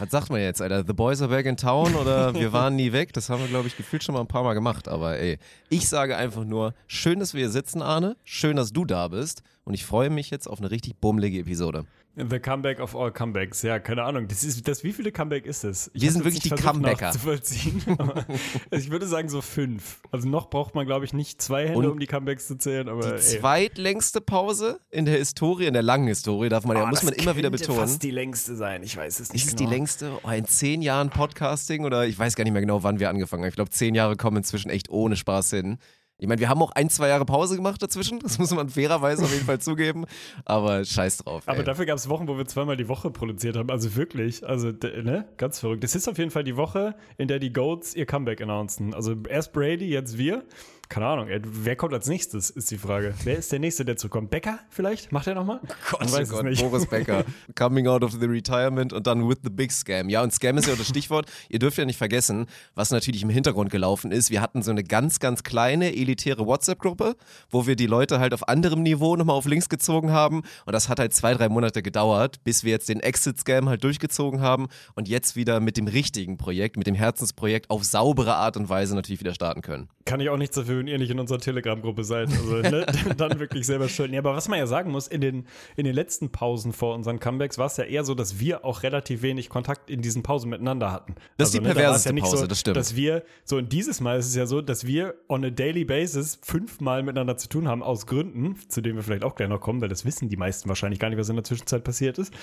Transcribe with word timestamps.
Was 0.00 0.10
sagt 0.10 0.28
man 0.28 0.40
jetzt, 0.40 0.60
Alter? 0.60 0.82
The 0.84 0.92
Boys 0.92 1.22
are 1.22 1.30
back 1.30 1.46
in 1.46 1.56
town 1.56 1.94
oder 1.94 2.34
wir 2.38 2.52
waren 2.52 2.74
nie 2.74 2.90
weg? 2.90 3.12
Das 3.12 3.30
haben 3.30 3.40
wir, 3.40 3.48
glaube 3.48 3.68
ich, 3.68 3.76
gefühlt 3.76 4.02
schon 4.02 4.14
mal 4.14 4.20
ein 4.20 4.26
paar 4.26 4.42
Mal 4.42 4.54
gemacht. 4.54 4.88
Aber 4.88 5.18
ey, 5.18 5.38
ich 5.68 5.88
sage 5.88 6.16
einfach 6.16 6.44
nur, 6.44 6.74
schön, 6.88 7.20
dass 7.20 7.32
wir 7.32 7.42
hier 7.42 7.50
sitzen, 7.50 7.80
Arne. 7.80 8.16
Schön, 8.24 8.56
dass 8.56 8.72
du 8.72 8.84
da 8.84 9.06
bist. 9.06 9.42
Und 9.62 9.74
ich 9.74 9.84
freue 9.84 10.10
mich 10.10 10.30
jetzt 10.30 10.48
auf 10.48 10.58
eine 10.58 10.72
richtig 10.72 10.96
bummelige 11.00 11.38
Episode. 11.38 11.84
The 12.16 12.38
Comeback 12.38 12.78
of 12.78 12.94
all 12.94 13.10
Comebacks. 13.10 13.62
Ja, 13.62 13.80
keine 13.80 14.04
Ahnung. 14.04 14.28
Das 14.28 14.44
ist, 14.44 14.68
das, 14.68 14.84
wie 14.84 14.92
viele 14.92 15.10
Comeback 15.10 15.46
ist 15.46 15.64
es? 15.64 15.90
Ich 15.94 16.02
Wir 16.02 16.12
sind 16.12 16.24
wirklich 16.24 16.42
die 16.44 16.50
Comebacker. 16.50 17.12
ich 18.70 18.90
würde 18.90 19.06
sagen 19.06 19.28
so 19.28 19.40
fünf. 19.40 20.00
Also 20.12 20.28
noch 20.28 20.48
braucht 20.48 20.76
man, 20.76 20.86
glaube 20.86 21.04
ich, 21.04 21.12
nicht 21.12 21.42
zwei 21.42 21.64
Hände, 21.66 21.78
Und 21.78 21.86
um 21.86 21.98
die 21.98 22.06
Comebacks 22.06 22.46
zu 22.46 22.56
zählen, 22.56 22.88
aber 22.88 23.00
Die 23.00 23.14
ey. 23.14 23.40
zweitlängste 23.40 24.20
Pause 24.20 24.78
in 24.90 25.06
der 25.06 25.18
Historie, 25.18 25.66
in 25.66 25.72
der 25.72 25.82
langen 25.82 26.06
Historie, 26.06 26.48
darf 26.48 26.64
man 26.64 26.76
ja, 26.76 26.84
Oh, 26.84 26.86
muss 26.86 27.00
das 27.00 27.10
man 27.10 27.14
immer 27.14 27.36
wieder 27.36 27.50
betonen. 27.50 27.80
fast 27.80 28.02
die 28.02 28.12
längste 28.12 28.54
sein. 28.54 28.84
Ich 28.84 28.96
weiß 28.96 29.18
es 29.18 29.32
nicht 29.32 29.42
Ist 29.44 29.50
es 29.52 29.56
genau. 29.56 29.68
die 29.70 29.74
längste? 29.74 30.12
Oh, 30.22 30.30
in 30.30 30.44
zehn 30.46 30.82
Jahren 30.82 31.10
Podcasting 31.10 31.84
oder 31.84 32.06
ich 32.06 32.16
weiß 32.16 32.36
gar 32.36 32.44
nicht 32.44 32.52
mehr 32.52 32.62
genau, 32.62 32.84
wann 32.84 33.00
wir 33.00 33.08
angefangen 33.10 33.42
haben. 33.42 33.48
Ich 33.48 33.56
glaube, 33.56 33.70
zehn 33.70 33.94
Jahre 33.96 34.16
kommen 34.16 34.36
inzwischen 34.36 34.70
echt 34.70 34.88
ohne 34.88 35.16
Spaß 35.16 35.50
hin. 35.50 35.78
Ich 36.18 36.28
meine, 36.28 36.40
wir 36.40 36.48
haben 36.48 36.62
auch 36.62 36.70
ein, 36.70 36.88
zwei 36.90 37.08
Jahre 37.08 37.24
Pause 37.24 37.56
gemacht 37.56 37.82
dazwischen. 37.82 38.20
Das 38.20 38.38
muss 38.38 38.54
man 38.54 38.68
fairerweise 38.68 39.24
auf 39.24 39.32
jeden 39.32 39.44
Fall 39.44 39.60
zugeben. 39.60 40.06
Aber 40.44 40.84
scheiß 40.84 41.18
drauf. 41.18 41.42
Aber 41.46 41.58
ey. 41.58 41.64
dafür 41.64 41.86
gab 41.86 41.98
es 41.98 42.08
Wochen, 42.08 42.28
wo 42.28 42.38
wir 42.38 42.46
zweimal 42.46 42.76
die 42.76 42.88
Woche 42.88 43.10
produziert 43.10 43.56
haben. 43.56 43.70
Also 43.70 43.96
wirklich, 43.96 44.46
also 44.46 44.68
ne, 44.68 45.26
ganz 45.36 45.58
verrückt. 45.58 45.82
Das 45.82 45.94
ist 45.94 46.08
auf 46.08 46.18
jeden 46.18 46.30
Fall 46.30 46.44
die 46.44 46.56
Woche, 46.56 46.94
in 47.18 47.26
der 47.26 47.40
die 47.40 47.52
Goats 47.52 47.94
ihr 47.94 48.06
Comeback 48.06 48.40
announcen. 48.40 48.94
Also 48.94 49.16
erst 49.28 49.52
Brady, 49.52 49.88
jetzt 49.88 50.16
wir. 50.16 50.44
Keine 50.88 51.06
Ahnung, 51.06 51.28
wer 51.28 51.76
kommt 51.76 51.94
als 51.94 52.06
nächstes, 52.08 52.50
ist 52.50 52.70
die 52.70 52.78
Frage. 52.78 53.14
Wer 53.24 53.38
ist 53.38 53.50
der 53.50 53.58
Nächste, 53.58 53.84
der 53.84 53.96
zurückkommt? 53.96 54.30
Becker 54.30 54.58
vielleicht? 54.68 55.12
Macht 55.12 55.26
er 55.26 55.34
nochmal? 55.34 55.60
Gott, 55.90 56.00
Man 56.00 56.08
oh 56.08 56.12
weiß 56.12 56.22
es 56.22 56.28
Gott, 56.28 56.44
nicht. 56.44 56.62
Boris 56.62 56.86
Becker. 56.86 57.24
Coming 57.54 57.86
out 57.86 58.04
of 58.04 58.12
the 58.12 58.26
retirement 58.26 58.92
und 58.92 59.06
dann 59.06 59.28
with 59.28 59.38
the 59.42 59.50
big 59.50 59.72
scam. 59.72 60.08
Ja, 60.08 60.22
und 60.22 60.32
Scam 60.32 60.58
ist 60.58 60.66
ja 60.66 60.74
auch 60.74 60.78
das 60.78 60.88
Stichwort. 60.88 61.30
Ihr 61.48 61.58
dürft 61.58 61.78
ja 61.78 61.84
nicht 61.84 61.96
vergessen, 61.96 62.46
was 62.74 62.90
natürlich 62.90 63.22
im 63.22 63.30
Hintergrund 63.30 63.70
gelaufen 63.70 64.12
ist. 64.12 64.30
Wir 64.30 64.40
hatten 64.40 64.62
so 64.62 64.70
eine 64.70 64.84
ganz, 64.84 65.20
ganz 65.20 65.42
kleine, 65.42 65.94
elitäre 65.94 66.46
WhatsApp-Gruppe, 66.46 67.16
wo 67.50 67.66
wir 67.66 67.76
die 67.76 67.86
Leute 67.86 68.20
halt 68.20 68.34
auf 68.34 68.48
anderem 68.48 68.82
Niveau 68.82 69.16
nochmal 69.16 69.36
auf 69.36 69.46
links 69.46 69.68
gezogen 69.68 70.10
haben. 70.10 70.42
Und 70.66 70.72
das 70.72 70.88
hat 70.88 70.98
halt 70.98 71.14
zwei, 71.14 71.34
drei 71.34 71.48
Monate 71.48 71.82
gedauert, 71.82 72.44
bis 72.44 72.62
wir 72.62 72.72
jetzt 72.72 72.88
den 72.88 73.00
Exit-Scam 73.00 73.68
halt 73.68 73.82
durchgezogen 73.84 74.40
haben 74.40 74.68
und 74.94 75.08
jetzt 75.08 75.36
wieder 75.36 75.60
mit 75.60 75.76
dem 75.76 75.88
richtigen 75.88 76.36
Projekt, 76.36 76.76
mit 76.76 76.86
dem 76.86 76.94
Herzensprojekt 76.94 77.70
auf 77.70 77.84
saubere 77.84 78.34
Art 78.36 78.56
und 78.56 78.68
Weise 78.68 78.94
natürlich 78.94 79.20
wieder 79.20 79.34
starten 79.34 79.62
können. 79.62 79.88
Kann 80.06 80.20
ich 80.20 80.28
auch 80.28 80.36
nichts 80.36 80.54
dafür, 80.54 80.80
wenn 80.80 80.86
ihr 80.86 80.98
nicht 80.98 81.10
in 81.10 81.18
unserer 81.18 81.38
Telegram-Gruppe 81.38 82.04
seid. 82.04 82.28
Also 82.28 82.56
ne, 82.56 82.84
dann 83.16 83.40
wirklich 83.40 83.64
selber 83.64 83.88
schön. 83.88 84.12
Ja, 84.12 84.20
aber 84.20 84.34
was 84.34 84.48
man 84.48 84.58
ja 84.58 84.66
sagen 84.66 84.90
muss, 84.90 85.08
in 85.08 85.22
den, 85.22 85.46
in 85.76 85.84
den 85.84 85.94
letzten 85.94 86.30
Pausen 86.30 86.74
vor 86.74 86.94
unseren 86.94 87.20
Comebacks 87.20 87.56
war 87.56 87.66
es 87.66 87.78
ja 87.78 87.84
eher 87.84 88.04
so, 88.04 88.14
dass 88.14 88.38
wir 88.38 88.66
auch 88.66 88.82
relativ 88.82 89.22
wenig 89.22 89.48
Kontakt 89.48 89.88
in 89.88 90.02
diesen 90.02 90.22
Pausen 90.22 90.50
miteinander 90.50 90.92
hatten. 90.92 91.14
Das 91.38 91.48
ist 91.48 91.54
die 91.54 91.60
da 91.60 91.70
es 91.70 91.74
perverseste 91.74 92.08
ja 92.10 92.12
nicht 92.12 92.24
Pause, 92.24 92.36
so, 92.36 92.46
das 92.46 92.60
stimmt. 92.60 92.76
Dass 92.76 92.96
wir, 92.96 93.22
so 93.44 93.56
in 93.56 93.70
dieses 93.70 94.02
Mal 94.02 94.18
ist 94.18 94.26
es 94.26 94.34
ja 94.34 94.44
so, 94.44 94.60
dass 94.60 94.86
wir 94.86 95.14
on 95.28 95.42
a 95.42 95.50
daily 95.50 95.86
basis 95.86 96.38
fünfmal 96.42 97.02
miteinander 97.02 97.38
zu 97.38 97.48
tun 97.48 97.66
haben, 97.66 97.82
aus 97.82 98.06
Gründen, 98.06 98.58
zu 98.68 98.82
denen 98.82 98.96
wir 98.96 99.02
vielleicht 99.02 99.24
auch 99.24 99.34
gleich 99.34 99.48
noch 99.48 99.60
kommen, 99.60 99.80
weil 99.80 99.88
das 99.88 100.04
wissen 100.04 100.28
die 100.28 100.36
meisten 100.36 100.68
wahrscheinlich 100.68 101.00
gar 101.00 101.08
nicht, 101.08 101.18
was 101.18 101.30
in 101.30 101.36
der 101.36 101.44
Zwischenzeit 101.44 101.82
passiert 101.82 102.18
ist. 102.18 102.34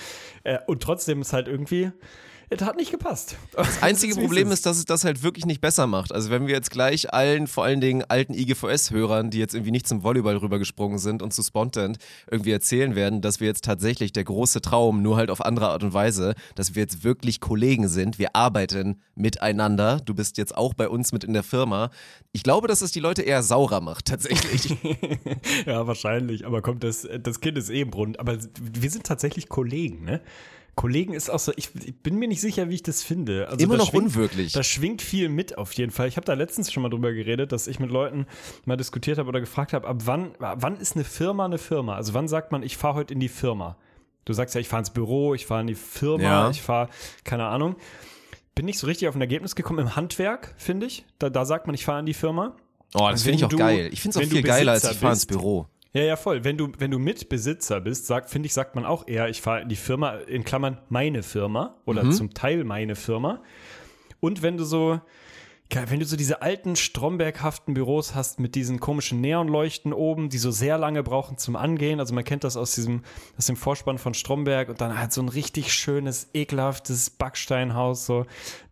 Äh, 0.44 0.58
und 0.66 0.82
trotzdem 0.82 1.22
ist 1.22 1.32
halt 1.32 1.48
irgendwie, 1.48 1.92
es 2.52 2.62
hat 2.62 2.76
nicht 2.76 2.92
gepasst. 2.92 3.38
Das 3.54 3.82
einzige 3.82 4.14
Problem 4.14 4.52
ist, 4.52 4.66
dass 4.66 4.78
es 4.78 4.86
das 4.86 5.06
halt 5.06 5.24
wirklich 5.24 5.46
nicht 5.46 5.62
besser 5.62 5.88
macht. 5.88 6.14
Also 6.14 6.30
wenn 6.30 6.48
wir 6.48 6.54
jetzt 6.54 6.70
gleich 6.70 7.14
allen, 7.14 7.48
vor 7.48 7.64
allen 7.64 7.80
Dingen 7.80 8.04
alten 8.08 8.34
IGVS-Hörern, 8.34 9.30
die 9.30 9.40
jetzt 9.40 9.56
irgendwie 9.56 9.72
nicht 9.72 9.88
zum 9.88 10.04
Volleyball 10.04 10.36
rübergesprungen 10.36 11.00
sind 11.00 11.22
und 11.22 11.34
zu 11.34 11.44
Spontant 11.44 11.98
irgendwie 12.30 12.52
erzählen 12.52 12.94
werden, 12.94 13.22
dass 13.22 13.40
wir 13.40 13.48
jetzt 13.48 13.64
tatsächlich 13.64 14.12
der 14.12 14.26
große 14.26 14.62
Traum, 14.62 15.02
nur 15.02 15.16
halt 15.16 15.30
auf 15.30 15.44
andere 15.44 15.70
Art 15.70 15.84
und 15.84 15.94
Weise, 15.94 16.36
dass 16.56 16.76
wir 16.76 16.82
jetzt 16.84 17.06
wirklich 17.06 17.40
Kollegen 17.40 17.88
sind, 17.88 18.20
wir 18.20 18.36
arbeiten 18.36 19.02
miteinander. 19.16 20.02
Du 20.04 20.14
bist 20.14 20.38
jetzt 20.38 20.56
auch 20.56 20.74
bei 20.74 20.90
uns 20.90 21.14
mit 21.14 21.24
in 21.24 21.32
der 21.32 21.44
Firma. 21.44 21.90
Ich 22.34 22.44
glaube, 22.44 22.68
dass 22.68 22.82
es 22.82 22.92
die 22.92 23.00
Leute 23.00 23.22
eher 23.22 23.44
saurer 23.44 23.80
macht, 23.80 24.06
tatsächlich. 24.06 24.78
Ja, 25.66 25.86
wahrscheinlich. 25.86 26.46
Aber 26.46 26.62
kommt 26.62 26.84
das, 26.84 27.08
das 27.22 27.40
Kind 27.40 27.58
ist 27.58 27.70
eh 27.70 27.82
im 27.82 27.92
Brunnen. 27.92 28.16
Aber 28.16 28.38
wir 28.60 28.90
sind 28.90 29.06
tatsächlich 29.06 29.48
Kollegen, 29.48 30.04
ne? 30.04 30.22
Kollegen 30.82 31.14
ist 31.14 31.30
auch 31.30 31.38
so, 31.40 31.52
ich, 31.58 31.70
ich 31.86 31.96
bin 31.96 32.16
mir 32.16 32.28
nicht 32.28 32.42
sicher, 32.42 32.68
wie 32.70 32.74
ich 32.76 32.82
das 32.84 33.04
finde. 33.04 33.48
Also 33.50 33.64
Immer 33.64 33.76
da 33.78 33.84
noch 33.84 33.92
schwingt, 33.92 34.06
unwirklich. 34.16 34.54
Da 34.54 34.64
schwingt 34.64 35.04
viel 35.04 35.30
mit 35.30 35.58
auf 35.60 35.74
jeden 35.74 35.92
Fall. 35.92 36.08
Ich 36.08 36.18
habe 36.18 36.26
da 36.26 36.34
letztens 36.34 36.72
schon 36.72 36.82
mal 36.82 36.90
drüber 36.90 37.14
geredet, 37.14 37.52
dass 37.52 37.68
ich 37.68 37.80
mit 37.80 37.92
Leuten 37.92 38.26
mal 38.66 38.78
diskutiert 38.78 39.20
habe 39.20 39.30
oder 39.30 39.40
gefragt 39.40 39.74
habe, 39.74 39.88
ab 39.88 40.02
wann, 40.06 40.32
wann 40.40 40.78
ist 40.78 40.96
eine 40.96 41.04
Firma 41.04 41.46
eine 41.46 41.60
Firma? 41.60 41.96
Also 41.96 42.16
wann 42.16 42.28
sagt 42.28 42.52
man, 42.52 42.64
ich 42.64 42.78
fahre 42.78 42.96
heute 42.96 43.14
in 43.14 43.20
die 43.20 43.30
Firma? 43.30 43.78
Du 44.26 44.34
sagst 44.34 44.56
ja, 44.56 44.62
ich 44.62 44.68
fahre 44.70 44.82
ins 44.82 44.90
Büro, 44.90 45.36
ich 45.36 45.46
fahre 45.46 45.62
in 45.62 45.68
die 45.68 45.76
Firma, 45.76 46.24
Ja. 46.24 46.50
ich 46.50 46.62
fahre, 46.64 46.90
keine 47.24 47.46
Ahnung. 47.46 47.76
Bin 48.56 48.66
nicht 48.66 48.80
so 48.80 48.88
richtig 48.88 49.08
auf 49.08 49.16
ein 49.16 49.22
Ergebnis 49.22 49.56
gekommen 49.56 49.80
im 49.80 49.96
Handwerk, 49.96 50.54
finde 50.58 50.88
ich. 50.88 51.06
Da, 51.20 51.30
da 51.30 51.46
sagt 51.46 51.68
man, 51.68 51.74
ich 51.76 51.86
fahre 51.86 52.00
in 52.00 52.06
die 52.08 52.14
Firma. 52.16 52.56
Oh, 52.94 53.08
das 53.10 53.24
finde 53.24 53.38
ich 53.38 53.46
auch 53.46 53.50
du- 53.50 53.58
geil. 53.58 53.90
Ich 53.94 54.02
finde 54.02 54.20
es 54.20 54.26
auch 54.26 54.30
viel 54.32 54.42
geiler, 54.42 54.74
als 54.74 54.84
ich 54.90 54.98
fahre 54.98 55.14
ins. 55.14 55.26
Büro. 55.26 55.68
Ja, 55.94 56.04
ja, 56.04 56.16
voll. 56.16 56.44
Wenn 56.46 56.58
du, 56.58 56.70
wenn 56.78 56.90
du 56.92 57.00
Mitbesitzer 57.00 57.82
bist, 57.82 58.08
sagt, 58.08 58.30
finde 58.30 58.48
ich, 58.48 58.54
sagt 58.54 58.76
man 58.76 58.86
auch 58.86 59.08
eher, 59.08 59.28
ich 59.30 59.42
fahre 59.42 59.62
in 59.62 59.70
die 59.70 59.76
Firma, 59.76 60.16
in 60.16 60.44
Klammern 60.46 60.78
meine 60.90 61.22
Firma 61.22 61.76
oder 61.86 62.04
Mhm. 62.06 62.12
zum 62.14 62.34
Teil 62.34 62.64
meine 62.64 62.96
Firma. 62.96 63.42
Und 64.22 64.42
wenn 64.42 64.56
du 64.56 64.64
so, 64.64 65.02
wenn 65.74 66.00
du 66.00 66.06
so 66.06 66.16
diese 66.18 66.42
alten 66.42 66.76
Stromberghaften 66.76 67.74
Büros 67.74 68.14
hast 68.16 68.40
mit 68.40 68.56
diesen 68.56 68.80
komischen 68.80 69.20
Neonleuchten 69.22 69.94
oben, 69.94 70.30
die 70.30 70.38
so 70.38 70.52
sehr 70.52 70.78
lange 70.78 71.02
brauchen 71.04 71.38
zum 71.38 71.56
Angehen. 71.56 72.00
Also 72.02 72.14
man 72.14 72.24
kennt 72.26 72.44
das 72.44 72.56
aus 72.58 72.76
diesem, 72.76 73.04
aus 73.38 73.46
dem 73.48 73.56
Vorspann 73.56 73.98
von 73.98 74.14
Stromberg 74.14 74.70
und 74.70 74.80
dann 74.82 74.98
halt 74.98 75.12
so 75.14 75.22
ein 75.22 75.30
richtig 75.30 75.74
schönes, 75.74 76.30
ekelhaftes 76.34 77.10
Backsteinhaus, 77.10 78.06
so. 78.06 78.26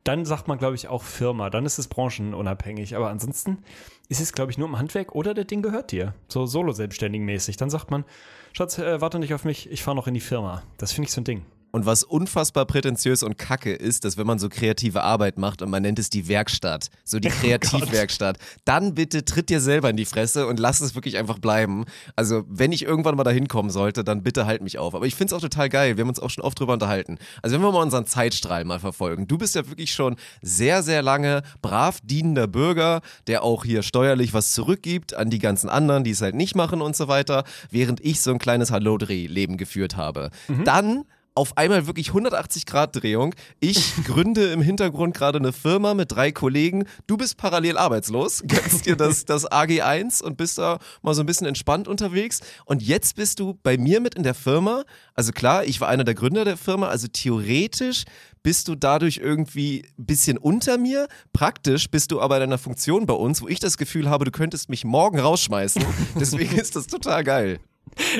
Dann 0.03 0.25
sagt 0.25 0.47
man, 0.47 0.57
glaube 0.57 0.75
ich, 0.75 0.88
auch 0.88 1.03
Firma. 1.03 1.50
Dann 1.50 1.66
ist 1.66 1.80
es 1.80 1.88
branchenunabhängig. 1.88 2.96
Aber 2.96 3.09
ansonsten 3.09 3.59
ist 4.09 4.19
es, 4.19 4.33
glaube 4.33 4.51
ich, 4.51 4.57
nur 4.57 4.67
im 4.67 4.77
Handwerk 4.77 5.15
oder 5.15 5.33
das 5.33 5.47
Ding 5.47 5.61
gehört 5.61 5.91
dir. 5.91 6.15
So 6.27 6.45
solo-selbstständigen 6.45 7.25
mäßig. 7.25 7.57
Dann 7.57 7.69
sagt 7.69 7.91
man, 7.91 8.05
Schatz, 8.53 8.77
äh, 8.79 8.99
warte 8.99 9.19
nicht 9.19 9.33
auf 9.33 9.45
mich, 9.45 9.71
ich 9.71 9.83
fahre 9.83 9.95
noch 9.95 10.07
in 10.07 10.15
die 10.15 10.19
Firma. 10.19 10.63
Das 10.77 10.91
finde 10.91 11.07
ich 11.07 11.13
so 11.13 11.21
ein 11.21 11.25
Ding. 11.25 11.45
Und 11.72 11.85
was 11.85 12.03
unfassbar 12.03 12.66
prätentiös 12.66 13.22
und 13.22 13.38
kacke 13.38 13.74
ist, 13.74 14.03
dass 14.03 14.18
wenn 14.18 14.25
man 14.25 14.40
so 14.40 14.50
kreative 14.50 15.03
Arbeit 15.03 15.38
macht 15.38 15.62
und 15.62 15.69
man 15.69 15.84
nennt 15.84 16.00
es 16.00 16.09
die 16.09 16.28
Werkstatt, 16.28 16.90
so 17.03 17.19
die 17.19 17.30
Kreativwerkstatt, 17.40 18.38
dann 18.66 18.96
bitte 18.96 19.24
tritt 19.24 19.50
dir 19.50 19.62
selber 19.62 19.90
in 19.90 19.97
die 19.97 20.06
Fresse 20.06 20.47
und 20.47 20.59
lass 20.59 20.81
es 20.81 20.96
wirklich 20.96 21.18
einfach 21.18 21.38
bleiben. 21.38 21.85
Also 22.16 22.44
wenn 22.47 22.72
ich 22.72 22.84
irgendwann 22.84 23.16
mal 23.16 23.24
dahin 23.24 23.47
kommen 23.47 23.69
sollte, 23.69 24.03
dann 24.03 24.24
bitte 24.24 24.47
halt 24.47 24.62
mich 24.63 24.80
auf. 24.80 24.96
Aber 24.96 25.06
ich 25.06 25.16
finde 25.16 25.35
es 25.35 25.38
auch 25.38 25.41
total 25.41 25.69
geil, 25.69 25.97
wir 25.97 26.02
haben 26.02 26.09
uns 26.09 26.19
auch 26.19 26.30
schon 26.30 26.44
oft 26.44 26.59
drüber 26.59 26.74
unterhalten. 26.74 27.19
Also 27.44 27.56
wenn 27.56 27.62
wir 27.62 27.72
mal 27.72 27.84
unseren 27.84 28.07
Zeitstrahl 28.07 28.66
mal 28.66 28.80
verfolgen, 28.80 29.28
du 29.28 29.38
bist 29.38 29.56
ja 29.56 29.68
wirklich 29.68 29.94
schon 29.94 30.16
sehr, 30.41 30.81
sehr 30.81 31.03
lange 31.03 31.44
brav 31.62 32.00
dienender 32.01 32.47
Bürger, 32.47 33.01
der 33.28 33.44
auch 33.44 33.63
hier 33.63 33.84
steuerlich 33.84 34.34
was 34.34 34.53
zurückgibt 34.53 35.13
an 35.13 35.30
die 35.30 35.40
ganzen 35.40 35.69
anderen, 35.69 36.03
die 36.03 36.12
es 36.12 36.22
halt 36.22 36.36
nicht 36.36 36.56
machen 36.56 36.81
und 36.81 36.96
so 36.96 37.07
weiter, 37.07 37.44
während 37.69 38.03
ich 38.03 38.22
so 38.22 38.31
ein 38.31 38.40
kleines 38.40 38.72
Hallodreh-Leben 38.72 39.57
geführt 39.57 39.97
habe. 39.97 40.31
Dann 40.66 41.06
auf 41.39 41.55
einmal 41.57 41.88
wirklich 41.88 42.09
180 42.09 42.66
Grad 42.66 43.01
Drehung. 43.01 43.33
Ich 43.61 43.94
gründe 44.03 44.51
im 44.51 44.61
Hintergrund 44.61 45.16
gerade 45.16 45.39
eine 45.39 45.53
Firma 45.53 45.94
mit 45.94 46.11
drei 46.11 46.33
Kollegen. 46.33 46.83
Du 47.07 47.15
bist 47.15 47.38
parallel 47.38 47.77
arbeitslos, 47.77 48.44
gönnst 48.47 48.86
dir 48.86 48.97
das, 48.97 49.24
das 49.24 49.50
AG1 49.50 50.21
und 50.21 50.36
bist 50.36 50.57
da 50.57 50.80
mal 51.01 51.13
so 51.13 51.24
ein 51.24 51.25
bisschen 51.25 51.47
entspannt 51.47 51.88
unterwegs. 51.88 52.41
Und 52.65 52.83
jetzt 52.83 53.15
bist 53.15 53.39
du 53.39 53.57
bei 53.63 53.77
mir 53.77 54.01
mit 54.01 54.15
in 54.15 54.24
der 54.24 54.33
Firma. 54.33 54.83
Also 55.13 55.31
klar, 55.31 55.63
ich 55.63 55.80
war 55.80 55.88
einer 55.88 56.03
der 56.03 56.13
Gründer 56.13 56.44
der 56.44 56.57
Firma, 56.57 56.89
also 56.89 57.07
theoretisch 57.07 58.03
bist 58.44 58.68
du 58.68 58.75
dadurch 58.75 59.18
irgendwie 59.18 59.86
ein 59.97 60.06
bisschen 60.06 60.38
unter 60.38 60.77
mir. 60.77 61.07
Praktisch 61.31 61.89
bist 61.89 62.12
du 62.12 62.19
aber 62.19 62.36
in 62.36 62.44
einer 62.44 62.57
Funktion 62.57 63.06
bei 63.06 63.13
uns, 63.13 63.41
wo 63.41 63.47
ich 63.47 63.59
das 63.59 63.77
Gefühl 63.77 64.09
habe, 64.09 64.25
du 64.25 64.31
könntest 64.31 64.69
mich 64.69 64.83
morgen 64.83 65.19
rausschmeißen. 65.19 65.83
Deswegen 66.19 66.57
ist 66.57 66.75
das 66.75 66.88
total 66.88 67.24
geil. 67.24 67.59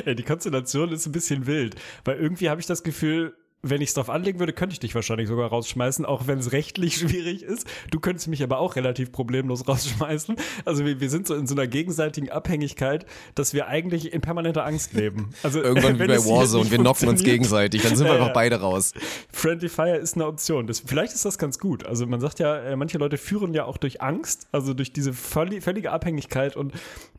Die 0.06 0.22
Konstellation 0.22 0.92
ist 0.92 1.06
ein 1.06 1.12
bisschen 1.12 1.46
wild, 1.46 1.76
weil 2.04 2.18
irgendwie 2.18 2.50
habe 2.50 2.60
ich 2.60 2.66
das 2.66 2.82
Gefühl, 2.82 3.34
wenn 3.62 3.82
ich 3.82 3.90
es 3.90 3.94
drauf 3.94 4.08
anlegen 4.08 4.38
würde, 4.38 4.52
könnte 4.52 4.72
ich 4.72 4.80
dich 4.80 4.94
wahrscheinlich 4.94 5.28
sogar 5.28 5.48
rausschmeißen, 5.50 6.04
auch 6.06 6.26
wenn 6.26 6.38
es 6.38 6.52
rechtlich 6.52 6.96
schwierig 6.98 7.42
ist. 7.42 7.66
Du 7.90 8.00
könntest 8.00 8.28
mich 8.28 8.42
aber 8.42 8.58
auch 8.58 8.76
relativ 8.76 9.12
problemlos 9.12 9.68
rausschmeißen. 9.68 10.36
Also 10.64 10.86
wir, 10.86 11.00
wir 11.00 11.10
sind 11.10 11.26
so 11.26 11.34
in 11.34 11.46
so 11.46 11.54
einer 11.54 11.66
gegenseitigen 11.66 12.30
Abhängigkeit, 12.30 13.04
dass 13.34 13.52
wir 13.52 13.66
eigentlich 13.68 14.12
in 14.12 14.20
permanenter 14.22 14.64
Angst 14.64 14.94
leben. 14.94 15.30
Also 15.42 15.60
Irgendwann 15.62 15.94
wie 15.98 16.06
bei 16.06 16.18
Warzone, 16.18 16.70
wir 16.70 16.78
knocken 16.78 17.08
uns 17.08 17.22
gegenseitig, 17.22 17.82
dann 17.82 17.96
sind 17.96 18.06
wir 18.06 18.14
Ja, 18.14 18.20
einfach 18.20 18.32
beide 18.32 18.60
raus. 18.60 18.94
Friendly 19.32 19.68
Fire 19.68 19.96
ist 19.96 20.14
eine 20.14 20.26
Option. 20.26 20.66
Das, 20.66 20.80
vielleicht 20.80 21.12
ist 21.12 21.24
das 21.24 21.36
ganz 21.36 21.58
gut. 21.58 21.84
Also 21.84 22.06
man 22.06 22.20
sagt 22.20 22.38
ja, 22.38 22.56
äh, 22.56 22.76
manche 22.76 22.98
Leute 22.98 23.18
führen 23.18 23.52
ja 23.52 23.64
auch 23.66 23.76
durch 23.76 24.00
Angst, 24.00 24.48
also 24.52 24.72
durch 24.74 24.92
diese 24.92 25.10
völli- 25.12 25.60
völlige 25.60 25.92
Abhängigkeit 25.92 26.56
und 26.56 26.72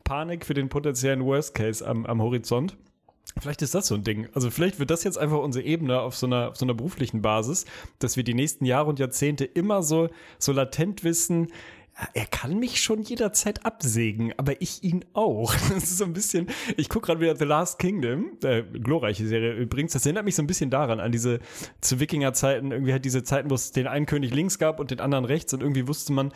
Panik 0.04 0.44
für 0.44 0.54
den 0.54 0.68
potenziellen 0.68 1.24
Worst 1.24 1.54
Case 1.54 1.86
am, 1.86 2.04
am 2.06 2.20
Horizont. 2.20 2.76
Vielleicht 3.40 3.62
ist 3.62 3.74
das 3.74 3.86
so 3.86 3.94
ein 3.94 4.04
Ding. 4.04 4.28
Also 4.34 4.50
vielleicht 4.50 4.78
wird 4.78 4.90
das 4.90 5.04
jetzt 5.04 5.16
einfach 5.16 5.38
unsere 5.38 5.64
Ebene 5.64 6.00
auf 6.00 6.16
so 6.16 6.26
einer, 6.26 6.50
auf 6.50 6.56
so 6.56 6.66
einer 6.66 6.74
beruflichen 6.74 7.22
Basis, 7.22 7.64
dass 7.98 8.16
wir 8.16 8.24
die 8.24 8.34
nächsten 8.34 8.64
Jahre 8.64 8.90
und 8.90 8.98
Jahrzehnte 8.98 9.44
immer 9.44 9.82
so, 9.82 10.10
so 10.38 10.52
latent 10.52 11.02
wissen, 11.02 11.48
er 12.14 12.26
kann 12.26 12.58
mich 12.58 12.80
schon 12.80 13.02
jederzeit 13.02 13.66
absägen, 13.66 14.32
aber 14.38 14.60
ich 14.60 14.82
ihn 14.82 15.04
auch. 15.12 15.54
Das 15.72 15.84
ist 15.84 15.98
so 15.98 16.04
ein 16.04 16.12
bisschen, 16.12 16.48
ich 16.76 16.88
gucke 16.88 17.06
gerade 17.06 17.20
wieder 17.20 17.36
The 17.36 17.44
Last 17.44 17.78
Kingdom, 17.78 18.38
äh, 18.42 18.62
glorreiche 18.62 19.26
Serie 19.26 19.54
übrigens, 19.54 19.92
das 19.92 20.04
erinnert 20.04 20.24
mich 20.24 20.34
so 20.34 20.42
ein 20.42 20.46
bisschen 20.46 20.70
daran, 20.70 21.00
an 21.00 21.12
diese 21.12 21.40
zu 21.80 22.00
Wikinger-Zeiten, 22.00 22.72
irgendwie 22.72 22.92
halt 22.92 23.04
diese 23.04 23.22
Zeiten, 23.22 23.50
wo 23.50 23.54
es 23.54 23.72
den 23.72 23.86
einen 23.86 24.06
König 24.06 24.34
links 24.34 24.58
gab 24.58 24.80
und 24.80 24.90
den 24.90 25.00
anderen 25.00 25.24
rechts. 25.24 25.52
Und 25.54 25.60
irgendwie 25.60 25.88
wusste 25.88 26.12
man, 26.12 26.32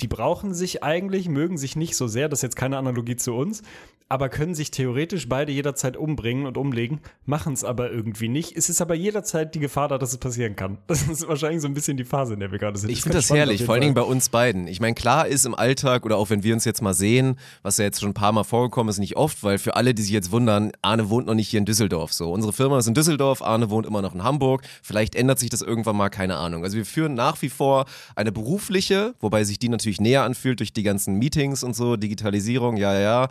die 0.00 0.08
brauchen 0.08 0.54
sich 0.54 0.82
eigentlich, 0.82 1.28
mögen 1.28 1.56
sich 1.56 1.76
nicht 1.76 1.96
so 1.96 2.06
sehr, 2.06 2.28
das 2.28 2.40
ist 2.40 2.42
jetzt 2.42 2.56
keine 2.56 2.78
Analogie 2.78 3.16
zu 3.16 3.34
uns, 3.34 3.62
aber 4.08 4.28
können 4.28 4.54
sich 4.54 4.70
theoretisch 4.70 5.28
beide 5.28 5.50
jederzeit 5.50 5.96
umbringen 5.96 6.46
und 6.46 6.56
umlegen, 6.56 7.00
machen 7.24 7.52
es 7.52 7.64
aber 7.64 7.90
irgendwie 7.90 8.28
nicht. 8.28 8.56
Es 8.56 8.68
ist 8.68 8.80
aber 8.80 8.94
jederzeit 8.94 9.54
die 9.54 9.58
Gefahr 9.58 9.88
da, 9.88 9.98
dass 9.98 10.12
es 10.12 10.18
passieren 10.18 10.56
kann. 10.56 10.78
Das 10.96 11.02
ist 11.08 11.28
wahrscheinlich 11.28 11.60
so 11.60 11.68
ein 11.68 11.74
bisschen 11.74 11.96
die 11.96 12.04
Phase, 12.04 12.34
in 12.34 12.40
der 12.40 12.50
wir 12.50 12.58
gerade 12.58 12.78
sind. 12.78 12.90
Ich 12.90 13.02
finde 13.02 13.18
das 13.18 13.26
spannend 13.26 13.42
auf 13.42 13.48
herrlich, 13.48 13.64
vor 13.64 13.74
allen 13.74 13.82
Dingen 13.82 13.94
bei 13.94 14.02
uns 14.02 14.30
beiden. 14.30 14.66
Ich 14.66 14.80
meine, 14.80 14.94
klar 14.94 15.26
ist 15.26 15.44
im 15.44 15.54
Alltag 15.54 16.06
oder 16.06 16.16
auch 16.16 16.30
wenn 16.30 16.42
wir 16.42 16.54
uns 16.54 16.64
jetzt 16.64 16.80
mal 16.80 16.94
sehen, 16.94 17.36
was 17.62 17.76
ja 17.76 17.84
jetzt 17.84 18.00
schon 18.00 18.10
ein 18.10 18.14
paar 18.14 18.32
Mal 18.32 18.44
vorgekommen 18.44 18.88
ist, 18.88 18.98
nicht 18.98 19.16
oft, 19.16 19.42
weil 19.42 19.58
für 19.58 19.76
alle, 19.76 19.92
die 19.92 20.02
sich 20.02 20.12
jetzt 20.12 20.32
wundern, 20.32 20.72
Arne 20.80 21.10
wohnt 21.10 21.26
noch 21.26 21.34
nicht 21.34 21.48
hier 21.48 21.58
in 21.58 21.66
Düsseldorf. 21.66 22.12
So, 22.12 22.32
unsere 22.32 22.52
Firma 22.52 22.78
ist 22.78 22.86
in 22.86 22.94
Düsseldorf, 22.94 23.42
Arne 23.42 23.68
wohnt 23.68 23.86
immer 23.86 24.00
noch 24.00 24.14
in 24.14 24.22
Hamburg. 24.22 24.62
Vielleicht 24.82 25.14
ändert 25.14 25.38
sich 25.38 25.50
das 25.50 25.60
irgendwann 25.60 25.96
mal, 25.96 26.08
keine 26.08 26.36
Ahnung. 26.36 26.64
Also 26.64 26.76
wir 26.76 26.86
führen 26.86 27.14
nach 27.14 27.42
wie 27.42 27.50
vor 27.50 27.84
eine 28.14 28.32
berufliche, 28.32 29.14
wobei 29.20 29.44
sich 29.44 29.58
die 29.58 29.68
natürlich 29.68 30.00
näher 30.00 30.22
anfühlt 30.22 30.60
durch 30.60 30.72
die 30.72 30.82
ganzen 30.82 31.18
Meetings 31.18 31.62
und 31.62 31.74
so, 31.74 31.96
Digitalisierung, 31.96 32.76
ja, 32.76 32.94
ja, 32.94 33.00
ja, 33.00 33.28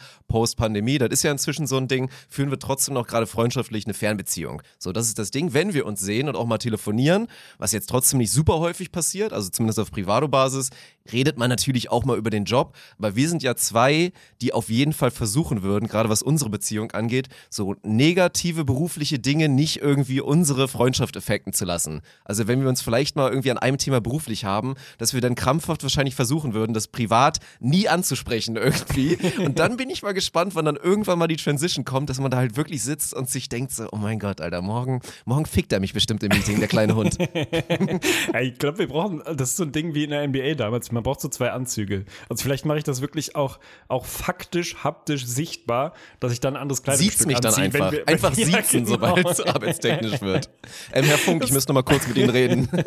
Post-Pandemie, 0.65 0.97
das 0.97 1.09
ist 1.09 1.23
ja 1.23 1.31
inzwischen 1.31 1.67
so 1.67 1.77
ein 1.77 1.87
Ding, 1.87 2.09
führen 2.27 2.49
wir 2.49 2.59
trotzdem 2.59 2.95
noch 2.95 3.07
gerade 3.07 3.27
freundschaftlich 3.27 3.85
eine 3.85 3.93
Fernbeziehung. 3.93 4.61
So, 4.79 4.91
das 4.91 5.07
ist 5.07 5.19
das 5.19 5.31
Ding, 5.31 5.53
wenn 5.53 5.73
wir 5.73 5.85
uns 5.85 5.99
sehen 5.99 6.27
und 6.27 6.35
auch 6.35 6.45
mal 6.45 6.57
telefonieren, 6.57 7.27
was 7.57 7.71
jetzt 7.71 7.89
trotzdem 7.89 8.19
nicht 8.19 8.31
super 8.31 8.59
häufig 8.59 8.91
passiert, 8.91 9.33
also 9.33 9.49
zumindest 9.49 9.79
auf 9.79 9.91
Privado-Basis, 9.91 10.71
redet 11.11 11.37
man 11.37 11.49
natürlich 11.49 11.91
auch 11.91 12.03
mal 12.03 12.17
über 12.17 12.29
den 12.29 12.45
Job, 12.45 12.75
aber 12.97 13.15
wir 13.15 13.29
sind 13.29 13.43
ja 13.43 13.55
zwei, 13.55 14.11
die 14.41 14.53
auf 14.53 14.69
jeden 14.69 14.93
Fall 14.93 15.11
versuchen 15.11 15.61
würden, 15.61 15.87
gerade 15.87 16.09
was 16.09 16.23
unsere 16.23 16.49
Beziehung 16.49 16.91
angeht, 16.91 17.27
so 17.49 17.75
negative 17.83 18.65
berufliche 18.65 19.19
Dinge 19.19 19.49
nicht 19.49 19.81
irgendwie 19.81 20.21
unsere 20.21 20.67
Freundschaft 20.67 21.15
effekten 21.15 21.53
zu 21.53 21.65
lassen. 21.65 22.01
Also 22.23 22.47
wenn 22.47 22.61
wir 22.61 22.69
uns 22.69 22.81
vielleicht 22.81 23.15
mal 23.15 23.29
irgendwie 23.29 23.51
an 23.51 23.59
einem 23.59 23.77
Thema 23.77 24.01
beruflich 24.01 24.45
haben, 24.45 24.75
dass 24.97 25.13
wir 25.13 25.21
dann 25.21 25.35
krampfhaft 25.35 25.83
wahrscheinlich 25.83 26.15
versuchen 26.15 26.53
würden, 26.53 26.73
das 26.73 26.87
privat 26.87 27.39
nie 27.59 27.87
anzusprechen 27.87 28.55
irgendwie. 28.55 29.17
Und 29.37 29.59
dann 29.59 29.77
bin 29.77 29.89
ich 29.89 30.01
mal 30.01 30.13
gespannt, 30.13 30.54
wann 30.55 30.65
dann 30.65 30.75
irgendwann 30.77 31.19
mal 31.19 31.27
die 31.27 31.35
Transition 31.35 31.85
kommt, 31.85 32.09
dass 32.09 32.19
man 32.19 32.31
da 32.31 32.37
halt 32.37 32.57
wirklich 32.57 32.83
sitzt 32.83 33.13
und 33.13 33.29
sich 33.29 33.49
denkt 33.49 33.71
so, 33.71 33.87
oh 33.91 33.97
mein 33.97 34.19
Gott, 34.19 34.41
Alter, 34.41 34.61
morgen, 34.61 35.01
morgen 35.25 35.45
fickt 35.45 35.71
er 35.73 35.79
mich 35.79 35.93
bestimmt 35.93 36.23
im 36.23 36.29
Meeting, 36.29 36.59
der 36.59 36.67
kleine 36.67 36.95
Hund. 36.95 37.17
Ja, 38.33 38.41
ich 38.41 38.57
glaube, 38.57 38.79
wir 38.79 38.87
brauchen, 38.87 39.21
das 39.35 39.51
ist 39.51 39.57
so 39.57 39.63
ein 39.63 39.71
Ding 39.71 39.93
wie 39.93 40.03
in 40.03 40.09
der 40.09 40.27
NBA 40.27 40.55
damals, 40.55 40.91
man 40.91 41.03
braucht 41.03 41.21
so 41.21 41.27
zwei 41.29 41.51
Anzüge. 41.51 42.05
Also 42.29 42.43
vielleicht 42.43 42.65
mache 42.65 42.77
ich 42.77 42.83
das 42.83 43.01
wirklich 43.01 43.35
auch, 43.35 43.59
auch 43.87 44.05
faktisch, 44.05 44.75
haptisch 44.83 45.25
sichtbar, 45.25 45.93
dass 46.19 46.31
ich 46.31 46.39
dann 46.39 46.55
ein 46.55 46.61
anderes 46.61 46.83
Kleidungsstück 46.83 47.13
Sieht's 47.13 47.25
mich 47.25 47.39
dann 47.39 47.53
anziehe, 47.53 47.73
wenn 47.73 47.81
einfach. 47.81 47.91
wir- 47.91 48.07
einfach 48.07 48.33
ja, 48.37 48.45
siezen, 48.45 48.85
genau. 48.85 48.89
sobald 48.91 49.27
es 49.29 49.41
arbeitstechnisch 49.41 50.21
wird. 50.21 50.49
Ähm, 50.93 51.05
Herr 51.05 51.17
Funk, 51.17 51.43
ich 51.43 51.51
müsste 51.51 51.71
noch 51.73 51.81
mal 51.81 51.83
kurz 51.83 52.07
mit 52.07 52.17
Ihnen 52.17 52.29
reden. 52.29 52.69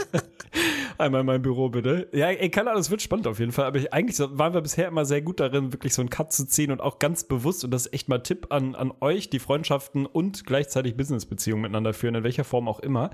Einmal 0.99 1.21
in 1.21 1.27
mein 1.27 1.43
Büro 1.43 1.69
bitte. 1.69 2.09
Ja, 2.13 2.27
ey, 2.27 2.51
keine 2.51 2.71
Ahnung, 2.71 2.81
das 2.81 2.91
wird 2.91 3.01
spannend 3.03 3.29
auf 3.29 3.39
jeden 3.39 3.53
Fall. 3.53 3.67
Aber 3.67 3.79
ich, 3.79 3.93
eigentlich 3.93 4.19
waren 4.19 4.53
wir 4.53 4.61
bisher 4.61 4.89
immer 4.89 5.05
sehr 5.05 5.23
gut 5.23 5.39
darin, 5.39 5.73
wirklich 5.73 5.95
so 5.95 6.03
einen 6.03 6.11
Cut 6.11 6.33
zu 6.33 6.45
ziehen 6.45 6.73
und 6.73 6.81
auch 6.81 6.99
ganz 6.99 7.23
bewusst, 7.23 7.65
und 7.65 7.71
das 7.71 7.87
ist 7.87 7.93
echt 7.93 8.09
mal 8.09 8.19
Tipp 8.19 8.49
an, 8.51 8.75
an 8.75 8.93
euch, 9.01 9.31
die 9.31 9.39
Freundschaften 9.39 10.07
und 10.07 10.45
gleichzeitig 10.45 10.97
Businessbeziehungen 10.97 11.63
miteinander 11.63 11.95
führen, 11.95 12.17
in 12.17 12.25
welcher 12.25 12.43
Form 12.43 12.67
auch 12.67 12.81
immer. 12.81 13.11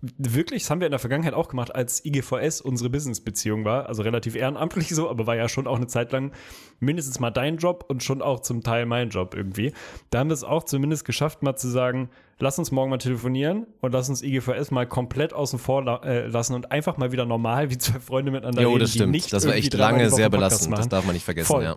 Wirklich, 0.00 0.62
das 0.62 0.70
haben 0.70 0.80
wir 0.80 0.86
in 0.86 0.92
der 0.92 1.00
Vergangenheit 1.00 1.34
auch 1.34 1.48
gemacht, 1.48 1.74
als 1.74 2.04
IGVS 2.04 2.60
unsere 2.60 2.88
Businessbeziehung 2.88 3.64
war. 3.64 3.88
Also 3.88 4.02
relativ 4.02 4.36
ehrenamtlich 4.36 4.90
so, 4.90 5.10
aber 5.10 5.26
war 5.26 5.34
ja 5.36 5.48
schon 5.48 5.66
auch 5.66 5.76
eine 5.76 5.88
Zeit 5.88 6.12
lang 6.12 6.32
mindestens 6.78 7.18
mal 7.18 7.30
dein 7.30 7.56
Job 7.56 7.84
und 7.88 8.02
schon 8.02 8.22
auch 8.22 8.40
zum 8.40 8.62
Teil 8.62 8.86
mein 8.86 9.10
Job 9.10 9.34
irgendwie. 9.34 9.72
Da 10.10 10.20
haben 10.20 10.28
wir 10.30 10.34
es 10.34 10.44
auch 10.44 10.62
zumindest 10.64 11.04
geschafft, 11.04 11.42
mal 11.42 11.56
zu 11.56 11.68
sagen, 11.68 12.10
lass 12.38 12.58
uns 12.58 12.70
morgen 12.70 12.90
mal 12.90 12.98
telefonieren 12.98 13.66
und 13.80 13.92
lass 13.92 14.08
uns 14.08 14.22
IGVS 14.22 14.70
mal 14.70 14.86
komplett 14.86 15.32
außen 15.32 15.58
vor 15.58 15.82
la 15.82 15.96
äh, 16.04 16.26
lassen 16.28 16.54
und 16.54 16.70
einfach 16.70 16.96
mal 16.96 17.10
wieder 17.10 17.24
normal 17.26 17.70
wie 17.70 17.78
zwei 17.78 17.98
Freunde 17.98 18.30
miteinander 18.30 18.62
Jo, 18.62 18.68
reden, 18.68 18.80
das 18.80 18.92
die 18.92 18.98
stimmt. 18.98 19.12
nicht 19.12 19.32
Das 19.32 19.46
war 19.46 19.54
echt 19.54 19.74
lange 19.74 20.10
sehr 20.10 20.30
belastend. 20.30 20.78
Das 20.78 20.88
darf 20.88 21.04
man 21.04 21.14
nicht 21.14 21.24
vergessen, 21.24 21.46
Voll. 21.46 21.64
ja. 21.64 21.76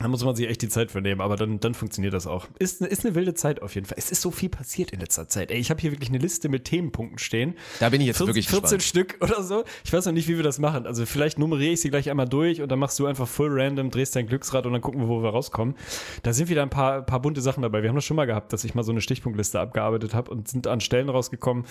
Da 0.00 0.06
muss 0.06 0.24
man 0.24 0.36
sich 0.36 0.48
echt 0.48 0.62
die 0.62 0.68
Zeit 0.68 0.92
für 0.92 1.00
nehmen, 1.00 1.20
aber 1.20 1.36
dann, 1.36 1.58
dann 1.58 1.74
funktioniert 1.74 2.14
das 2.14 2.28
auch. 2.28 2.46
Ist, 2.60 2.80
ist 2.80 3.04
eine 3.04 3.16
wilde 3.16 3.34
Zeit 3.34 3.62
auf 3.62 3.74
jeden 3.74 3.86
Fall. 3.86 3.96
Es 3.98 4.12
ist 4.12 4.22
so 4.22 4.30
viel 4.30 4.48
passiert 4.48 4.92
in 4.92 5.00
letzter 5.00 5.28
Zeit. 5.28 5.50
Ey, 5.50 5.58
ich 5.58 5.70
habe 5.70 5.80
hier 5.80 5.90
wirklich 5.90 6.10
eine 6.10 6.18
Liste 6.18 6.48
mit 6.48 6.66
Themenpunkten 6.66 7.18
stehen. 7.18 7.54
Da 7.80 7.88
bin 7.88 8.00
ich 8.00 8.06
jetzt 8.06 8.18
14, 8.18 8.28
wirklich 8.28 8.48
14 8.48 8.78
gespannt. 8.78 8.82
Stück 8.84 9.16
oder 9.20 9.42
so. 9.42 9.64
Ich 9.84 9.92
weiß 9.92 10.06
noch 10.06 10.12
nicht, 10.12 10.28
wie 10.28 10.36
wir 10.36 10.44
das 10.44 10.60
machen. 10.60 10.86
Also 10.86 11.04
vielleicht 11.04 11.40
nummeriere 11.40 11.72
ich 11.72 11.80
sie 11.80 11.90
gleich 11.90 12.08
einmal 12.10 12.28
durch 12.28 12.62
und 12.62 12.70
dann 12.70 12.78
machst 12.78 12.96
du 13.00 13.06
einfach 13.06 13.26
full 13.26 13.48
random, 13.50 13.90
drehst 13.90 14.14
dein 14.14 14.28
Glücksrad 14.28 14.66
und 14.66 14.72
dann 14.72 14.82
gucken 14.82 15.00
wir, 15.00 15.08
wo 15.08 15.20
wir 15.20 15.30
rauskommen. 15.30 15.74
Da 16.22 16.32
sind 16.32 16.48
wieder 16.48 16.62
ein 16.62 16.70
paar, 16.70 17.02
paar 17.02 17.20
bunte 17.20 17.40
Sachen 17.40 17.62
dabei. 17.62 17.82
Wir 17.82 17.88
haben 17.88 17.96
das 17.96 18.04
schon 18.04 18.16
mal 18.16 18.26
gehabt, 18.26 18.52
dass 18.52 18.62
ich 18.62 18.76
mal 18.76 18.84
so 18.84 18.92
eine 18.92 19.00
Stichpunktliste 19.00 19.58
abgearbeitet 19.58 20.14
habe 20.14 20.30
und 20.30 20.46
sind 20.46 20.68
an 20.68 20.80
Stellen 20.80 21.08
rausgekommen. 21.08 21.64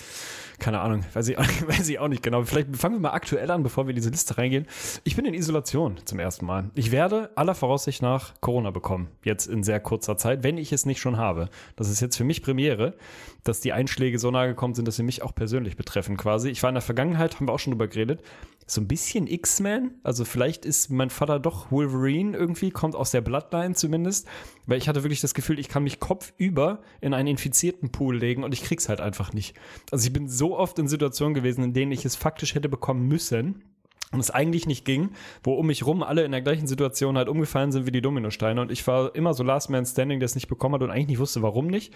Keine 0.59 0.81
Ahnung, 0.81 1.05
weiß 1.13 1.29
ich, 1.29 1.37
auch 1.37 1.45
weiß 1.67 1.87
ich 1.87 1.99
auch 1.99 2.09
nicht 2.09 2.23
genau. 2.23 2.43
Vielleicht 2.43 2.75
fangen 2.75 2.95
wir 2.95 2.99
mal 2.99 3.11
aktuell 3.11 3.49
an, 3.51 3.63
bevor 3.63 3.85
wir 3.85 3.91
in 3.91 3.95
diese 3.95 4.09
Liste 4.09 4.37
reingehen. 4.37 4.67
Ich 5.05 5.15
bin 5.15 5.23
in 5.23 5.33
Isolation 5.33 5.95
zum 6.03 6.19
ersten 6.19 6.45
Mal. 6.45 6.71
Ich 6.75 6.91
werde 6.91 7.29
aller 7.35 7.55
Voraussicht 7.55 8.01
nach 8.01 8.16
Corona 8.41 8.71
bekommen. 8.71 9.09
Jetzt 9.23 9.47
in 9.47 9.63
sehr 9.63 9.79
kurzer 9.79 10.17
Zeit, 10.17 10.43
wenn 10.43 10.57
ich 10.57 10.71
es 10.71 10.85
nicht 10.85 10.99
schon 10.99 11.17
habe. 11.17 11.49
Das 11.75 11.89
ist 11.89 12.01
jetzt 12.01 12.17
für 12.17 12.23
mich 12.23 12.41
Premiere, 12.41 12.95
dass 13.43 13.59
die 13.59 13.73
Einschläge 13.73 14.19
so 14.19 14.31
nahe 14.31 14.49
gekommen 14.49 14.73
sind, 14.73 14.87
dass 14.87 14.95
sie 14.95 15.03
mich 15.03 15.21
auch 15.21 15.33
persönlich 15.33 15.77
betreffen 15.77 16.17
quasi. 16.17 16.49
Ich 16.49 16.63
war 16.63 16.69
in 16.69 16.75
der 16.75 16.81
Vergangenheit, 16.81 17.35
haben 17.35 17.47
wir 17.47 17.53
auch 17.53 17.59
schon 17.59 17.71
drüber 17.71 17.87
geredet, 17.87 18.21
so 18.65 18.81
ein 18.81 18.87
bisschen 18.87 19.27
X-Men. 19.27 19.91
Also 20.03 20.25
vielleicht 20.25 20.65
ist 20.65 20.89
mein 20.89 21.09
Vater 21.09 21.39
doch 21.39 21.71
Wolverine 21.71 22.37
irgendwie, 22.37 22.69
kommt 22.69 22.95
aus 22.95 23.11
der 23.11 23.21
Bloodline 23.21 23.75
zumindest. 23.75 24.27
Weil 24.65 24.77
ich 24.77 24.89
hatte 24.89 25.03
wirklich 25.03 25.21
das 25.21 25.33
Gefühl, 25.33 25.59
ich 25.59 25.69
kann 25.69 25.83
mich 25.83 25.99
kopfüber 25.99 26.81
in 26.99 27.13
einen 27.13 27.29
infizierten 27.29 27.91
Pool 27.91 28.17
legen 28.17 28.43
und 28.43 28.53
ich 28.53 28.63
krieg's 28.63 28.89
halt 28.89 28.99
einfach 28.99 29.31
nicht. 29.33 29.55
Also 29.91 30.05
ich 30.05 30.13
bin 30.13 30.27
so 30.27 30.57
oft 30.57 30.77
in 30.79 30.87
Situationen 30.89 31.33
gewesen, 31.33 31.63
in 31.63 31.73
denen 31.73 31.93
ich 31.93 32.03
es 32.03 32.17
faktisch 32.17 32.55
hätte 32.55 32.67
bekommen 32.67 33.07
müssen 33.07 33.63
und 34.11 34.19
es 34.19 34.31
eigentlich 34.31 34.65
nicht 34.67 34.85
ging, 34.85 35.09
wo 35.43 35.53
um 35.53 35.67
mich 35.67 35.85
rum 35.85 36.01
alle 36.01 36.23
in 36.23 36.31
der 36.31 36.41
gleichen 36.41 36.67
Situation 36.67 37.17
halt 37.17 37.27
umgefallen 37.27 37.71
sind 37.71 37.85
wie 37.85 37.91
die 37.91 38.01
Dominosteine 38.01 38.61
und 38.61 38.71
ich 38.71 38.85
war 38.87 39.13
immer 39.15 39.33
so 39.33 39.43
Last 39.43 39.69
Man 39.69 39.85
Standing, 39.85 40.19
der 40.19 40.25
es 40.25 40.35
nicht 40.35 40.47
bekommen 40.47 40.75
hat 40.75 40.81
und 40.81 40.91
eigentlich 40.91 41.07
nicht 41.07 41.19
wusste, 41.19 41.41
warum 41.41 41.67
nicht. 41.67 41.93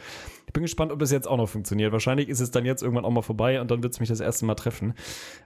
Ich 0.47 0.53
bin 0.53 0.63
gespannt, 0.63 0.91
ob 0.91 0.99
das 0.99 1.11
jetzt 1.11 1.27
auch 1.27 1.37
noch 1.37 1.47
funktioniert. 1.47 1.93
Wahrscheinlich 1.93 2.27
ist 2.27 2.41
es 2.41 2.51
dann 2.51 2.65
jetzt 2.65 2.83
irgendwann 2.83 3.05
auch 3.05 3.11
mal 3.11 3.21
vorbei 3.21 3.61
und 3.61 3.71
dann 3.71 3.81
wird 3.83 3.93
es 3.93 4.01
mich 4.01 4.09
das 4.09 4.19
erste 4.19 4.45
Mal 4.45 4.55
treffen. 4.55 4.93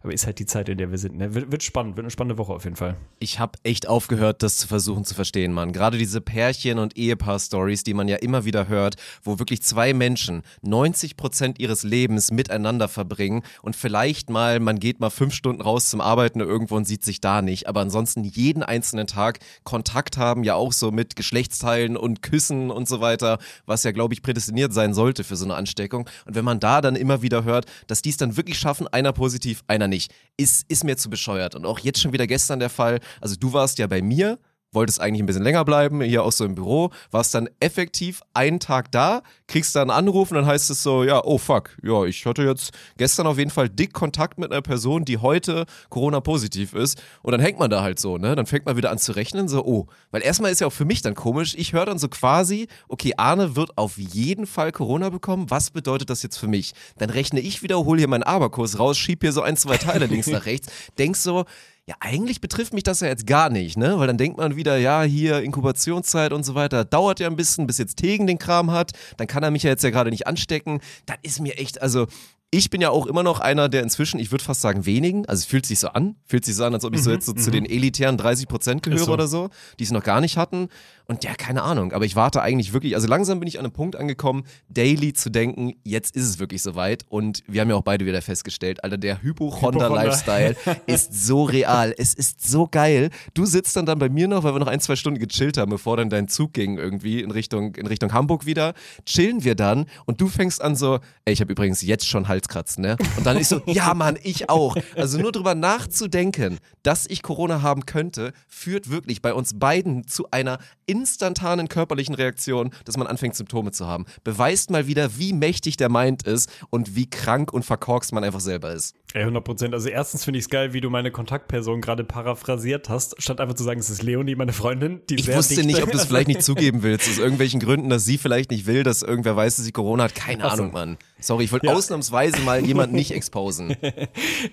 Aber 0.01 0.11
ist 0.11 0.25
halt 0.25 0.39
die 0.39 0.47
Zeit, 0.47 0.67
in 0.67 0.79
der 0.79 0.89
wir 0.89 0.97
sind. 0.97 1.17
Ne? 1.17 1.35
Wird, 1.35 1.51
wird 1.51 1.61
spannend, 1.61 1.95
wird 1.95 2.05
eine 2.05 2.11
spannende 2.11 2.39
Woche 2.39 2.53
auf 2.53 2.63
jeden 2.63 2.75
Fall. 2.75 2.95
Ich 3.19 3.39
habe 3.39 3.59
echt 3.63 3.87
aufgehört, 3.87 4.41
das 4.41 4.57
zu 4.57 4.67
versuchen 4.67 5.05
zu 5.05 5.13
verstehen, 5.13 5.53
Mann. 5.53 5.73
Gerade 5.73 5.99
diese 5.99 6.21
Pärchen- 6.21 6.79
und 6.79 6.97
Ehepaar-Stories, 6.97 7.83
die 7.83 7.93
man 7.93 8.07
ja 8.07 8.17
immer 8.17 8.45
wieder 8.45 8.67
hört, 8.67 8.95
wo 9.23 9.37
wirklich 9.37 9.61
zwei 9.61 9.93
Menschen 9.93 10.41
90 10.63 11.17
Prozent 11.17 11.59
ihres 11.59 11.83
Lebens 11.83 12.31
miteinander 12.31 12.87
verbringen 12.87 13.43
und 13.61 13.75
vielleicht 13.75 14.31
mal, 14.31 14.59
man 14.59 14.79
geht 14.79 14.99
mal 14.99 15.11
fünf 15.11 15.35
Stunden 15.35 15.61
raus 15.61 15.89
zum 15.89 16.01
Arbeiten 16.01 16.39
irgendwo 16.55 16.77
und 16.77 16.85
sieht 16.85 17.03
sich 17.03 17.19
da 17.19 17.41
nicht, 17.41 17.67
aber 17.67 17.81
ansonsten 17.81 18.23
jeden 18.23 18.63
einzelnen 18.63 19.07
Tag 19.07 19.39
Kontakt 19.65 20.15
haben, 20.15 20.45
ja 20.45 20.55
auch 20.55 20.71
so 20.71 20.89
mit 20.89 21.17
Geschlechtsteilen 21.17 21.97
und 21.97 22.21
Küssen 22.21 22.71
und 22.71 22.87
so 22.87 23.01
weiter, 23.01 23.39
was 23.65 23.83
ja, 23.83 23.91
glaube 23.91 24.13
ich, 24.13 24.21
prädestiniert 24.21 24.73
sein 24.73 24.93
sollte 24.93 25.25
für 25.25 25.35
so 25.35 25.43
eine 25.43 25.55
Ansteckung. 25.55 26.09
Und 26.25 26.35
wenn 26.35 26.45
man 26.45 26.61
da 26.61 26.79
dann 26.79 26.95
immer 26.95 27.21
wieder 27.21 27.43
hört, 27.43 27.65
dass 27.87 28.01
die 28.01 28.09
es 28.09 28.17
dann 28.17 28.37
wirklich 28.37 28.57
schaffen, 28.57 28.87
einer 28.87 29.11
positiv, 29.11 29.63
einer 29.67 29.89
nicht, 29.89 30.13
ist, 30.37 30.65
ist 30.69 30.85
mir 30.85 30.95
zu 30.95 31.09
bescheuert. 31.09 31.55
Und 31.55 31.65
auch 31.65 31.79
jetzt 31.79 31.99
schon 31.99 32.13
wieder 32.13 32.25
gestern 32.25 32.59
der 32.59 32.69
Fall, 32.69 33.01
also 33.19 33.35
du 33.35 33.51
warst 33.51 33.77
ja 33.77 33.87
bei 33.87 34.01
mir, 34.01 34.39
wolltest 34.75 35.01
eigentlich 35.01 35.23
ein 35.23 35.25
bisschen 35.25 35.43
länger 35.43 35.65
bleiben, 35.65 36.01
hier 36.01 36.23
auch 36.23 36.31
so 36.31 36.45
im 36.45 36.55
Büro, 36.55 36.91
warst 37.11 37.33
dann 37.33 37.49
effektiv 37.59 38.21
einen 38.33 38.59
Tag 38.59 38.91
da, 38.91 39.23
kriegst 39.47 39.75
dann 39.75 39.89
einen 39.89 40.07
Anruf 40.07 40.31
und 40.31 40.35
dann 40.35 40.45
heißt 40.45 40.69
es 40.69 40.83
so, 40.83 41.03
ja, 41.03 41.23
oh 41.23 41.37
fuck, 41.37 41.77
ja, 41.81 42.03
ich 42.03 42.25
hatte 42.25 42.43
jetzt 42.43 42.71
gestern 42.97 43.27
auf 43.27 43.37
jeden 43.37 43.51
Fall 43.51 43.69
dick 43.69 43.93
Kontakt 43.93 44.37
mit 44.37 44.51
einer 44.51 44.61
Person, 44.61 45.05
die 45.05 45.17
heute 45.17 45.65
Corona-positiv 45.89 46.73
ist 46.73 47.01
und 47.21 47.31
dann 47.31 47.41
hängt 47.41 47.59
man 47.59 47.69
da 47.69 47.81
halt 47.81 47.99
so, 47.99 48.17
ne? 48.17 48.35
Dann 48.35 48.45
fängt 48.45 48.65
man 48.65 48.77
wieder 48.77 48.91
an 48.91 48.97
zu 48.97 49.13
rechnen, 49.13 49.47
so, 49.47 49.65
oh, 49.65 49.87
weil 50.11 50.21
erstmal 50.21 50.51
ist 50.51 50.61
ja 50.61 50.67
auch 50.67 50.73
für 50.73 50.85
mich 50.85 51.01
dann 51.01 51.15
komisch, 51.15 51.55
ich 51.57 51.73
höre 51.73 51.85
dann 51.85 51.97
so 51.97 52.09
quasi, 52.09 52.67
okay, 52.89 53.13
Arne 53.17 53.55
wird 53.55 53.77
auf 53.77 53.97
jeden 53.97 54.45
Fall 54.45 54.71
Corona 54.71 55.09
bekommen, 55.09 55.49
was 55.49 55.71
bedeutet 55.71 56.09
das 56.09 56.21
jetzt 56.23 56.37
für 56.37 56.47
mich? 56.47 56.73
Dann 56.97 57.09
rechne 57.09 57.39
ich 57.39 57.63
wieder, 57.63 57.77
hole 57.85 57.99
hier 57.99 58.07
meinen 58.07 58.23
Aberkurs 58.23 58.79
raus, 58.79 58.97
schieb 58.97 59.21
hier 59.21 59.31
so 59.31 59.41
ein, 59.41 59.57
zwei 59.57 59.77
Teile 59.77 60.05
links 60.07 60.27
nach 60.27 60.45
rechts, 60.45 60.67
denk 60.97 61.15
so, 61.15 61.45
ja, 61.87 61.95
eigentlich 61.99 62.41
betrifft 62.41 62.73
mich 62.73 62.83
das 62.83 63.01
ja 63.01 63.07
jetzt 63.07 63.27
gar 63.27 63.49
nicht, 63.49 63.77
ne? 63.77 63.99
Weil 63.99 64.07
dann 64.07 64.17
denkt 64.17 64.37
man 64.37 64.55
wieder, 64.55 64.77
ja, 64.77 65.03
hier 65.03 65.41
Inkubationszeit 65.41 66.33
und 66.33 66.43
so 66.43 66.55
weiter, 66.55 66.83
dauert 66.83 67.19
ja 67.19 67.27
ein 67.27 67.35
bisschen, 67.35 67.67
bis 67.67 67.77
jetzt 67.77 67.97
Tegen 67.97 68.25
den 68.25 68.39
Kram 68.39 68.71
hat, 68.71 68.93
dann 69.17 69.27
kann 69.27 69.43
er 69.43 69.51
mich 69.51 69.63
ja 69.63 69.69
jetzt 69.69 69.83
ja 69.83 69.91
gerade 69.91 70.09
nicht 70.09 70.25
anstecken. 70.25 70.81
Das 71.05 71.17
ist 71.21 71.39
mir 71.39 71.57
echt, 71.59 71.81
also 71.83 72.07
ich 72.49 72.69
bin 72.69 72.81
ja 72.81 72.89
auch 72.89 73.05
immer 73.05 73.21
noch 73.21 73.39
einer, 73.39 73.69
der 73.69 73.83
inzwischen, 73.83 74.19
ich 74.19 74.31
würde 74.31 74.43
fast 74.43 74.61
sagen 74.61 74.85
wenigen, 74.85 75.25
also 75.27 75.41
es 75.41 75.45
fühlt 75.45 75.65
sich 75.65 75.79
so 75.79 75.89
an, 75.89 76.15
fühlt 76.25 76.45
sich 76.45 76.55
so 76.55 76.63
an, 76.63 76.73
als 76.73 76.85
ob 76.85 76.95
ich 76.95 77.03
so 77.03 77.11
jetzt 77.11 77.25
so 77.25 77.33
zu 77.33 77.51
den 77.51 77.65
elitären 77.65 78.17
30 78.17 78.47
Prozent 78.47 78.81
gehöre 78.81 78.99
so. 78.99 79.13
oder 79.13 79.27
so, 79.27 79.49
die 79.77 79.83
es 79.83 79.91
noch 79.91 80.03
gar 80.03 80.21
nicht 80.21 80.37
hatten. 80.37 80.69
Und 81.07 81.23
ja, 81.23 81.33
keine 81.35 81.63
Ahnung, 81.63 81.93
aber 81.93 82.05
ich 82.05 82.15
warte 82.15 82.41
eigentlich 82.41 82.73
wirklich, 82.73 82.95
also 82.95 83.07
langsam 83.07 83.39
bin 83.39 83.47
ich 83.47 83.59
an 83.59 83.65
einem 83.65 83.73
Punkt 83.73 83.95
angekommen, 83.95 84.43
daily 84.69 85.13
zu 85.13 85.29
denken, 85.29 85.73
jetzt 85.83 86.15
ist 86.15 86.23
es 86.23 86.39
wirklich 86.39 86.61
soweit. 86.61 87.05
Und 87.09 87.43
wir 87.47 87.61
haben 87.61 87.69
ja 87.69 87.75
auch 87.75 87.83
beide 87.83 88.05
wieder 88.05 88.21
festgestellt, 88.21 88.83
Alter, 88.83 88.97
der 88.97 89.21
Hypochonder-Lifestyle 89.21 90.55
ist 90.87 91.13
so 91.13 91.43
real. 91.43 91.93
Es 91.97 92.13
ist 92.13 92.47
so 92.47 92.67
geil. 92.67 93.09
Du 93.33 93.45
sitzt 93.45 93.75
dann 93.75 93.85
dann 93.85 93.99
bei 93.99 94.09
mir 94.09 94.27
noch, 94.27 94.43
weil 94.43 94.53
wir 94.53 94.59
noch 94.59 94.67
ein, 94.67 94.79
zwei 94.79 94.95
Stunden 94.95 95.19
gechillt 95.19 95.57
haben, 95.57 95.69
bevor 95.69 95.97
dann 95.97 96.09
dein 96.09 96.27
Zug 96.27 96.53
ging 96.53 96.77
irgendwie 96.77 97.21
in 97.21 97.31
Richtung, 97.31 97.75
in 97.75 97.85
Richtung 97.87 98.13
Hamburg 98.13 98.45
wieder. 98.45 98.73
Chillen 99.05 99.43
wir 99.43 99.55
dann 99.55 99.85
und 100.05 100.21
du 100.21 100.27
fängst 100.27 100.61
an 100.61 100.75
so, 100.75 100.99
ey, 101.25 101.33
ich 101.33 101.41
habe 101.41 101.51
übrigens 101.51 101.81
jetzt 101.81 102.07
schon 102.07 102.27
Halskratzen, 102.27 102.81
ne? 102.81 102.97
Und 103.17 103.25
dann 103.25 103.37
ich 103.37 103.47
so, 103.47 103.61
ja 103.65 103.93
Mann, 103.93 104.17
ich 104.23 104.49
auch. 104.49 104.75
Also 104.95 105.19
nur 105.19 105.31
drüber 105.31 105.55
nachzudenken, 105.55 106.57
dass 106.83 107.05
ich 107.07 107.21
Corona 107.21 107.61
haben 107.61 107.85
könnte, 107.85 108.33
führt 108.47 108.89
wirklich 108.89 109.21
bei 109.21 109.33
uns 109.33 109.57
beiden 109.59 110.07
zu 110.07 110.31
einer 110.31 110.59
instantanen 110.95 111.67
körperlichen 111.67 112.15
Reaktion, 112.15 112.71
dass 112.85 112.97
man 112.97 113.07
anfängt, 113.07 113.35
Symptome 113.35 113.71
zu 113.71 113.85
haben. 113.85 114.05
Beweist 114.23 114.69
mal 114.69 114.87
wieder, 114.87 115.17
wie 115.17 115.33
mächtig 115.33 115.77
der 115.77 115.89
Mind 115.89 116.23
ist 116.23 116.49
und 116.69 116.95
wie 116.95 117.09
krank 117.09 117.51
und 117.51 117.65
verkorkst 117.65 118.13
man 118.13 118.23
einfach 118.23 118.39
selber 118.39 118.71
ist. 118.71 118.95
Ey, 119.15 119.21
100 119.21 119.45
Prozent. 119.45 119.73
Also 119.73 119.87
erstens 119.87 120.25
finde 120.25 120.39
ich 120.39 120.43
es 120.43 120.49
geil, 120.49 120.73
wie 120.73 120.81
du 120.81 120.89
meine 120.89 121.09
Kontaktperson 121.09 121.79
gerade 121.79 122.03
paraphrasiert 122.03 122.89
hast, 122.89 123.15
statt 123.17 123.39
einfach 123.39 123.55
zu 123.55 123.63
sagen, 123.63 123.79
es 123.79 123.89
ist 123.89 124.03
Leonie, 124.03 124.35
meine 124.35 124.51
Freundin, 124.51 124.99
die 125.09 125.15
Ich 125.15 125.23
sehr 125.23 125.37
wusste 125.37 125.63
nicht, 125.63 125.81
ob 125.81 125.89
du 125.89 125.97
es 125.97 126.03
vielleicht 126.03 126.27
nicht 126.27 126.43
zugeben 126.43 126.83
willst, 126.83 127.07
aus 127.09 127.17
irgendwelchen 127.17 127.61
Gründen, 127.61 127.89
dass 127.89 128.03
sie 128.03 128.17
vielleicht 128.17 128.51
nicht 128.51 128.65
will, 128.65 128.83
dass 128.83 129.03
irgendwer 129.03 129.37
weiß, 129.37 129.55
dass 129.55 129.63
sie 129.63 129.71
Corona 129.71 130.03
hat. 130.03 130.15
Keine 130.15 130.43
Ach 130.43 130.57
so. 130.57 130.63
Ahnung, 130.63 130.73
Mann. 130.73 130.97
Sorry, 131.21 131.45
ich 131.45 131.51
wollte 131.53 131.67
Ja. 131.67 131.73
ausnahmsweise 131.75 132.41
mal 132.41 132.59
jemanden 132.65 132.97
nicht 132.97 133.11
exposen. 133.11 133.77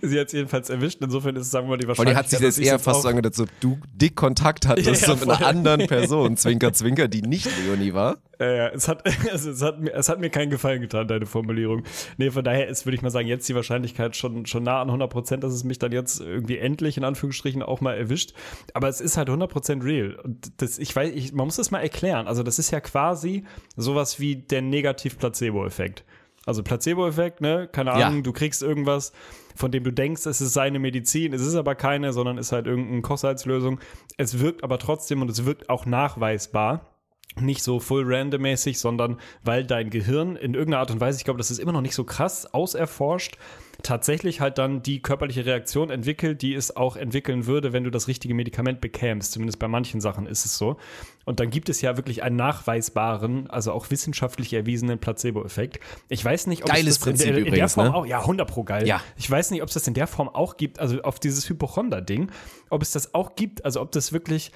Sie 0.01 0.21
hat 0.21 0.29
es 0.29 0.33
jedenfalls 0.33 0.71
erwischt. 0.71 0.99
Insofern 1.03 1.35
ist 1.35 1.47
es, 1.47 1.51
sagen 1.51 1.67
wir 1.67 1.71
mal, 1.71 1.79
die 1.79 1.87
Und 1.87 1.89
Wahrscheinlichkeit, 1.99 2.23
die 2.23 2.27
hat 2.27 2.31
sich 2.31 2.39
dass 2.49 2.57
jetzt 2.59 2.65
eher 2.65 2.79
fast 2.79 3.05
auch- 3.05 3.11
so 3.11 3.17
als 3.19 3.41
ob 3.41 3.49
du 3.59 3.79
dick 3.95 4.15
Kontakt 4.15 4.69
hattest 4.69 4.87
Ja, 4.87 4.95
so 5.09 5.15
mit 5.17 5.29
einer 5.29 5.45
anderen 5.45 5.87
Person, 5.89 6.37
Zwinker, 6.37 6.73
Zwinker, 6.73 7.09
die 7.09 7.23
nicht 7.23 7.49
Leonie 7.67 7.95
war. 7.95 8.19
Ja, 8.43 8.53
ja, 8.53 8.69
es 8.71 8.89
hat, 8.89 9.05
also 9.31 9.51
es 9.51 9.63
hat 9.63 9.81
mir, 9.81 9.93
es 9.95 10.09
hat 10.09 10.19
mir 10.19 10.31
keinen 10.31 10.51
Gefallen 10.51 10.81
getan, 10.81 11.07
deine 11.07 11.27
Formulierung. 11.27 11.85
Nee, 12.17 12.31
von 12.33 12.43
daher 12.43 12.67
ist, 12.67 12.85
würde 12.87 12.97
ich 12.97 13.03
mal 13.03 13.11
sagen, 13.11 13.29
jetzt 13.29 13.49
die 13.49 13.55
Wahrscheinlichkeit 13.55 14.17
schon, 14.17 14.47
schon 14.47 14.65
nah 14.65 14.81
an 14.83 14.89
100 14.89 15.09
Prozent, 15.11 15.45
dass 15.45 15.53
es 15.53 15.63
mich 15.63 15.79
dann 15.79 15.93
jetzt 15.93 16.21
irgendwie 16.21 16.59
endlich 16.59 16.97
in 16.97 17.05
Anführungsstrichen 17.05 17.63
auch 17.63 17.81
mal 17.81 17.95
erwischt. 17.95 18.33
Aber 18.75 18.89
es 18.89 19.01
ist 19.01 19.17
halt 19.17 19.29
100 19.29 19.49
Prozent 19.51 19.85
real. 19.85 20.15
Und 20.17 20.61
das, 20.61 20.79
ich 20.79 20.95
weiß, 20.95 21.13
ich, 21.15 21.33
man 21.33 21.47
muss 21.47 21.57
das 21.57 21.71
mal 21.71 21.81
erklären. 21.81 22.27
Also 22.27 22.43
das 22.43 22.59
ist 22.59 22.73
ja 22.73 22.81
quasi 22.81 23.45
sowas 23.77 24.19
wie 24.19 24.35
der 24.37 24.63
Negativ-Placebo-Effekt. 24.63 26.05
Also 26.45 26.65
Placebo-Effekt, 26.65 27.41
ne? 27.41 27.69
Keine 27.71 27.91
Ja. 27.91 28.09
Ahnung, 28.09 28.25
du 28.25 28.33
kriegst 28.33 28.63
irgendwas, 28.63 29.13
von 29.55 29.71
dem 29.71 29.85
du 29.85 29.93
denkst, 29.93 30.27
es 30.27 30.41
ist 30.41 30.55
seine 30.55 30.81
Medizin. 30.81 31.33
Es 31.33 31.43
ist 31.43 31.55
aber 31.55 31.77
keine, 31.77 32.13
sondern 32.13 32.39
ist 32.39 32.51
halt 32.51 32.67
irgendeine 32.67 33.03
Kochsalzlösung. 33.03 33.79
Es 34.17 34.41
wirkt 34.41 34.65
aber 34.65 34.79
trotzdem 34.79 35.23
und 35.23 35.31
es 35.31 35.45
wirkt 35.45 35.69
auch 35.71 35.87
nachweisbar 35.87 36.92
nicht 37.41 37.63
so 37.63 37.81
full 37.81 38.05
randommäßig, 38.07 38.79
sondern 38.79 39.19
weil 39.43 39.65
dein 39.65 39.91
Gehirn 39.91 40.37
in 40.37 40.55
irgendeiner 40.55 40.81
Art 40.81 40.91
und 40.91 41.01
Weise, 41.01 41.19
ich 41.19 41.25
glaube, 41.25 41.39
das 41.39 41.51
ist 41.51 41.59
immer 41.59 41.73
noch 41.73 41.81
nicht 41.81 41.95
so 41.95 42.05
krass 42.05 42.53
auserforscht, 42.53 43.37
tatsächlich 43.83 44.41
halt 44.41 44.59
dann 44.59 44.83
die 44.83 45.01
körperliche 45.01 45.45
Reaktion 45.45 45.91
entwickelt, 45.91 46.43
die 46.43 46.55
es 46.55 46.77
auch 46.77 46.97
entwickeln 46.97 47.47
würde, 47.47 47.73
wenn 47.73 47.85
du 47.85 47.91
das 47.91 48.09
richtige 48.09 48.35
Medikament 48.35 48.81
bekämst. 48.81 49.33
Zumindest 49.33 49.59
bei 49.59 49.69
manchen 49.69 50.01
Sachen 50.01 50.27
ist 50.27 50.45
es 50.45 50.57
so. 50.57 50.77
Und 51.25 51.41
dann 51.41 51.51
gibt 51.51 51.69
es 51.69 51.81
ja 51.81 51.97
wirklich 51.97 52.23
einen 52.23 52.37
nachweisbaren, 52.37 53.49
also 53.49 53.73
auch 53.73 53.91
wissenschaftlich 53.91 54.53
erwiesenen 54.53 54.99
Placebo-Effekt. 54.99 55.81
Ich 56.09 56.25
weiß 56.25 56.47
nicht, 56.49 56.63
ob 56.63 56.71
Geiles 56.71 56.95
es 56.95 56.99
das 56.99 57.07
in 57.07 57.13
Prinzip 57.13 57.27
der, 57.27 57.39
in 57.39 57.45
der 57.45 57.53
übrigens, 57.53 57.75
Form 57.75 57.87
ne? 57.87 57.95
auch, 57.95 58.07
ja, 58.07 58.21
100 58.21 58.49
pro 58.49 58.65
geil. 58.65 58.87
Ja. 58.87 59.01
Ich 59.17 59.31
weiß 59.31 59.51
nicht, 59.51 59.63
ob 59.63 59.69
es 59.69 59.75
das 59.75 59.87
in 59.87 59.95
der 59.95 60.07
Form 60.07 60.29
auch 60.29 60.57
gibt, 60.57 60.79
also 60.79 61.01
auf 61.03 61.19
dieses 61.19 61.49
Hypochonder-Ding, 61.49 62.31
ob 62.71 62.83
es 62.83 62.93
das 62.93 63.15
auch 63.15 63.37
gibt, 63.37 63.65
also 63.65 63.81
ob 63.81 63.93
das 63.93 64.13
wirklich, 64.13 64.53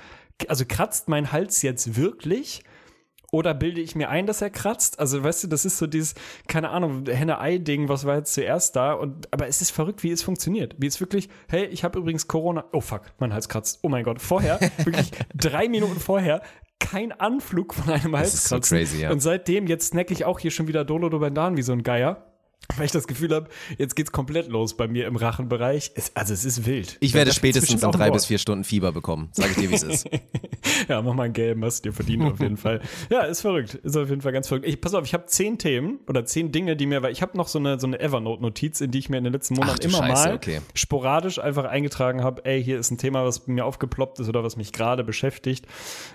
also 0.48 0.64
kratzt 0.66 1.08
mein 1.08 1.32
Hals 1.32 1.62
jetzt 1.62 1.96
wirklich? 1.96 2.62
Oder 3.32 3.54
bilde 3.54 3.80
ich 3.80 3.96
mir 3.96 4.08
ein, 4.08 4.26
dass 4.26 4.40
er 4.40 4.50
kratzt? 4.50 5.00
Also, 5.00 5.22
weißt 5.22 5.44
du, 5.44 5.48
das 5.48 5.64
ist 5.64 5.78
so 5.78 5.86
dieses, 5.86 6.14
keine 6.46 6.70
Ahnung, 6.70 7.04
Henne-Ei-Ding, 7.06 7.88
was 7.88 8.04
war 8.06 8.16
jetzt 8.16 8.32
zuerst 8.32 8.76
da? 8.76 8.92
Und, 8.92 9.32
aber 9.32 9.48
es 9.48 9.60
ist 9.60 9.72
verrückt, 9.72 10.02
wie 10.04 10.12
es 10.12 10.22
funktioniert. 10.22 10.76
Wie 10.78 10.86
es 10.86 11.00
wirklich, 11.00 11.28
hey, 11.48 11.66
ich 11.66 11.82
habe 11.84 11.98
übrigens 11.98 12.28
Corona. 12.28 12.64
Oh 12.72 12.80
fuck, 12.80 13.02
mein 13.18 13.32
Hals 13.34 13.48
kratzt. 13.48 13.80
Oh 13.82 13.88
mein 13.88 14.04
Gott, 14.04 14.20
vorher, 14.20 14.60
wirklich 14.78 15.10
drei 15.34 15.68
Minuten 15.68 15.98
vorher, 15.98 16.40
kein 16.78 17.12
Anflug 17.12 17.74
von 17.74 17.92
einem 17.92 18.12
Das 18.12 18.32
ist 18.34 18.44
so 18.44 18.54
Halskratzen. 18.56 18.78
crazy, 18.78 19.02
ja. 19.02 19.10
Und 19.10 19.20
seitdem, 19.20 19.66
jetzt 19.66 19.88
snack 19.88 20.10
ich 20.10 20.24
auch 20.24 20.38
hier 20.38 20.50
schon 20.50 20.68
wieder 20.68 20.84
Dolo 20.84 21.08
Dobendan 21.08 21.56
wie 21.56 21.62
so 21.62 21.72
ein 21.72 21.82
Geier. 21.82 22.35
Weil 22.76 22.86
ich 22.86 22.92
das 22.92 23.06
Gefühl 23.06 23.34
habe, 23.34 23.48
jetzt 23.78 23.96
geht's 23.96 24.12
komplett 24.12 24.48
los 24.48 24.76
bei 24.76 24.88
mir 24.88 25.06
im 25.06 25.16
Rachenbereich. 25.16 25.92
Es, 25.94 26.14
also 26.14 26.32
es 26.32 26.44
ist 26.44 26.66
wild. 26.66 26.96
Ich 27.00 27.14
werde 27.14 27.32
spätestens 27.32 27.82
in 27.82 27.88
ein 27.88 27.92
drei 27.92 28.10
bis 28.10 28.26
vier 28.26 28.38
Stunden 28.38 28.64
Fieber 28.64 28.92
bekommen. 28.92 29.28
Sag 29.32 29.50
ich 29.50 29.56
dir, 29.56 29.70
wie 29.70 29.74
es 29.74 29.82
ist. 29.82 30.08
Ja, 30.88 31.00
mach 31.00 31.14
mal 31.14 31.30
gelben, 31.30 31.64
hast 31.64 31.84
du 31.84 31.88
dir 31.88 31.94
verdient 31.94 32.24
auf 32.24 32.40
jeden 32.40 32.56
Fall. 32.56 32.80
Ja, 33.08 33.22
ist 33.22 33.40
verrückt. 33.40 33.74
Ist 33.74 33.96
auf 33.96 34.08
jeden 34.08 34.20
Fall 34.20 34.32
ganz 34.32 34.48
verrückt. 34.48 34.66
Ich, 34.66 34.80
pass 34.80 34.94
auf, 34.94 35.04
ich 35.04 35.14
habe 35.14 35.26
zehn 35.26 35.58
Themen 35.58 36.00
oder 36.08 36.24
zehn 36.24 36.52
Dinge, 36.52 36.76
die 36.76 36.86
mir, 36.86 37.02
weil 37.02 37.12
ich 37.12 37.22
habe 37.22 37.36
noch 37.36 37.48
so 37.48 37.58
eine, 37.58 37.78
so 37.78 37.86
eine 37.86 37.98
Evernote-Notiz, 38.00 38.80
in 38.80 38.90
die 38.90 38.98
ich 38.98 39.08
mir 39.08 39.18
in 39.18 39.24
den 39.24 39.32
letzten 39.32 39.54
Monaten 39.54 39.82
immer 39.82 39.98
Scheiße, 39.98 40.28
mal 40.28 40.34
okay. 40.34 40.60
sporadisch 40.74 41.38
einfach 41.38 41.64
eingetragen 41.64 42.22
habe, 42.22 42.44
ey, 42.44 42.62
hier 42.62 42.78
ist 42.78 42.90
ein 42.90 42.98
Thema, 42.98 43.24
was 43.24 43.46
mir 43.46 43.64
aufgeploppt 43.64 44.20
ist 44.20 44.28
oder 44.28 44.44
was 44.44 44.56
mich 44.56 44.72
gerade 44.72 45.04
beschäftigt, 45.04 45.66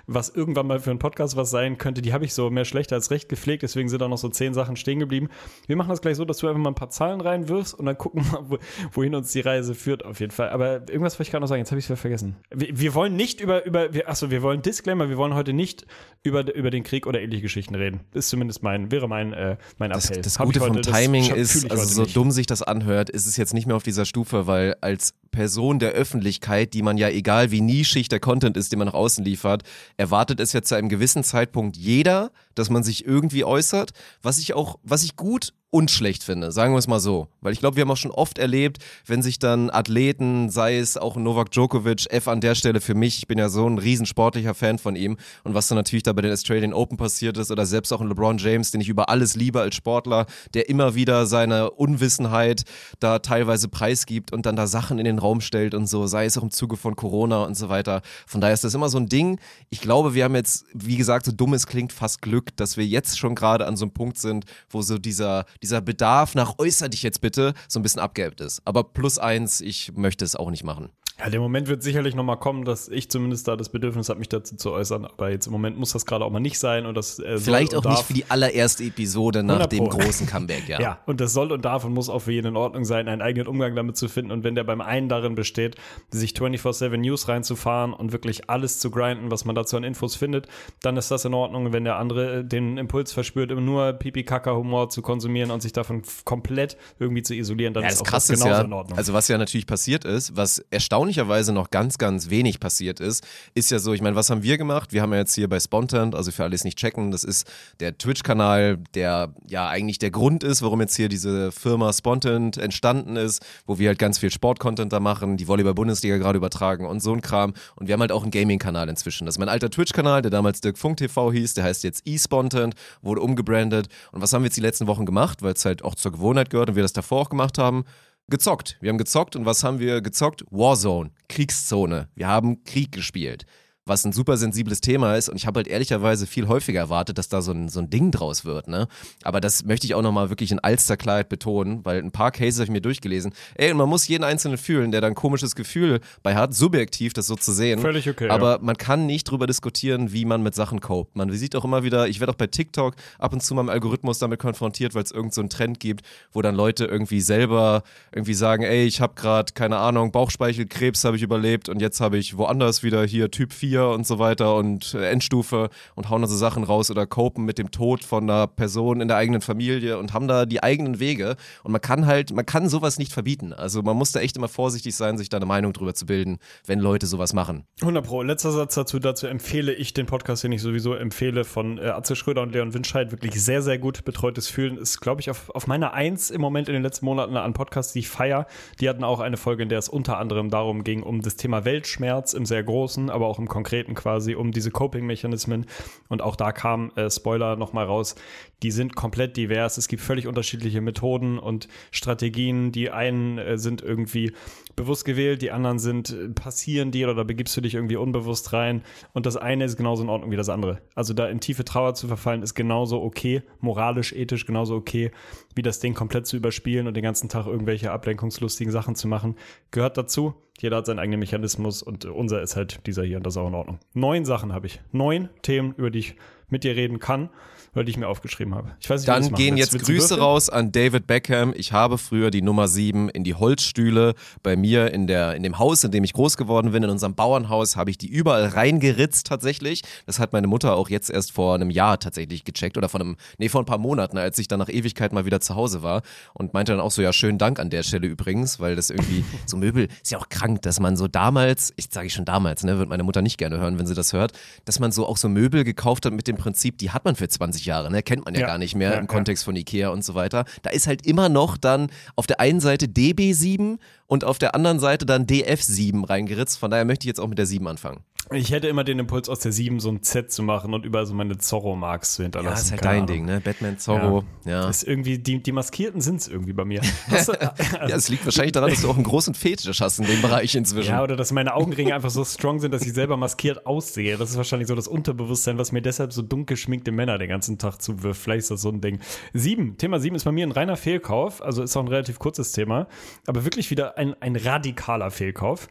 was 0.05 0.29
irgendwann 0.29 0.67
mal 0.67 0.79
für 0.79 0.89
einen 0.89 0.99
Podcast 0.99 1.35
was 1.35 1.49
sein 1.49 1.77
könnte. 1.77 2.01
Die 2.01 2.13
habe 2.13 2.25
ich 2.25 2.33
so 2.33 2.49
mehr 2.49 2.65
schlecht 2.65 2.93
als 2.93 3.11
recht 3.11 3.29
gepflegt, 3.29 3.63
deswegen 3.63 3.89
sind 3.89 4.01
da 4.01 4.07
noch 4.07 4.17
so 4.17 4.29
zehn 4.29 4.53
Sachen 4.53 4.75
stehen 4.75 4.99
geblieben. 4.99 5.29
Wir 5.67 5.75
machen 5.75 5.89
das 5.89 6.01
gleich 6.01 6.17
so, 6.17 6.25
dass 6.25 6.40
du 6.41 6.47
einfach 6.47 6.61
mal 6.61 6.69
ein 6.71 6.75
paar 6.75 6.89
Zahlen 6.89 7.21
reinwirfst 7.21 7.73
und 7.73 7.85
dann 7.85 7.97
gucken 7.97 8.23
wir, 8.31 8.49
wo, 8.49 8.57
wohin 8.91 9.15
uns 9.15 9.31
die 9.31 9.41
Reise 9.41 9.75
führt, 9.75 10.05
auf 10.05 10.19
jeden 10.19 10.31
Fall. 10.31 10.49
Aber 10.49 10.89
irgendwas 10.89 11.13
wollte 11.15 11.23
ich 11.23 11.31
gerade 11.31 11.41
noch 11.41 11.47
sagen, 11.47 11.59
jetzt 11.59 11.71
habe 11.71 11.79
ich 11.79 11.85
es 11.85 11.89
wieder 11.89 11.97
vergessen. 11.97 12.35
Wir, 12.53 12.79
wir 12.79 12.93
wollen 12.95 13.15
nicht 13.15 13.41
über, 13.41 13.65
über 13.65 13.93
wir, 13.93 14.09
achso, 14.09 14.29
wir 14.31 14.41
wollen 14.41 14.61
Disclaimer, 14.61 15.09
wir 15.09 15.17
wollen 15.17 15.33
heute 15.33 15.53
nicht 15.53 15.85
über, 16.23 16.53
über 16.53 16.69
den 16.71 16.83
Krieg 16.83 17.07
oder 17.07 17.21
ähnliche 17.21 17.43
Geschichten 17.43 17.75
reden. 17.75 18.01
Ist 18.13 18.29
zumindest 18.29 18.63
mein, 18.63 18.91
wäre 18.91 19.07
mein, 19.07 19.33
äh, 19.33 19.57
mein 19.77 19.91
Das, 19.91 20.09
Appell. 20.09 20.21
das 20.21 20.33
ich 20.33 20.39
Gute 20.39 20.59
vom 20.59 20.69
heute, 20.69 20.81
das 20.81 20.97
Timing 20.99 21.23
fühl 21.25 21.37
ist, 21.37 21.71
also 21.71 21.85
so 21.85 22.01
nicht. 22.03 22.15
dumm 22.15 22.31
sich 22.31 22.45
das 22.45 22.61
anhört, 22.61 23.09
ist 23.09 23.25
es 23.25 23.37
jetzt 23.37 23.53
nicht 23.53 23.67
mehr 23.67 23.75
auf 23.75 23.83
dieser 23.83 24.05
Stufe, 24.05 24.47
weil 24.47 24.75
als 24.81 25.13
Person 25.31 25.79
der 25.79 25.91
Öffentlichkeit, 25.91 26.73
die 26.73 26.81
man 26.81 26.97
ja 26.97 27.09
egal 27.09 27.51
wie 27.51 27.61
nischig 27.61 28.09
der 28.09 28.19
Content 28.19 28.57
ist, 28.57 28.71
den 28.71 28.79
man 28.79 28.87
nach 28.87 28.93
außen 28.93 29.23
liefert, 29.23 29.63
erwartet 29.97 30.39
es 30.39 30.53
ja 30.53 30.61
zu 30.61 30.75
einem 30.75 30.89
gewissen 30.89 31.23
Zeitpunkt 31.23 31.77
jeder, 31.77 32.31
dass 32.55 32.69
man 32.69 32.83
sich 32.83 33.05
irgendwie 33.05 33.43
äußert, 33.45 33.91
was 34.21 34.39
ich 34.39 34.53
auch, 34.53 34.77
was 34.83 35.03
ich 35.03 35.15
gut 35.15 35.53
und 35.71 35.89
schlecht 35.89 36.23
finde, 36.23 36.51
sagen 36.51 36.73
wir 36.73 36.79
es 36.79 36.87
mal 36.87 36.99
so. 36.99 37.29
Weil 37.39 37.53
ich 37.53 37.59
glaube, 37.59 37.77
wir 37.77 37.81
haben 37.81 37.91
auch 37.91 37.97
schon 37.97 38.11
oft 38.11 38.37
erlebt, 38.37 38.79
wenn 39.05 39.21
sich 39.21 39.39
dann 39.39 39.69
Athleten, 39.69 40.49
sei 40.49 40.77
es 40.77 40.97
auch 40.97 41.15
Novak 41.15 41.49
Djokovic, 41.51 42.07
F 42.11 42.27
an 42.27 42.41
der 42.41 42.55
Stelle 42.55 42.81
für 42.81 42.93
mich, 42.93 43.17
ich 43.19 43.27
bin 43.27 43.39
ja 43.39 43.47
so 43.47 43.67
ein 43.67 43.77
riesensportlicher 43.77 44.53
Fan 44.53 44.77
von 44.77 44.97
ihm 44.97 45.17
und 45.43 45.53
was 45.53 45.69
dann 45.69 45.77
natürlich 45.77 46.03
da 46.03 46.11
bei 46.11 46.21
den 46.21 46.33
Australian 46.33 46.73
Open 46.73 46.97
passiert 46.97 47.37
ist 47.37 47.51
oder 47.51 47.65
selbst 47.65 47.93
auch 47.93 48.01
ein 48.01 48.09
LeBron 48.09 48.37
James, 48.37 48.71
den 48.71 48.81
ich 48.81 48.89
über 48.89 49.07
alles 49.09 49.35
liebe 49.35 49.61
als 49.61 49.75
Sportler, 49.75 50.25
der 50.53 50.67
immer 50.67 50.93
wieder 50.95 51.25
seine 51.25 51.71
Unwissenheit 51.71 52.63
da 52.99 53.19
teilweise 53.19 53.69
preisgibt 53.69 54.33
und 54.33 54.45
dann 54.45 54.57
da 54.57 54.67
Sachen 54.67 54.99
in 54.99 55.05
den 55.05 55.19
Raum 55.19 55.39
stellt 55.39 55.73
und 55.73 55.87
so, 55.87 56.05
sei 56.05 56.25
es 56.25 56.37
auch 56.37 56.43
im 56.43 56.51
Zuge 56.51 56.75
von 56.75 56.97
Corona 56.97 57.45
und 57.45 57.55
so 57.55 57.69
weiter. 57.69 58.01
Von 58.27 58.41
daher 58.41 58.53
ist 58.53 58.65
das 58.65 58.73
immer 58.73 58.89
so 58.89 58.97
ein 58.97 59.07
Ding. 59.07 59.39
Ich 59.69 59.79
glaube, 59.79 60.13
wir 60.13 60.25
haben 60.25 60.35
jetzt, 60.35 60.65
wie 60.73 60.97
gesagt, 60.97 61.25
so 61.25 61.31
dumm 61.31 61.53
es 61.53 61.65
klingt, 61.65 61.93
fast 61.93 62.21
Glück, 62.21 62.55
dass 62.57 62.75
wir 62.75 62.85
jetzt 62.85 63.17
schon 63.17 63.35
gerade 63.35 63.65
an 63.65 63.77
so 63.77 63.85
einem 63.85 63.93
Punkt 63.93 64.17
sind, 64.17 64.43
wo 64.69 64.81
so 64.81 64.97
dieser, 64.97 65.45
dieser 65.61 65.81
Bedarf 65.81 66.35
nach 66.35 66.55
äußer 66.57 66.89
dich 66.89 67.03
jetzt 67.03 67.21
bitte 67.21 67.53
so 67.67 67.79
ein 67.79 67.83
bisschen 67.83 68.01
abgeebbt 68.01 68.41
ist. 68.41 68.61
Aber 68.65 68.83
plus 68.83 69.17
eins, 69.17 69.61
ich 69.61 69.93
möchte 69.95 70.25
es 70.25 70.35
auch 70.35 70.49
nicht 70.49 70.63
machen. 70.63 70.89
Ja, 71.19 71.29
der 71.29 71.39
Moment 71.39 71.67
wird 71.67 71.83
sicherlich 71.83 72.15
nochmal 72.15 72.37
kommen, 72.37 72.65
dass 72.65 72.87
ich 72.89 73.09
zumindest 73.09 73.47
da 73.47 73.55
das 73.55 73.69
Bedürfnis 73.69 74.09
habe, 74.09 74.17
mich 74.19 74.29
dazu 74.29 74.55
zu 74.55 74.71
äußern. 74.71 75.05
Aber 75.05 75.29
jetzt 75.29 75.45
im 75.45 75.51
Moment 75.51 75.77
muss 75.77 75.91
das 75.93 76.05
gerade 76.05 76.25
auch 76.25 76.31
mal 76.31 76.39
nicht 76.39 76.57
sein. 76.57 76.85
Und 76.87 76.95
das, 76.95 77.19
äh, 77.19 77.37
Vielleicht 77.37 77.75
auch 77.75 77.85
und 77.85 77.91
nicht 77.91 78.03
für 78.03 78.13
die 78.13 78.25
allererste 78.29 78.83
Episode 78.83 79.43
nach 79.43 79.55
100 79.59 79.71
dem 79.71 79.87
großen 79.89 80.25
Comeback, 80.27 80.67
ja. 80.67 80.81
Ja, 80.81 80.99
und 81.05 81.21
das 81.21 81.33
soll 81.33 81.51
und 81.51 81.63
darf 81.63 81.83
und 81.85 81.93
muss 81.93 82.09
auch 82.09 82.19
für 82.19 82.31
jeden 82.31 82.47
in 82.47 82.55
Ordnung 82.55 82.85
sein, 82.85 83.07
einen 83.07 83.21
eigenen 83.21 83.47
Umgang 83.47 83.75
damit 83.75 83.97
zu 83.97 84.07
finden. 84.09 84.31
Und 84.31 84.43
wenn 84.43 84.55
der 84.55 84.63
beim 84.63 84.81
einen 84.81 85.09
darin 85.09 85.35
besteht, 85.35 85.75
sich 86.09 86.31
24-7 86.31 86.97
News 86.97 87.27
reinzufahren 87.27 87.93
und 87.93 88.11
wirklich 88.13 88.49
alles 88.49 88.79
zu 88.79 88.89
grinden, 88.89 89.29
was 89.29 89.45
man 89.45 89.53
dazu 89.53 89.77
an 89.77 89.83
Infos 89.83 90.15
findet, 90.15 90.47
dann 90.81 90.97
ist 90.97 91.11
das 91.11 91.23
in 91.25 91.33
Ordnung. 91.35 91.67
Und 91.67 91.73
wenn 91.73 91.83
der 91.83 91.97
andere 91.97 92.39
äh, 92.39 92.43
den 92.43 92.77
Impuls 92.77 93.11
verspürt, 93.13 93.51
immer 93.51 93.61
nur 93.61 93.93
Pipi-Kaka-Humor 93.93 94.89
zu 94.89 95.01
konsumieren 95.03 95.51
und 95.51 95.61
sich 95.61 95.73
davon 95.73 96.01
komplett 96.25 96.77
irgendwie 96.99 97.21
zu 97.21 97.35
isolieren, 97.35 97.73
dann 97.75 97.83
Ja, 97.83 97.89
ist 97.89 98.01
das 98.01 98.07
auch 98.07 98.11
das 98.11 98.27
genauso 98.27 98.49
ja, 98.49 98.61
in 98.61 98.73
Ordnung. 98.73 98.97
also 98.97 99.13
was 99.13 99.27
ja 99.27 99.37
natürlich 99.37 99.67
passiert 99.67 100.03
ist, 100.05 100.35
was 100.35 100.65
erstaunlicherweise 101.01 101.51
noch 101.51 101.71
ganz, 101.71 101.97
ganz 101.97 102.29
wenig 102.29 102.59
passiert 102.59 102.99
ist, 102.99 103.25
ist 103.55 103.71
ja 103.71 103.79
so, 103.79 103.93
ich 103.93 104.01
meine, 104.01 104.15
was 104.15 104.29
haben 104.29 104.43
wir 104.43 104.59
gemacht? 104.59 104.93
Wir 104.93 105.01
haben 105.01 105.11
ja 105.13 105.19
jetzt 105.19 105.33
hier 105.33 105.49
bei 105.49 105.59
Spontant, 105.59 106.13
also 106.13 106.31
für 106.31 106.43
alle, 106.43 106.51
die 106.51 106.57
es 106.57 106.63
nicht 106.63 106.77
checken, 106.77 107.09
das 107.09 107.23
ist 107.23 107.49
der 107.79 107.97
Twitch-Kanal, 107.97 108.77
der 108.93 109.33
ja 109.47 109.67
eigentlich 109.67 109.97
der 109.97 110.11
Grund 110.11 110.43
ist, 110.43 110.61
warum 110.61 110.79
jetzt 110.79 110.95
hier 110.95 111.09
diese 111.09 111.51
Firma 111.51 111.91
Spontant 111.91 112.57
entstanden 112.57 113.15
ist, 113.15 113.43
wo 113.65 113.79
wir 113.79 113.87
halt 113.87 113.97
ganz 113.97 114.19
viel 114.19 114.29
Sport-Content 114.29 114.93
da 114.93 114.99
machen, 114.99 115.37
die 115.37 115.47
Volleyball-Bundesliga 115.47 116.17
gerade 116.17 116.37
übertragen 116.37 116.85
und 116.85 116.99
so 116.99 117.13
ein 117.13 117.21
Kram. 117.21 117.53
Und 117.75 117.87
wir 117.87 117.93
haben 117.93 118.01
halt 118.01 118.11
auch 118.11 118.21
einen 118.21 118.31
Gaming-Kanal 118.31 118.87
inzwischen. 118.87 119.25
Das 119.25 119.35
ist 119.35 119.39
mein 119.39 119.49
alter 119.49 119.71
Twitch-Kanal, 119.71 120.21
der 120.21 120.29
damals 120.29 120.61
Dirk 120.61 120.77
Funk 120.77 120.97
TV 120.97 121.31
hieß, 121.31 121.55
der 121.55 121.63
heißt 121.63 121.83
jetzt 121.83 122.07
eSpontant, 122.07 122.75
wurde 123.01 123.21
umgebrandet. 123.21 123.87
Und 124.11 124.21
was 124.21 124.33
haben 124.33 124.43
wir 124.43 124.47
jetzt 124.47 124.57
die 124.57 124.61
letzten 124.61 124.85
Wochen 124.85 125.07
gemacht, 125.07 125.41
weil 125.41 125.53
es 125.53 125.65
halt 125.65 125.83
auch 125.83 125.95
zur 125.95 126.11
Gewohnheit 126.11 126.51
gehört 126.51 126.69
und 126.69 126.75
wir 126.75 126.83
das 126.83 126.93
davor 126.93 127.21
auch 127.21 127.29
gemacht 127.29 127.57
haben? 127.57 127.85
Gezockt. 128.31 128.77
Wir 128.81 128.89
haben 128.89 128.97
gezockt 128.97 129.35
und 129.35 129.45
was 129.45 129.63
haben 129.63 129.79
wir 129.79 130.01
gezockt? 130.01 130.43
Warzone, 130.49 131.11
Kriegszone. 131.29 132.09
Wir 132.15 132.27
haben 132.27 132.63
Krieg 132.63 132.91
gespielt. 132.91 133.45
Was 133.85 134.05
ein 134.05 134.13
super 134.13 134.37
sensibles 134.37 134.79
Thema 134.79 135.15
ist 135.15 135.27
und 135.27 135.37
ich 135.37 135.47
habe 135.47 135.57
halt 135.57 135.67
ehrlicherweise 135.67 136.27
viel 136.27 136.47
häufiger 136.47 136.79
erwartet, 136.79 137.17
dass 137.17 137.29
da 137.29 137.41
so 137.41 137.51
ein, 137.51 137.67
so 137.67 137.79
ein 137.79 137.89
Ding 137.89 138.11
draus 138.11 138.45
wird, 138.45 138.67
ne? 138.67 138.87
Aber 139.23 139.41
das 139.41 139.65
möchte 139.65 139.87
ich 139.87 139.95
auch 139.95 140.03
nochmal 140.03 140.29
wirklich 140.29 140.51
in 140.51 140.59
allster 140.59 140.97
Klarheit 140.97 141.29
betonen, 141.29 141.83
weil 141.83 141.97
ein 141.97 142.11
paar 142.11 142.29
Cases 142.29 142.59
habe 142.59 142.65
ich 142.65 142.71
mir 142.71 142.81
durchgelesen. 142.81 143.33
Ey, 143.55 143.71
und 143.71 143.77
man 143.77 143.89
muss 143.89 144.07
jeden 144.07 144.23
Einzelnen 144.23 144.59
fühlen, 144.59 144.91
der 144.91 145.01
da 145.01 145.07
ein 145.07 145.15
komisches 145.15 145.55
Gefühl 145.55 145.99
bei 146.21 146.35
hat, 146.35 146.53
subjektiv 146.53 147.13
das 147.13 147.25
so 147.25 147.35
zu 147.35 147.53
sehen. 147.53 147.79
Völlig 147.79 148.07
okay, 148.07 148.29
Aber 148.29 148.53
ja. 148.53 148.59
man 148.61 148.77
kann 148.77 149.07
nicht 149.07 149.23
drüber 149.23 149.47
diskutieren, 149.47 150.13
wie 150.13 150.25
man 150.25 150.43
mit 150.43 150.53
Sachen 150.53 150.79
copt. 150.79 151.15
Man 151.15 151.31
sieht 151.31 151.55
auch 151.55 151.65
immer 151.65 151.83
wieder, 151.83 152.07
ich 152.07 152.19
werde 152.19 152.33
auch 152.33 152.37
bei 152.37 152.47
TikTok 152.47 152.95
ab 153.17 153.33
und 153.33 153.41
zu 153.41 153.55
mal 153.55 153.61
im 153.61 153.69
Algorithmus 153.69 154.19
damit 154.19 154.39
konfrontiert, 154.39 154.93
weil 154.93 155.03
es 155.03 155.11
irgend 155.11 155.33
so 155.33 155.41
einen 155.41 155.49
Trend 155.49 155.79
gibt, 155.79 156.05
wo 156.31 156.43
dann 156.43 156.53
Leute 156.53 156.85
irgendwie 156.85 157.21
selber 157.21 157.81
irgendwie 158.11 158.35
sagen, 158.35 158.61
ey, 158.61 158.85
ich 158.85 159.01
habe 159.01 159.15
gerade, 159.15 159.53
keine 159.53 159.77
Ahnung, 159.77 160.11
Bauchspeichelkrebs 160.11 161.03
habe 161.03 161.17
ich 161.17 161.23
überlebt 161.23 161.67
und 161.67 161.81
jetzt 161.81 161.99
habe 161.99 162.19
ich 162.19 162.37
woanders 162.37 162.83
wieder 162.83 163.03
hier 163.05 163.31
Typ 163.31 163.53
4 163.53 163.70
und 163.79 164.05
so 164.05 164.19
weiter 164.19 164.55
und 164.55 164.93
äh, 164.93 165.09
Endstufe 165.09 165.69
und 165.95 166.09
hauen 166.09 166.21
da 166.21 166.27
so 166.27 166.35
Sachen 166.35 166.63
raus 166.63 166.91
oder 166.91 167.05
copen 167.05 167.45
mit 167.45 167.57
dem 167.57 167.71
Tod 167.71 168.03
von 168.03 168.29
einer 168.29 168.47
Person 168.47 169.01
in 169.01 169.07
der 169.07 169.17
eigenen 169.17 169.41
Familie 169.41 169.97
und 169.97 170.13
haben 170.13 170.27
da 170.27 170.45
die 170.45 170.63
eigenen 170.63 170.99
Wege 170.99 171.35
und 171.63 171.71
man 171.71 171.81
kann 171.81 172.05
halt, 172.05 172.33
man 172.33 172.45
kann 172.45 172.69
sowas 172.69 172.99
nicht 172.99 173.11
verbieten. 173.11 173.53
Also 173.53 173.81
man 173.81 173.97
muss 173.97 174.11
da 174.11 174.19
echt 174.19 174.37
immer 174.37 174.47
vorsichtig 174.47 174.95
sein, 174.95 175.17
sich 175.17 175.29
da 175.29 175.37
eine 175.37 175.45
Meinung 175.45 175.73
drüber 175.73 175.93
zu 175.93 176.05
bilden, 176.05 176.39
wenn 176.65 176.79
Leute 176.79 177.07
sowas 177.07 177.33
machen. 177.33 177.65
100 177.81 178.05
Pro. 178.05 178.21
Letzter 178.21 178.51
Satz 178.51 178.75
dazu. 178.75 178.99
Dazu 178.99 179.27
empfehle 179.27 179.73
ich 179.73 179.93
den 179.93 180.05
Podcast, 180.05 180.43
den 180.43 180.51
ich 180.51 180.61
sowieso 180.61 180.93
empfehle, 180.93 181.43
von 181.43 181.77
äh, 181.77 181.87
Atze 181.87 182.15
Schröder 182.15 182.41
und 182.41 182.53
Leon 182.53 182.73
Winscheid. 182.73 183.11
Wirklich 183.11 183.41
sehr, 183.41 183.61
sehr 183.61 183.77
gut 183.77 184.05
betreutes 184.05 184.47
Fühlen. 184.47 184.77
Ist, 184.77 184.99
glaube 185.01 185.21
ich, 185.21 185.29
auf, 185.29 185.49
auf 185.51 185.67
meiner 185.67 185.93
Eins 185.93 186.29
im 186.29 186.41
Moment 186.41 186.67
in 186.67 186.73
den 186.73 186.83
letzten 186.83 187.05
Monaten 187.05 187.37
an 187.37 187.53
Podcasts, 187.53 187.93
die 187.93 187.99
ich 187.99 188.09
feier. 188.09 188.45
Die 188.79 188.89
hatten 188.89 189.03
auch 189.03 189.19
eine 189.19 189.37
Folge, 189.37 189.63
in 189.63 189.69
der 189.69 189.79
es 189.79 189.89
unter 189.89 190.17
anderem 190.17 190.49
darum 190.49 190.83
ging, 190.83 191.03
um 191.03 191.21
das 191.21 191.35
Thema 191.35 191.65
Weltschmerz 191.65 192.33
im 192.33 192.45
sehr 192.45 192.63
großen, 192.63 193.09
aber 193.09 193.27
auch 193.27 193.39
im 193.39 193.47
konkreten 193.47 193.60
quasi, 193.63 194.35
um 194.35 194.51
diese 194.51 194.71
Coping-Mechanismen. 194.71 195.65
Und 196.09 196.21
auch 196.21 196.35
da 196.35 196.51
kam, 196.51 196.91
äh, 196.95 197.09
Spoiler 197.09 197.55
nochmal 197.55 197.85
raus, 197.85 198.15
die 198.63 198.71
sind 198.71 198.95
komplett 198.95 199.37
divers. 199.37 199.77
Es 199.77 199.87
gibt 199.87 200.01
völlig 200.01 200.27
unterschiedliche 200.27 200.81
Methoden 200.81 201.39
und 201.39 201.67
Strategien. 201.91 202.71
Die 202.71 202.91
einen 202.91 203.37
äh, 203.37 203.57
sind 203.57 203.81
irgendwie 203.81 204.33
bewusst 204.75 205.05
gewählt, 205.05 205.41
die 205.41 205.51
anderen 205.51 205.79
sind 205.79 206.11
äh, 206.11 206.29
passieren 206.29 206.91
dir 206.91 207.09
oder 207.09 207.25
begibst 207.25 207.55
du 207.57 207.61
dich 207.61 207.75
irgendwie 207.75 207.95
unbewusst 207.95 208.53
rein. 208.53 208.83
Und 209.13 209.25
das 209.25 209.37
eine 209.37 209.65
ist 209.65 209.77
genauso 209.77 210.03
in 210.03 210.09
Ordnung 210.09 210.31
wie 210.31 210.37
das 210.37 210.49
andere. 210.49 210.81
Also 210.95 211.13
da 211.13 211.27
in 211.27 211.39
tiefe 211.39 211.65
Trauer 211.65 211.93
zu 211.93 212.07
verfallen, 212.07 212.43
ist 212.43 212.53
genauso 212.53 213.01
okay, 213.01 213.41
moralisch, 213.59 214.13
ethisch 214.13 214.45
genauso 214.45 214.75
okay, 214.75 215.11
wie 215.55 215.61
das 215.61 215.79
Ding 215.79 215.93
komplett 215.93 216.27
zu 216.27 216.37
überspielen 216.37 216.87
und 216.87 216.95
den 216.95 217.03
ganzen 217.03 217.29
Tag 217.29 217.47
irgendwelche 217.47 217.91
ablenkungslustigen 217.91 218.71
Sachen 218.71 218.95
zu 218.95 219.07
machen. 219.07 219.35
Gehört 219.71 219.97
dazu. 219.97 220.35
Jeder 220.61 220.77
hat 220.77 220.85
seinen 220.85 220.99
eigenen 220.99 221.19
Mechanismus 221.19 221.81
und 221.81 222.05
unser 222.05 222.39
ist 222.43 222.55
halt 222.55 222.85
dieser 222.85 223.03
hier 223.03 223.17
und 223.17 223.25
das 223.25 223.33
ist 223.33 223.37
auch 223.37 223.47
in 223.47 223.55
Ordnung. 223.55 223.79
Neun 223.95 224.25
Sachen 224.25 224.53
habe 224.53 224.67
ich. 224.67 224.79
Neun 224.91 225.29
Themen, 225.41 225.73
über 225.75 225.89
die 225.89 225.99
ich 225.99 226.15
mit 226.49 226.63
dir 226.63 226.75
reden 226.75 226.99
kann, 226.99 227.29
oder 227.73 227.85
die 227.85 227.91
ich 227.91 227.97
mir 227.97 228.09
aufgeschrieben 228.09 228.53
habe. 228.53 228.71
Ich 228.81 228.89
weiß 228.89 229.01
nicht, 229.01 229.07
Dann 229.07 229.31
gehen 229.33 229.55
jetzt 229.55 229.71
Willst 229.71 229.85
Grüße 229.85 230.19
raus 230.19 230.49
an 230.49 230.73
David 230.73 231.07
Beckham. 231.07 231.53
Ich 231.55 231.71
habe 231.71 231.97
früher 231.97 232.29
die 232.29 232.41
Nummer 232.41 232.67
7 232.67 233.07
in 233.07 233.23
die 233.23 233.33
Holzstühle 233.33 234.13
bei 234.43 234.57
mir 234.57 234.93
in, 234.93 235.07
der, 235.07 235.35
in 235.35 235.43
dem 235.43 235.57
Haus, 235.57 235.85
in 235.85 235.91
dem 235.91 236.03
ich 236.03 236.11
groß 236.11 236.35
geworden 236.35 236.73
bin, 236.73 236.83
in 236.83 236.89
unserem 236.89 237.15
Bauernhaus, 237.15 237.77
habe 237.77 237.89
ich 237.89 237.97
die 237.97 238.07
überall 238.07 238.47
reingeritzt 238.47 239.25
tatsächlich. 239.25 239.83
Das 240.05 240.19
hat 240.19 240.33
meine 240.33 240.47
Mutter 240.47 240.75
auch 240.75 240.89
jetzt 240.89 241.09
erst 241.09 241.31
vor 241.31 241.55
einem 241.55 241.69
Jahr 241.69 241.97
tatsächlich 241.97 242.43
gecheckt 242.43 242.77
oder 242.77 242.89
vor 242.89 242.99
einem, 242.99 243.15
nee, 243.37 243.47
vor 243.47 243.61
ein 243.61 243.65
paar 243.65 243.77
Monaten, 243.77 244.17
als 244.17 244.37
ich 244.37 244.49
dann 244.49 244.59
nach 244.59 244.69
Ewigkeit 244.69 245.13
mal 245.13 245.25
wieder 245.25 245.39
zu 245.39 245.55
Hause 245.55 245.81
war 245.81 246.01
und 246.33 246.53
meinte 246.53 246.73
dann 246.73 246.81
auch 246.81 246.91
so, 246.91 247.01
ja, 247.01 247.13
schönen 247.13 247.37
Dank 247.37 247.57
an 247.57 247.69
der 247.69 247.83
Stelle 247.83 248.07
übrigens, 248.07 248.59
weil 248.59 248.75
das 248.75 248.89
irgendwie, 248.89 249.23
so 249.45 249.55
Möbel, 249.55 249.87
ist 250.03 250.11
ja 250.11 250.17
auch 250.17 250.27
krank, 250.27 250.61
dass 250.63 250.81
man 250.81 250.97
so 250.97 251.07
damals, 251.07 251.71
ich 251.77 251.87
sage 251.89 252.07
ich 252.07 252.13
schon 252.13 252.25
damals, 252.25 252.65
ne, 252.65 252.77
wird 252.77 252.89
meine 252.89 253.03
Mutter 253.03 253.21
nicht 253.21 253.37
gerne 253.37 253.59
hören, 253.59 253.79
wenn 253.79 253.87
sie 253.87 253.95
das 253.95 254.11
hört, 254.11 254.33
dass 254.65 254.79
man 254.79 254.91
so 254.91 255.07
auch 255.07 255.15
so 255.15 255.29
Möbel 255.29 255.63
gekauft 255.63 256.05
hat 256.05 256.11
mit 256.11 256.27
dem 256.27 256.35
Prinzip, 256.35 256.77
die 256.77 256.91
hat 256.91 257.05
man 257.05 257.15
für 257.15 257.29
20 257.29 257.60
Jahre, 257.65 257.91
ne, 257.91 258.01
kennt 258.03 258.25
man 258.25 258.33
ja, 258.35 258.41
Ja. 258.41 258.47
gar 258.47 258.57
nicht 258.57 258.75
mehr 258.75 258.91
Ja, 258.93 258.99
im. 258.99 259.07
Kontext 259.07 259.43
von 259.45 259.55
Ikea 259.55 259.89
und 259.89 260.03
so 260.03 260.15
weiter. 260.15 260.45
Da 260.61 260.69
ist 260.69 260.87
halt 260.87 261.05
immer 261.05 261.29
noch 261.29 261.57
dann 261.57 261.89
auf 262.15 262.27
der 262.27 262.39
einen 262.39 262.59
Seite 262.59 262.85
DB7 262.87 263.77
und 264.07 264.23
auf 264.23 264.39
der 264.39 264.55
anderen 264.55 264.79
Seite 264.79 265.05
dann 265.05 265.25
DF7 265.25 266.07
reingeritzt. 266.09 266.57
Von 266.59 266.71
daher 266.71 266.85
möchte 266.85 267.03
ich 267.05 267.07
jetzt 267.07 267.19
auch 267.19 267.27
mit 267.27 267.37
der 267.37 267.45
7 267.45 267.67
anfangen. 267.67 268.01
Ich 268.33 268.51
hätte 268.51 268.67
immer 268.67 268.83
den 268.83 268.99
Impuls, 268.99 269.27
aus 269.27 269.39
der 269.39 269.51
7 269.51 269.79
so 269.79 269.89
ein 269.89 270.03
Z 270.03 270.31
zu 270.31 270.41
machen 270.43 270.73
und 270.73 270.85
überall 270.85 271.05
so 271.05 271.13
meine 271.13 271.37
Zorro-Marks 271.37 272.13
zu 272.13 272.23
hinterlassen. 272.23 272.55
Ja, 272.55 272.61
ist 272.61 272.71
halt 272.71 272.81
Keine 272.81 272.93
dein 272.93 273.03
Ahnung. 273.03 273.07
Ding, 273.07 273.25
ne? 273.25 273.41
Batman, 273.41 273.77
Zorro, 273.77 274.23
ja. 274.45 274.67
Das 274.67 274.83
ist 274.83 274.87
irgendwie, 274.87 275.17
die, 275.17 275.43
die 275.43 275.51
Maskierten 275.51 275.99
sind 275.99 276.21
es 276.21 276.27
irgendwie 276.27 276.53
bei 276.53 276.63
mir. 276.63 276.81
Du, 276.81 277.15
Ja, 277.87 277.95
es 277.95 278.07
liegt 278.09 278.23
wahrscheinlich 278.23 278.53
daran, 278.53 278.69
dass 278.69 278.81
du 278.81 278.89
auch 278.89 278.95
einen 278.95 279.03
großen 279.03 279.33
Fetisch 279.33 279.81
hast 279.81 279.99
in 279.99 280.05
dem 280.05 280.21
Bereich 280.21 280.55
inzwischen. 280.55 280.91
Ja, 280.91 281.03
oder 281.03 281.15
dass 281.15 281.31
meine 281.31 281.55
Augenringe 281.55 281.93
einfach 281.93 282.09
so 282.09 282.23
strong 282.23 282.59
sind, 282.59 282.73
dass 282.73 282.83
ich 282.83 282.93
selber 282.93 283.17
maskiert 283.17 283.65
aussehe. 283.65 284.17
Das 284.17 284.29
ist 284.29 284.37
wahrscheinlich 284.37 284.67
so 284.67 284.75
das 284.75 284.87
Unterbewusstsein, 284.87 285.57
was 285.57 285.71
mir 285.71 285.81
deshalb 285.81 286.13
so 286.13 286.21
dunkel 286.21 286.55
schminkte 286.57 286.91
Männer 286.91 287.17
den 287.17 287.29
ganzen 287.29 287.57
Tag 287.57 287.81
zuwirft. 287.81 288.21
Vielleicht 288.21 288.43
ist 288.43 288.51
das 288.51 288.61
so 288.61 288.69
ein 288.69 288.79
Ding. 288.81 288.99
Sieben. 289.33 289.77
Thema 289.77 289.99
sieben 289.99 290.15
ist 290.15 290.23
bei 290.23 290.31
mir 290.31 290.45
ein 290.45 290.51
reiner 290.51 290.77
Fehlkauf. 290.77 291.41
Also 291.41 291.63
ist 291.63 291.75
auch 291.75 291.81
ein 291.81 291.87
relativ 291.89 292.19
kurzes 292.19 292.51
Thema. 292.53 292.87
Aber 293.27 293.43
wirklich 293.43 293.71
wieder 293.71 293.97
ein, 293.97 294.15
ein 294.21 294.35
radikaler 294.35 295.11
Fehlkauf. 295.11 295.67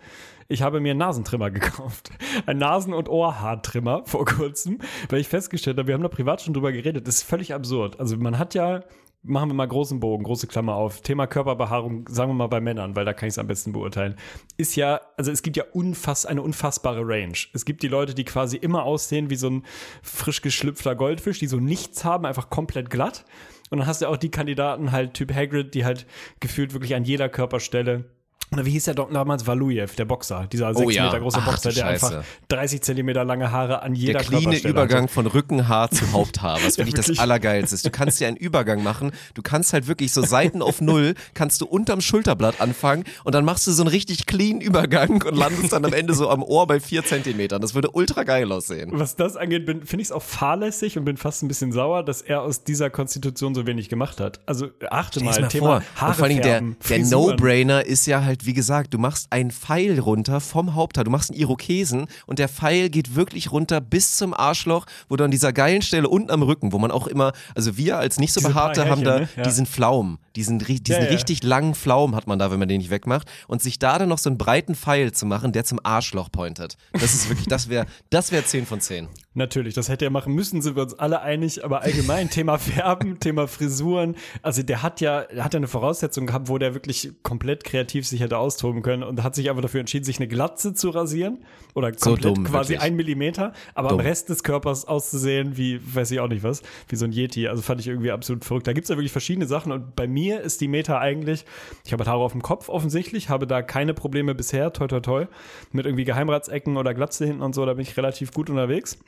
Ich 0.51 0.63
habe 0.63 0.81
mir 0.81 0.91
einen 0.91 0.99
Nasentrimmer 0.99 1.51
gekauft. 1.51 2.11
Ein 2.45 2.59
Nasen- 2.59 2.93
und 2.93 3.09
Ohrhaartrimmer 3.09 4.03
vor 4.05 4.25
kurzem, 4.27 4.79
weil 5.09 5.21
ich 5.21 5.29
festgestellt 5.29 5.79
habe, 5.79 5.87
wir 5.89 5.95
haben 5.95 6.03
da 6.03 6.09
privat 6.09 6.43
schon 6.43 6.55
drüber 6.55 6.73
geredet. 6.73 7.07
Das 7.07 7.17
ist 7.17 7.23
völlig 7.23 7.55
absurd. 7.55 8.01
Also 8.01 8.17
man 8.17 8.39
hat 8.39 8.55
ja 8.55 8.83
machen 9.23 9.51
wir 9.51 9.55
mal 9.55 9.69
großen 9.69 10.01
Bogen, 10.01 10.25
große 10.25 10.47
Klammer 10.47 10.75
auf. 10.75 11.03
Thema 11.03 11.27
Körperbehaarung, 11.27 12.09
sagen 12.09 12.31
wir 12.31 12.35
mal 12.35 12.47
bei 12.47 12.61
Männern, 12.61 12.97
weil 12.97 13.05
da 13.05 13.13
kann 13.13 13.29
ich 13.29 13.35
es 13.35 13.39
am 13.39 13.47
besten 13.47 13.73
beurteilen. 13.73 14.17
Ist 14.57 14.77
ja, 14.77 15.01
also 15.17 15.31
es 15.31 15.43
gibt 15.43 15.57
ja 15.59 15.65
unfass, 15.73 16.25
eine 16.25 16.43
unfassbare 16.43 17.03
Range. 17.05 17.37
Es 17.53 17.65
gibt 17.65 17.83
die 17.83 17.89
Leute, 17.89 18.15
die 18.15 18.25
quasi 18.25 18.57
immer 18.57 18.85
aussehen 18.85 19.29
wie 19.29 19.37
so 19.37 19.51
ein 19.51 19.65
frisch 20.03 20.41
geschlüpfter 20.41 20.97
Goldfisch, 20.97 21.39
die 21.39 21.49
so 21.49 21.59
nichts 21.59 22.05
haben, 22.05 22.25
einfach 22.25 22.49
komplett 22.49 22.89
glatt. 22.89 23.25
Und 23.71 23.79
dann 23.79 23.87
hast 23.87 24.01
du 24.01 24.09
auch 24.09 24.17
die 24.17 24.31
Kandidaten 24.31 24.91
halt 24.91 25.15
Typ 25.15 25.35
Hagrid, 25.35 25.75
die 25.75 25.85
halt 25.85 26.07
gefühlt 26.41 26.73
wirklich 26.73 26.95
an 26.95 27.05
jeder 27.05 27.29
Körperstelle 27.29 28.07
oder 28.53 28.67
wie 28.67 28.71
hieß 28.71 28.85
der 28.85 28.95
doch 28.95 29.11
damals? 29.13 29.47
Valujev, 29.47 29.95
der 29.97 30.05
Boxer. 30.05 30.47
Dieser 30.51 30.75
sechs 30.75 30.87
Oh 30.87 30.91
ja. 30.91 31.05
Meter 31.07 31.21
große 31.21 31.39
Ach, 31.41 31.47
Boxer, 31.47 31.71
der 31.73 31.81
Scheiße. 31.83 32.07
einfach 32.07 32.25
30 32.49 32.83
Zentimeter 32.83 33.25
lange 33.25 33.53
Haare 33.53 33.83
an 33.83 33.95
jeder 33.95 34.15
Der 34.21 34.23
cleane 34.23 34.59
Übergang 34.59 35.03
hatte. 35.05 35.13
von 35.13 35.27
Rückenhaar 35.27 35.91
zu 35.91 36.13
Haupthaar, 36.13 36.59
was 36.65 36.77
wirklich 36.79 36.95
das. 36.95 37.19
Allergeilste 37.19 37.75
ist. 37.75 37.87
Du 37.87 37.91
kannst 37.91 38.21
ja 38.21 38.29
einen 38.29 38.37
Übergang 38.37 38.83
machen. 38.83 39.13
Du 39.35 39.43
kannst 39.43 39.73
halt 39.73 39.87
wirklich 39.87 40.13
so 40.13 40.23
Seiten 40.23 40.63
auf 40.63 40.81
Null, 40.81 41.15
kannst 41.35 41.61
du 41.61 41.67
unterm 41.67 42.01
Schulterblatt 42.01 42.61
anfangen 42.61 43.05
und 43.25 43.35
dann 43.35 43.45
machst 43.45 43.67
du 43.67 43.73
so 43.73 43.83
einen 43.83 43.89
richtig 43.91 44.27
clean 44.27 44.61
Übergang 44.61 45.23
und 45.23 45.37
landest 45.37 45.73
dann 45.73 45.85
am 45.85 45.93
Ende 45.93 46.15
so 46.15 46.29
am 46.29 46.43
Ohr 46.43 46.67
bei 46.67 46.81
vier 46.81 47.05
Zentimetern. 47.05 47.61
Das 47.63 47.75
würde 47.75 47.91
ultra 47.91 48.25
geil 48.25 48.51
aussehen. 48.51 48.91
Was 48.95 49.17
das 49.17 49.37
angeht, 49.37 49.67
finde 49.67 49.97
ich 50.03 50.09
es 50.09 50.13
auch 50.13 50.23
fahrlässig 50.23 50.99
und 50.99 51.05
bin 51.05 51.17
fast 51.17 51.43
ein 51.43 51.49
bisschen 51.49 51.73
sauer, 51.73 52.03
dass 52.05 52.23
er 52.23 52.43
aus 52.43 52.65
dieser 52.65 52.91
Konstitution 52.91 53.55
so 53.55 53.67
wenig 53.67 53.89
gemacht 53.89 54.21
hat. 54.21 54.41
Also 54.47 54.69
achte 54.91 55.23
mal, 55.23 55.35
dir 55.35 55.41
mal 55.43 55.49
Thema 55.49 55.67
vor. 55.67 55.83
Haare 55.97 56.09
und 56.11 56.17
vor 56.17 56.25
allem 56.27 56.43
der, 56.43 56.63
der. 56.89 56.99
No-Brainer 57.07 57.85
ist 57.87 58.07
ja 58.07 58.25
halt 58.25 58.40
bedeutet, 58.41 58.47
wie 58.47 58.53
gesagt, 58.55 58.95
du 58.95 58.99
machst 58.99 59.29
einen 59.31 59.51
Pfeil 59.51 59.99
runter 59.99 60.41
vom 60.41 60.75
Haupthaar, 60.75 61.05
du 61.05 61.11
machst 61.11 61.31
einen 61.31 61.41
Irokesen 61.41 62.07
und 62.27 62.39
der 62.39 62.49
Pfeil 62.49 62.91
geht 62.91 63.15
wirklich 63.15 63.53
runter 63.53 63.81
bis 63.81 64.17
zum 64.17 64.35
Arschloch, 64.35 64.87
wo 65.09 65.17
du 65.17 65.25
an 65.25 65.31
dieser 65.31 65.53
geilen 65.53 65.83
Stelle 65.83 66.09
unten 66.09 66.31
am 66.31 66.43
Rücken, 66.43 66.73
wo 66.73 66.79
man 66.79 66.91
auch 66.91 67.07
immer, 67.07 67.33
also 67.55 67.77
wir 67.77 67.99
als 67.99 68.19
nicht 68.19 68.33
so 68.33 68.41
Diese 68.41 68.53
behaarte 68.53 68.89
haben 68.89 69.05
da 69.05 69.21
ne? 69.21 69.29
Ja. 69.37 69.43
diesen 69.43 69.67
Pflaum, 69.67 70.19
diesen, 70.37 70.59
diesen 70.59 70.85
Ja, 70.87 71.03
ja. 71.05 71.11
richtig 71.11 71.43
langen 71.43 71.75
Pflaum 71.75 72.15
hat 72.15 72.27
man 72.27 72.39
da, 72.39 72.51
wenn 72.51 72.59
man 72.59 72.69
den 72.69 72.79
nicht 72.79 72.91
wegmacht 72.91 73.29
und 73.47 73.63
sich 73.63 73.79
da 73.79 73.99
dann 73.99 74.09
noch 74.09 74.19
so 74.19 74.31
einen 74.31 74.39
breiten 74.39 74.75
Pfeil 74.75 75.13
zu 75.13 75.27
machen, 75.27 75.53
der 75.53 75.65
zum 75.65 75.79
Arschloch 75.83 76.31
pointet. 76.31 76.77
Das 76.93 77.15
ist 77.15 77.29
wirklich, 77.29 77.49
das 77.49 77.69
wäre, 77.69 77.87
das 78.11 78.33
wäre 78.33 78.45
10 78.45 78.67
von 78.67 78.81
10. 78.81 79.09
Natürlich, 79.33 79.75
das 79.75 79.89
hätte 79.89 80.05
er 80.05 80.11
machen 80.11 80.35
müssen, 80.35 80.61
sind 80.61 80.75
wir 80.75 80.83
uns 80.83 80.99
alle 80.99 81.23
einig, 81.23 81.65
aber 81.65 81.83
allgemein 81.83 82.31
Thema 82.31 82.59
Färben, 82.59 83.21
Thema 83.21 83.47
Frisuren, 83.47 84.17
also 84.43 84.65
der 84.65 84.83
hat 84.83 85.01
ja, 85.01 85.23
der 85.23 85.45
hat 85.45 85.55
ja 85.55 85.59
eine 85.59 85.69
Voraussetzung 85.69 86.27
gehabt, 86.27 86.49
wo 86.49 86.59
der 86.59 86.75
wirklich 86.75 87.13
komplett 87.23 87.63
kreativ 87.63 88.09
sich 88.09 88.21
hätte 88.23 88.39
austoben 88.39 88.83
können 88.83 89.05
und 89.05 89.23
hat 89.23 89.37
sich 89.37 89.49
einfach 89.49 89.63
dafür 89.63 89.79
entschieden, 89.79 90.05
sich 90.05 90.19
eine 90.19 90.27
Glatze 90.27 90.75
zu 90.75 90.91
rasieren 90.91 91.45
oder 91.75 91.93
So 91.97 92.11
komplett 92.11 92.39
dumm, 92.39 92.45
quasi 92.45 92.71
wirklich. 92.71 92.81
ein 92.81 92.97
Millimeter, 92.97 93.53
aber 93.75 93.91
Dumm. 93.91 94.01
am 94.01 94.07
Rest 94.07 94.31
des 94.31 94.43
Körpers 94.43 94.85
auszusehen 94.85 95.57
wie, 95.57 95.81
weiß 95.95 96.11
ich 96.11 96.19
auch 96.19 96.27
nicht 96.27 96.43
was, 96.43 96.63
wie 96.89 96.97
so 96.97 97.05
ein 97.05 97.13
Yeti, 97.13 97.47
also 97.47 97.63
fand 97.63 97.81
ich 97.81 97.87
irgendwie 97.87 98.11
absolut 98.11 98.45
verrückt. 98.45 98.67
Da 98.67 98.73
gibt's 98.73 98.91
ja 98.91 98.97
wirklich 98.97 99.13
verschiedene 99.13 99.47
Sachen 99.47 99.71
und 99.71 99.95
bei 99.95 100.09
mir 100.09 100.41
ist 100.41 100.61
die 100.61 100.67
Meta 100.67 100.99
eigentlich, 100.99 101.45
ich 101.87 101.93
habe 101.93 102.05
Haare 102.05 102.19
auf 102.19 102.33
dem 102.33 102.43
Kopf 102.43 102.69
offensichtlich, 102.69 103.29
habe 103.29 103.47
da 103.47 103.63
keine 103.63 103.95
Probleme 103.95 104.35
bisher, 104.35 104.73
toi 104.73 104.89
toi 104.89 104.99
toi, 104.99 105.27
mit 105.71 105.87
irgendwie 105.87 106.05
Geheimratsecken 106.05 106.77
oder 106.77 106.95
Glatze 106.95 107.27
hinten 107.27 107.43
und 107.43 107.55
so, 107.55 107.65
da 107.65 107.75
bin 107.75 107.83
ich 107.83 107.97
relativ 107.97 108.33
gut 108.33 108.51
unterwegs. 108.51 108.99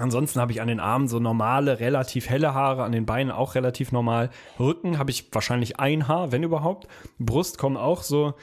Ansonsten 0.00 0.40
habe 0.40 0.52
ich 0.52 0.60
an 0.60 0.68
den 0.68 0.80
Armen 0.80 1.08
so 1.08 1.18
normale, 1.18 1.80
relativ 1.80 2.28
helle 2.28 2.54
Haare, 2.54 2.84
an 2.84 2.92
den 2.92 3.06
Beinen 3.06 3.30
auch 3.30 3.54
relativ 3.54 3.92
normal. 3.92 4.30
Rücken 4.58 4.98
habe 4.98 5.10
ich 5.10 5.28
wahrscheinlich 5.32 5.78
ein 5.78 6.08
Haar, 6.08 6.32
wenn 6.32 6.42
überhaupt. 6.42 6.88
Brust 7.18 7.58
kommen 7.58 7.76
auch 7.76 8.02
so 8.02 8.34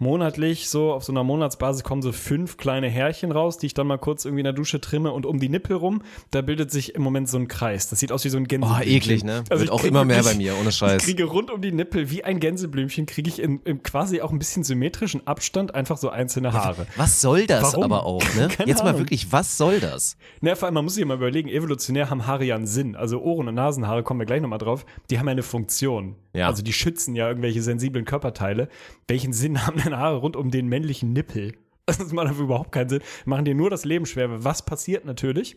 monatlich, 0.00 0.68
so 0.68 0.92
auf 0.92 1.04
so 1.04 1.12
einer 1.12 1.22
Monatsbasis 1.22 1.84
kommen 1.84 2.02
so 2.02 2.10
fünf 2.12 2.56
kleine 2.56 2.88
Härchen 2.88 3.30
raus, 3.32 3.58
die 3.58 3.66
ich 3.66 3.74
dann 3.74 3.86
mal 3.86 3.98
kurz 3.98 4.24
irgendwie 4.24 4.40
in 4.40 4.44
der 4.44 4.52
Dusche 4.52 4.80
trimme 4.80 5.12
und 5.12 5.26
um 5.26 5.38
die 5.38 5.48
Nippel 5.48 5.76
rum, 5.76 6.02
da 6.30 6.40
bildet 6.42 6.70
sich 6.70 6.94
im 6.94 7.02
Moment 7.02 7.28
so 7.28 7.38
ein 7.38 7.46
Kreis. 7.48 7.88
Das 7.88 8.00
sieht 8.00 8.10
aus 8.10 8.24
wie 8.24 8.30
so 8.30 8.38
ein 8.38 8.44
Oh, 8.44 8.46
Gänseblümchen. 8.48 8.92
eklig, 8.96 9.24
ne? 9.24 9.44
Also 9.50 9.50
Wird 9.50 9.62
ich 9.64 9.70
auch 9.70 9.84
immer 9.84 10.04
mehr 10.04 10.22
bei 10.22 10.34
mir, 10.34 10.56
ohne 10.58 10.70
Ich 10.70 10.76
Scheiß. 10.76 11.02
kriege 11.04 11.24
rund 11.24 11.50
um 11.50 11.60
die 11.60 11.70
Nippel 11.72 12.10
wie 12.10 12.24
ein 12.24 12.40
Gänseblümchen, 12.40 13.06
kriege 13.06 13.28
ich 13.28 13.38
in, 13.40 13.60
im 13.64 13.82
quasi 13.82 14.20
auch 14.22 14.32
ein 14.32 14.38
bisschen 14.38 14.64
symmetrischen 14.64 15.26
Abstand 15.26 15.74
einfach 15.74 15.98
so 15.98 16.08
einzelne 16.08 16.52
Haare. 16.52 16.86
Was 16.96 17.20
soll 17.20 17.46
das 17.46 17.74
Warum? 17.74 17.84
aber 17.84 18.06
auch, 18.06 18.22
ne? 18.34 18.48
Keine 18.56 18.68
Jetzt 18.68 18.82
mal 18.82 18.90
Ahnung. 18.90 19.02
wirklich, 19.02 19.30
was 19.32 19.56
soll 19.58 19.80
das? 19.80 20.16
Na, 20.40 20.54
vor 20.54 20.66
allem, 20.66 20.74
man 20.74 20.84
muss 20.84 20.94
sich 20.94 21.04
mal 21.04 21.14
überlegen, 21.14 21.48
evolutionär 21.48 22.08
haben 22.10 22.26
Haare 22.26 22.44
ja 22.44 22.54
einen 22.56 22.66
Sinn. 22.66 22.96
Also 22.96 23.20
Ohren- 23.20 23.48
und 23.48 23.54
Nasenhaare, 23.54 24.02
kommen 24.02 24.20
wir 24.20 24.26
gleich 24.26 24.40
nochmal 24.40 24.58
drauf, 24.58 24.86
die 25.10 25.18
haben 25.18 25.26
ja 25.26 25.32
eine 25.32 25.42
Funktion. 25.42 26.16
Ja. 26.32 26.46
Also 26.46 26.62
die 26.62 26.72
schützen 26.72 27.14
ja 27.16 27.28
irgendwelche 27.28 27.60
sensiblen 27.60 28.04
Körperteile. 28.04 28.68
Welchen 29.08 29.32
Sinn 29.32 29.66
haben 29.66 29.78
denn 29.82 29.89
Haare 29.96 30.16
rund 30.16 30.36
um 30.36 30.50
den 30.50 30.68
männlichen 30.68 31.12
Nippel? 31.12 31.52
Das 31.86 32.12
macht 32.12 32.28
einfach 32.28 32.42
überhaupt 32.44 32.70
keinen 32.70 32.88
Sinn. 32.88 33.00
Machen 33.24 33.44
dir 33.44 33.54
nur 33.56 33.68
das 33.68 33.84
Leben 33.84 34.06
schwer. 34.06 34.44
Was 34.44 34.64
passiert 34.64 35.04
natürlich? 35.04 35.56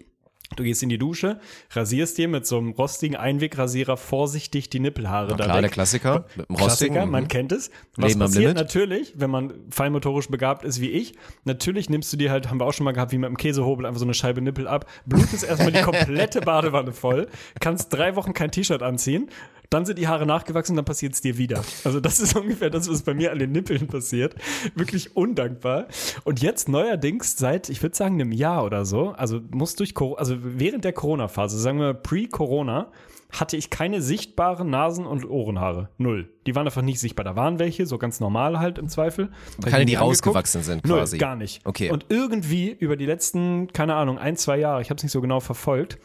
Du 0.56 0.64
gehst 0.64 0.84
in 0.84 0.90
die 0.90 0.98
Dusche, 0.98 1.40
rasierst 1.72 2.18
dir 2.18 2.28
mit 2.28 2.46
so 2.46 2.58
einem 2.58 2.72
rostigen 2.72 3.16
Einwegrasierer 3.16 3.98
vorsichtig 3.98 4.70
die 4.70 4.80
Nippelhaare 4.80 5.32
Na 5.32 5.38
da 5.38 5.44
klar, 5.46 5.56
weg. 5.58 5.62
der 5.64 5.70
Klassiker. 5.72 6.26
Mit 6.36 6.50
dem 6.50 6.56
Klassiker, 6.56 6.94
Rostigen. 6.94 7.10
man 7.12 7.28
kennt 7.28 7.52
es. 7.52 7.72
Was 7.96 8.10
Leben 8.10 8.20
passiert 8.20 8.56
natürlich, 8.56 9.14
wenn 9.18 9.32
man 9.32 9.54
feinmotorisch 9.70 10.28
begabt 10.30 10.64
ist 10.64 10.80
wie 10.82 10.90
ich? 10.90 11.14
Natürlich 11.44 11.90
nimmst 11.90 12.12
du 12.14 12.18
dir 12.18 12.30
halt, 12.30 12.50
haben 12.50 12.60
wir 12.60 12.66
auch 12.66 12.74
schon 12.74 12.84
mal 12.84 12.92
gehabt, 12.92 13.12
wie 13.12 13.18
mit 13.18 13.30
dem 13.30 13.38
Käsehobel 13.38 13.86
einfach 13.86 14.00
so 14.00 14.06
eine 14.06 14.14
Scheibe 14.14 14.42
Nippel 14.42 14.68
ab, 14.68 14.88
blutest 15.06 15.44
erstmal 15.44 15.72
die 15.72 15.82
komplette 15.84 16.42
Badewanne 16.42 16.94
voll, 16.94 17.28
kannst 17.60 17.92
drei 17.94 18.16
Wochen 18.16 18.34
kein 18.34 18.52
T-Shirt 18.52 18.84
anziehen, 18.84 19.30
dann 19.70 19.86
sind 19.86 19.98
die 19.98 20.08
Haare 20.08 20.26
nachgewachsen, 20.26 20.76
dann 20.76 20.86
passiert 20.86 21.14
es 21.14 21.22
dir 21.22 21.38
wieder. 21.38 21.64
Also 21.84 22.00
das 22.00 22.20
ist 22.20 22.36
ungefähr 22.40 22.70
das, 22.70 22.90
was 22.90 23.02
bei 23.04 23.14
mir 23.14 23.32
an 23.32 23.40
den 23.40 23.52
Nippeln 23.52 23.88
passiert. 23.88 24.36
Wirklich 24.76 25.16
undankbar. 25.16 25.88
Und 26.24 26.42
jetzt 26.42 26.70
neuerdings 26.70 27.36
seit, 27.38 27.70
ich 27.70 27.82
würde 27.82 27.96
sagen, 27.96 28.16
einem 28.22 28.32
Jahr 28.32 28.64
oder 28.66 28.86
so, 28.86 29.10
also 29.10 29.40
muss 29.52 29.76
durch, 29.76 29.94
Cor- 29.96 30.20
also 30.20 30.36
während 30.40 30.86
der 30.86 30.94
Corona-Phase, 30.94 31.58
sagen 31.60 31.80
wir 31.80 31.94
pre-Corona, 31.94 32.92
hatte 33.32 33.58
ich 33.58 33.72
keine 33.72 34.00
sichtbaren 34.00 34.70
Nasen- 34.70 35.08
und 35.08 35.28
Ohrenhaare. 35.28 35.90
Null. 35.98 36.30
Die 36.46 36.54
waren 36.54 36.68
einfach 36.68 36.84
nicht 36.84 37.00
sichtbar. 37.00 37.26
Da 37.26 37.36
waren 37.36 37.58
welche, 37.58 37.88
so 37.88 37.98
ganz 37.98 38.20
normal 38.20 38.60
halt 38.60 38.78
im 38.78 38.90
Zweifel. 38.90 39.32
Keine, 39.66 39.86
die 39.86 39.96
rausgewachsen 39.96 40.62
sind 40.62 40.86
Null, 40.86 41.00
quasi. 41.00 41.18
gar 41.18 41.36
nicht. 41.36 41.66
Okay. 41.66 41.90
Und 41.90 42.06
irgendwie 42.10 42.70
über 42.70 42.96
die 42.96 43.08
letzten, 43.08 43.74
keine 43.74 43.96
Ahnung, 43.96 44.20
ein, 44.20 44.36
zwei 44.38 44.60
Jahre, 44.60 44.82
ich 44.84 44.92
habe 44.92 44.98
es 44.98 45.04
nicht 45.04 45.12
so 45.14 45.20
genau 45.22 45.40
verfolgt, 45.40 45.98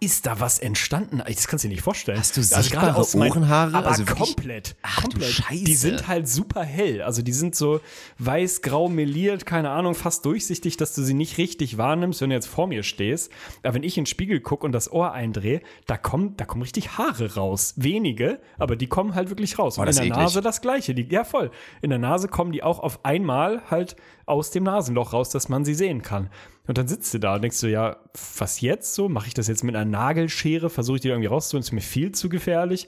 ist 0.00 0.26
da 0.26 0.38
was 0.38 0.58
entstanden? 0.58 1.22
Das 1.26 1.46
kannst 1.48 1.64
du 1.64 1.68
dir 1.68 1.74
nicht 1.74 1.82
vorstellen. 1.82 2.18
Hast 2.18 2.36
du 2.36 2.40
Also 2.42 2.50
gerade 2.54 2.62
sichtbare 2.64 2.96
aus 2.96 3.14
meinen- 3.14 3.30
Ohrenhaare? 3.32 3.74
Aber 3.74 3.86
Also 3.88 4.04
komplett. 4.04 4.76
Ach, 4.82 5.00
komplett. 5.02 5.30
Scheiße. 5.30 5.64
Die 5.64 5.74
sind 5.74 6.08
halt 6.08 6.28
super 6.28 6.62
hell. 6.62 7.00
Also 7.02 7.22
die 7.22 7.32
sind 7.32 7.54
so 7.54 7.80
weiß-grau 8.18 8.88
meliert, 8.88 9.46
keine 9.46 9.70
Ahnung, 9.70 9.94
fast 9.94 10.24
durchsichtig, 10.24 10.76
dass 10.76 10.94
du 10.94 11.02
sie 11.02 11.14
nicht 11.14 11.38
richtig 11.38 11.78
wahrnimmst, 11.78 12.20
wenn 12.20 12.30
du 12.30 12.34
jetzt 12.36 12.46
vor 12.48 12.66
mir 12.66 12.82
stehst. 12.82 13.30
Aber 13.62 13.74
wenn 13.74 13.82
ich 13.82 13.96
in 13.96 14.02
den 14.02 14.06
Spiegel 14.06 14.40
gucke 14.40 14.66
und 14.66 14.72
das 14.72 14.90
Ohr 14.92 15.12
eindrehe, 15.12 15.60
da 15.86 15.96
kommen, 15.96 16.36
da 16.36 16.44
kommen 16.44 16.62
richtig 16.62 16.98
Haare 16.98 17.34
raus. 17.34 17.74
Wenige, 17.76 18.40
aber 18.58 18.76
die 18.76 18.86
kommen 18.86 19.14
halt 19.14 19.30
wirklich 19.30 19.58
raus. 19.58 19.78
und 19.78 19.86
das 19.86 19.96
in 19.96 20.02
der 20.02 20.12
eklig. 20.12 20.22
Nase 20.24 20.40
das 20.42 20.60
Gleiche. 20.60 20.94
Die, 20.94 21.06
ja, 21.08 21.24
voll. 21.24 21.50
In 21.82 21.90
der 21.90 21.98
Nase 21.98 22.28
kommen 22.28 22.52
die 22.52 22.62
auch 22.62 22.78
auf 22.78 23.04
einmal 23.04 23.62
halt 23.70 23.96
aus 24.26 24.50
dem 24.50 24.64
Nasenloch 24.64 25.12
raus, 25.12 25.30
dass 25.30 25.48
man 25.48 25.64
sie 25.64 25.74
sehen 25.74 26.02
kann. 26.02 26.30
Und 26.66 26.78
dann 26.78 26.88
sitzt 26.88 27.12
du 27.12 27.18
da 27.18 27.34
und 27.34 27.42
denkst 27.42 27.60
du, 27.60 27.66
ja, 27.66 27.96
was 28.38 28.60
jetzt 28.62 28.94
so? 28.94 29.08
Mache 29.08 29.28
ich 29.28 29.34
das 29.34 29.48
jetzt 29.48 29.64
mit 29.64 29.76
einer 29.76 29.84
Nagelschere? 29.84 30.70
Versuche 30.70 30.96
ich 30.96 31.02
die 31.02 31.08
irgendwie 31.08 31.28
rauszuholen? 31.28 31.62
Ist 31.62 31.72
mir 31.72 31.82
viel 31.82 32.12
zu 32.12 32.30
gefährlich. 32.30 32.86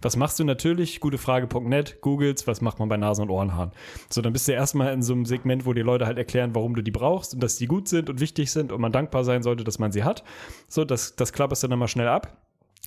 Was 0.00 0.16
machst 0.16 0.38
du 0.38 0.44
natürlich? 0.44 1.00
Gutefrage.net, 1.00 2.00
googles, 2.00 2.46
was 2.46 2.60
macht 2.60 2.78
man 2.78 2.88
bei 2.88 2.96
Nasen- 2.96 3.22
und 3.22 3.30
Ohrenhaaren? 3.30 3.72
So, 4.08 4.22
dann 4.22 4.32
bist 4.32 4.48
du 4.48 4.52
erstmal 4.52 4.92
in 4.94 5.02
so 5.02 5.12
einem 5.12 5.26
Segment, 5.26 5.66
wo 5.66 5.72
die 5.72 5.82
Leute 5.82 6.06
halt 6.06 6.16
erklären, 6.16 6.54
warum 6.54 6.74
du 6.74 6.82
die 6.82 6.90
brauchst 6.90 7.34
und 7.34 7.42
dass 7.42 7.56
die 7.56 7.66
gut 7.66 7.88
sind 7.88 8.08
und 8.08 8.20
wichtig 8.20 8.50
sind 8.50 8.72
und 8.72 8.80
man 8.80 8.92
dankbar 8.92 9.24
sein 9.24 9.42
sollte, 9.42 9.64
dass 9.64 9.78
man 9.78 9.92
sie 9.92 10.04
hat. 10.04 10.24
So, 10.68 10.84
das, 10.84 11.16
das 11.16 11.32
klapperst 11.32 11.64
du 11.64 11.68
dann 11.68 11.78
mal 11.78 11.88
schnell 11.88 12.08
ab. 12.08 12.36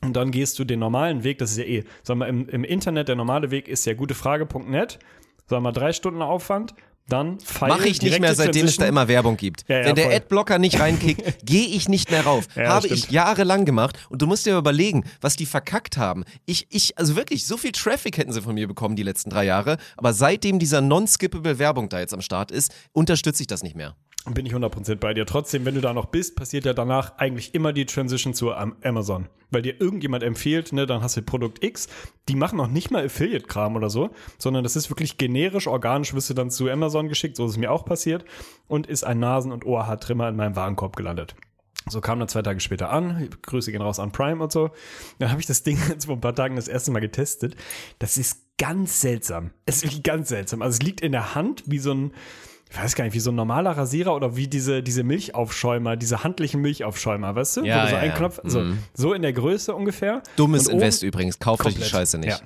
Und 0.03 0.15
dann 0.15 0.31
gehst 0.31 0.57
du 0.57 0.63
den 0.63 0.79
normalen 0.79 1.23
Weg, 1.23 1.37
das 1.37 1.51
ist 1.51 1.57
ja 1.57 1.65
eh, 1.65 1.83
sagen 2.01 2.21
wir, 2.21 2.27
im, 2.27 2.49
im 2.49 2.63
Internet, 2.63 3.07
der 3.07 3.15
normale 3.15 3.51
Weg 3.51 3.67
ist 3.67 3.85
ja 3.85 3.93
gutefrage.net, 3.93 4.97
sagen 5.45 5.63
wir 5.63 5.71
drei 5.71 5.93
Stunden 5.93 6.23
Aufwand, 6.23 6.73
dann 7.11 7.39
Pfeil, 7.39 7.69
Mache 7.69 7.87
ich 7.87 8.01
nicht 8.01 8.19
mehr, 8.19 8.35
seitdem 8.35 8.65
es 8.65 8.77
da 8.77 8.85
immer 8.85 9.07
Werbung 9.07 9.37
gibt. 9.37 9.65
Ja, 9.67 9.79
ja, 9.79 9.85
Wenn 9.85 9.95
der 9.95 10.05
voll. 10.05 10.13
Adblocker 10.15 10.59
nicht 10.59 10.79
reinkickt, 10.79 11.21
gehe 11.45 11.67
ich 11.67 11.89
nicht 11.89 12.11
mehr 12.11 12.23
rauf. 12.23 12.47
Ja, 12.55 12.69
Habe 12.69 12.87
stimmt. 12.87 13.05
ich 13.05 13.11
jahrelang 13.11 13.65
gemacht. 13.65 13.97
Und 14.09 14.21
du 14.21 14.27
musst 14.27 14.45
dir 14.45 14.57
überlegen, 14.57 15.03
was 15.19 15.35
die 15.35 15.45
verkackt 15.45 15.97
haben. 15.97 16.23
Ich, 16.45 16.67
ich, 16.69 16.97
also 16.97 17.15
wirklich, 17.15 17.45
so 17.45 17.57
viel 17.57 17.71
Traffic 17.71 18.17
hätten 18.17 18.31
sie 18.31 18.41
von 18.41 18.55
mir 18.55 18.67
bekommen 18.67 18.95
die 18.95 19.03
letzten 19.03 19.29
drei 19.29 19.45
Jahre. 19.45 19.77
Aber 19.97 20.13
seitdem 20.13 20.59
dieser 20.59 20.81
non-skippable 20.81 21.59
Werbung 21.59 21.89
da 21.89 21.99
jetzt 21.99 22.13
am 22.13 22.21
Start 22.21 22.51
ist, 22.51 22.71
unterstütze 22.93 23.43
ich 23.43 23.47
das 23.47 23.63
nicht 23.63 23.75
mehr. 23.75 23.95
Bin 24.29 24.45
ich 24.45 24.53
100% 24.53 24.95
bei 24.97 25.15
dir. 25.15 25.25
Trotzdem, 25.25 25.65
wenn 25.65 25.73
du 25.73 25.81
da 25.81 25.93
noch 25.93 26.05
bist, 26.05 26.35
passiert 26.35 26.63
ja 26.65 26.73
danach 26.73 27.17
eigentlich 27.17 27.55
immer 27.55 27.73
die 27.73 27.87
Transition 27.87 28.35
zu 28.35 28.53
Am- 28.53 28.75
Amazon. 28.83 29.27
Weil 29.49 29.63
dir 29.63 29.81
irgendjemand 29.81 30.21
empfiehlt, 30.21 30.73
ne, 30.73 30.85
dann 30.85 31.01
hast 31.01 31.17
du 31.17 31.23
Produkt 31.23 31.63
X. 31.63 31.87
Die 32.29 32.35
machen 32.35 32.57
noch 32.57 32.67
nicht 32.67 32.91
mal 32.91 33.03
Affiliate-Kram 33.03 33.75
oder 33.75 33.89
so, 33.89 34.11
sondern 34.37 34.63
das 34.63 34.75
ist 34.75 34.91
wirklich 34.91 35.17
generisch, 35.17 35.65
organisch 35.65 36.13
wirst 36.13 36.29
du 36.29 36.35
dann 36.35 36.51
zu 36.51 36.69
Amazon 36.69 37.09
geschickt. 37.09 37.35
So 37.35 37.45
ist 37.45 37.51
es 37.53 37.57
mir 37.57 37.71
auch 37.71 37.83
passiert. 37.83 38.23
Und 38.67 38.85
ist 38.85 39.03
ein 39.03 39.17
Nasen- 39.19 39.51
und 39.51 39.65
Ohrhaartrimmer 39.65 40.29
in 40.29 40.35
meinem 40.35 40.55
Warenkorb 40.55 40.95
gelandet. 40.95 41.35
So 41.89 41.99
kam 41.99 42.19
dann 42.19 42.27
zwei 42.27 42.43
Tage 42.43 42.59
später 42.59 42.91
an. 42.91 43.27
Grüße 43.41 43.71
gehen 43.71 43.81
raus 43.81 43.97
an 43.99 44.11
Prime 44.11 44.43
und 44.43 44.51
so. 44.51 44.69
Dann 45.17 45.31
habe 45.31 45.41
ich 45.41 45.47
das 45.47 45.63
Ding 45.63 45.79
jetzt 45.89 46.05
vor 46.05 46.15
ein 46.15 46.21
paar 46.21 46.35
Tagen 46.35 46.57
das 46.57 46.67
erste 46.67 46.91
Mal 46.91 46.99
getestet. 46.99 47.55
Das 47.97 48.17
ist 48.17 48.45
ganz 48.59 49.01
seltsam. 49.01 49.49
Es 49.65 49.77
ist 49.77 49.83
wirklich 49.85 50.03
ganz 50.03 50.29
seltsam. 50.29 50.61
Also 50.61 50.75
es 50.75 50.83
liegt 50.83 51.01
in 51.01 51.11
der 51.11 51.33
Hand 51.33 51.63
wie 51.65 51.79
so 51.79 51.91
ein, 51.91 52.11
ich 52.71 52.77
weiß 52.81 52.95
gar 52.95 53.03
nicht, 53.03 53.13
wie 53.13 53.19
so 53.19 53.31
ein 53.31 53.35
normaler 53.35 53.71
Rasierer 53.71 54.15
oder 54.15 54.35
wie 54.37 54.47
diese, 54.47 54.81
diese 54.81 55.03
Milchaufschäumer, 55.03 55.97
diese 55.97 56.23
handlichen 56.23 56.61
Milchaufschäumer, 56.61 57.35
weißt 57.35 57.57
du? 57.57 57.65
Ja, 57.65 57.77
Wo 57.77 57.81
du 57.81 57.87
so 57.89 57.95
ja, 57.95 58.01
einen 58.01 58.11
ja. 58.11 58.17
Knopf, 58.17 58.39
so, 58.43 58.59
Mhm. 58.61 58.77
so 58.93 59.13
in 59.13 59.21
der 59.21 59.33
Größe 59.33 59.75
ungefähr. 59.75 60.23
Dummes 60.37 60.67
oben- 60.67 60.75
Invest 60.77 61.03
übrigens. 61.03 61.37
Kauft 61.39 61.65
euch 61.65 61.75
die. 61.75 61.83
Scheiße 61.83 62.17
nicht. 62.17 62.29
Ja. 62.29 62.39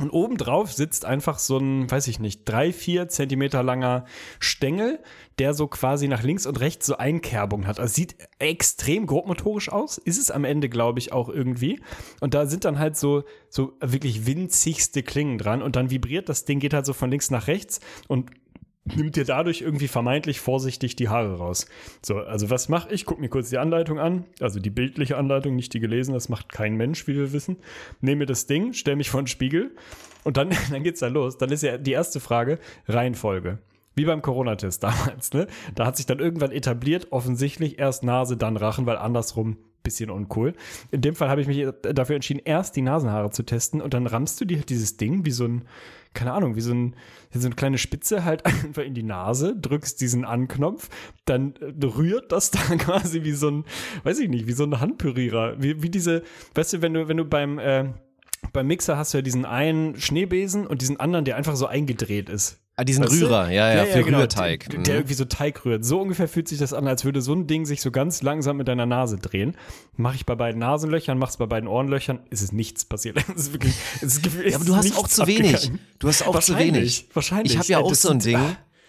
Und 0.00 0.10
obendrauf 0.10 0.72
sitzt 0.72 1.04
einfach 1.04 1.40
so 1.40 1.58
ein, 1.58 1.90
weiß 1.90 2.06
ich 2.06 2.20
nicht, 2.20 2.42
drei, 2.48 2.72
vier 2.72 3.08
Zentimeter 3.08 3.64
langer 3.64 4.04
Stängel, 4.38 5.00
der 5.40 5.54
so 5.54 5.66
quasi 5.66 6.06
nach 6.06 6.22
links 6.22 6.46
und 6.46 6.60
rechts 6.60 6.86
so 6.86 6.96
Einkerbungen 6.98 7.66
hat. 7.66 7.80
Also 7.80 7.94
sieht 7.94 8.14
extrem 8.38 9.06
grobmotorisch 9.06 9.70
aus. 9.70 9.98
Ist 9.98 10.18
es 10.18 10.30
am 10.30 10.44
Ende, 10.44 10.68
glaube 10.68 11.00
ich, 11.00 11.12
auch 11.12 11.28
irgendwie. 11.28 11.80
Und 12.20 12.34
da 12.34 12.46
sind 12.46 12.64
dann 12.64 12.78
halt 12.78 12.96
so, 12.96 13.24
so 13.50 13.72
wirklich 13.80 14.24
winzigste 14.24 15.02
Klingen 15.02 15.36
dran. 15.36 15.62
Und 15.62 15.74
dann 15.74 15.90
vibriert 15.90 16.28
das 16.28 16.44
Ding, 16.44 16.60
geht 16.60 16.74
halt 16.74 16.86
so 16.86 16.92
von 16.92 17.10
links 17.10 17.32
nach 17.32 17.48
rechts 17.48 17.80
und 18.06 18.30
nimmt 18.96 19.16
dir 19.16 19.24
dadurch 19.24 19.60
irgendwie 19.60 19.88
vermeintlich 19.88 20.40
vorsichtig 20.40 20.96
die 20.96 21.08
Haare 21.08 21.38
raus. 21.38 21.66
So, 22.04 22.18
also 22.18 22.50
was 22.50 22.68
mache 22.68 22.92
ich? 22.92 23.04
Guck 23.04 23.20
mir 23.20 23.28
kurz 23.28 23.50
die 23.50 23.58
Anleitung 23.58 23.98
an. 23.98 24.24
Also 24.40 24.60
die 24.60 24.70
bildliche 24.70 25.16
Anleitung, 25.16 25.56
nicht 25.56 25.74
die 25.74 25.80
gelesene. 25.80 26.16
Das 26.16 26.28
macht 26.28 26.52
kein 26.52 26.76
Mensch, 26.76 27.06
wie 27.06 27.14
wir 27.14 27.32
wissen. 27.32 27.56
Nehme 28.00 28.26
das 28.26 28.46
Ding, 28.46 28.72
stelle 28.72 28.96
mich 28.96 29.10
vor 29.10 29.22
den 29.22 29.26
Spiegel 29.26 29.76
und 30.24 30.36
dann, 30.36 30.50
dann 30.70 30.82
geht's 30.82 31.00
da 31.00 31.08
los. 31.08 31.38
Dann 31.38 31.50
ist 31.50 31.62
ja 31.62 31.78
die 31.78 31.92
erste 31.92 32.20
Frage 32.20 32.58
Reihenfolge. 32.86 33.58
Wie 33.94 34.04
beim 34.04 34.22
Corona-Test 34.22 34.82
damals, 34.82 35.32
ne? 35.32 35.46
Da 35.74 35.86
hat 35.86 35.96
sich 35.96 36.06
dann 36.06 36.20
irgendwann 36.20 36.52
etabliert, 36.52 37.08
offensichtlich 37.10 37.78
erst 37.78 38.04
Nase, 38.04 38.36
dann 38.36 38.56
Rachen, 38.56 38.86
weil 38.86 38.96
andersrum 38.96 39.56
bisschen 39.82 40.10
uncool. 40.10 40.54
In 40.90 41.00
dem 41.00 41.14
Fall 41.14 41.28
habe 41.28 41.40
ich 41.40 41.46
mich 41.46 41.66
dafür 41.82 42.16
entschieden, 42.16 42.42
erst 42.44 42.76
die 42.76 42.82
Nasenhaare 42.82 43.30
zu 43.30 43.42
testen 43.42 43.80
und 43.80 43.94
dann 43.94 44.06
rammst 44.06 44.40
du 44.40 44.44
dir 44.44 44.58
dieses 44.58 44.96
Ding 44.98 45.24
wie 45.24 45.30
so 45.30 45.44
ein, 45.44 45.64
keine 46.14 46.32
Ahnung, 46.32 46.56
wie 46.56 46.60
so, 46.60 46.72
ein, 46.72 46.96
wie 47.30 47.38
so 47.38 47.46
eine 47.46 47.54
kleine 47.54 47.78
Spitze 47.78 48.24
halt 48.24 48.44
einfach 48.46 48.82
in 48.82 48.94
die 48.94 49.02
Nase, 49.02 49.56
drückst 49.56 50.00
diesen 50.00 50.24
Anknopf, 50.24 50.88
dann 51.24 51.54
äh, 51.56 51.86
rührt 51.86 52.32
das 52.32 52.50
da 52.50 52.58
quasi 52.78 53.24
wie 53.24 53.32
so 53.32 53.50
ein, 53.50 53.64
weiß 54.04 54.18
ich 54.18 54.28
nicht, 54.28 54.46
wie 54.46 54.52
so 54.52 54.64
ein 54.64 54.80
Handpürierer. 54.80 55.60
Wie, 55.62 55.82
wie 55.82 55.90
diese, 55.90 56.22
weißt 56.54 56.74
du, 56.74 56.82
wenn 56.82 56.94
du, 56.94 57.08
wenn 57.08 57.16
du 57.16 57.24
beim, 57.24 57.58
äh, 57.58 57.92
beim 58.52 58.66
Mixer 58.66 58.96
hast 58.96 59.14
du 59.14 59.18
ja 59.18 59.22
diesen 59.22 59.44
einen 59.44 59.98
Schneebesen 60.00 60.66
und 60.66 60.82
diesen 60.82 61.00
anderen, 61.00 61.24
der 61.24 61.36
einfach 61.36 61.56
so 61.56 61.66
eingedreht 61.66 62.28
ist. 62.28 62.60
Ah, 62.80 62.84
diesen 62.84 63.02
Weißt? 63.02 63.12
Rührer, 63.12 63.50
ja, 63.50 63.74
ja, 63.74 63.84
für 63.86 64.04
genau, 64.04 64.18
Rührteig. 64.20 64.68
Der, 64.70 64.78
Mhm. 64.78 64.84
der 64.84 64.94
irgendwie 64.94 65.14
so 65.14 65.24
Teig 65.24 65.64
rührt. 65.64 65.84
So 65.84 66.00
ungefähr 66.00 66.28
fühlt 66.28 66.46
sich 66.46 66.58
das 66.60 66.72
an, 66.72 66.86
als 66.86 67.04
würde 67.04 67.20
so 67.20 67.32
ein 67.34 67.48
Ding 67.48 67.66
sich 67.66 67.82
so 67.82 67.90
ganz 67.90 68.22
langsam 68.22 68.56
mit 68.56 68.68
deiner 68.68 68.86
Nase 68.86 69.16
drehen. 69.18 69.56
Mache 69.96 70.14
ich 70.14 70.24
bei 70.26 70.36
beiden 70.36 70.60
Nasenlöchern, 70.60 71.18
mach's 71.18 71.38
bei 71.38 71.46
beiden 71.46 71.68
Ohrenlöchern, 71.68 72.20
ist 72.30 72.40
es 72.40 72.52
nichts 72.52 72.84
passiert. 72.84 73.16
Es 73.34 73.42
ist 73.48 73.52
wirklich, 73.52 73.74
es 73.96 74.18
ist, 74.18 74.24
Ja, 74.48 74.54
aber 74.56 74.64
du 74.64 74.76
hast 74.76 74.96
auch 74.96 75.08
zu 75.08 75.26
wenig. 75.26 75.72
Du 75.98 76.06
hast 76.06 76.24
auch 76.24 76.38
zu 76.38 76.56
wenig. 76.56 77.08
wahrscheinlich. 77.14 77.52
Ich 77.54 77.58
habe 77.58 77.66
ja 77.66 77.78
Ey, 77.78 77.84
auch 77.84 77.94
so 77.94 78.10
ein 78.10 78.20
Ding. 78.20 78.38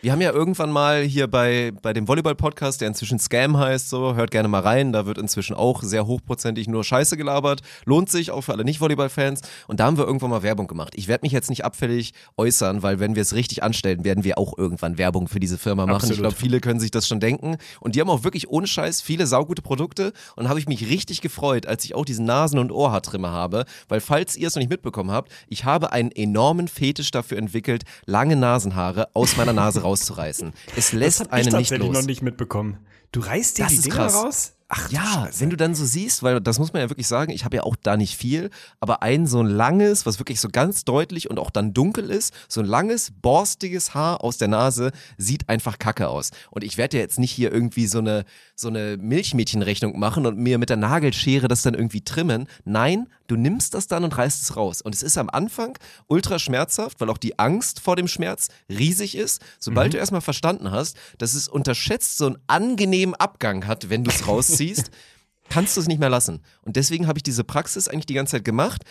Wir 0.01 0.13
haben 0.13 0.21
ja 0.21 0.31
irgendwann 0.31 0.71
mal 0.71 1.03
hier 1.03 1.27
bei, 1.27 1.73
bei 1.81 1.91
dem 1.91 2.07
Volleyball-Podcast, 2.07 2.79
der 2.79 2.87
inzwischen 2.87 3.19
Scam 3.19 3.57
heißt, 3.57 3.89
so, 3.89 4.15
hört 4.15 4.31
gerne 4.31 4.47
mal 4.47 4.61
rein. 4.61 4.93
Da 4.93 5.05
wird 5.05 5.17
inzwischen 5.17 5.53
auch 5.53 5.83
sehr 5.83 6.07
hochprozentig 6.07 6.69
nur 6.69 6.85
Scheiße 6.85 7.17
gelabert. 7.17 7.59
Lohnt 7.83 8.09
sich 8.09 8.31
auch 8.31 8.39
für 8.39 8.53
alle 8.53 8.63
Nicht-Volleyball-Fans. 8.63 9.41
Und 9.67 9.81
da 9.81 9.87
haben 9.87 9.97
wir 9.97 10.05
irgendwann 10.05 10.29
mal 10.29 10.41
Werbung 10.41 10.67
gemacht. 10.67 10.93
Ich 10.95 11.09
werde 11.09 11.25
mich 11.25 11.33
jetzt 11.33 11.49
nicht 11.49 11.65
abfällig 11.65 12.13
äußern, 12.37 12.81
weil 12.81 13.01
wenn 13.01 13.15
wir 13.15 13.23
es 13.23 13.35
richtig 13.35 13.61
anstellen, 13.61 14.05
werden 14.05 14.23
wir 14.23 14.37
auch 14.37 14.57
irgendwann 14.57 14.97
Werbung 14.97 15.27
für 15.27 15.41
diese 15.41 15.57
Firma 15.57 15.85
machen. 15.85 15.97
Ich 15.97 16.11
Absolut. 16.11 16.19
glaube, 16.19 16.35
viele 16.37 16.61
können 16.61 16.79
sich 16.79 16.91
das 16.91 17.05
schon 17.05 17.19
denken. 17.19 17.57
Und 17.81 17.95
die 17.95 17.99
haben 17.99 18.09
auch 18.09 18.23
wirklich 18.23 18.47
ohne 18.49 18.67
Scheiß 18.67 19.01
viele 19.01 19.27
saugute 19.27 19.61
Produkte. 19.61 20.13
Und 20.37 20.47
habe 20.47 20.59
ich 20.59 20.67
mich 20.69 20.89
richtig 20.89 21.19
gefreut, 21.19 21.65
als 21.65 21.83
ich 21.83 21.93
auch 21.93 22.05
diesen 22.05 22.23
Nasen- 22.23 22.59
und 22.59 22.71
Ohrhaartrimmer 22.71 23.31
habe. 23.31 23.65
Weil 23.89 23.99
falls 23.99 24.37
ihr 24.37 24.47
es 24.47 24.55
noch 24.55 24.61
nicht 24.61 24.71
mitbekommen 24.71 25.11
habt, 25.11 25.29
ich 25.49 25.65
habe 25.65 25.91
einen 25.91 26.13
enormen 26.13 26.69
Fetisch 26.69 27.11
dafür 27.11 27.37
entwickelt, 27.37 27.83
lange 28.05 28.37
Nasenhaare 28.37 29.09
aus 29.13 29.35
meiner 29.35 29.51
Nase 29.51 29.88
rauszureißen. 29.89 30.53
Es 30.75 30.75
Das 30.75 30.91
lässt 30.93 31.19
hab 31.21 31.27
ich 31.27 31.33
einen 31.33 31.43
nicht 31.45 31.51
tatsächlich 31.53 31.87
los. 31.87 31.97
noch 31.97 32.05
nicht 32.05 32.21
mitbekommen. 32.21 32.77
Du 33.11 33.21
reißt 33.21 33.57
dir 33.57 33.63
Das 33.63 33.73
die 33.73 33.81
Dinger 33.81 33.95
krass. 33.95 34.13
raus? 34.15 34.53
Ach, 34.71 34.91
Ja, 34.91 35.23
Scheiße. 35.25 35.39
wenn 35.41 35.49
du 35.49 35.55
dann 35.57 35.73
so 35.73 35.83
siehst, 35.83 36.21
weil 36.21 36.39
das 36.39 36.59
muss 36.59 36.73
man 36.73 36.83
ja 36.83 36.89
wirklich 36.91 37.07
sagen, 37.07 37.31
ich 37.31 37.43
habe 37.43 37.55
ja 37.55 37.63
auch 37.63 37.75
da 37.75 37.97
nicht 37.97 38.15
viel, 38.15 38.51
aber 38.79 39.01
ein 39.01 39.25
so 39.25 39.39
ein 39.41 39.47
langes, 39.47 40.05
was 40.05 40.19
wirklich 40.19 40.39
so 40.39 40.47
ganz 40.47 40.85
deutlich 40.85 41.27
und 41.27 41.39
auch 41.39 41.49
dann 41.49 41.73
dunkel 41.73 42.11
ist, 42.11 42.35
so 42.47 42.59
ein 42.61 42.67
langes, 42.67 43.11
borstiges 43.19 43.95
Haar 43.95 44.23
aus 44.23 44.37
der 44.37 44.47
Nase 44.47 44.91
sieht 45.17 45.49
einfach 45.49 45.79
kacke 45.79 46.07
aus. 46.07 46.29
Und 46.51 46.63
ich 46.63 46.77
werde 46.77 46.97
ja 46.97 47.01
jetzt 47.03 47.17
nicht 47.17 47.31
hier 47.31 47.51
irgendwie 47.51 47.87
so 47.87 47.97
eine, 47.97 48.25
so 48.55 48.67
eine 48.67 48.97
Milchmädchenrechnung 48.97 49.97
machen 49.97 50.27
und 50.27 50.37
mir 50.37 50.59
mit 50.59 50.69
der 50.69 50.77
Nagelschere 50.77 51.47
das 51.47 51.63
dann 51.63 51.73
irgendwie 51.73 52.01
trimmen. 52.01 52.47
Nein, 52.63 53.07
du 53.29 53.37
nimmst 53.37 53.73
das 53.73 53.87
dann 53.87 54.03
und 54.03 54.17
reißt 54.17 54.41
es 54.41 54.57
raus. 54.57 54.81
Und 54.81 54.93
es 54.93 55.03
ist 55.03 55.17
am 55.17 55.29
Anfang 55.29 55.77
ultra 56.07 56.39
schmerzhaft, 56.39 56.99
weil 56.99 57.09
auch 57.09 57.17
die 57.17 57.39
Angst 57.39 57.79
vor 57.79 57.95
dem 57.95 58.07
Schmerz 58.07 58.49
riesig 58.69 59.15
ist. 59.15 59.41
Sobald 59.59 59.93
du 59.93 59.97
erstmal 59.97 60.21
verstanden 60.21 60.71
hast, 60.71 60.97
dass 61.17 61.33
es 61.33 61.47
unterschätzt 61.47 62.17
so 62.17 62.25
einen 62.25 62.37
angenehmen 62.47 63.15
Abgang 63.15 63.67
hat, 63.67 63.89
wenn 63.89 64.03
du 64.03 64.11
es 64.11 64.27
rausziehst, 64.27 64.91
kannst 65.49 65.75
du 65.75 65.81
es 65.81 65.87
nicht 65.87 65.99
mehr 65.99 66.09
lassen. 66.09 66.41
Und 66.61 66.75
deswegen 66.75 67.07
habe 67.07 67.19
ich 67.19 67.23
diese 67.23 67.43
Praxis 67.43 67.87
eigentlich 67.87 68.05
die 68.05 68.13
ganze 68.13 68.31
Zeit 68.37 68.45
gemacht, 68.45 68.83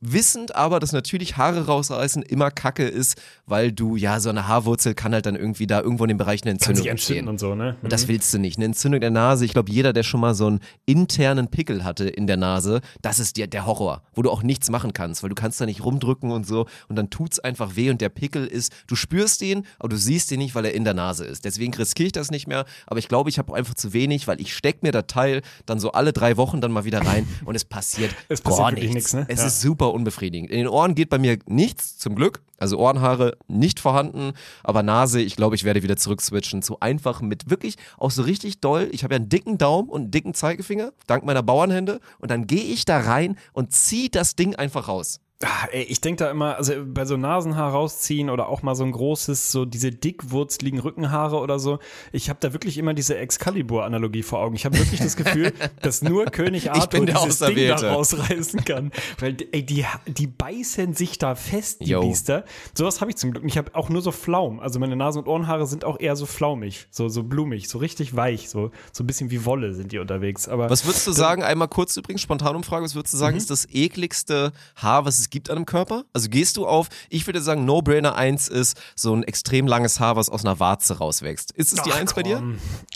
wissend 0.00 0.54
aber, 0.54 0.80
dass 0.80 0.92
natürlich 0.92 1.36
Haare 1.36 1.66
rausreißen 1.66 2.22
immer 2.22 2.50
Kacke 2.50 2.84
ist, 2.86 3.20
weil 3.46 3.72
du, 3.72 3.96
ja, 3.96 4.20
so 4.20 4.28
eine 4.30 4.48
Haarwurzel 4.48 4.94
kann 4.94 5.12
halt 5.12 5.26
dann 5.26 5.36
irgendwie 5.36 5.66
da 5.66 5.80
irgendwo 5.80 6.04
in 6.04 6.08
dem 6.08 6.18
Bereich 6.18 6.42
eine 6.42 6.50
Kann 6.50 6.56
Entzündung 6.56 6.82
sich 6.82 6.90
entzünden 6.90 7.28
entstehen. 7.28 7.28
und 7.28 7.38
so, 7.38 7.54
ne? 7.54 7.76
Und 7.82 7.92
das 7.92 8.08
willst 8.08 8.32
du 8.34 8.38
nicht. 8.38 8.58
Eine 8.58 8.66
Entzündung 8.66 9.00
der 9.00 9.10
Nase, 9.10 9.44
ich 9.44 9.52
glaube, 9.52 9.70
jeder, 9.70 9.92
der 9.92 10.02
schon 10.02 10.20
mal 10.20 10.34
so 10.34 10.46
einen 10.46 10.60
internen 10.84 11.48
Pickel 11.48 11.84
hatte 11.84 12.08
in 12.08 12.26
der 12.26 12.36
Nase, 12.36 12.80
das 13.02 13.18
ist 13.18 13.36
der, 13.36 13.46
der 13.46 13.66
Horror, 13.66 14.02
wo 14.14 14.22
du 14.22 14.30
auch 14.30 14.42
nichts 14.42 14.70
machen 14.70 14.92
kannst, 14.92 15.22
weil 15.22 15.30
du 15.30 15.34
kannst 15.34 15.60
da 15.60 15.66
nicht 15.66 15.84
rumdrücken 15.84 16.30
und 16.30 16.46
so 16.46 16.66
und 16.88 16.96
dann 16.96 17.10
tut's 17.10 17.38
einfach 17.38 17.76
weh 17.76 17.90
und 17.90 18.00
der 18.00 18.08
Pickel 18.08 18.46
ist, 18.46 18.72
du 18.86 18.96
spürst 18.96 19.40
den, 19.40 19.66
aber 19.78 19.88
du 19.88 19.96
siehst 19.96 20.30
ihn 20.32 20.38
nicht, 20.38 20.54
weil 20.54 20.64
er 20.64 20.74
in 20.74 20.84
der 20.84 20.94
Nase 20.94 21.24
ist. 21.24 21.44
Deswegen 21.44 21.74
riskiere 21.74 22.06
ich 22.06 22.12
das 22.12 22.30
nicht 22.30 22.46
mehr, 22.46 22.64
aber 22.86 22.98
ich 22.98 23.08
glaube, 23.08 23.30
ich 23.30 23.38
habe 23.38 23.54
einfach 23.54 23.74
zu 23.74 23.92
wenig, 23.92 24.28
weil 24.28 24.40
ich 24.40 24.54
steck 24.54 24.82
mir 24.82 24.92
das 24.92 25.04
Teil 25.06 25.42
dann 25.66 25.80
so 25.80 25.92
alle 25.92 26.05
drei 26.12 26.36
Wochen 26.36 26.60
dann 26.60 26.72
mal 26.72 26.84
wieder 26.84 27.00
rein 27.04 27.26
und 27.44 27.54
es 27.54 27.64
passiert, 27.64 28.14
Es 28.28 28.40
passiert 28.40 28.58
gar 28.68 28.72
nichts. 28.72 28.94
nichts, 28.94 29.14
ne? 29.14 29.26
Es 29.28 29.40
Ja. 29.40 29.46
ist 29.46 29.60
super 29.60 29.92
unbefriedigend. 29.92 30.50
In 30.50 30.58
den 30.58 30.68
Ohren 30.68 30.94
geht 30.94 31.10
bei 31.10 31.18
mir 31.18 31.38
nichts, 31.46 31.98
zum 31.98 32.14
Glück. 32.14 32.42
Also 32.58 32.78
Ohrenhaare 32.78 33.36
nicht 33.48 33.80
vorhanden, 33.80 34.32
aber 34.64 34.82
Nase, 34.82 35.20
ich 35.20 35.36
glaube, 35.36 35.56
ich 35.56 35.64
werde 35.64 35.82
wieder 35.82 35.98
zurückswitchen 35.98 36.62
zu 36.62 36.80
einfach 36.80 37.20
mit 37.20 37.50
wirklich 37.50 37.76
auch 37.98 38.10
so 38.10 38.22
richtig 38.22 38.60
doll. 38.60 38.88
Ich 38.92 39.04
habe 39.04 39.12
ja 39.12 39.16
einen 39.18 39.28
dicken 39.28 39.58
Daumen 39.58 39.90
und 39.90 40.00
einen 40.02 40.10
dicken 40.10 40.32
Zeigefinger, 40.32 40.92
dank 41.06 41.22
meiner 41.26 41.42
Bauernhände. 41.42 42.00
Und 42.18 42.30
dann 42.30 42.46
gehe 42.46 42.62
ich 42.62 42.86
da 42.86 42.98
rein 43.00 43.36
und 43.52 43.72
ziehe 43.72 44.08
das 44.08 44.36
Ding 44.36 44.54
einfach 44.54 44.88
raus. 44.88 45.20
Ah, 45.44 45.66
ey, 45.70 45.82
ich 45.82 46.00
denke 46.00 46.24
da 46.24 46.30
immer, 46.30 46.56
also 46.56 46.72
bei 46.86 47.04
so 47.04 47.18
Nasenhaar 47.18 47.70
rausziehen 47.70 48.30
oder 48.30 48.48
auch 48.48 48.62
mal 48.62 48.74
so 48.74 48.84
ein 48.84 48.92
großes, 48.92 49.52
so 49.52 49.66
diese 49.66 49.90
dickwurzligen 49.90 50.80
Rückenhaare 50.80 51.36
oder 51.36 51.58
so. 51.58 51.78
Ich 52.10 52.30
habe 52.30 52.38
da 52.40 52.54
wirklich 52.54 52.78
immer 52.78 52.94
diese 52.94 53.18
Excalibur-Analogie 53.18 54.22
vor 54.22 54.38
Augen. 54.38 54.56
Ich 54.56 54.64
habe 54.64 54.78
wirklich 54.78 55.00
das 55.00 55.14
Gefühl, 55.14 55.52
dass 55.82 56.00
nur 56.00 56.24
König 56.26 56.70
Arthur 56.72 57.04
dieses 57.04 57.40
Ding 57.40 57.68
da 57.68 57.76
rausreißen 57.76 58.64
kann. 58.64 58.92
Weil 59.18 59.36
ey, 59.52 59.62
die, 59.62 59.84
die 60.06 60.26
beißen 60.26 60.94
sich 60.94 61.18
da 61.18 61.34
fest, 61.34 61.82
die 61.82 61.90
Yo. 61.90 62.00
Biester. 62.00 62.46
Sowas 62.72 63.02
habe 63.02 63.10
ich 63.10 63.18
zum 63.18 63.32
Glück. 63.32 63.44
Ich 63.44 63.58
habe 63.58 63.74
auch 63.74 63.90
nur 63.90 64.00
so 64.00 64.12
Flaum. 64.12 64.58
Also 64.58 64.80
meine 64.80 64.96
Nasen- 64.96 65.18
und 65.18 65.28
Ohrenhaare 65.28 65.66
sind 65.66 65.84
auch 65.84 66.00
eher 66.00 66.16
so 66.16 66.24
flaumig, 66.24 66.86
so, 66.90 67.10
so 67.10 67.22
blumig, 67.22 67.68
so 67.68 67.76
richtig 67.76 68.16
weich, 68.16 68.48
so, 68.48 68.70
so 68.90 69.04
ein 69.04 69.06
bisschen 69.06 69.30
wie 69.30 69.44
Wolle 69.44 69.74
sind 69.74 69.92
die 69.92 69.98
unterwegs. 69.98 70.48
Aber 70.48 70.70
Was 70.70 70.86
würdest 70.86 71.06
du 71.06 71.12
sagen, 71.12 71.42
einmal 71.42 71.68
kurz 71.68 71.94
übrigens, 71.98 72.22
Spontanumfrage, 72.22 72.86
was 72.86 72.94
würdest 72.94 73.12
du 73.12 73.18
sagen, 73.18 73.36
ist 73.36 73.50
das 73.50 73.68
ekligste 73.70 74.52
Haar, 74.76 75.04
was 75.04 75.18
es 75.18 75.25
gibt 75.30 75.50
an 75.50 75.56
einem 75.56 75.66
Körper? 75.66 76.04
Also 76.12 76.28
gehst 76.28 76.56
du 76.56 76.66
auf, 76.66 76.88
ich 77.08 77.26
würde 77.26 77.40
sagen, 77.40 77.64
No-Brainer 77.64 78.16
1 78.16 78.48
ist 78.48 78.80
so 78.94 79.14
ein 79.14 79.22
extrem 79.22 79.66
langes 79.66 80.00
Haar, 80.00 80.16
was 80.16 80.30
aus 80.30 80.44
einer 80.44 80.60
Warze 80.60 80.98
rauswächst. 80.98 81.52
Ist 81.52 81.72
es 81.72 81.82
die 81.82 81.92
Ach, 81.92 82.00
1 82.00 82.14
bei 82.14 82.22
dir? 82.22 82.42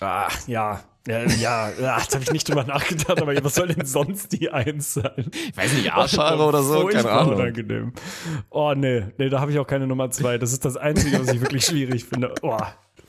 Ah, 0.00 0.28
ja. 0.46 0.80
Ja, 1.08 1.24
ja, 1.24 1.70
ja, 1.80 1.98
jetzt 1.98 2.12
habe 2.14 2.24
ich 2.24 2.30
nicht 2.30 2.46
drüber 2.46 2.64
nachgedacht, 2.64 3.22
aber 3.22 3.42
was 3.42 3.54
soll 3.54 3.68
denn 3.68 3.86
sonst 3.86 4.32
die 4.32 4.50
Eins 4.50 4.92
sein? 4.92 5.30
Ich 5.48 5.56
weiß 5.56 5.72
nicht, 5.72 5.90
Arschhaare 5.94 6.44
oder 6.44 6.62
so, 6.62 6.86
keine 6.86 7.10
Ahnung. 7.10 7.36
Unangenehm. 7.36 7.92
Oh, 8.50 8.74
nee, 8.76 9.06
nee, 9.16 9.30
da 9.30 9.40
habe 9.40 9.50
ich 9.50 9.58
auch 9.58 9.66
keine 9.66 9.86
Nummer 9.86 10.10
zwei. 10.10 10.36
Das 10.36 10.52
ist 10.52 10.64
das 10.66 10.76
Einzige, 10.76 11.18
was 11.18 11.32
ich 11.32 11.40
wirklich 11.40 11.64
schwierig 11.64 12.04
finde. 12.04 12.34
Oh, 12.42 12.58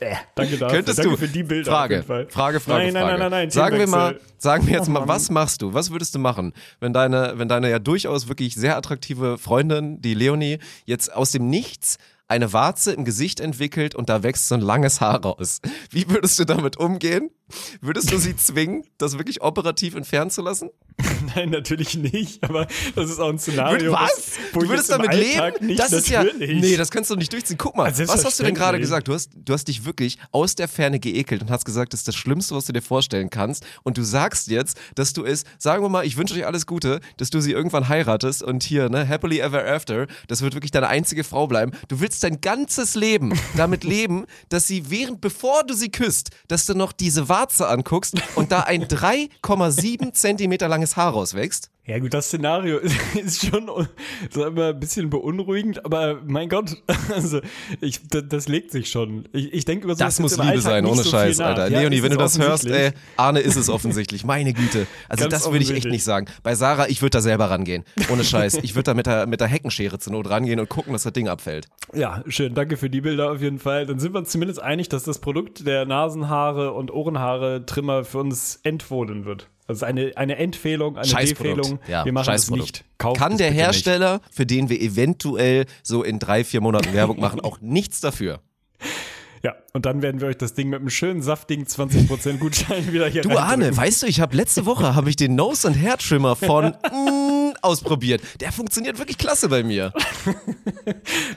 äh, 0.02 0.16
danke 0.36 0.58
dafür. 0.58 0.76
Könntest 0.76 1.00
danke 1.00 1.12
du 1.12 1.18
für 1.18 1.28
die 1.28 1.44
Bilder 1.44 1.72
Frage, 1.72 1.96
auf 1.96 2.00
jeden 2.00 2.08
Fall. 2.08 2.28
Frage, 2.30 2.60
Frage, 2.60 2.84
nein, 2.86 2.94
Frage. 2.94 3.06
Nein, 3.06 3.20
nein, 3.20 3.20
nein, 3.20 3.32
nein. 3.32 3.52
Sagen 3.52 3.78
wir 3.78 3.88
mal, 3.88 4.20
sagen 4.38 4.68
wir 4.68 4.74
jetzt 4.74 4.90
Oh, 4.90 4.92
mal, 4.92 5.08
was 5.08 5.30
machst 5.30 5.62
du? 5.62 5.74
Was 5.74 5.92
würdest 5.92 6.16
du 6.16 6.20
machen, 6.20 6.54
wenn 6.80 6.94
deine, 6.94 7.34
wenn 7.36 7.48
deine 7.48 7.70
ja 7.70 7.80
durchaus 7.80 8.28
wirklich 8.28 8.56
sehr 8.56 8.76
attraktive 8.76 9.38
Freundin, 9.38 10.02
die 10.02 10.14
Leonie, 10.14 10.60
jetzt 10.86 11.14
aus 11.14 11.32
dem 11.32 11.50
Nichts 11.50 11.98
eine 12.28 12.54
Warze 12.54 12.94
im 12.94 13.04
Gesicht 13.04 13.42
entwickelt 13.42 13.94
und 13.94 14.08
da 14.10 14.24
wächst 14.24 14.48
so 14.48 14.56
ein 14.56 14.62
langes 14.62 15.02
Haar 15.02 15.22
raus. 15.22 15.60
Wie 15.90 16.10
würdest 16.10 16.40
du 16.40 16.46
damit 16.46 16.78
umgehen? 16.78 17.30
Würdest 17.82 18.12
du 18.12 18.18
sie 18.18 18.38
zwingen, 18.38 18.86
das 18.98 19.18
wirklich 19.18 19.42
operativ 19.42 19.96
entfernen 19.96 20.32
zu 20.32 20.42
lassen? 20.42 20.70
Nein, 21.36 21.50
natürlich 21.50 21.98
nicht, 21.98 22.44
aber 22.44 22.68
das 22.96 23.10
ist 23.10 23.20
auch 23.20 23.30
ein 23.30 23.40
Szenario. 23.40 23.94
Was? 23.94 24.34
Du 24.54 24.68
würdest 24.68 24.90
damit 24.90 25.14
leben? 25.14 25.66
Nicht 25.66 25.80
das 25.80 25.92
ist 25.92 26.10
ja. 26.10 26.24
natürlich. 26.24 26.62
Nee, 26.62 26.78
das 26.78 26.92
kannst 26.92 27.10
du 27.10 27.16
nicht 27.16 27.32
durchziehen. 27.32 27.58
Guck 27.58 27.76
mal, 27.76 27.86
Also 27.86 28.08
was 28.08 28.26
hast 28.26 28.40
du 28.40 28.44
denn 28.44 28.56
gerade 28.56 28.80
gesagt? 28.80 29.08
Du 29.08 29.14
hast, 29.14 29.32
du 29.36 29.54
hast 29.54 29.68
dich 29.68 29.86
wirklich 29.86 30.18
aus 30.32 30.56
der 30.56 30.68
Ferne 30.68 31.00
geekelt 31.00 31.42
und 31.42 31.50
hast 31.50 31.66
gesagt, 31.66 31.94
das 31.94 32.02
ist 32.02 32.08
das 32.08 32.16
Schlimmste, 32.16 32.56
was 32.56 32.66
du 32.66 32.74
dir 32.74 32.82
vorstellen 32.82 33.30
kannst. 33.30 33.66
Und 33.84 33.98
du 33.98 34.04
sagst 34.04 34.48
jetzt, 34.48 34.78
dass 34.96 35.14
du 35.14 35.24
es, 35.24 35.44
sagen 35.58 35.84
wir 35.84 35.90
mal, 35.90 36.06
ich 36.06 36.18
wünsche 36.18 36.34
euch 36.36 36.46
alles 36.46 36.66
Gute, 36.66 37.00
dass 37.18 37.30
du 37.30 37.42
sie 37.42 37.52
irgendwann 37.52 37.88
heiratest 37.88 38.44
und 38.44 38.64
hier, 38.64 38.90
ne, 38.90 39.08
happily 39.08 39.40
ever 39.40 39.66
after, 39.66 40.08
das 40.28 40.42
wird 40.42 40.54
wirklich 40.54 40.72
deine 40.72 40.88
einzige 40.88 41.24
Frau 41.24 41.48
bleiben. 41.48 41.72
Du 41.88 42.00
willst 42.00 42.24
dein 42.24 42.42
ganzes 42.42 42.96
Leben 42.96 43.34
damit 43.56 43.84
leben, 43.84 44.26
dass 44.50 44.68
sie 44.68 44.90
während, 44.90 45.22
bevor 45.22 45.64
du 45.64 45.74
sie 45.74 45.90
küsst, 45.90 46.30
dass 46.48 46.66
du 46.66 46.74
noch 46.74 46.92
diese 46.92 47.30
Warze 47.30 47.68
anguckst 47.68 48.16
und 48.36 48.52
da 48.52 48.62
ein 48.62 48.86
3,7 48.88 50.14
Zentimeter 50.14 50.68
langes 50.68 50.91
Haar 50.98 51.12
rauswächst. 51.12 51.72
Ja 51.84 51.98
gut, 51.98 52.14
das 52.14 52.28
Szenario 52.28 52.78
ist, 53.24 53.46
schon 53.46 53.70
so 54.30 54.46
immer 54.46 54.68
ein 54.68 54.80
bisschen 54.80 55.10
beunruhigend, 55.10 55.84
aber 55.84 56.22
mein 56.26 56.48
Gott, 56.48 56.78
also 57.14 57.42
ich, 57.82 58.08
das, 58.08 58.24
das 58.30 58.48
legt 58.48 58.72
sich 58.72 58.90
schon. 58.90 59.28
Ich, 59.34 59.52
ich 59.52 59.66
denke 59.66 59.86
über 59.86 59.96
sowas 59.96 60.16
Das 60.16 60.20
muss 60.20 60.32
Liebe 60.34 60.44
Alltag 60.44 60.62
sein, 60.64 60.86
ohne 60.86 61.02
so 61.02 61.10
Scheiß. 61.10 61.40
Alter. 61.40 61.70
Ja, 61.70 61.82
Leonie, 61.82 62.04
wenn 62.04 62.12
du 62.12 62.18
das 62.18 62.38
hörst, 62.38 62.68
ey. 62.68 62.92
Arne 63.18 63.40
ist 63.40 63.56
es 63.56 63.68
offensichtlich. 63.70 64.24
Meine 64.24 64.54
Güte. 64.54 64.86
Also 65.10 65.24
Ganz 65.24 65.44
das 65.44 65.52
würde 65.52 65.64
ich 65.64 65.72
echt 65.72 65.88
nicht 65.88 66.04
sagen. 66.04 66.28
Bei 66.44 66.54
Sarah, 66.54 66.88
ich 66.88 67.02
würde 67.02 67.18
da 67.18 67.22
selber 67.22 67.50
rangehen. 67.50 67.84
Ohne 68.12 68.24
Scheiß. 68.24 68.60
Ich 68.62 68.76
würde 68.76 68.84
da 68.84 68.94
mit 68.94 69.08
der, 69.08 69.26
mit 69.26 69.42
der 69.42 69.48
Heckenschere 69.48 69.98
zur 69.98 70.14
Not 70.14 70.30
rangehen 70.30 70.60
und 70.60 70.70
gucken, 70.70 70.94
dass 70.94 71.04
das 71.04 71.14
Ding 71.14 71.28
abfällt. 71.28 71.68
Ja, 71.94 72.24
schön, 72.28 72.54
danke 72.54 72.78
für 72.78 72.92
die 72.92 73.02
Bilder 73.02 73.32
auf 73.32 73.42
jeden 73.42 73.60
Fall. 73.60 73.88
Dann 73.88 74.00
sind 74.00 74.14
wir 74.14 74.20
uns 74.20 74.30
zumindest 74.30 74.62
einig, 74.62 74.88
dass 74.90 75.04
das 75.04 75.20
Produkt 75.20 75.66
der 75.66 75.86
Nasenhaare 75.86 76.74
und 76.74 76.92
Ohrenhaare-Trimmer 76.92 78.06
für 78.06 78.20
uns 78.20 78.60
empfohlen 78.64 79.26
wird. 79.26 79.50
Also 79.72 79.86
eine, 79.86 80.12
eine 80.16 80.36
Empfehlung, 80.36 80.98
eine. 80.98 81.10
Empfehlung. 81.10 81.80
Ja, 81.88 82.04
wir 82.04 82.12
machen 82.12 82.34
es 82.34 82.52
nicht. 82.52 82.84
Kauft 82.98 83.20
Kann 83.20 83.38
der 83.38 83.46
bitte 83.46 83.56
nicht. 83.56 83.66
Hersteller, 83.66 84.22
für 84.30 84.46
den 84.46 84.70
wir 84.70 84.82
eventuell 84.82 85.66
so 85.82 86.04
in 86.04 86.20
drei, 86.20 86.44
vier 86.44 86.60
Monaten 86.60 86.94
Werbung 86.94 87.20
machen, 87.20 87.40
auch 87.40 87.60
nichts 87.62 88.02
dafür. 88.02 88.42
Ja, 89.44 89.56
und 89.74 89.88
dann 89.88 90.04
werden 90.04 90.22
wir 90.22 90.28
euch 90.28 90.38
das 90.38 90.54
Ding 90.54 90.70
mit 90.70 90.82
einem 90.82 90.92
schönen, 90.92 91.24
saftigen 91.24 91.66
20% 91.66 92.38
Gutschein 92.38 92.94
wieder 92.94 93.08
hier 93.08 93.24
Du. 93.24 93.32
Arne, 93.32 93.76
weißt 93.76 94.04
du, 94.04 94.06
ich 94.06 94.22
habe 94.22 94.38
letzte 94.38 94.68
Woche 94.68 94.94
habe 94.94 95.10
ich 95.10 95.16
den 95.16 95.34
Nose 95.34 95.68
and 95.68 95.82
Hair 95.82 95.98
Trimmer 95.98 96.36
von 96.36 96.66
mm, 96.92 97.41
ausprobiert. 97.62 98.22
Der 98.40 98.52
funktioniert 98.52 98.98
wirklich 98.98 99.18
klasse 99.18 99.50
bei 99.50 99.64
mir. 99.64 99.94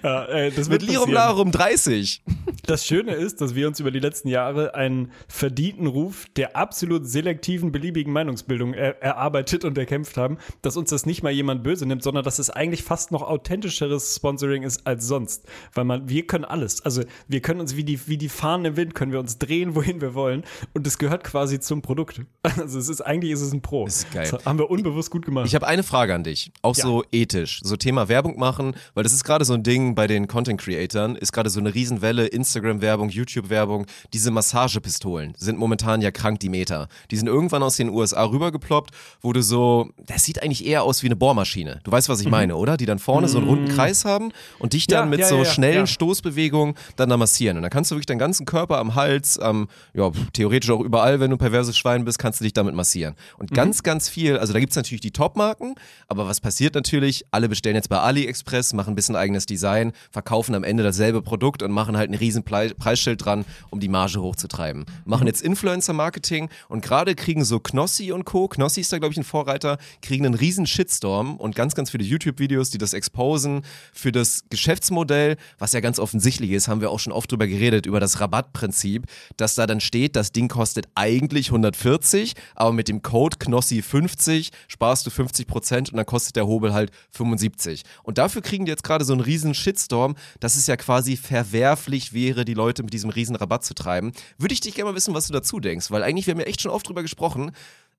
Ja, 0.03 0.27
äh, 0.27 0.51
das 0.51 0.69
Mit 0.69 0.83
Lirum. 0.83 1.11
Larum 1.11 1.51
30. 1.51 2.23
Das 2.67 2.85
Schöne 2.87 3.13
ist, 3.13 3.41
dass 3.41 3.55
wir 3.55 3.69
uns 3.69 3.81
über 3.81 3.91
die 3.91 3.99
letzten 3.99 4.29
Jahre 4.29 4.75
einen 4.75 5.13
verdienten 5.29 5.87
Ruf 5.87 6.27
der 6.37 6.57
absolut 6.57 7.07
selektiven, 7.07 7.73
beliebigen 7.73 8.13
Meinungsbildung 8.13 8.75
er 8.75 9.03
erarbeitet 9.03 9.65
und 9.65 9.77
erkämpft 9.79 10.17
haben, 10.17 10.39
dass 10.63 10.77
uns 10.77 10.91
das 10.91 11.07
nicht 11.07 11.23
mal 11.23 11.33
jemand 11.33 11.63
böse 11.63 11.87
nimmt, 11.87 12.03
sondern 12.03 12.25
dass 12.25 12.39
es 12.39 12.51
eigentlich 12.51 12.83
fast 12.83 13.13
noch 13.13 13.23
authentischeres 13.23 14.17
Sponsoring 14.17 14.63
ist 14.63 14.87
als 14.87 15.07
sonst. 15.07 15.45
Weil 15.73 15.85
man, 15.85 16.09
wir 16.09 16.27
können 16.27 16.45
alles. 16.45 16.85
Also 16.85 17.03
wir 17.29 17.41
können 17.41 17.61
uns 17.61 17.77
wie 17.77 17.85
die, 17.85 18.07
wie 18.07 18.19
die 18.19 18.29
Fahnen 18.29 18.65
im 18.67 18.77
Wind, 18.77 18.95
können 18.95 19.13
wir 19.13 19.21
uns 19.21 19.39
drehen, 19.39 19.75
wohin 19.75 20.01
wir 20.01 20.15
wollen. 20.15 20.45
Und 20.73 20.87
es 20.87 20.99
gehört 20.99 21.25
quasi 21.25 21.61
zum 21.61 21.83
Produkt. 21.83 22.23
Also 22.65 22.79
es 22.79 22.89
ist, 22.89 23.01
eigentlich 23.01 23.33
ist 23.33 23.41
es 23.41 23.53
ein 23.53 23.63
Pro. 23.63 23.85
Das 23.85 23.99
ist 23.99 24.13
geil. 24.13 24.29
Das 24.31 24.47
haben 24.47 24.59
wir 24.59 24.71
unbewusst 24.71 25.11
gut 25.11 25.27
gemacht. 25.27 25.47
Ich 25.47 25.55
habe 25.55 25.67
eine 25.67 25.83
Frage 25.83 26.14
an 26.15 26.25
dich, 26.25 26.51
auch 26.63 26.77
Ja. 26.77 26.83
so 26.85 27.05
ethisch, 27.13 27.61
so 27.63 27.77
Thema 27.77 28.09
Werbung 28.09 28.39
machen, 28.39 28.75
weil 28.95 29.03
das 29.05 29.13
ist 29.13 29.25
gerade 29.25 29.45
so 29.45 29.55
ein 29.55 29.63
Ding 29.63 29.95
bei 29.95 30.07
den 30.07 30.27
Content 30.29 30.61
Creatoren, 30.61 31.17
ist 31.17 31.33
gerade 31.33 31.51
so 31.51 31.61
eine 31.61 31.75
Riesenwelle, 31.75 32.27
Instagram-Werbung, 32.27 33.09
YouTube-Werbung, 33.11 33.87
diese 34.13 34.31
Massagepistolen 34.31 35.35
sind 35.37 35.59
momentan 35.59 36.01
ja 36.01 36.11
krank 36.11 36.41
die 36.41 36.49
Meter. 36.49 36.89
Die 37.11 37.17
sind 37.17 37.27
irgendwann 37.27 37.63
aus 37.63 37.77
den 37.77 37.89
USA 37.91 38.25
rübergeploppt, 38.25 38.91
wo 39.21 39.33
du 39.33 39.43
so, 39.43 39.91
das 40.07 40.25
sieht 40.25 40.43
eigentlich 40.43 40.65
eher 40.67 40.83
aus 40.85 41.03
wie 41.03 41.07
eine 41.07 41.17
Bohrmaschine. 41.17 41.81
Du 41.85 41.91
weißt, 41.93 42.09
was 42.09 42.21
ich 42.21 42.29
meine, 42.29 42.57
oder? 42.57 42.77
Die 42.77 42.87
dann 42.87 42.99
vorne 42.99 43.29
so 43.29 43.39
einen 43.39 43.47
runden 43.47 43.69
Kreis 43.69 44.05
haben 44.05 44.33
und 44.59 44.73
dich 44.73 44.87
dann 44.87 44.95
Mhm. 44.95 45.05
Ja, 45.05 45.11
mit 45.11 45.21
ja, 45.21 45.29
so 45.29 45.45
schnellen. 45.45 45.87
Stoßbewegungen 45.87 46.75
dann 46.97 47.09
da 47.09 47.17
massieren. 47.17 47.57
Und 47.57 47.63
dann 47.63 47.71
kannst 47.71 47.91
du 47.91 47.97
wirklich 47.97 48.07
deinen 48.07 48.19
ganzen 48.19 48.47
Körper 48.47 48.79
am 48.79 48.95
Hals, 48.95 49.39
am, 49.39 49.69
ja, 49.93 50.11
theoretisch 50.33 50.71
auch 50.71 50.81
überall, 50.81 51.21
wenn 51.21 51.31
du 51.31 51.37
ein 51.37 51.39
perverses 51.39 51.77
Schwein 51.77 52.05
bist, 52.05 52.19
kannst 52.19 52.41
du 52.41 52.45
dich 52.45 52.53
damit 52.53 52.75
massieren. 52.75 53.15
Und 53.39 53.51
Mhm. 53.51 53.55
ganz, 53.55 53.83
ganz 53.83 54.09
viel, 54.09 54.39
also 54.39 54.53
da 54.53 54.61
gibt's 54.61 54.77
natürlich 54.77 55.01
die 55.01 55.11
Top-Marken, 55.11 55.75
aber 56.09 56.27
was 56.27 56.41
passiert 56.41 56.75
natürlich? 56.75 57.25
Alle 57.31 57.49
bestellen 57.49 57.77
jetzt 57.77 57.89
bei 57.89 57.99
AliExpress, 57.99 58.73
machen 58.73 58.93
ein 58.93 58.97
bisschen 58.97 59.17
eigenes 59.17 59.47
Design, 59.47 59.93
verkaufen 60.11 60.55
am 60.55 60.65
Ende 60.65 60.83
dasselbe 60.83 61.23
Produkt 61.23 61.63
und 61.63 61.73
machen 61.73 61.97
halt 61.97 62.11
ein 62.11 62.15
riesen 62.15 62.45
Preisschild 62.45 63.25
dran, 63.25 63.45
um 63.71 63.81
die 63.81 63.89
Marge 63.89 64.21
hochzutreiben. 64.21 64.83
Mhm. 64.83 65.11
Machen 65.11 65.27
jetzt 65.27 65.43
Influencer-Marketing 65.43 66.49
und 66.69 66.83
gerade 66.83 67.15
kriegen 67.15 67.45
so 67.45 67.61
Knossi 67.61 68.13
und 68.13 68.25
Co., 68.25 68.49
Knossi 68.49 68.81
ist 68.81 68.93
da 68.93 68.99
glaube 68.99 69.13
ich 69.13 69.19
ein 69.19 69.25
Vorreiter, 69.25 69.79
kriegen 70.03 70.27
einen 70.27 70.35
riesen 70.35 70.67
Shitstorm 70.67 71.37
und 71.37 71.55
ganz, 71.55 71.75
ganz 71.75 71.91
viele 71.91 72.05
YouTube-Videos, 72.05 72.71
die 72.71 72.79
das 72.79 72.93
exposen 72.93 73.63
für 73.93 74.13
das 74.13 74.45
Geschäftsmodell, 74.51 75.37
was 75.59 75.73
ja 75.73 75.81
ganz 75.81 75.99
offensichtlich 75.99 76.51
ist, 76.51 76.69
haben 76.69 76.81
wir 76.81 76.91
auch 76.91 77.01
schon 77.01 77.13
oft 77.13 77.31
drüber 77.31 77.47
geredet, 77.47 77.87
über 77.87 78.01
das 78.01 78.21
Rabattprinzip, 78.21 79.07
dass 79.37 79.55
da 79.55 79.67
dann 79.67 79.81
steht, 79.81 80.17
das 80.17 80.33
Ding 80.33 80.49
kostet 80.49 80.89
eigentlich 80.95 81.49
140, 81.49 82.35
aber 82.55 82.73
mit 82.73 82.89
dem 82.89 83.03
Code 83.03 83.37
Knossi50 83.37 84.51
sparst 84.69 85.07
du 85.07 85.11
50 85.11 85.47
Prozent 85.47 85.94
und 85.95 85.99
dann 85.99 86.07
kostet 86.07 86.35
der 86.35 86.49
Hobel 86.49 86.75
halt 86.75 86.91
75. 87.13 87.85
Und 88.03 88.19
dafür 88.19 88.43
kriegen 88.43 88.65
die 88.65 88.71
jetzt 88.71 88.83
gerade 88.83 89.05
so 89.05 89.13
einen 89.13 89.23
riesen 89.23 89.55
Shitstorm, 89.55 90.17
dass 90.41 90.57
es 90.57 90.67
ja 90.67 90.77
quasi 90.77 91.17
verwerflich 91.17 92.13
wäre, 92.13 92.45
die 92.45 92.55
Leute 92.55 92.83
mit 92.83 92.93
diesem 92.93 93.11
riesen 93.11 93.37
Rabatt 93.37 93.65
zu 93.65 93.75
treiben. 93.75 94.13
Würde 94.37 94.55
ich 94.55 94.61
dich 94.61 94.75
gerne 94.75 94.91
mal 94.91 94.97
wissen, 94.97 95.15
was 95.15 95.29
du 95.29 95.33
dazu 95.33 95.61
denkst, 95.61 95.93
weil 95.93 96.03
eigentlich, 96.03 96.27
wir 96.27 96.33
haben 96.33 96.41
ja 96.41 96.47
echt 96.47 96.61
schon 96.61 96.73
oft 96.73 96.89
drüber 96.89 97.03
gesprochen, 97.03 97.53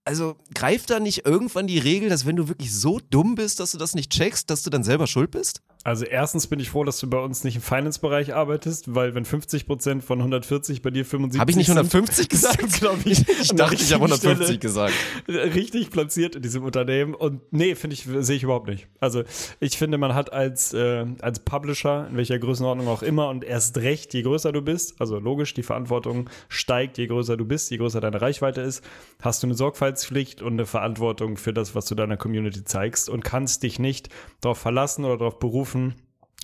also 0.05 0.35
greift 0.53 0.91
da 0.91 0.99
nicht 0.99 1.25
irgendwann 1.25 1.67
die 1.67 1.79
Regel, 1.79 2.09
dass 2.09 2.25
wenn 2.25 2.35
du 2.35 2.47
wirklich 2.47 2.73
so 2.73 2.99
dumm 3.09 3.35
bist, 3.35 3.59
dass 3.59 3.71
du 3.71 3.77
das 3.77 3.95
nicht 3.95 4.11
checkst, 4.11 4.49
dass 4.49 4.63
du 4.63 4.69
dann 4.69 4.83
selber 4.83 5.07
schuld 5.07 5.31
bist? 5.31 5.61
Also 5.83 6.03
erstens 6.05 6.47
bin 6.47 6.59
ich 6.59 6.71
froh, 6.71 6.83
dass 6.83 6.97
du 6.97 7.07
bei 7.07 7.19
uns 7.19 7.43
nicht 7.43 7.57
im 7.57 7.61
Finance-Bereich 7.61 8.33
arbeitest, 8.33 8.95
weil 8.95 9.13
wenn 9.13 9.23
50% 9.23 10.01
von 10.01 10.17
140 10.17 10.81
bei 10.81 10.89
dir 10.89 11.05
75 11.05 11.39
Habe 11.39 11.51
ich 11.51 11.57
nicht 11.57 11.67
sind, 11.67 11.77
150 11.77 12.27
gesagt? 12.29 12.57
bist 12.59 12.77
du, 12.77 12.79
glaub 12.79 13.05
ich, 13.05 13.19
Ich 13.29 13.49
dachte, 13.49 13.75
ich 13.75 13.93
habe 13.93 14.05
richtigen 14.05 14.31
150 14.31 14.45
Stelle 14.45 14.57
gesagt. 14.57 14.93
Richtig 15.27 15.91
platziert 15.91 16.35
in 16.35 16.41
diesem 16.41 16.63
Unternehmen 16.63 17.13
und 17.13 17.41
nee, 17.51 17.75
finde 17.75 17.93
ich, 17.93 18.07
sehe 18.25 18.35
ich 18.35 18.41
überhaupt 18.41 18.67
nicht. 18.67 18.87
Also 18.99 19.23
ich 19.59 19.77
finde, 19.77 19.99
man 19.99 20.15
hat 20.15 20.33
als, 20.33 20.73
äh, 20.73 21.05
als 21.21 21.39
Publisher, 21.41 22.07
in 22.09 22.17
welcher 22.17 22.39
Größenordnung 22.39 22.87
auch 22.87 23.03
immer 23.03 23.29
und 23.29 23.43
erst 23.43 23.77
recht, 23.77 24.11
je 24.15 24.23
größer 24.23 24.51
du 24.51 24.63
bist, 24.63 24.99
also 24.99 25.19
logisch, 25.19 25.53
die 25.53 25.61
Verantwortung 25.61 26.31
steigt, 26.49 26.97
je 26.97 27.05
größer 27.05 27.37
du 27.37 27.45
bist, 27.45 27.69
je 27.69 27.77
größer 27.77 28.01
deine 28.01 28.19
Reichweite 28.21 28.61
ist, 28.61 28.83
hast 29.21 29.43
du 29.43 29.47
eine 29.47 29.55
Sorgfaltspflicht 29.95 30.41
und 30.41 30.53
eine 30.53 30.65
Verantwortung 30.65 31.37
für 31.37 31.53
das, 31.53 31.75
was 31.75 31.85
du 31.85 31.95
deiner 31.95 32.17
Community 32.17 32.63
zeigst 32.63 33.09
und 33.09 33.23
kannst 33.23 33.63
dich 33.63 33.79
nicht 33.79 34.09
darauf 34.41 34.57
verlassen 34.57 35.05
oder 35.05 35.17
darauf 35.17 35.39
berufen, 35.39 35.95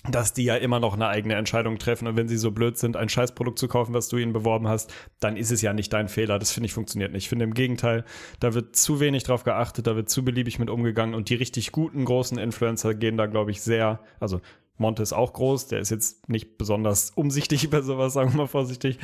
dass 0.09 0.33
die 0.33 0.45
ja 0.45 0.55
immer 0.55 0.79
noch 0.79 0.95
eine 0.95 1.07
eigene 1.07 1.35
Entscheidung 1.35 1.77
treffen 1.77 2.07
und 2.07 2.15
wenn 2.15 2.27
sie 2.27 2.37
so 2.37 2.49
blöd 2.49 2.75
sind, 2.77 2.97
ein 2.97 3.09
Scheißprodukt 3.09 3.59
zu 3.59 3.67
kaufen, 3.67 3.93
was 3.93 4.07
du 4.07 4.17
ihnen 4.17 4.33
beworben 4.33 4.67
hast, 4.67 4.91
dann 5.19 5.37
ist 5.37 5.51
es 5.51 5.61
ja 5.61 5.73
nicht 5.73 5.93
dein 5.93 6.07
Fehler. 6.07 6.39
Das 6.39 6.51
finde 6.51 6.65
ich 6.65 6.73
funktioniert 6.73 7.11
nicht. 7.11 7.25
Ich 7.25 7.29
finde 7.29 7.45
im 7.45 7.53
Gegenteil, 7.53 8.03
da 8.39 8.55
wird 8.55 8.75
zu 8.75 8.99
wenig 8.99 9.23
drauf 9.23 9.43
geachtet, 9.43 9.85
da 9.85 9.95
wird 9.95 10.09
zu 10.09 10.25
beliebig 10.25 10.57
mit 10.57 10.71
umgegangen 10.71 11.13
und 11.13 11.29
die 11.29 11.35
richtig 11.35 11.71
guten 11.71 12.03
großen 12.05 12.39
Influencer 12.39 12.95
gehen 12.95 13.17
da, 13.17 13.27
glaube 13.27 13.51
ich, 13.51 13.61
sehr, 13.61 13.99
also 14.19 14.41
Monte 14.81 15.01
ist 15.03 15.13
auch 15.13 15.33
groß, 15.33 15.67
der 15.67 15.79
ist 15.79 15.89
jetzt 15.91 16.27
nicht 16.27 16.57
besonders 16.57 17.11
umsichtig 17.15 17.63
über 17.65 17.81
sowas, 17.83 18.13
sagen 18.13 18.31
wir 18.33 18.37
mal 18.37 18.47
vorsichtig. 18.47 18.97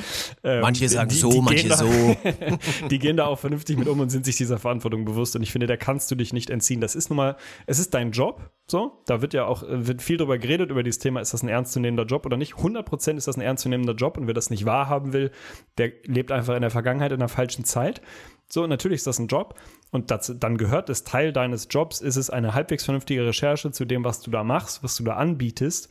Ähm, 0.44 0.62
Manche 0.62 0.90
sagen 0.90 1.10
die- 1.10 1.16
so, 1.16 1.30
die 1.32 1.42
manche 1.42 1.68
da, 1.70 1.78
so. 1.78 1.88
die 2.90 3.00
gehen 3.00 3.18
da 3.18 3.28
auch 3.28 3.40
vernünftig 3.40 3.78
mit 3.78 3.88
um 3.88 4.00
und 4.00 4.10
sind 4.10 4.26
sich 4.26 4.36
dieser 4.36 4.58
Verantwortung 4.60 5.06
bewusst. 5.06 5.36
Und 5.36 5.44
ich 5.44 5.52
finde, 5.52 5.68
da 5.68 5.78
kannst 5.78 6.12
du 6.12 6.16
dich 6.16 6.34
nicht 6.34 6.50
entziehen. 6.50 6.82
Das 6.82 6.96
ist 6.96 7.10
nun 7.10 7.18
mal, 7.18 7.38
es 7.66 7.80
ist 7.80 7.94
dein 7.94 8.12
Job. 8.12 8.50
So, 8.70 9.02
da 9.06 9.22
wird 9.22 9.34
ja 9.34 9.46
auch 9.46 9.64
äh, 9.64 9.88
wird 9.88 10.02
viel 10.02 10.18
drüber 10.18 10.38
geredet 10.38 10.72
über 10.72 10.84
dieses 10.84 11.00
Thema, 11.00 11.22
ist 11.22 11.34
das 11.34 11.42
ein 11.42 11.48
ernstzunehmender 11.48 12.04
Job 12.04 12.26
oder 12.26 12.36
nicht? 12.36 12.56
100% 12.56 13.16
ist 13.16 13.28
das 13.28 13.38
ein 13.38 13.42
ernstzunehmender 13.42 13.94
Job 13.94 14.18
und 14.18 14.28
wer 14.28 14.34
das 14.34 14.50
nicht 14.50 14.66
wahrhaben 14.66 15.14
will, 15.14 15.32
der 15.78 15.92
lebt 16.04 16.32
einfach 16.34 16.56
in 16.56 16.62
der 16.62 16.72
Vergangenheit 16.72 17.14
in 17.14 17.20
der 17.20 17.30
falschen 17.30 17.64
Zeit. 17.64 18.02
So, 18.50 18.66
natürlich 18.68 18.98
ist 18.98 19.08
das 19.08 19.20
ein 19.20 19.28
Job 19.28 19.56
und 19.92 20.12
das, 20.12 20.34
dann 20.38 20.58
gehört 20.58 20.90
es 20.90 21.04
Teil 21.04 21.32
deines 21.32 21.68
Jobs, 21.70 22.02
ist 22.02 22.18
es 22.18 22.30
eine 22.30 22.54
halbwegs 22.54 22.86
vernünftige 22.86 23.26
Recherche 23.26 23.72
zu 23.72 23.86
dem, 23.86 24.04
was 24.04 24.22
du 24.22 24.32
da 24.32 24.44
machst, 24.44 24.84
was 24.84 24.96
du 24.98 25.04
da 25.04 25.16
anbietest 25.16 25.90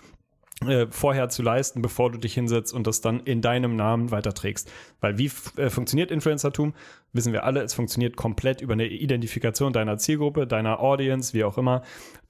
äh, 0.64 0.86
vorher 0.88 1.28
zu 1.28 1.42
leisten, 1.42 1.82
bevor 1.82 2.10
du 2.10 2.16
dich 2.16 2.32
hinsetzt 2.32 2.72
und 2.72 2.86
das 2.86 3.02
dann 3.02 3.20
in 3.20 3.42
deinem 3.42 3.76
Namen 3.76 4.10
weiterträgst. 4.10 4.70
Weil 5.00 5.18
wie 5.18 5.30
äh, 5.56 5.68
funktioniert 5.68 6.10
Influencertum? 6.10 6.72
Wissen 7.12 7.34
wir 7.34 7.44
alle, 7.44 7.60
es 7.60 7.74
funktioniert 7.74 8.16
komplett 8.16 8.62
über 8.62 8.72
eine 8.72 8.86
Identifikation 8.86 9.74
deiner 9.74 9.98
Zielgruppe, 9.98 10.46
deiner 10.46 10.80
Audience, 10.80 11.34
wie 11.34 11.44
auch 11.44 11.58
immer, 11.58 11.82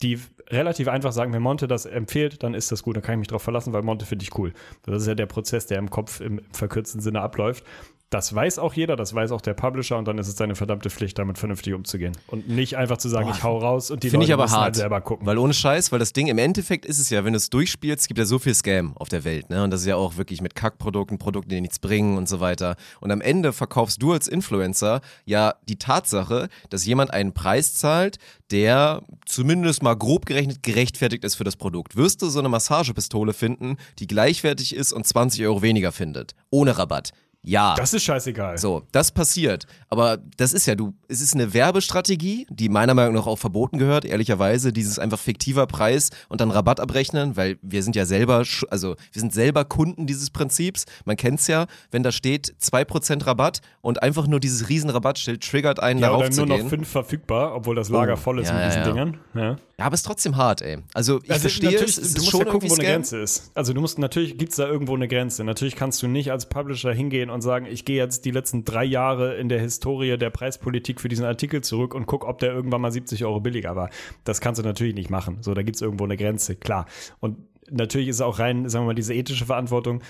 die 0.02 0.18
relativ 0.48 0.88
einfach 0.88 1.12
sagen, 1.12 1.33
wenn 1.33 1.42
Monte 1.42 1.68
das 1.68 1.87
empfiehlt, 1.87 2.42
dann 2.42 2.55
ist 2.55 2.72
das 2.72 2.83
gut, 2.83 2.96
dann 2.96 3.02
kann 3.02 3.14
ich 3.14 3.20
mich 3.20 3.29
darauf 3.29 3.42
verlassen, 3.42 3.72
weil 3.72 3.83
Monte 3.83 4.07
finde 4.07 4.24
ich 4.24 4.37
cool. 4.37 4.52
Das 4.85 5.02
ist 5.02 5.09
ja 5.09 5.14
der 5.14 5.26
Prozess, 5.26 5.66
der 5.66 5.79
im 5.79 5.90
Kopf 5.90 6.20
im 6.20 6.40
verkürzten 6.52 7.00
Sinne 7.00 7.20
abläuft. 7.20 7.64
Das 8.11 8.33
weiß 8.33 8.61
auch 8.61 8.73
jeder, 8.75 8.95
das 8.95 9.14
weiß 9.14 9.33
auch 9.33 9.40
der 9.40 9.55
Publisher 9.55 9.99
und 9.99 10.07
dann 10.07 10.16
ist 10.19 10.29
es 10.29 10.37
seine 10.37 10.55
verdammte 10.55 10.90
Pflicht, 10.90 11.19
damit 11.19 11.38
vernünftig 11.38 11.75
umzugehen. 11.75 12.16
Und 12.29 12.49
nicht 12.49 12.77
einfach 12.77 12.99
zu 12.99 13.09
sagen, 13.09 13.29
ich 13.31 13.42
hau 13.42 13.59
raus 13.59 13.90
und 13.90 14.05
die 14.05 14.11
Finde 14.11 14.27
Leute 14.27 14.31
ich 14.31 14.35
aber 14.35 14.42
müssen 14.45 14.55
halt 14.55 14.64
hart. 14.64 14.77
selber 14.77 15.01
gucken. 15.01 15.27
Weil 15.27 15.38
ohne 15.38 15.53
Scheiß, 15.53 15.90
weil 15.90 15.99
das 15.99 16.12
Ding 16.12 16.29
im 16.29 16.38
Endeffekt 16.38 16.87
ist 16.87 17.01
es 17.01 17.11
ja, 17.11 17.25
wenn 17.25 17.33
du 17.33 17.37
es 17.38 17.51
durchspielst, 17.51 18.03
es 18.03 18.07
gibt 18.07 18.19
ja 18.19 18.25
so 18.25 18.38
viel 18.38 18.55
Scam 18.55 18.97
auf 18.97 19.09
der 19.09 19.25
Welt, 19.25 19.51
ne? 19.51 19.64
Und 19.64 19.73
das 19.73 19.81
ist 19.81 19.87
ja 19.88 19.97
auch 19.97 20.16
wirklich 20.16 20.40
mit 20.40 20.55
Kackprodukten, 20.55 21.19
Produkten, 21.19 21.51
die 21.51 21.61
nichts 21.61 21.81
bringen 21.81 22.16
und 22.16 22.29
so 22.29 22.38
weiter. 22.38 22.77
Und 23.01 23.11
am 23.11 23.21
Ende 23.21 23.53
verkaufst 23.53 24.01
du 24.01 24.12
als 24.12 24.29
Influencer 24.29 25.01
ja 25.25 25.55
die 25.69 25.77
Tatsache, 25.77 26.49
dass 26.71 26.87
jemand 26.87 27.12
einen 27.12 27.35
Preis 27.35 27.75
zahlt, 27.75 28.19
der 28.53 29.03
zumindest 29.25 29.83
mal 29.83 29.95
grob 29.95 30.27
gerechnet 30.27 30.62
gerechtfertigt 30.62 31.25
ist 31.25 31.35
für 31.35 31.45
das 31.45 31.57
Produkt. 31.57 31.97
Wirst 31.97 32.23
du 32.23 32.29
so 32.29 32.38
eine 32.38 32.49
Massagepistole 32.49 33.33
finden, 33.33 33.79
die 33.99 34.07
gleichwertig 34.07 34.77
ist 34.77 34.92
und 34.92 35.07
20 35.07 35.45
Euro 35.45 35.62
weniger 35.62 35.90
findet. 35.90 36.37
Ohne 36.51 36.79
Rabatt. 36.79 37.11
Ja. 37.49 37.75
das 37.77 37.95
ist 37.95 38.03
scheißegal. 38.03 38.59
So, 38.59 38.83
das 38.91 39.13
passiert. 39.13 39.67
Aber 39.89 40.19
das 40.37 40.53
ist 40.53 40.67
ja, 40.67 40.75
du, 40.75 40.95
es 41.09 41.21
ist 41.21 41.35
eine 41.35 41.55
Werbestrategie, 41.55 42.47
die 42.51 42.69
meiner 42.69 42.93
Meinung 42.95 43.15
nach 43.15 43.27
auch 43.27 43.39
verboten 43.39 43.79
gehört, 43.79 44.05
ehrlicherweise, 44.05 44.73
dieses 44.73 44.99
einfach 44.99 45.19
fiktiver 45.19 45.67
Preis 45.67 46.11
und 46.29 46.41
dann 46.41 46.51
Rabatt 46.51 46.81
abrechnen, 46.81 47.37
weil 47.37 47.59
wir 47.63 47.83
sind 47.85 47.95
ja 47.95 48.05
selber, 48.05 48.43
also 48.71 48.97
wir 49.13 49.21
sind 49.21 49.33
selber 49.33 49.65
Kunden 49.65 50.07
dieses 50.07 50.31
Prinzips. 50.31 50.87
Man 51.05 51.17
kennt's 51.17 51.47
ja, 51.47 51.67
wenn 51.93 52.03
da 52.03 52.11
steht 52.11 52.55
2% 52.61 53.25
Rabatt 53.27 53.61
und 53.81 54.03
einfach 54.03 54.27
nur 54.27 54.41
dieses 54.41 54.69
riesen 54.69 54.91
Rabattschild 54.91 55.49
triggert 55.49 55.81
einen 55.81 56.01
Ja, 56.01 56.09
darauf 56.09 56.23
oder 56.23 56.31
zu 56.33 56.41
nur 56.41 56.49
noch 56.49 56.57
gehen. 56.57 56.69
fünf 56.69 56.89
verfügbar, 56.89 57.55
obwohl 57.55 57.77
das 57.77 57.89
Lager 57.89 58.15
Oh, 58.15 58.17
voll 58.17 58.41
ist 58.41 58.49
ja, 58.49 58.55
mit 58.55 58.63
ja, 58.63 58.69
diesen 58.69 58.83
ja. 58.83 58.89
Dingern. 58.89 59.19
Ja. 59.35 59.57
Ja, 59.79 59.85
aber 59.85 59.95
es 59.95 60.01
ist 60.01 60.07
trotzdem 60.07 60.37
hart, 60.37 60.62
ey. 60.62 60.79
Also 60.95 61.21
ich 61.23 61.31
Also 61.31 61.43
verstehe 61.43 61.75
es, 61.79 61.83
es 61.83 61.97
du 61.97 62.03
ist 62.03 62.17
musst 62.19 62.31
schon 62.31 62.41
ja 62.41 62.47
gucken, 62.51 62.71
wo 62.71 62.75
eine. 62.75 62.85
Grenze 62.85 63.19
ist. 63.19 63.51
Also 63.55 63.75
du 63.75 63.81
musst 63.83 63.99
natürlich 63.99 64.39
gibt's 64.39 64.57
da 64.57 64.67
irgendwo 64.67 64.95
eine 64.95 65.07
Grenze. 65.07 65.45
Natürlich 65.45 65.77
kannst 65.77 66.03
du 66.03 66.09
nicht 66.09 66.33
als 66.33 66.49
Publisher 66.49 66.95
hingehen 66.95 67.29
und 67.29 67.43
sagen, 67.43 67.67
ich 67.67 67.85
gehe 67.85 67.97
jetzt 67.99 68.25
die 68.25 68.31
letzten 68.31 68.65
drei 68.65 68.85
Jahre 68.85 69.35
in 69.37 69.51
der 69.51 69.61
Historie 69.61 70.17
der 70.17 70.31
Preispolitik 70.31 70.99
für 71.01 71.09
diesen 71.09 71.27
Artikel 71.27 71.61
zurück 71.61 71.95
und 71.95 72.07
guck, 72.07 72.25
ob 72.25 72.39
der 72.39 72.55
irgendwann 72.55 72.81
mal 72.81 72.91
70 72.91 73.23
Euro 73.27 73.41
billiger 73.41 73.77
war. 73.77 73.91
Das 74.25 74.41
kannst 74.41 74.59
du 74.59 74.65
natürlich 74.65 74.95
nicht 74.95 75.11
machen. 75.11 75.39
So, 75.43 75.53
da 75.53 75.62
gibt's 75.62 75.83
irgendwo 75.83 76.05
eine 76.05 76.17
Grenze, 76.17 76.57
klar. 76.57 76.87
Und 77.21 77.37
natürlich 77.71 78.09
ist 78.09 78.17
es 78.17 78.23
auch 78.23 78.39
rein, 78.39 78.71
sagen 78.71 78.85
wir 78.85 78.89
mal, 78.89 78.95
diese 78.95 79.12
ethische 79.12 79.45
Verantwortung, 79.45 80.01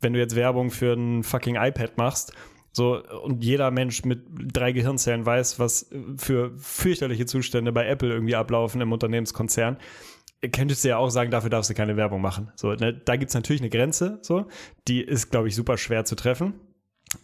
wenn 0.00 0.12
du 0.12 0.20
jetzt 0.20 0.36
Werbung 0.36 0.70
für 0.70 0.92
ein 0.92 1.24
fucking 1.24 1.56
iPad 1.56 1.98
machst, 1.98 2.32
so, 2.78 3.02
und 3.22 3.44
jeder 3.44 3.70
Mensch 3.70 4.04
mit 4.04 4.22
drei 4.30 4.72
Gehirnzellen 4.72 5.26
weiß, 5.26 5.58
was 5.58 5.90
für 6.16 6.52
fürchterliche 6.56 7.26
Zustände 7.26 7.72
bei 7.72 7.86
Apple 7.86 8.08
irgendwie 8.08 8.36
ablaufen 8.36 8.80
im 8.80 8.92
Unternehmenskonzern. 8.92 9.76
Könntest 10.52 10.84
du 10.84 10.88
ja 10.88 10.98
auch 10.98 11.10
sagen, 11.10 11.32
dafür 11.32 11.50
darfst 11.50 11.68
du 11.68 11.74
keine 11.74 11.96
Werbung 11.96 12.22
machen. 12.22 12.52
So, 12.54 12.72
ne, 12.72 12.94
da 12.94 13.16
gibt's 13.16 13.34
natürlich 13.34 13.60
eine 13.60 13.70
Grenze, 13.70 14.20
so. 14.22 14.46
Die 14.86 15.02
ist, 15.02 15.30
glaube 15.30 15.48
ich, 15.48 15.56
super 15.56 15.76
schwer 15.76 16.04
zu 16.04 16.14
treffen. 16.14 16.54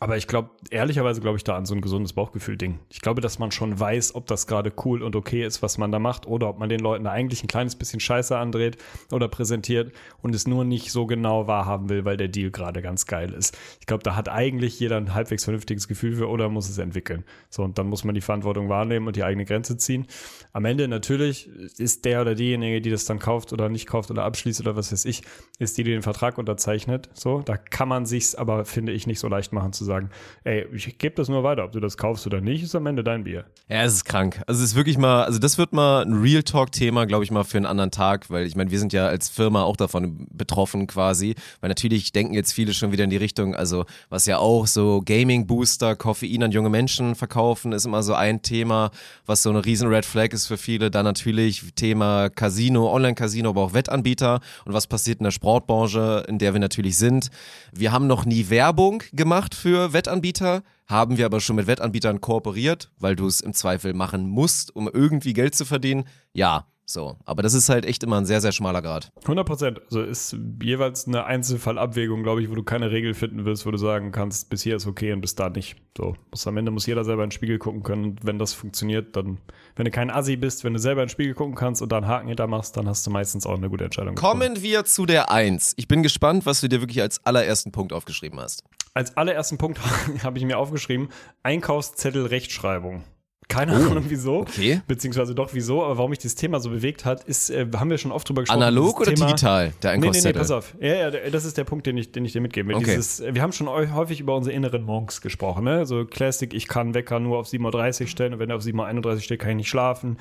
Aber 0.01 0.17
ich 0.17 0.27
glaube, 0.27 0.51
ehrlicherweise 0.71 1.21
glaube 1.21 1.37
ich 1.37 1.45
da 1.45 1.57
an 1.57 1.67
so 1.67 1.75
ein 1.75 1.81
gesundes 1.81 2.13
Bauchgefühl-Ding. 2.13 2.79
Ich 2.91 3.01
glaube, 3.01 3.21
dass 3.21 3.39
man 3.39 3.51
schon 3.51 3.79
weiß, 3.79 4.15
ob 4.15 4.27
das 4.27 4.47
gerade 4.47 4.73
cool 4.85 5.03
und 5.03 5.17
okay 5.17 5.45
ist, 5.45 5.63
was 5.63 5.79
man 5.79 5.93
da 5.93 5.99
macht, 5.99 6.27
oder 6.27 6.49
ob 6.49 6.59
man 6.59 6.69
den 6.69 6.81
Leuten 6.81 7.05
da 7.05 7.11
eigentlich 7.11 7.43
ein 7.43 7.49
kleines 7.49 7.77
bisschen 7.77 8.01
Scheiße 8.01 8.37
andreht 8.37 8.79
oder 9.13 9.29
präsentiert 9.29 9.93
und 10.23 10.35
es 10.35 10.47
nur 10.47 10.65
nicht 10.65 10.91
so 10.91 11.07
genau 11.07 11.47
wahrhaben 11.47 11.89
will, 11.89 12.05
weil 12.05 12.17
der 12.17 12.29
Deal 12.29 12.51
gerade 12.51 12.83
ganz 12.83 13.07
geil 13.07 13.33
ist. 13.33 13.57
Ich 13.81 13.87
glaube, 13.87 14.03
da 14.03 14.17
hat 14.17 14.29
eigentlich 14.29 14.81
jeder 14.81 14.97
ein 14.97 15.15
halbwegs 15.15 15.45
vernünftiges 15.45 15.89
Gefühl 15.89 16.17
für 16.17 16.29
oder 16.29 16.49
muss 16.49 16.69
es 16.69 16.79
entwickeln. 16.79 17.25
So, 17.51 17.63
und 17.63 17.79
dann 17.79 17.89
muss 17.89 18.05
man 18.05 18.15
die 18.15 18.21
Verantwortung 18.21 18.69
wahrnehmen 18.69 19.07
und 19.07 19.17
die 19.17 19.25
eigene 19.25 19.45
Grenze 19.45 19.77
ziehen. 19.77 20.07
Am 20.53 20.65
Ende 20.65 20.89
natürlich 20.89 21.49
ist 21.79 22.05
der 22.05 22.23
oder 22.23 22.35
diejenige, 22.35 22.81
die 22.81 22.91
das 22.91 23.05
dann 23.05 23.19
kauft 23.19 23.53
oder 23.53 23.69
nicht 23.69 23.87
kauft 23.87 24.11
oder 24.11 24.25
abschließt 24.25 24.61
oder 24.61 24.77
was 24.77 24.93
weiß 24.93 25.05
ich, 25.05 25.23
ist 25.59 25.77
die, 25.77 25.85
die 25.85 25.91
den 25.91 26.03
Vertrag 26.03 26.39
unterzeichnet. 26.39 27.11
So, 27.13 27.43
da 27.43 27.57
kann 27.57 27.89
man 27.89 28.07
sich's 28.07 28.35
aber, 28.35 28.65
finde 28.65 28.93
ich, 28.93 29.07
nicht 29.07 29.19
so 29.19 29.29
leicht 29.29 29.53
machen 29.53 29.74
zu 29.75 29.85
sagen, 29.85 30.11
ey, 30.45 30.67
ich 30.73 30.99
gebe 30.99 31.15
das 31.15 31.29
nur 31.29 31.43
weiter, 31.43 31.65
ob 31.65 31.73
du 31.73 31.81
das 31.81 31.97
kaufst 31.97 32.27
oder 32.27 32.41
nicht, 32.41 32.63
ist 32.63 32.75
am 32.75 32.87
Ende 32.87 33.05
dein 33.05 33.25
Bier. 33.25 33.45
Ja, 33.69 33.83
es 33.83 33.95
ist 33.95 34.05
krank. 34.05 34.43
Also 34.47 34.63
es 34.63 34.71
ist 34.71 34.77
wirklich 34.77 34.99
mal, 34.99 35.25
also 35.25 35.39
das 35.39 35.59
wird 35.59 35.73
mal 35.73 36.03
ein 36.03 36.15
Real 36.15 36.43
Talk-Thema, 36.43 37.07
glaube 37.07 37.25
ich 37.25 37.31
mal, 37.31 37.45
für 37.45 37.57
einen 37.57 37.67
anderen 37.67 37.91
Tag, 37.91 38.31
weil 38.31 38.47
ich 38.47 38.57
meine, 38.57 38.71
wir 38.71 38.79
sind 38.79 38.93
ja 38.93 39.07
als 39.07 39.29
Firma 39.29 39.63
auch 39.63 39.77
davon 39.77 40.27
betroffen 40.31 40.87
quasi, 40.87 41.35
weil 41.61 41.69
natürlich 41.69 42.13
denken 42.13 42.35
jetzt 42.35 42.53
viele 42.53 42.75
schon 42.75 42.93
wieder 42.93 43.05
in 43.05 43.11
die 43.11 43.17
Richtung, 43.17 43.55
also 43.55 43.85
was 44.09 44.27
ja 44.27 44.39
auch 44.39 44.67
so 44.67 45.03
Gaming-Booster, 45.05 45.97
Koffein 45.97 46.43
an 46.43 46.53
junge 46.53 46.71
Menschen 46.71 47.15
verkaufen, 47.15 47.73
ist 47.73 47.87
immer 47.87 48.03
so 48.03 48.15
ein 48.15 48.43
Thema, 48.43 48.91
was 49.27 49.43
so 49.43 49.51
eine 49.51 49.65
riesen 49.65 49.89
Red 49.89 50.05
Flag 50.05 50.33
ist 50.33 50.47
für 50.47 50.57
viele. 50.57 50.91
Dann 50.91 51.05
natürlich 51.05 51.63
Thema 51.75 52.31
Casino, 52.31 52.93
Online-Casino, 52.93 53.51
aber 53.51 53.63
auch 53.63 53.75
Wettanbieter 53.75 54.41
und 54.65 54.73
was 54.73 54.87
passiert 54.87 55.21
in 55.21 55.25
der 55.25 55.31
Sportbranche, 55.31 56.25
in 56.29 56.39
der 56.39 56.53
wir 56.53 56.61
natürlich 56.61 56.97
sind. 56.97 57.31
Wir 57.73 57.93
haben 57.93 58.07
noch 58.07 58.25
nie 58.25 58.51
Werbung 58.51 59.03
gemacht 59.13 59.55
für 59.65 59.95
Wettanbieter, 59.95 60.63
haben 60.87 61.17
wir 61.17 61.25
aber 61.25 61.41
schon 61.41 61.57
mit 61.57 61.67
Wettanbietern 61.67 62.21
kooperiert, 62.21 62.91
weil 62.99 63.17
du 63.17 63.27
es 63.27 63.41
im 63.41 63.55
Zweifel 63.55 63.95
machen 63.95 64.29
musst, 64.29 64.77
um 64.77 64.91
irgendwie 64.93 65.33
Geld 65.33 65.55
zu 65.55 65.65
verdienen. 65.65 66.05
Ja, 66.35 66.67
so. 66.85 67.17
Aber 67.25 67.43
das 67.43 67.55
ist 67.55 67.71
halt 67.71 67.87
echt 67.87 68.03
immer 68.03 68.19
ein 68.19 68.27
sehr, 68.27 68.43
sehr 68.43 68.53
schmaler 68.53 68.83
Grad. 68.83 69.11
100 69.23 69.47
Prozent. 69.47 69.81
Also 69.87 70.03
ist 70.03 70.37
jeweils 70.63 71.07
eine 71.07 71.25
Einzelfallabwägung, 71.25 72.23
glaube 72.23 72.43
ich, 72.43 72.51
wo 72.51 72.55
du 72.55 72.63
keine 72.63 72.91
Regel 72.91 73.15
finden 73.15 73.47
wirst, 73.47 73.65
wo 73.65 73.71
du 73.71 73.79
sagen 73.79 74.13
kannst, 74.13 74.51
bis 74.51 74.63
hier 74.63 74.77
ist 74.77 74.87
okay 74.87 75.15
und 75.15 75.23
bis 75.23 75.35
da 75.35 75.49
nicht. 75.49 75.77
So. 75.97 76.15
Bis 76.31 76.47
am 76.47 76.59
Ende 76.59 76.71
muss 76.71 76.85
jeder 76.85 77.05
selber 77.05 77.25
in 77.25 77.31
den 77.31 77.35
Spiegel 77.35 77.59
gucken 77.59 77.83
können. 77.83 78.05
Und 78.05 78.27
wenn 78.27 78.39
das 78.39 78.53
funktioniert, 78.53 79.17
dann, 79.17 79.39
wenn 79.77 79.87
du 79.87 79.91
kein 79.91 80.11
Assi 80.11 80.37
bist, 80.37 80.63
wenn 80.63 80.75
du 80.75 80.79
selber 80.79 81.01
in 81.01 81.07
den 81.07 81.13
Spiegel 81.13 81.33
gucken 81.33 81.55
kannst 81.55 81.81
und 81.81 81.91
da 81.91 81.97
einen 81.97 82.07
Haken 82.07 82.29
hinter 82.29 82.49
machst, 82.49 82.77
dann 82.77 82.87
hast 82.87 83.07
du 83.07 83.11
meistens 83.11 83.47
auch 83.47 83.57
eine 83.57 83.71
gute 83.71 83.85
Entscheidung. 83.85 84.15
Kommen 84.15 84.61
wir 84.61 84.85
zu 84.85 85.07
der 85.07 85.31
Eins. 85.31 85.73
Ich 85.77 85.89
bin 85.89 86.03
gespannt, 86.03 86.45
was 86.45 86.61
du 86.61 86.69
dir 86.69 86.83
wirklich 86.83 87.01
als 87.01 87.25
allerersten 87.25 87.73
Punkt 87.73 87.95
aufgeschrieben 87.95 88.39
hast. 88.41 88.63
Als 88.95 89.17
allerersten 89.17 89.59
Punkt 89.59 89.81
habe 90.23 90.39
ich 90.39 90.45
mir 90.45 90.57
aufgeschrieben, 90.59 91.09
Einkaufszettel 91.43 92.27
Rechtschreibung. 92.27 93.03
Keine 93.47 93.73
Oh, 93.73 93.91
Ahnung 93.91 94.05
wieso, 94.09 94.39
okay. 94.39 94.81
beziehungsweise 94.87 95.35
doch 95.35 95.51
wieso, 95.53 95.85
aber 95.85 95.99
warum 95.99 96.11
mich 96.11 96.19
dieses 96.19 96.35
Thema 96.35 96.61
so 96.61 96.71
bewegt 96.71 97.05
hat, 97.05 97.25
ist, 97.25 97.51
äh, 97.51 97.67
haben 97.77 97.91
wir 97.91 97.99
schon 97.99 98.11
oft 98.11 98.27
drüber 98.27 98.41
gesprochen. 98.41 98.63
Analog 98.63 99.01
oder 99.01 99.13
Thema, 99.13 99.27
digital, 99.27 99.73
der 99.83 99.91
Nee, 99.93 99.97
nee, 99.97 100.01
nee, 100.01 100.07
Einkaufszettel? 100.07 100.41
pass 100.41 100.51
auf. 100.51 100.75
Ja, 100.81 100.95
ja, 100.95 101.11
das 101.11 101.45
ist 101.45 101.59
der 101.59 101.65
Punkt, 101.65 101.87
den 101.87 101.99
ich, 101.99 102.11
den 102.11 102.25
ich 102.25 102.33
dir 102.33 102.41
mitgeben 102.41 102.71
will. 102.71 102.77
Okay. 102.77 102.87
Dieses, 102.97 103.21
äh, 103.21 103.35
wir 103.35 103.43
haben 103.43 103.53
schon 103.53 103.69
häufig 103.69 104.21
über 104.21 104.35
unsere 104.35 104.57
inneren 104.57 104.83
Monks 104.85 105.21
gesprochen, 105.21 105.65
ne? 105.65 105.85
So 105.85 106.07
Classic, 106.07 106.55
ich 106.55 106.69
kann 106.69 106.95
Wecker 106.95 107.21
nur 107.21 107.37
auf 107.39 107.47
7.30 107.47 108.01
Uhr 108.03 108.07
stellen 108.07 108.33
und 108.33 108.39
wenn 108.39 108.49
er 108.49 108.57
auf 108.57 108.63
7.31 108.63 109.05
Uhr 109.05 109.21
steht, 109.21 109.41
kann 109.41 109.51
ich 109.51 109.57
nicht 109.57 109.69
schlafen. 109.69 110.17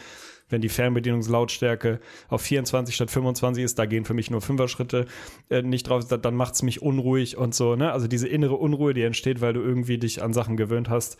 Wenn 0.54 0.62
die 0.62 0.70
Fernbedienungslautstärke 0.70 2.00
auf 2.30 2.42
24 2.42 2.94
statt 2.94 3.10
25 3.10 3.64
ist, 3.64 3.80
da 3.80 3.88
gehen 3.88 4.06
für 4.06 4.14
mich 4.14 4.30
nur 4.30 4.40
Fünfer-Schritte 4.40 5.08
äh, 5.50 5.64
nicht 5.64 5.90
drauf, 5.90 6.08
da, 6.08 6.18
dann 6.18 6.36
macht 6.36 6.54
es 6.54 6.62
mich 6.62 6.84
unruhig 6.84 7.38
und 7.38 7.56
so, 7.56 7.76
ne? 7.76 7.92
Also 7.92 8.08
diese 8.08 8.28
innere 8.28 8.54
Unruhe, 8.54 8.94
die 8.94 9.02
entsteht, 9.02 9.42
weil 9.42 9.54
du 9.54 9.62
irgendwie 9.62 9.98
dich 9.98 10.22
an 10.22 10.32
Sachen 10.32 10.56
gewöhnt 10.56 10.90
hast, 10.90 11.18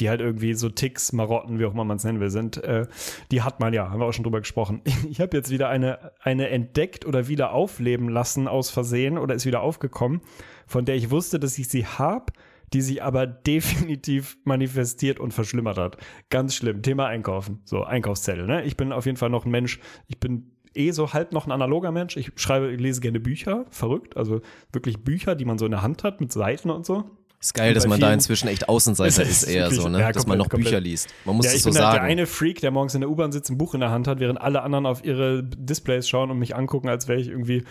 die 0.00 0.08
halt 0.08 0.20
irgendwie 0.20 0.54
so 0.54 0.68
Ticks, 0.68 1.12
Marotten, 1.12 1.60
wie 1.60 1.64
auch 1.64 1.74
immer 1.74 1.84
man 1.84 1.98
es 1.98 2.02
nennen 2.02 2.18
will, 2.18 2.30
sind, 2.30 2.56
äh, 2.64 2.86
die 3.30 3.42
hat 3.42 3.60
man 3.60 3.72
ja, 3.72 3.88
haben 3.88 4.00
wir 4.00 4.06
auch 4.06 4.12
schon 4.12 4.24
drüber 4.24 4.40
gesprochen. 4.40 4.82
Ich 5.12 5.20
habe 5.20 5.36
jetzt 5.36 5.50
wieder 5.50 5.68
eine, 5.68 6.12
eine 6.20 6.48
entdeckt 6.48 7.04
oder 7.06 7.28
wieder 7.28 7.52
aufleben 7.52 8.08
lassen 8.08 8.48
aus 8.48 8.70
Versehen 8.70 9.18
oder 9.18 9.34
ist 9.34 9.46
wieder 9.46 9.60
aufgekommen, 9.60 10.22
von 10.66 10.86
der 10.86 10.96
ich 10.96 11.10
wusste, 11.10 11.38
dass 11.38 11.58
ich 11.58 11.68
sie 11.68 11.86
habe, 11.86 12.32
die 12.72 12.80
sich 12.80 13.02
aber 13.02 13.26
definitiv 13.26 14.38
manifestiert 14.44 15.20
und 15.20 15.32
verschlimmert 15.32 15.78
hat. 15.78 15.96
Ganz 16.30 16.54
schlimm. 16.54 16.82
Thema 16.82 17.06
Einkaufen. 17.06 17.60
So, 17.64 17.84
Einkaufszettel, 17.84 18.46
ne? 18.46 18.64
Ich 18.64 18.76
bin 18.76 18.92
auf 18.92 19.06
jeden 19.06 19.16
Fall 19.16 19.30
noch 19.30 19.44
ein 19.44 19.50
Mensch, 19.50 19.80
ich 20.06 20.18
bin 20.18 20.52
eh 20.74 20.90
so 20.90 21.12
halb 21.12 21.32
noch 21.32 21.46
ein 21.46 21.52
analoger 21.52 21.92
Mensch. 21.92 22.16
Ich 22.16 22.32
schreibe, 22.36 22.68
lese 22.70 23.00
gerne 23.00 23.20
Bücher, 23.20 23.66
verrückt. 23.70 24.16
Also 24.16 24.40
wirklich 24.72 25.04
Bücher, 25.04 25.34
die 25.34 25.44
man 25.44 25.58
so 25.58 25.66
in 25.66 25.70
der 25.70 25.82
Hand 25.82 26.04
hat 26.04 26.20
mit 26.20 26.32
Seiten 26.32 26.70
und 26.70 26.86
so. 26.86 27.04
Ist 27.42 27.54
geil, 27.54 27.74
dass 27.74 27.88
man 27.88 27.98
da 27.98 28.12
inzwischen 28.14 28.46
echt 28.46 28.68
Außenseiter 28.68 29.22
ist, 29.24 29.42
ist 29.42 29.48
eher 29.48 29.64
wirklich- 29.64 29.80
so, 29.80 29.88
ne? 29.88 29.98
ja, 29.98 30.12
dass 30.12 30.28
man 30.28 30.38
noch 30.38 30.44
komplett, 30.48 30.66
Bücher 30.66 30.76
komplett. 30.76 30.92
liest. 30.92 31.08
Man 31.24 31.34
muss 31.34 31.46
ja, 31.46 31.52
ich 31.54 31.62
so 31.62 31.70
bin 31.70 31.78
halt 31.78 31.86
der 31.94 32.00
sagen. 32.00 32.06
eine 32.12 32.26
Freak, 32.26 32.60
der 32.60 32.70
morgens 32.70 32.94
in 32.94 33.00
der 33.00 33.10
U-Bahn 33.10 33.32
sitzt, 33.32 33.50
ein 33.50 33.58
Buch 33.58 33.74
in 33.74 33.80
der 33.80 33.90
Hand 33.90 34.06
hat, 34.06 34.20
während 34.20 34.40
alle 34.40 34.62
anderen 34.62 34.86
auf 34.86 35.04
ihre 35.04 35.42
Displays 35.42 36.08
schauen 36.08 36.30
und 36.30 36.38
mich 36.38 36.54
angucken, 36.54 36.88
als 36.88 37.08
wäre 37.08 37.18
ich 37.20 37.26
irgendwie 37.28 37.64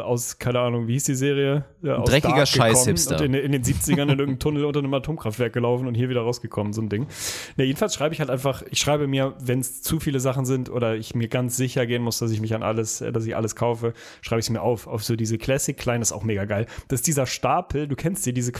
aus, 0.00 0.38
keine 0.40 0.58
Ahnung, 0.58 0.88
wie 0.88 0.94
hieß 0.94 1.04
die 1.04 1.14
Serie? 1.14 1.64
Ja, 1.82 1.98
aus 1.98 2.10
dreckiger 2.10 2.44
Scheiß-Hipster. 2.44 3.18
Und 3.20 3.24
in, 3.26 3.34
in 3.34 3.52
den 3.52 3.62
70ern 3.64 3.92
in 4.02 4.08
irgendeinem 4.08 4.38
Tunnel 4.40 4.64
unter 4.64 4.80
einem 4.80 4.92
Atomkraftwerk 4.94 5.52
gelaufen 5.52 5.86
und 5.86 5.94
hier 5.94 6.08
wieder 6.08 6.22
rausgekommen, 6.22 6.72
so 6.72 6.82
ein 6.82 6.88
Ding. 6.88 7.06
Ja, 7.56 7.64
jedenfalls 7.64 7.94
schreibe 7.94 8.14
ich 8.14 8.18
halt 8.20 8.30
einfach, 8.30 8.64
ich 8.68 8.80
schreibe 8.80 9.06
mir, 9.06 9.34
wenn 9.38 9.60
es 9.60 9.80
zu 9.82 10.00
viele 10.00 10.18
Sachen 10.18 10.44
sind 10.44 10.70
oder 10.70 10.96
ich 10.96 11.14
mir 11.14 11.28
ganz 11.28 11.56
sicher 11.56 11.86
gehen 11.86 12.02
muss, 12.02 12.18
dass 12.18 12.32
ich 12.32 12.40
mich 12.40 12.52
an 12.54 12.64
alles, 12.64 13.00
äh, 13.00 13.12
dass 13.12 13.24
ich 13.26 13.36
alles 13.36 13.54
kaufe, 13.54 13.92
schreibe 14.22 14.40
ich 14.40 14.46
es 14.46 14.50
mir 14.50 14.60
auf, 14.60 14.88
auf 14.88 15.04
so 15.04 15.14
diese 15.14 15.38
Classic 15.38 15.76
klein, 15.76 16.00
das 16.00 16.08
ist 16.08 16.16
auch 16.16 16.24
mega 16.24 16.46
geil. 16.46 16.66
Das 16.88 16.98
ist 16.98 17.06
dieser 17.06 17.26
Stapel, 17.26 17.86
du 17.86 17.94
kennst 17.94 18.26
die, 18.26 18.32
diese 18.32 18.50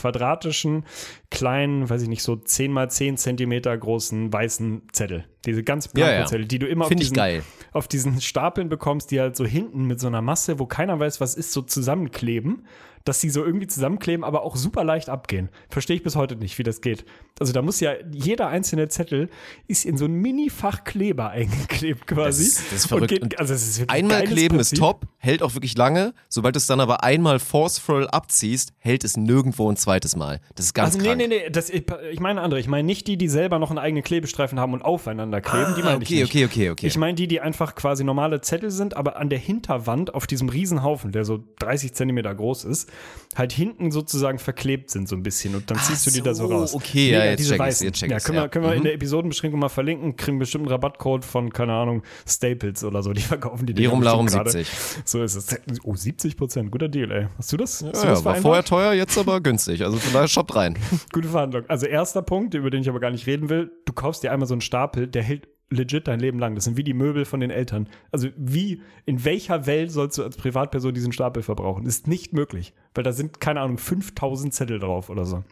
quadratischen, 0.45 0.85
kleinen, 1.31 1.89
weiß 1.89 2.03
ich 2.03 2.07
nicht, 2.07 2.23
so 2.23 2.35
10 2.35 2.71
mal 2.71 2.89
10 2.89 3.17
Zentimeter 3.17 3.75
großen 3.77 4.31
weißen 4.31 4.83
Zettel. 4.91 5.25
Diese 5.45 5.63
ganz 5.63 5.87
blanken 5.87 6.13
Ja, 6.13 6.19
ja. 6.21 6.25
Zettel, 6.25 6.45
die 6.45 6.59
du 6.59 6.67
immer 6.67 6.85
auf 6.85 6.95
diesen, 6.95 7.43
auf 7.71 7.87
diesen 7.87 8.21
Stapeln 8.21 8.69
bekommst, 8.69 9.11
die 9.11 9.19
halt 9.19 9.35
so 9.35 9.45
hinten 9.45 9.85
mit 9.85 9.99
so 9.99 10.07
einer 10.07 10.21
Masse, 10.21 10.59
wo 10.59 10.65
keiner 10.65 10.99
weiß, 10.99 11.21
was 11.21 11.35
ist, 11.35 11.51
so 11.51 11.61
zusammenkleben, 11.61 12.65
dass 13.05 13.21
sie 13.21 13.29
so 13.29 13.45
irgendwie 13.45 13.67
zusammenkleben, 13.67 14.23
aber 14.25 14.43
auch 14.43 14.55
super 14.57 14.83
leicht 14.83 15.09
abgehen. 15.09 15.49
Verstehe 15.69 15.95
ich 15.95 16.03
bis 16.03 16.15
heute 16.17 16.35
nicht, 16.35 16.57
wie 16.57 16.63
das 16.63 16.81
geht. 16.81 17.05
Also 17.39 17.53
da 17.53 17.61
muss 17.61 17.79
ja 17.79 17.93
jeder 18.11 18.47
einzelne 18.49 18.87
Zettel 18.89 19.29
ist 19.67 19.85
in 19.85 19.97
so 19.97 20.05
ein 20.05 20.13
Mini-Fach 20.13 20.83
Kleber 20.83 21.29
eingeklebt 21.29 22.07
quasi. 22.07 22.43
Das 22.43 22.47
ist- 22.53 22.71
das 22.71 22.79
ist 22.79 22.87
verrückt. 22.87 23.09
geht- 23.09 23.39
also 23.39 23.53
es 23.53 23.65
ist 23.79 23.89
Einmal 23.89 24.23
kleben 24.25 24.55
Prinzip. 24.57 24.73
ist 24.77 24.79
top, 24.79 25.05
hält 25.17 25.41
auch 25.43 25.53
wirklich 25.53 25.77
lange. 25.77 26.13
Sobald 26.29 26.55
du 26.55 26.57
es 26.57 26.67
dann 26.67 26.79
aber 26.81 27.03
einmal 27.03 27.39
forceful 27.39 28.07
abziehst, 28.07 28.73
hält 28.79 29.03
es 29.03 29.15
nirgendwo 29.17 29.69
ein 29.71 29.77
zweites 29.77 30.15
Mal. 30.15 30.41
Das 30.55 30.65
ist 30.65 30.73
ganz 30.73 30.87
Also 30.95 30.99
nee, 30.99 31.05
krank. 31.05 31.17
nee, 31.19 31.27
nee, 31.27 31.49
das, 31.49 31.69
ich, 31.69 31.85
ich 32.11 32.19
meine 32.19 32.41
andere. 32.41 32.59
Ich 32.59 32.67
meine 32.67 32.85
nicht 32.85 33.07
die, 33.07 33.17
die 33.17 33.27
selber 33.29 33.59
noch 33.59 33.69
einen 33.69 33.79
eigenen 33.79 34.03
Klebestreifen 34.03 34.59
haben 34.59 34.73
und 34.73 34.81
aufeinander 34.83 35.41
kleben. 35.41 35.75
die 35.77 35.83
meine 35.83 36.01
ich 36.03 36.09
Ah, 36.09 36.13
okay, 36.13 36.15
nicht. 36.21 36.25
okay, 36.31 36.45
okay, 36.45 36.69
okay. 36.71 36.87
Ich 36.87 36.97
meine 36.97 37.13
die, 37.15 37.27
die 37.27 37.39
einfach 37.41 37.75
quasi 37.75 38.03
normale 38.03 38.41
Zettel 38.41 38.71
sind, 38.71 38.97
aber 38.97 39.17
an 39.17 39.29
der 39.29 39.39
Hinterwand 39.39 40.13
auf 40.15 40.25
diesem 40.25 40.49
Riesenhaufen, 40.49 41.11
der 41.11 41.23
so 41.25 41.43
30 41.59 41.93
Zentimeter 41.93 42.33
groß 42.33 42.63
ist, 42.65 42.89
halt 43.35 43.51
hinten 43.51 43.91
sozusagen 43.91 44.39
verklebt 44.39 44.89
sind 44.89 45.09
so 45.09 45.15
ein 45.15 45.21
bisschen 45.21 45.55
und 45.55 45.69
dann 45.69 45.77
ziehst 45.77 46.07
du 46.07 46.11
die 46.11 46.21
da 46.21 46.33
so 46.33 46.47
so, 46.47 46.53
raus. 46.55 46.73
okay, 46.73 47.11
ja, 47.11 47.25
jetzt 47.25 47.39
diese 47.39 47.51
check 47.51 47.59
weißen. 47.59 47.85
jetzt 47.87 47.97
check 47.99 48.09
ja, 48.09 48.19
können 48.19 48.37
ja. 48.37 48.43
wir, 48.43 48.49
können 48.49 48.65
wir 48.65 48.71
in 48.73 48.79
Mhm. 48.79 48.83
der 48.85 48.93
Episodenbeschränkung 48.93 49.59
mal 49.59 49.67
verlinken, 49.67 50.15
kriegen 50.15 50.39
bestimmt 50.39 50.63
einen 50.63 50.71
Rabattcode 50.71 51.25
von, 51.25 51.51
keine 51.51 51.73
Ahnung, 51.73 52.03
Staples 52.25 52.83
oder 52.85 53.03
so, 53.03 53.11
die 53.11 53.21
verkaufen 53.21 53.65
die 53.65 53.73
Dinger 53.73 53.89
Larum 54.01 54.25
bestimmt 54.25 54.45
gerade. 54.45 54.63
70. 54.63 55.01
So 55.03 55.21
ist 55.21 55.35
es. 55.35 55.47
Oh, 55.83 55.95
70 55.95 56.37
Prozent, 56.37 56.71
guter 56.71 56.87
Deal, 56.87 57.11
ey. 57.11 57.27
Hast 57.37 57.51
du 57.51 57.57
das? 57.57 57.83
Hast 57.83 58.03
du 58.03 58.07
Ja, 58.07 58.11
das 58.11 58.19
ja, 58.19 58.25
war 58.25 58.35
vorher 58.35 58.63
teuer, 58.63 58.93
jetzt 58.93 59.17
aber 59.17 59.41
günstig. 59.41 59.83
Also 59.83 59.97
von 59.97 60.13
daher 60.13 60.27
shoppt 60.29 60.55
rein. 60.55 60.77
Gute 61.11 61.27
Verhandlung. 61.27 61.63
Also 61.67 61.87
erster 61.87 62.21
Punkt, 62.21 62.53
über 62.53 62.69
den 62.69 62.81
ich 62.83 62.89
aber 62.89 63.01
gar 63.01 63.11
nicht 63.11 63.27
reden 63.27 63.49
will, 63.49 63.69
du 63.85 63.91
kaufst 63.91 64.23
dir 64.23 64.31
einmal 64.31 64.47
so 64.47 64.53
einen 64.53 64.61
Stapel, 64.61 65.07
der 65.07 65.23
hält 65.23 65.47
legit 65.69 66.07
dein 66.07 66.19
Leben 66.19 66.39
lang. 66.39 66.55
Das 66.55 66.63
sind 66.63 66.77
wie 66.77 66.83
die 66.83 66.93
Möbel 66.93 67.25
von 67.25 67.39
den 67.39 67.49
Eltern. 67.49 67.89
Also 68.11 68.29
wie, 68.37 68.81
in 69.05 69.25
welcher 69.25 69.65
Welt 69.65 69.91
sollst 69.91 70.17
du 70.17 70.23
als 70.23 70.37
Privatperson 70.37 70.93
diesen 70.93 71.11
Stapel 71.11 71.43
verbrauchen? 71.43 71.85
Ist 71.85 72.07
nicht 72.07 72.33
möglich, 72.33 72.73
weil 72.93 73.03
da 73.03 73.11
sind, 73.11 73.39
keine 73.39 73.61
Ahnung, 73.61 73.77
5000 73.77 74.53
Zettel 74.53 74.79
drauf 74.79 75.09
oder 75.09 75.25
so. 75.25 75.43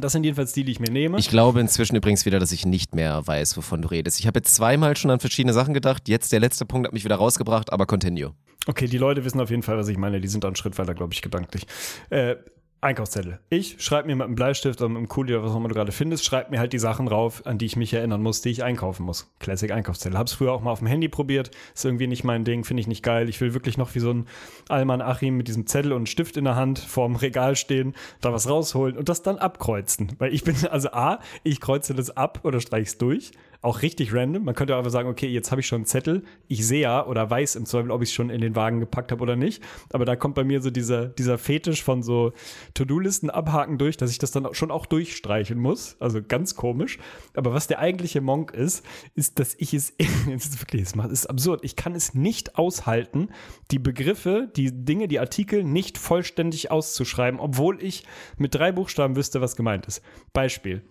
Das 0.00 0.12
sind 0.12 0.24
jedenfalls 0.24 0.52
die, 0.52 0.64
die 0.64 0.72
ich 0.72 0.80
mir 0.80 0.90
nehme. 0.90 1.18
Ich 1.18 1.28
glaube 1.28 1.60
inzwischen 1.60 1.96
übrigens 1.96 2.24
wieder, 2.24 2.38
dass 2.38 2.50
ich 2.50 2.64
nicht 2.64 2.94
mehr 2.94 3.26
weiß, 3.26 3.56
wovon 3.56 3.82
du 3.82 3.88
redest. 3.88 4.18
Ich 4.20 4.26
habe 4.26 4.38
jetzt 4.38 4.54
zweimal 4.54 4.96
schon 4.96 5.10
an 5.10 5.20
verschiedene 5.20 5.52
Sachen 5.52 5.74
gedacht. 5.74 6.08
Jetzt 6.08 6.32
der 6.32 6.40
letzte 6.40 6.64
Punkt 6.64 6.86
hat 6.86 6.94
mich 6.94 7.04
wieder 7.04 7.16
rausgebracht, 7.16 7.72
aber 7.72 7.86
continue. 7.86 8.32
Okay, 8.66 8.86
die 8.86 8.98
Leute 8.98 9.24
wissen 9.24 9.40
auf 9.40 9.50
jeden 9.50 9.62
Fall, 9.62 9.76
was 9.76 9.88
ich 9.88 9.98
meine. 9.98 10.20
Die 10.20 10.28
sind 10.28 10.44
da 10.44 10.48
einen 10.48 10.56
Schritt 10.56 10.78
weiter, 10.78 10.94
glaube 10.94 11.12
ich, 11.12 11.20
gedanklich. 11.20 11.66
Äh, 12.10 12.36
Einkaufszettel. 12.82 13.38
Ich 13.48 13.76
schreibe 13.78 14.08
mir 14.08 14.16
mit 14.16 14.24
einem 14.24 14.34
Bleistift 14.34 14.80
oder 14.80 14.88
mit 14.88 14.98
einem 14.98 15.08
Kuli 15.08 15.32
oder 15.34 15.44
was 15.44 15.52
auch 15.52 15.56
immer 15.56 15.68
du 15.68 15.74
gerade 15.74 15.92
findest, 15.92 16.24
schreib 16.24 16.50
mir 16.50 16.58
halt 16.58 16.72
die 16.72 16.80
Sachen 16.80 17.06
drauf, 17.06 17.46
an 17.46 17.56
die 17.56 17.66
ich 17.66 17.76
mich 17.76 17.94
erinnern 17.94 18.20
muss, 18.20 18.42
die 18.42 18.50
ich 18.50 18.64
einkaufen 18.64 19.06
muss. 19.06 19.32
Classic 19.38 19.70
Einkaufszettel. 19.70 20.18
Hab's 20.18 20.32
früher 20.32 20.52
auch 20.52 20.62
mal 20.62 20.72
auf 20.72 20.80
dem 20.80 20.88
Handy 20.88 21.08
probiert. 21.08 21.52
Ist 21.74 21.84
irgendwie 21.84 22.08
nicht 22.08 22.24
mein 22.24 22.44
Ding, 22.44 22.64
finde 22.64 22.80
ich 22.80 22.88
nicht 22.88 23.04
geil. 23.04 23.28
Ich 23.28 23.40
will 23.40 23.54
wirklich 23.54 23.78
noch 23.78 23.94
wie 23.94 24.00
so 24.00 24.12
ein 24.12 24.26
Alman 24.68 25.00
Achim 25.00 25.36
mit 25.36 25.46
diesem 25.46 25.68
Zettel 25.68 25.92
und 25.92 26.08
Stift 26.08 26.36
in 26.36 26.44
der 26.44 26.56
Hand 26.56 26.80
vorm 26.80 27.14
Regal 27.14 27.54
stehen, 27.54 27.94
da 28.20 28.32
was 28.32 28.48
rausholen 28.48 28.96
und 28.96 29.08
das 29.08 29.22
dann 29.22 29.38
abkreuzen. 29.38 30.12
Weil 30.18 30.34
ich 30.34 30.42
bin, 30.42 30.56
also 30.68 30.90
A, 30.90 31.20
ich 31.44 31.60
kreuze 31.60 31.94
das 31.94 32.16
ab 32.16 32.40
oder 32.42 32.60
streich's 32.60 32.98
durch. 32.98 33.30
Auch 33.62 33.82
richtig 33.82 34.12
random. 34.12 34.44
Man 34.44 34.56
könnte 34.56 34.76
einfach 34.76 34.90
sagen, 34.90 35.08
okay, 35.08 35.28
jetzt 35.28 35.52
habe 35.52 35.60
ich 35.60 35.68
schon 35.68 35.76
einen 35.76 35.86
Zettel. 35.86 36.24
Ich 36.48 36.66
sehe 36.66 36.80
ja 36.80 37.06
oder 37.06 37.30
weiß 37.30 37.54
im 37.54 37.64
Zweifel, 37.64 37.92
ob 37.92 38.02
ich 38.02 38.08
es 38.08 38.12
schon 38.12 38.28
in 38.28 38.40
den 38.40 38.56
Wagen 38.56 38.80
gepackt 38.80 39.12
habe 39.12 39.22
oder 39.22 39.36
nicht. 39.36 39.62
Aber 39.92 40.04
da 40.04 40.16
kommt 40.16 40.34
bei 40.34 40.42
mir 40.42 40.60
so 40.60 40.70
dieser, 40.70 41.06
dieser 41.06 41.38
Fetisch 41.38 41.84
von 41.84 42.02
so 42.02 42.32
To-Do-Listen 42.74 43.30
abhaken 43.30 43.78
durch, 43.78 43.96
dass 43.96 44.10
ich 44.10 44.18
das 44.18 44.32
dann 44.32 44.52
schon 44.52 44.72
auch 44.72 44.84
durchstreichen 44.84 45.60
muss. 45.60 45.96
Also 46.00 46.20
ganz 46.20 46.56
komisch. 46.56 46.98
Aber 47.34 47.54
was 47.54 47.68
der 47.68 47.78
eigentliche 47.78 48.20
Monk 48.20 48.50
ist, 48.50 48.84
ist, 49.14 49.38
dass 49.38 49.54
ich 49.56 49.74
es, 49.74 49.94
es 50.34 50.46
ist 50.46 50.60
wirklich, 50.60 50.82
es 50.82 50.94
ist 50.94 51.26
absurd. 51.30 51.60
Ich 51.62 51.76
kann 51.76 51.94
es 51.94 52.14
nicht 52.14 52.58
aushalten, 52.58 53.28
die 53.70 53.78
Begriffe, 53.78 54.50
die 54.56 54.84
Dinge, 54.84 55.06
die 55.06 55.20
Artikel 55.20 55.62
nicht 55.62 55.98
vollständig 55.98 56.72
auszuschreiben, 56.72 57.38
obwohl 57.38 57.80
ich 57.80 58.04
mit 58.38 58.56
drei 58.56 58.72
Buchstaben 58.72 59.14
wüsste, 59.14 59.40
was 59.40 59.54
gemeint 59.54 59.86
ist. 59.86 60.02
Beispiel. 60.32 60.82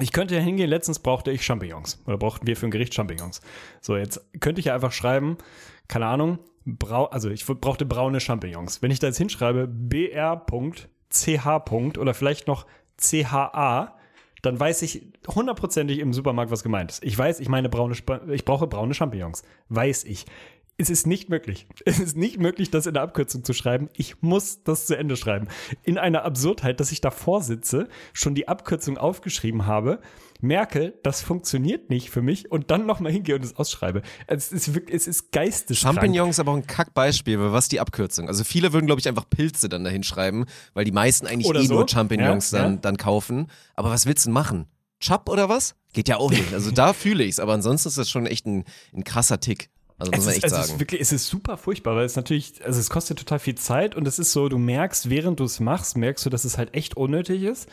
Ich 0.00 0.12
könnte 0.12 0.34
ja 0.34 0.40
hingehen, 0.40 0.68
letztens 0.68 0.98
brauchte 0.98 1.30
ich 1.30 1.44
Champignons. 1.44 2.02
Oder 2.06 2.18
brauchten 2.18 2.46
wir 2.46 2.56
für 2.56 2.66
ein 2.66 2.70
Gericht 2.70 2.94
Champignons. 2.94 3.40
So, 3.80 3.96
jetzt 3.96 4.20
könnte 4.40 4.60
ich 4.60 4.66
ja 4.66 4.74
einfach 4.74 4.92
schreiben, 4.92 5.38
keine 5.88 6.06
Ahnung, 6.06 6.38
brau 6.66 7.06
also 7.06 7.30
ich 7.30 7.46
brauchte 7.46 7.86
braune 7.86 8.20
Champignons. 8.20 8.82
Wenn 8.82 8.90
ich 8.90 8.98
da 8.98 9.06
jetzt 9.06 9.18
hinschreibe, 9.18 9.66
br.ch. 9.66 11.46
oder 11.98 12.14
vielleicht 12.14 12.46
noch 12.46 12.66
CHA, 12.98 13.96
dann 14.42 14.60
weiß 14.60 14.82
ich 14.82 15.06
hundertprozentig 15.26 15.98
im 15.98 16.12
Supermarkt, 16.12 16.50
was 16.50 16.62
gemeint 16.62 16.90
ist. 16.90 17.04
Ich 17.04 17.16
weiß, 17.16 17.40
ich 17.40 17.48
meine 17.48 17.68
braune, 17.68 17.96
ich 18.30 18.44
brauche 18.44 18.66
braune 18.66 18.94
Champignons. 18.94 19.42
Weiß 19.68 20.04
ich 20.04 20.26
es 20.78 20.90
ist 20.90 21.06
nicht 21.06 21.28
möglich. 21.28 21.66
Es 21.86 22.00
ist 22.00 22.16
nicht 22.16 22.38
möglich, 22.38 22.70
das 22.70 22.86
in 22.86 22.94
der 22.94 23.02
Abkürzung 23.02 23.44
zu 23.44 23.52
schreiben. 23.52 23.88
Ich 23.96 24.20
muss 24.20 24.62
das 24.64 24.86
zu 24.86 24.96
Ende 24.96 25.16
schreiben. 25.16 25.48
In 25.84 25.98
einer 25.98 26.24
Absurdheit, 26.24 26.80
dass 26.80 26.92
ich 26.92 27.00
davor 27.00 27.42
sitze, 27.42 27.88
schon 28.12 28.34
die 28.34 28.48
Abkürzung 28.48 28.98
aufgeschrieben 28.98 29.66
habe, 29.66 30.00
merke, 30.40 30.94
das 31.02 31.22
funktioniert 31.22 31.88
nicht 31.88 32.10
für 32.10 32.22
mich 32.22 32.50
und 32.50 32.70
dann 32.70 32.84
nochmal 32.84 33.12
hingehe 33.12 33.36
und 33.36 33.44
es 33.44 33.56
ausschreibe. 33.56 34.02
Es 34.26 34.52
ist 34.52 34.74
wirklich, 34.74 34.96
es 34.96 35.06
ist 35.06 35.32
geisteskrank. 35.32 35.94
Champignons 35.94 36.36
ist 36.36 36.40
aber 36.40 36.52
auch 36.52 36.56
ein 36.56 36.66
Kackbeispiel, 36.66 37.38
weil 37.38 37.52
was 37.52 37.68
die 37.68 37.80
Abkürzung? 37.80 38.28
Also 38.28 38.44
viele 38.44 38.72
würden, 38.72 38.86
glaube 38.86 39.00
ich, 39.00 39.08
einfach 39.08 39.30
Pilze 39.30 39.68
dann 39.68 39.84
dahin 39.84 40.02
schreiben, 40.02 40.44
weil 40.74 40.84
die 40.84 40.92
meisten 40.92 41.26
eigentlich 41.26 41.46
Oder 41.46 41.60
eh 41.60 41.66
so. 41.66 41.74
nur 41.74 41.88
Champignons 41.88 42.50
Ja, 42.50 42.62
dann, 42.62 42.72
ja. 42.74 42.78
dann 42.80 42.96
kaufen. 42.96 43.46
Aber 43.74 43.90
was 43.90 44.06
willst 44.06 44.26
du 44.26 44.28
denn 44.28 44.34
machen? 44.34 44.66
Chap 45.00 45.28
oder 45.28 45.48
was? 45.48 45.74
Geht 45.92 46.08
ja 46.08 46.16
auch 46.16 46.30
nicht. 46.30 46.52
Also 46.52 46.70
da 46.70 46.92
fühle 46.92 47.24
ich's, 47.24 47.38
aber 47.38 47.54
ansonsten 47.54 47.88
ist 47.88 47.98
das 47.98 48.10
schon 48.10 48.26
echt 48.26 48.46
ein, 48.46 48.64
ein 48.94 49.04
krasser 49.04 49.40
Tick. 49.40 49.70
Also 49.98 50.12
muss 50.12 50.20
Es 50.20 50.24
man 50.26 50.32
ist, 50.32 50.36
echt 50.36 50.44
es 50.44 50.50
sagen. 50.52 50.64
ist 50.64 50.80
wirklich, 50.80 51.00
es 51.00 51.12
ist 51.12 51.26
super 51.26 51.56
furchtbar, 51.56 51.96
weil 51.96 52.04
es 52.04 52.16
natürlich, 52.16 52.64
also 52.64 52.78
es 52.78 52.90
kostet 52.90 53.18
total 53.18 53.38
viel 53.38 53.54
Zeit 53.54 53.94
und 53.94 54.06
es 54.06 54.18
ist 54.18 54.32
so, 54.32 54.48
du 54.48 54.58
merkst, 54.58 55.08
während 55.08 55.40
du 55.40 55.44
es 55.44 55.60
machst, 55.60 55.96
merkst 55.96 56.26
du, 56.26 56.30
dass 56.30 56.44
es 56.44 56.58
halt 56.58 56.74
echt 56.74 56.96
unnötig 56.96 57.42
ist. 57.42 57.68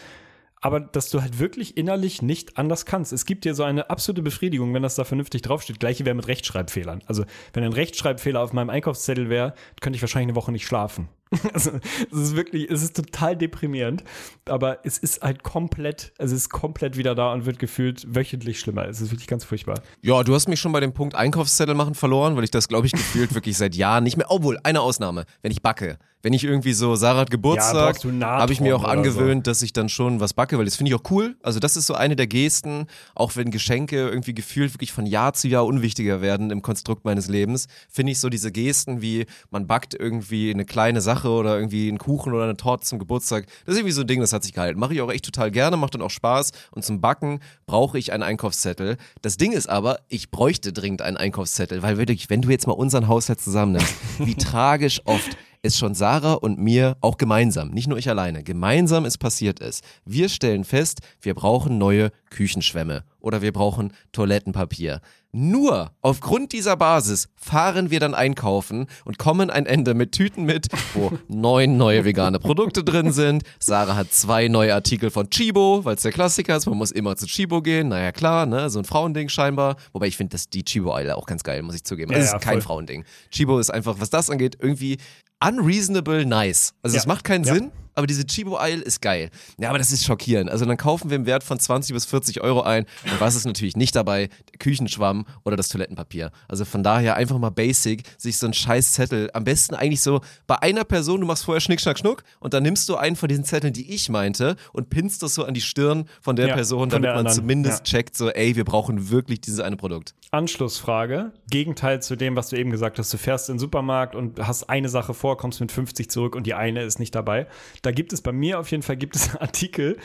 Aber 0.62 0.80
dass 0.80 1.10
du 1.10 1.22
halt 1.22 1.40
wirklich 1.40 1.76
innerlich 1.76 2.22
nicht 2.22 2.58
anders 2.58 2.86
kannst. 2.86 3.12
Es 3.12 3.26
gibt 3.26 3.44
dir 3.44 3.54
so 3.54 3.64
eine 3.64 3.90
absolute 3.90 4.22
Befriedigung, 4.22 4.74
wenn 4.74 4.82
das 4.82 4.96
da 4.96 5.04
vernünftig 5.04 5.42
draufsteht. 5.42 5.78
Gleiche 5.78 6.06
wäre 6.06 6.16
mit 6.16 6.30
Rechtschreibfehlern. 6.30 7.04
Also, 7.06 7.26
wenn 7.52 7.66
ein 7.66 7.74
Rechtschreibfehler 7.74 8.40
auf 8.40 8.54
meinem 8.54 8.70
Einkaufszettel 8.70 9.30
wäre, 9.30 9.56
könnte 9.82 9.98
ich 9.98 10.02
wahrscheinlich 10.02 10.30
eine 10.30 10.38
Woche 10.38 10.54
nicht 10.54 10.66
schlafen. 10.66 11.10
Also, 11.54 11.72
es 12.12 12.18
ist 12.18 12.36
wirklich, 12.36 12.70
es 12.70 12.82
ist 12.82 12.96
total 12.96 13.36
deprimierend. 13.36 14.04
Aber 14.46 14.80
es 14.86 14.98
ist 14.98 15.22
halt 15.22 15.44
komplett, 15.44 16.14
also 16.18 16.36
es 16.36 16.44
ist 16.44 16.50
komplett 16.50 16.98
wieder 16.98 17.16
da 17.16 17.32
und 17.32 17.46
wird 17.46 17.60
gefühlt 17.60 18.06
wöchentlich 18.14 18.60
schlimmer. 18.60 18.88
Es 18.88 19.02
ist 19.02 19.12
wirklich 19.12 19.28
ganz 19.28 19.44
furchtbar. 19.44 19.82
Ja, 20.02 20.24
du 20.24 20.34
hast 20.34 20.48
mich 20.48 20.60
schon 20.60 20.72
bei 20.72 20.80
dem 20.80 20.94
Punkt 20.94 21.16
Einkaufszettel 21.16 21.76
machen 21.76 21.96
verloren, 21.96 22.36
weil 22.36 22.44
ich 22.44 22.52
das, 22.52 22.68
glaube 22.68 22.88
ich, 22.88 22.94
gefühlt 22.94 23.34
wirklich 23.36 23.58
seit 23.58 23.76
Jahren 23.76 24.04
nicht 24.04 24.18
mehr. 24.18 24.28
Obwohl, 24.30 24.60
eine 24.64 24.82
Ausnahme, 24.82 25.26
wenn 25.42 25.52
ich 25.52 25.62
backe. 25.62 25.98
Wenn 26.24 26.32
ich 26.32 26.46
irgendwie 26.46 26.72
so, 26.72 26.96
Sarah 26.96 27.20
hat 27.20 27.32
Geburtstag, 27.32 27.96
Natron 27.96 28.24
habe 28.24 28.54
ich 28.54 28.62
mir 28.62 28.78
auch 28.78 28.86
angewöhnt, 28.86 29.46
dass 29.46 29.62
ich 29.62 29.74
dann 29.74 29.90
schon 29.90 30.22
was 30.22 30.34
backe, 30.34 30.58
weil 30.58 30.64
das 30.64 30.78
finde 30.78 30.90
ich 30.90 30.96
auch 30.96 31.12
cool. 31.12 31.36
Also 31.44 31.60
das 31.60 31.76
ist 31.76 31.86
so 31.86 31.96
eine 31.96 32.16
der 32.16 32.28
Gesten, 32.28 32.88
auch 33.14 33.36
wenn 33.36 33.52
Geschenke 33.52 33.98
irgendwie 34.08 34.34
gefühlt 34.34 34.74
wirklich 34.74 34.94
von 34.94 35.06
Jahr 35.06 35.34
zu 35.34 35.50
Jahr 35.50 35.66
unwichtiger 35.66 36.22
werden 36.22 36.50
im 36.50 36.62
Konstrukt 36.62 37.04
meines 37.04 37.28
Lebens, 37.28 37.68
finde 37.90 38.14
ich 38.14 38.22
so 38.22 38.30
diese 38.30 38.54
Gesten 38.54 39.02
wie, 39.02 39.26
man 39.52 39.68
backt 39.68 39.96
irgendwie 39.96 40.50
eine 40.50 40.64
kleine 40.64 41.02
Sache 41.02 41.23
oder 41.30 41.56
irgendwie 41.56 41.88
einen 41.88 41.98
Kuchen 41.98 42.34
oder 42.34 42.44
eine 42.44 42.58
Torte 42.58 42.86
zum 42.86 43.00
Geburtstag. 43.00 43.46
Das 43.66 43.74
ist 43.74 43.80
irgendwie 43.80 43.94
so 43.94 44.02
ein 44.02 44.08
Ding, 44.08 44.22
das 44.22 44.34
hat 44.34 44.44
sich 44.44 44.54
gehalten. 44.54 44.80
Mache 44.80 44.94
ich 44.94 45.02
auch 45.02 45.12
echt 45.12 45.26
total 45.26 45.52
gerne, 45.52 45.78
macht 45.78 45.94
dann 45.96 46.02
auch 46.02 46.10
Spaß. 46.10 46.52
Und 46.72 46.84
zum 46.84 47.02
Backen 47.02 47.40
brauche 47.66 47.98
ich 47.98 48.12
einen 48.12 48.24
Einkaufszettel. 48.24 48.98
Das 49.22 49.38
Ding 49.38 49.52
ist 49.52 49.68
aber, 49.68 50.00
ich 50.10 50.32
bräuchte 50.32 50.74
dringend 50.74 51.02
einen 51.02 51.18
Einkaufszettel, 51.18 51.82
weil 51.82 51.98
wirklich, 51.98 52.30
wenn 52.30 52.42
du 52.42 52.50
jetzt 52.50 52.68
mal 52.68 52.74
unseren 52.74 53.08
Haushalt 53.08 53.42
zusammennimmst, 53.42 53.94
wie 54.20 54.36
tragisch 54.36 55.02
oft 55.06 55.38
es 55.64 55.78
schon 55.78 55.96
Sarah 55.96 56.34
und 56.34 56.60
mir 56.60 56.98
auch 57.00 57.18
gemeinsam, 57.18 57.70
nicht 57.70 57.88
nur 57.88 57.98
ich 57.98 58.10
alleine, 58.10 58.44
gemeinsam 58.44 59.06
es 59.06 59.18
passiert 59.18 59.62
ist. 59.62 59.84
Wir 60.06 60.28
stellen 60.28 60.66
fest, 60.66 61.00
wir 61.22 61.34
brauchen 61.34 61.78
neue 61.78 62.12
Küchenschwämme 62.30 63.06
oder 63.22 63.42
wir 63.42 63.54
brauchen 63.54 63.94
Toilettenpapier. 64.12 65.00
Nur 65.36 65.90
aufgrund 66.02 66.52
dieser 66.54 66.78
Basis 66.78 67.28
fahren 67.36 67.90
wir 67.90 68.00
dann 68.00 68.14
einkaufen 68.14 68.86
und 69.04 69.18
kommen 69.18 69.50
ein 69.50 69.66
Ende 69.66 69.96
mit 69.96 70.12
Tüten 70.12 70.44
mit, 70.46 70.68
wo 70.94 71.12
neun 71.28 71.76
neue 71.76 72.06
vegane 72.06 72.38
Produkte 72.38 72.84
drin 72.84 73.12
sind. 73.12 73.42
Sarah 73.60 73.96
hat 73.96 74.14
zwei 74.14 74.48
neue 74.48 74.76
Artikel 74.76 75.10
von 75.10 75.32
Chibo, 75.32 75.84
weil 75.86 75.96
es 75.96 76.04
der 76.04 76.12
Klassiker 76.12 76.56
ist. 76.56 76.68
Man 76.68 76.78
muss 76.78 76.92
immer 76.92 77.16
zu 77.16 77.26
Chibo 77.26 77.64
gehen. 77.64 77.88
Naja, 77.88 78.12
klar, 78.12 78.46
ne? 78.46 78.70
So 78.70 78.78
ein 78.78 78.86
Frauending 78.86 79.28
scheinbar. 79.28 79.78
Wobei 79.92 80.06
ich 80.06 80.18
finde, 80.18 80.34
dass 80.34 80.50
die 80.50 80.64
Chibo-Eile 80.64 81.18
auch 81.18 81.26
ganz 81.26 81.42
geil, 81.42 81.64
muss 81.64 81.74
ich 81.74 81.84
zugeben. 81.84 82.12
Ja, 82.12 82.20
Das 82.20 82.30
ja, 82.30 82.38
ist 82.38 82.44
kein 82.44 82.54
voll. 82.54 82.62
Frauending. 82.62 83.04
Chibo 83.32 83.58
ist 83.58 83.72
einfach, 83.72 83.96
was 84.00 84.12
das 84.12 84.30
angeht, 84.30 84.58
irgendwie 84.62 84.98
unreasonable 85.44 86.28
nice. 86.28 86.74
Also 86.84 86.96
Ja. 86.96 87.02
es 87.02 87.08
macht 87.08 87.24
keinen 87.24 87.44
Ja. 87.44 87.56
Sinn, 87.56 87.72
aber 87.96 88.08
diese 88.08 88.26
Chibo 88.26 88.58
Eil 88.58 88.82
ist 88.82 89.02
geil. 89.02 89.30
Ja, 89.58 89.70
aber 89.70 89.78
das 89.78 89.92
ist 89.92 90.06
schockierend. 90.06 90.50
Also 90.50 90.66
dann 90.66 90.78
kaufen 90.78 91.10
wir 91.10 91.16
im 91.18 91.26
Wert 91.26 91.44
von 91.44 91.60
20 91.60 91.94
bis 91.94 92.06
40 92.06 92.42
Euro 92.42 92.62
ein. 92.62 92.86
Und 93.12 93.20
was 93.20 93.36
ist 93.36 93.46
natürlich 93.46 93.76
nicht 93.76 93.96
dabei? 93.96 94.28
Der 94.52 94.60
Küchenschwamm 94.60 95.26
oder 95.44 95.56
das 95.56 95.70
Toilettenpapier. 95.70 96.32
Also 96.48 96.66
von 96.66 96.84
daher 96.84 97.16
einfach 97.16 97.38
mal 97.38 97.50
basic, 97.50 98.04
sich 98.18 98.38
so 98.38 98.46
einen 98.48 98.54
scheiß 98.54 98.94
Zettel, 98.94 99.30
am 99.34 99.44
besten 99.44 99.76
eigentlich 99.76 100.02
so 100.02 100.22
bei 100.48 100.62
einer 100.62 100.84
Person, 100.84 101.22
du 101.22 101.28
machst 101.28 101.46
vorher 101.46 101.62
Schnick, 101.62 101.82
Schnack, 101.82 102.00
Schnuck 102.00 102.24
und 102.40 102.54
dann 102.54 102.64
nimmst 102.64 102.88
du 102.90 102.96
einen 102.96 103.16
von 103.16 103.30
diesen 103.30 103.44
Zetteln, 103.44 103.74
die 103.74 103.94
ich 103.94 104.10
meinte 104.10 104.56
und 104.72 104.90
pinnst 104.90 105.24
das 105.24 105.36
so 105.36 105.46
an 105.46 105.54
die 105.54 105.62
Stirn 105.62 106.06
von 106.22 106.36
der 106.36 106.48
Ja, 106.50 106.54
Person, 106.56 106.90
damit 106.90 107.06
der 107.06 107.16
man 107.16 107.32
zumindest 107.32 107.80
Ja. 107.80 107.84
checkt, 107.98 108.18
so 108.18 108.30
ey, 108.30 108.56
wir 108.56 108.66
brauchen 108.66 109.10
wirklich 109.10 109.42
dieses 109.42 109.60
eine 109.60 109.76
Produkt. 109.78 110.14
Anschlussfrage. 110.32 111.32
Gegenteil 111.50 112.02
zu 112.02 112.16
dem, 112.16 112.36
was 112.36 112.50
du 112.50 112.58
eben 112.58 112.70
gesagt 112.72 113.00
hast. 113.00 113.14
Du 113.14 113.18
fährst 113.18 113.50
in 113.50 113.56
den 113.56 113.60
Supermarkt 113.60 114.16
und 114.16 114.40
hast 114.40 114.70
eine 114.70 114.90
Sache 114.90 115.14
vor, 115.14 115.38
kommst 115.38 115.60
mit 115.60 115.72
50 115.72 116.10
zurück 116.10 116.36
und 116.36 116.46
die 116.48 116.54
eine 116.54 116.84
ist 116.84 117.00
nicht 117.00 117.14
dabei. 117.16 117.48
Da 117.84 117.92
gibt 117.92 118.14
es 118.14 118.22
bei 118.22 118.32
mir 118.32 118.60
auf 118.60 118.72
jeden 118.72 118.82
Fall 118.82 118.98
gibt 118.98 119.16
es 119.16 119.36
Artikel, 119.40 119.98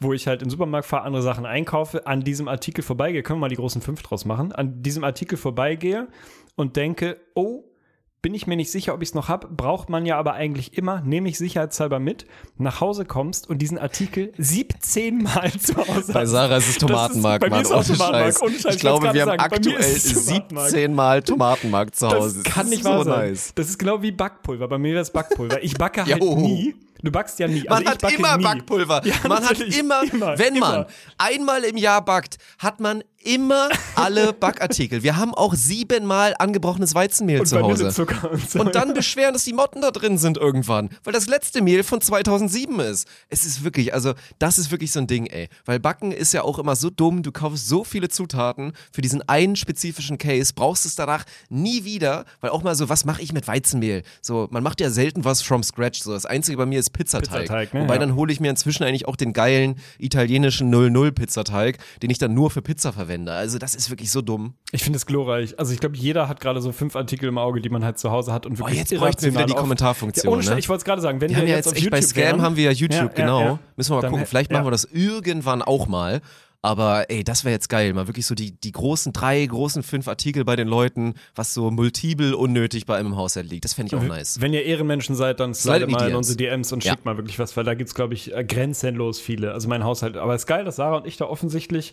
wo 0.00 0.12
ich 0.12 0.26
halt 0.26 0.42
in 0.42 0.48
den 0.48 0.50
Supermarkt 0.50 0.88
fahre, 0.88 1.04
andere 1.04 1.22
Sachen 1.22 1.46
einkaufe, 1.46 2.06
an 2.06 2.22
diesem 2.22 2.48
Artikel 2.48 2.82
vorbeigehe. 2.82 3.22
Können 3.22 3.38
wir 3.38 3.42
mal 3.42 3.48
die 3.48 3.56
großen 3.56 3.80
fünf 3.80 4.02
draus 4.02 4.24
machen? 4.24 4.52
An 4.52 4.82
diesem 4.82 5.04
Artikel 5.04 5.38
vorbeigehe 5.38 6.08
und 6.56 6.76
denke, 6.76 7.20
oh, 7.34 7.62
bin 8.22 8.34
ich 8.34 8.48
mir 8.48 8.56
nicht 8.56 8.72
sicher, 8.72 8.92
ob 8.92 9.02
ich 9.02 9.10
es 9.10 9.14
noch 9.14 9.28
habe. 9.28 9.46
Braucht 9.46 9.88
man 9.88 10.04
ja 10.04 10.18
aber 10.18 10.32
eigentlich 10.32 10.76
immer, 10.76 11.00
nehme 11.02 11.28
ich 11.28 11.38
sicherheitshalber 11.38 12.00
mit, 12.00 12.26
nach 12.58 12.80
Hause 12.80 13.04
kommst 13.04 13.48
und 13.48 13.58
diesen 13.58 13.78
Artikel 13.78 14.32
17 14.36 15.18
Mal 15.22 15.52
zu 15.52 15.76
Hause 15.76 16.12
Bei. 16.12 16.26
Sarah 16.26 16.56
ist 16.56 16.68
es 16.68 16.78
Das 16.78 16.88
Tomatenmark, 16.88 17.40
bei 17.40 17.48
mir 17.48 17.62
Mann, 17.62 17.62
ist 17.62 17.68
Tomatenmark, 17.68 18.24
Scheiß. 18.24 18.38
Scheiß. 18.62 18.74
Ich 18.74 18.80
glaube, 18.80 19.14
wir 19.14 19.20
haben 19.22 19.28
sagen, 19.28 19.40
aktuell 19.40 19.78
ist 19.78 20.06
es 20.06 20.26
Tomatenmark. 20.26 20.70
17 20.70 20.94
Mal 20.94 21.22
Tomatenmark 21.22 21.94
zu 21.94 22.08
Hause. 22.08 22.42
Das 22.42 22.52
kann 22.52 22.66
ist 22.66 22.70
nicht 22.70 22.82
so 22.82 22.90
wahr 22.90 23.04
sein. 23.04 23.28
nice. 23.28 23.52
Das 23.54 23.68
ist 23.68 23.78
genau 23.78 24.02
wie 24.02 24.10
Backpulver. 24.10 24.66
Bei 24.66 24.78
mir 24.78 24.94
wäre 24.94 25.02
es 25.02 25.12
Backpulver. 25.12 25.62
Ich 25.62 25.74
backe 25.74 26.04
halt 26.06 26.20
nie. 26.20 26.74
Du 27.02 27.10
backst 27.10 27.38
ja 27.38 27.46
nie. 27.48 27.62
Man 27.68 27.72
Also 27.72 27.82
ich 27.84 27.88
hat 28.04 28.12
immer 28.18 28.36
nie. 28.36 28.44
Backpulver. 28.44 29.02
Ja, 29.06 29.14
man 29.28 29.44
hat 29.44 29.60
immer, 29.60 30.02
Immer, 30.12 30.38
wenn 30.38 30.58
man 30.58 30.74
immer. 30.74 30.86
einmal 31.18 31.64
im 31.64 31.76
Jahr 31.76 32.04
backt, 32.04 32.38
hat 32.58 32.80
man 32.80 33.02
immer 33.22 33.68
alle 33.96 34.32
Backartikel. 34.32 35.02
Wir 35.02 35.16
haben 35.16 35.34
auch 35.34 35.54
siebenmal 35.54 36.34
angebrochenes 36.38 36.94
Weizenmehl 36.94 37.40
Und 37.40 37.46
zu 37.46 37.56
Hause. 37.60 37.84
Vanillezucker 37.84 38.30
und 38.30 38.50
so. 38.50 38.60
Und 38.60 38.74
dann 38.74 38.94
beschweren, 38.94 39.32
dass 39.32 39.44
die 39.44 39.52
Motten 39.52 39.80
da 39.82 39.90
drin 39.90 40.16
sind 40.18 40.36
irgendwann, 40.36 40.90
weil 41.02 41.12
das 41.12 41.26
letzte 41.26 41.60
Mehl 41.62 41.82
von 41.82 42.00
2007 42.00 42.78
ist. 42.80 43.08
Es 43.28 43.44
ist 43.44 43.64
wirklich, 43.64 43.92
also 43.94 44.14
das 44.38 44.58
ist 44.58 44.70
wirklich 44.70 44.92
so 44.92 45.00
ein 45.00 45.06
Ding, 45.08 45.26
ey. 45.26 45.48
Weil 45.64 45.80
Backen 45.80 46.12
ist 46.12 46.32
ja 46.32 46.42
auch 46.42 46.58
immer 46.58 46.76
so 46.76 46.88
dumm, 46.90 47.22
du 47.22 47.32
kaufst 47.32 47.68
so 47.68 47.82
viele 47.82 48.08
Zutaten 48.08 48.72
für 48.92 49.00
diesen 49.00 49.28
einen 49.28 49.56
spezifischen 49.56 50.18
Case, 50.18 50.52
brauchst 50.54 50.86
es 50.86 50.94
danach 50.94 51.24
nie 51.48 51.84
wieder, 51.84 52.24
weil 52.40 52.50
auch 52.50 52.62
mal 52.62 52.76
so, 52.76 52.88
was 52.88 53.04
mache 53.04 53.22
ich 53.22 53.32
mit 53.32 53.48
Weizenmehl? 53.48 54.02
So, 54.22 54.46
man 54.50 54.62
macht 54.62 54.80
ja 54.80 54.90
selten 54.90 55.24
was 55.24 55.42
from 55.42 55.62
scratch, 55.64 56.00
so 56.02 56.12
das 56.12 56.26
einzige 56.26 56.56
bei 56.58 56.66
mir 56.66 56.78
ist 56.78 56.90
Pizzateig. 56.92 57.40
Pizzateig, 57.42 57.74
ne? 57.74 57.80
Wobei 57.82 57.94
Ja. 57.94 58.00
dann 58.00 58.14
hole 58.14 58.32
ich 58.32 58.38
mir 58.38 58.50
inzwischen 58.50 58.84
eigentlich 58.84 59.08
auch 59.08 59.16
den 59.16 59.32
geilen 59.32 59.80
italienischen 59.98 60.70
00 60.70 61.10
Pizzateig, 61.12 61.78
den 62.02 62.10
ich 62.10 62.18
dann 62.18 62.32
nur 62.34 62.50
für 62.50 62.62
Pizza 62.62 62.92
verwende. 62.92 63.15
Also 63.26 63.58
das 63.58 63.74
ist 63.74 63.90
wirklich 63.90 64.10
so 64.10 64.20
dumm. 64.22 64.54
Ich 64.72 64.82
finde 64.84 64.96
es 64.98 65.06
glorreich. 65.06 65.58
Also 65.58 65.72
ich 65.72 65.80
glaube, 65.80 65.96
jeder 65.96 66.28
hat 66.28 66.40
gerade 66.40 66.60
so 66.60 66.72
fünf 66.72 66.94
Artikel 66.96 67.28
im 67.28 67.38
Auge, 67.38 67.60
die 67.60 67.68
man 67.70 67.84
halt 67.84 67.98
zu 67.98 68.10
Hause 68.10 68.32
hat 68.32 68.46
und 68.46 68.58
wirklich 68.58 68.78
jetzt 68.78 68.94
bräuchten 68.94 69.22
wir 69.22 69.32
wieder 69.32 69.46
die 69.46 69.52
auf- 69.54 69.60
Kommentarfunktion, 69.60 70.32
Ja, 70.32 70.36
ohne 70.38 70.44
ne? 70.54 70.58
Ich 70.58 70.68
wollte 70.68 70.80
es 70.80 70.84
gerade 70.84 71.02
sagen, 71.02 71.20
wenn 71.20 71.30
Wir 71.30 71.38
wir, 71.38 71.44
ja 71.44 71.56
jetzt 71.56 71.66
jetzt 71.66 71.74
auf 71.74 71.78
echt 71.82 71.90
bei 71.90 72.02
Scam 72.02 72.22
wären, 72.22 72.42
haben 72.42 72.56
wir 72.56 72.64
ja 72.64 72.70
YouTube, 72.72 72.98
Ja, 73.00 73.24
genau. 73.24 73.58
Müssen 73.76 73.90
wir 73.90 73.96
mal 73.96 74.02
Dann 74.02 74.10
gucken. 74.12 74.26
Vielleicht 74.26 74.52
machen 74.52 74.66
wir 74.66 74.70
das 74.70 74.84
irgendwann 74.84 75.62
auch 75.62 75.86
mal. 75.86 76.20
Aber 76.62 77.10
ey, 77.10 77.22
das 77.22 77.44
wäre 77.44 77.52
jetzt 77.52 77.68
geil. 77.68 77.92
Mal 77.92 78.08
wirklich 78.08 78.26
so 78.26 78.34
die, 78.34 78.50
die 78.58 78.72
großen 78.72 79.12
drei, 79.12 79.44
großen 79.46 79.84
fünf 79.84 80.08
Artikel 80.08 80.44
bei 80.44 80.56
den 80.56 80.66
Leuten, 80.66 81.14
was 81.36 81.54
so 81.54 81.70
multiple 81.70 82.36
unnötig 82.36 82.86
bei 82.86 82.96
einem 82.96 83.08
im 83.12 83.16
Haushalt 83.16 83.48
liegt. 83.48 83.64
Das 83.64 83.74
fände 83.74 83.94
ich 83.94 84.02
auch 84.02 84.04
nice. 84.04 84.40
Wenn 84.40 84.52
ihr 84.52 84.64
Ehrenmenschen 84.64 85.14
seid, 85.14 85.38
dann 85.38 85.54
Slidet 85.54 85.88
mal 85.90 86.08
in 86.10 86.16
unsere 86.16 86.36
DMs 86.36 86.72
und 86.72 86.82
Ja. 86.82 86.92
schickt 86.92 87.04
mal 87.04 87.16
wirklich 87.18 87.38
was, 87.38 87.56
weil 87.56 87.62
da 87.62 87.74
gibt's 87.74 87.94
glaube 87.94 88.14
ich, 88.14 88.34
äh, 88.34 88.42
grenzenlos 88.42 89.20
viele. 89.20 89.52
Also 89.52 89.68
mein 89.68 89.84
Haushalt. 89.84 90.16
Aber 90.16 90.34
es 90.34 90.42
ist 90.42 90.46
geil, 90.46 90.64
dass 90.64 90.74
Sarah 90.76 90.96
und 90.96 91.06
ich 91.06 91.16
da 91.18 91.26
offensichtlich, 91.26 91.92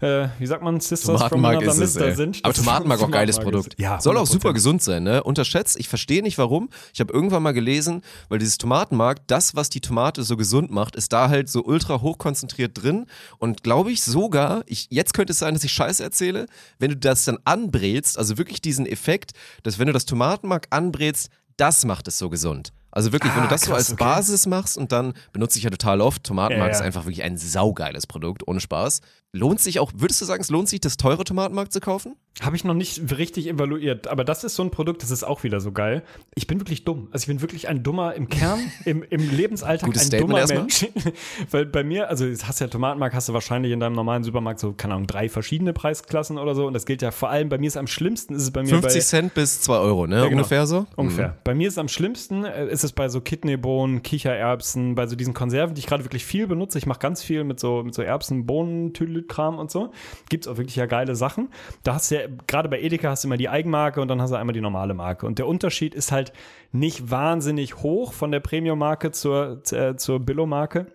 äh, 0.00 0.28
wie 0.38 0.46
sagt 0.46 0.62
man, 0.62 0.80
Sisters 0.80 1.22
from 1.24 1.44
another 1.44 1.66
ist 1.66 1.74
es, 1.74 1.78
Mister 1.78 2.14
sind. 2.14 2.40
Aber 2.44 2.54
Tomatenmark 2.54 3.02
auch 3.02 3.10
geiles 3.10 3.38
Produkt. 3.38 3.74
Ja, 3.78 4.00
Soll 4.00 4.16
auch 4.16 4.26
100%. 4.26 4.32
super 4.32 4.52
gesund 4.52 4.82
sein, 4.82 5.02
ne? 5.02 5.22
Unterschätzt. 5.22 5.78
Ich 5.78 5.88
verstehe 5.88 6.22
nicht 6.22 6.38
warum. 6.38 6.68
Ich 6.92 7.00
habe 7.00 7.12
irgendwann 7.12 7.42
mal 7.42 7.52
gelesen, 7.52 8.02
weil 8.28 8.38
dieses 8.38 8.58
Tomatenmark, 8.58 9.26
das, 9.26 9.54
was 9.54 9.70
die 9.70 9.80
Tomate 9.80 10.22
so 10.22 10.36
gesund 10.36 10.70
macht, 10.70 10.96
ist 10.96 11.12
da 11.12 11.28
halt 11.28 11.48
so 11.48 11.64
ultra 11.64 12.00
hoch 12.00 12.18
konzentriert 12.18 12.82
drin. 12.82 13.06
Und 13.38 13.62
glaube 13.62 13.90
ich 13.90 14.02
sogar, 14.02 14.62
ich, 14.66 14.86
jetzt 14.90 15.14
könnte 15.14 15.32
es 15.32 15.38
sein, 15.38 15.54
dass 15.54 15.64
ich 15.64 15.72
Scheiße 15.72 16.02
erzähle, 16.02 16.46
wenn 16.78 16.90
du 16.90 16.96
das 16.96 17.24
dann 17.24 17.38
anbrätst, 17.44 18.18
also 18.18 18.38
wirklich 18.38 18.60
diesen 18.60 18.86
Effekt, 18.86 19.32
dass 19.62 19.78
wenn 19.78 19.86
du 19.86 19.92
das 19.92 20.04
Tomatenmark 20.04 20.66
anbrätst, 20.70 21.30
das 21.56 21.84
macht 21.84 22.08
es 22.08 22.18
so 22.18 22.30
gesund. 22.30 22.72
Also 22.98 23.12
wirklich, 23.12 23.32
wenn 23.36 23.42
Ah, 23.42 23.46
du 23.46 23.50
das 23.50 23.60
so 23.60 23.70
krass, 23.70 23.78
als 23.78 23.92
okay. 23.92 24.02
Basis 24.02 24.46
machst 24.46 24.76
und 24.76 24.90
dann 24.90 25.14
benutze 25.32 25.56
ich 25.56 25.62
ja 25.62 25.70
total 25.70 26.00
oft, 26.00 26.24
Tomatenmark 26.24 26.70
Ja, 26.72 26.74
ja. 26.74 26.80
ist 26.80 26.84
einfach 26.84 27.04
wirklich 27.04 27.22
ein 27.22 27.36
saugeiles 27.38 28.08
Produkt, 28.08 28.48
ohne 28.48 28.58
Spaß. 28.58 29.02
Lohnt 29.32 29.60
sich 29.60 29.78
auch, 29.78 29.92
würdest 29.94 30.20
du 30.20 30.24
sagen, 30.24 30.40
es 30.42 30.50
lohnt 30.50 30.68
sich, 30.68 30.80
das 30.80 30.96
teure 30.96 31.22
Tomatenmark 31.22 31.70
zu 31.70 31.78
kaufen? 31.78 32.16
Habe 32.40 32.54
ich 32.54 32.64
noch 32.64 32.74
nicht 32.74 33.18
richtig 33.18 33.48
evaluiert, 33.48 34.06
aber 34.06 34.24
das 34.24 34.44
ist 34.44 34.54
so 34.54 34.62
ein 34.62 34.70
Produkt, 34.70 35.02
das 35.02 35.10
ist 35.10 35.24
auch 35.24 35.42
wieder 35.42 35.60
so 35.60 35.72
geil. 35.72 36.04
Ich 36.36 36.46
bin 36.46 36.60
wirklich 36.60 36.84
dumm. 36.84 37.08
Also 37.10 37.24
ich 37.24 37.26
bin 37.26 37.40
wirklich 37.40 37.68
ein 37.68 37.82
dummer 37.82 38.14
im 38.14 38.28
Kern, 38.28 38.60
im, 38.84 39.02
im 39.02 39.28
Lebensalltag 39.30 39.86
Gutes 39.86 40.02
ein 40.02 40.06
Statement 40.06 40.30
dummer 40.30 40.40
erstmal. 40.40 40.62
Mensch. 40.62 40.86
Weil 41.50 41.66
bei 41.66 41.82
mir, 41.82 42.08
also 42.08 42.26
jetzt 42.26 42.46
hast 42.46 42.60
du 42.60 42.64
ja 42.64 42.70
Tomatenmark, 42.70 43.12
hast 43.12 43.28
du 43.28 43.32
wahrscheinlich 43.32 43.72
in 43.72 43.80
deinem 43.80 43.94
normalen 43.94 44.22
Supermarkt 44.22 44.60
so, 44.60 44.72
keine 44.72 44.94
Ahnung, 44.94 45.08
drei 45.08 45.28
verschiedene 45.28 45.72
Preisklassen 45.72 46.38
oder 46.38 46.54
so. 46.54 46.66
Und 46.66 46.74
das 46.74 46.86
gilt 46.86 47.02
ja 47.02 47.10
vor 47.10 47.28
allem, 47.28 47.48
bei 47.48 47.58
mir 47.58 47.66
ist 47.66 47.76
am 47.76 47.88
schlimmsten, 47.88 48.34
ist 48.34 48.42
es 48.42 48.50
bei 48.52 48.62
mir 48.62 48.68
50 48.68 48.92
bei, 48.94 49.00
Cent 49.00 49.34
bis 49.34 49.60
2 49.62 49.76
Euro, 49.76 50.06
ne? 50.06 50.16
genau. 50.16 50.28
Ungefähr 50.28 50.66
so? 50.66 50.86
Ungefähr. 50.94 51.36
Bei 51.42 51.56
mir 51.56 51.66
ist 51.66 51.74
es 51.74 51.78
am 51.78 51.88
schlimmsten, 51.88 52.44
äh, 52.44 52.68
ist 52.68 52.84
es 52.84 52.92
bei 52.92 53.08
so 53.08 53.20
Kidneybohnen, 53.20 54.02
Kichererbsen, 54.02 54.94
bei 54.94 55.08
so 55.08 55.16
diesen 55.16 55.34
Konserven, 55.34 55.74
die 55.74 55.80
ich 55.80 55.86
gerade 55.86 56.04
wirklich 56.04 56.24
viel 56.24 56.46
benutze. 56.46 56.78
Ich 56.78 56.86
mache 56.86 57.00
ganz 57.00 57.20
viel 57.20 57.42
mit 57.42 57.58
so, 57.58 57.82
mit 57.82 57.94
so 57.94 58.02
Erbsen, 58.02 58.46
Bohnen, 58.46 58.94
Tüdelkram 58.94 59.58
und 59.58 59.72
so. 59.72 59.90
Gibt's 60.28 60.46
auch 60.46 60.56
wirklich 60.56 60.76
ja 60.76 60.86
geile 60.86 61.16
Sachen. 61.16 61.48
Da 61.82 61.94
hast 61.94 62.12
du 62.12 62.14
ja, 62.14 62.27
gerade 62.46 62.68
bei 62.68 62.80
Edeka 62.80 63.10
hast 63.10 63.24
du 63.24 63.28
immer 63.28 63.36
die 63.36 63.48
Eigenmarke 63.48 64.00
und 64.00 64.08
dann 64.08 64.20
hast 64.22 64.30
du 64.30 64.36
einmal 64.36 64.52
die 64.54 64.60
normale 64.60 64.94
Marke. 64.94 65.26
Und 65.26 65.38
der 65.38 65.46
Unterschied 65.46 65.94
ist 65.94 66.12
halt 66.12 66.32
nicht 66.72 67.10
wahnsinnig 67.10 67.76
hoch 67.78 68.12
von 68.12 68.30
der 68.32 68.40
Premium-Marke 68.40 69.12
zur, 69.12 69.62
äh, 69.72 69.96
zur 69.96 70.20
Billo-Marke. 70.20 70.86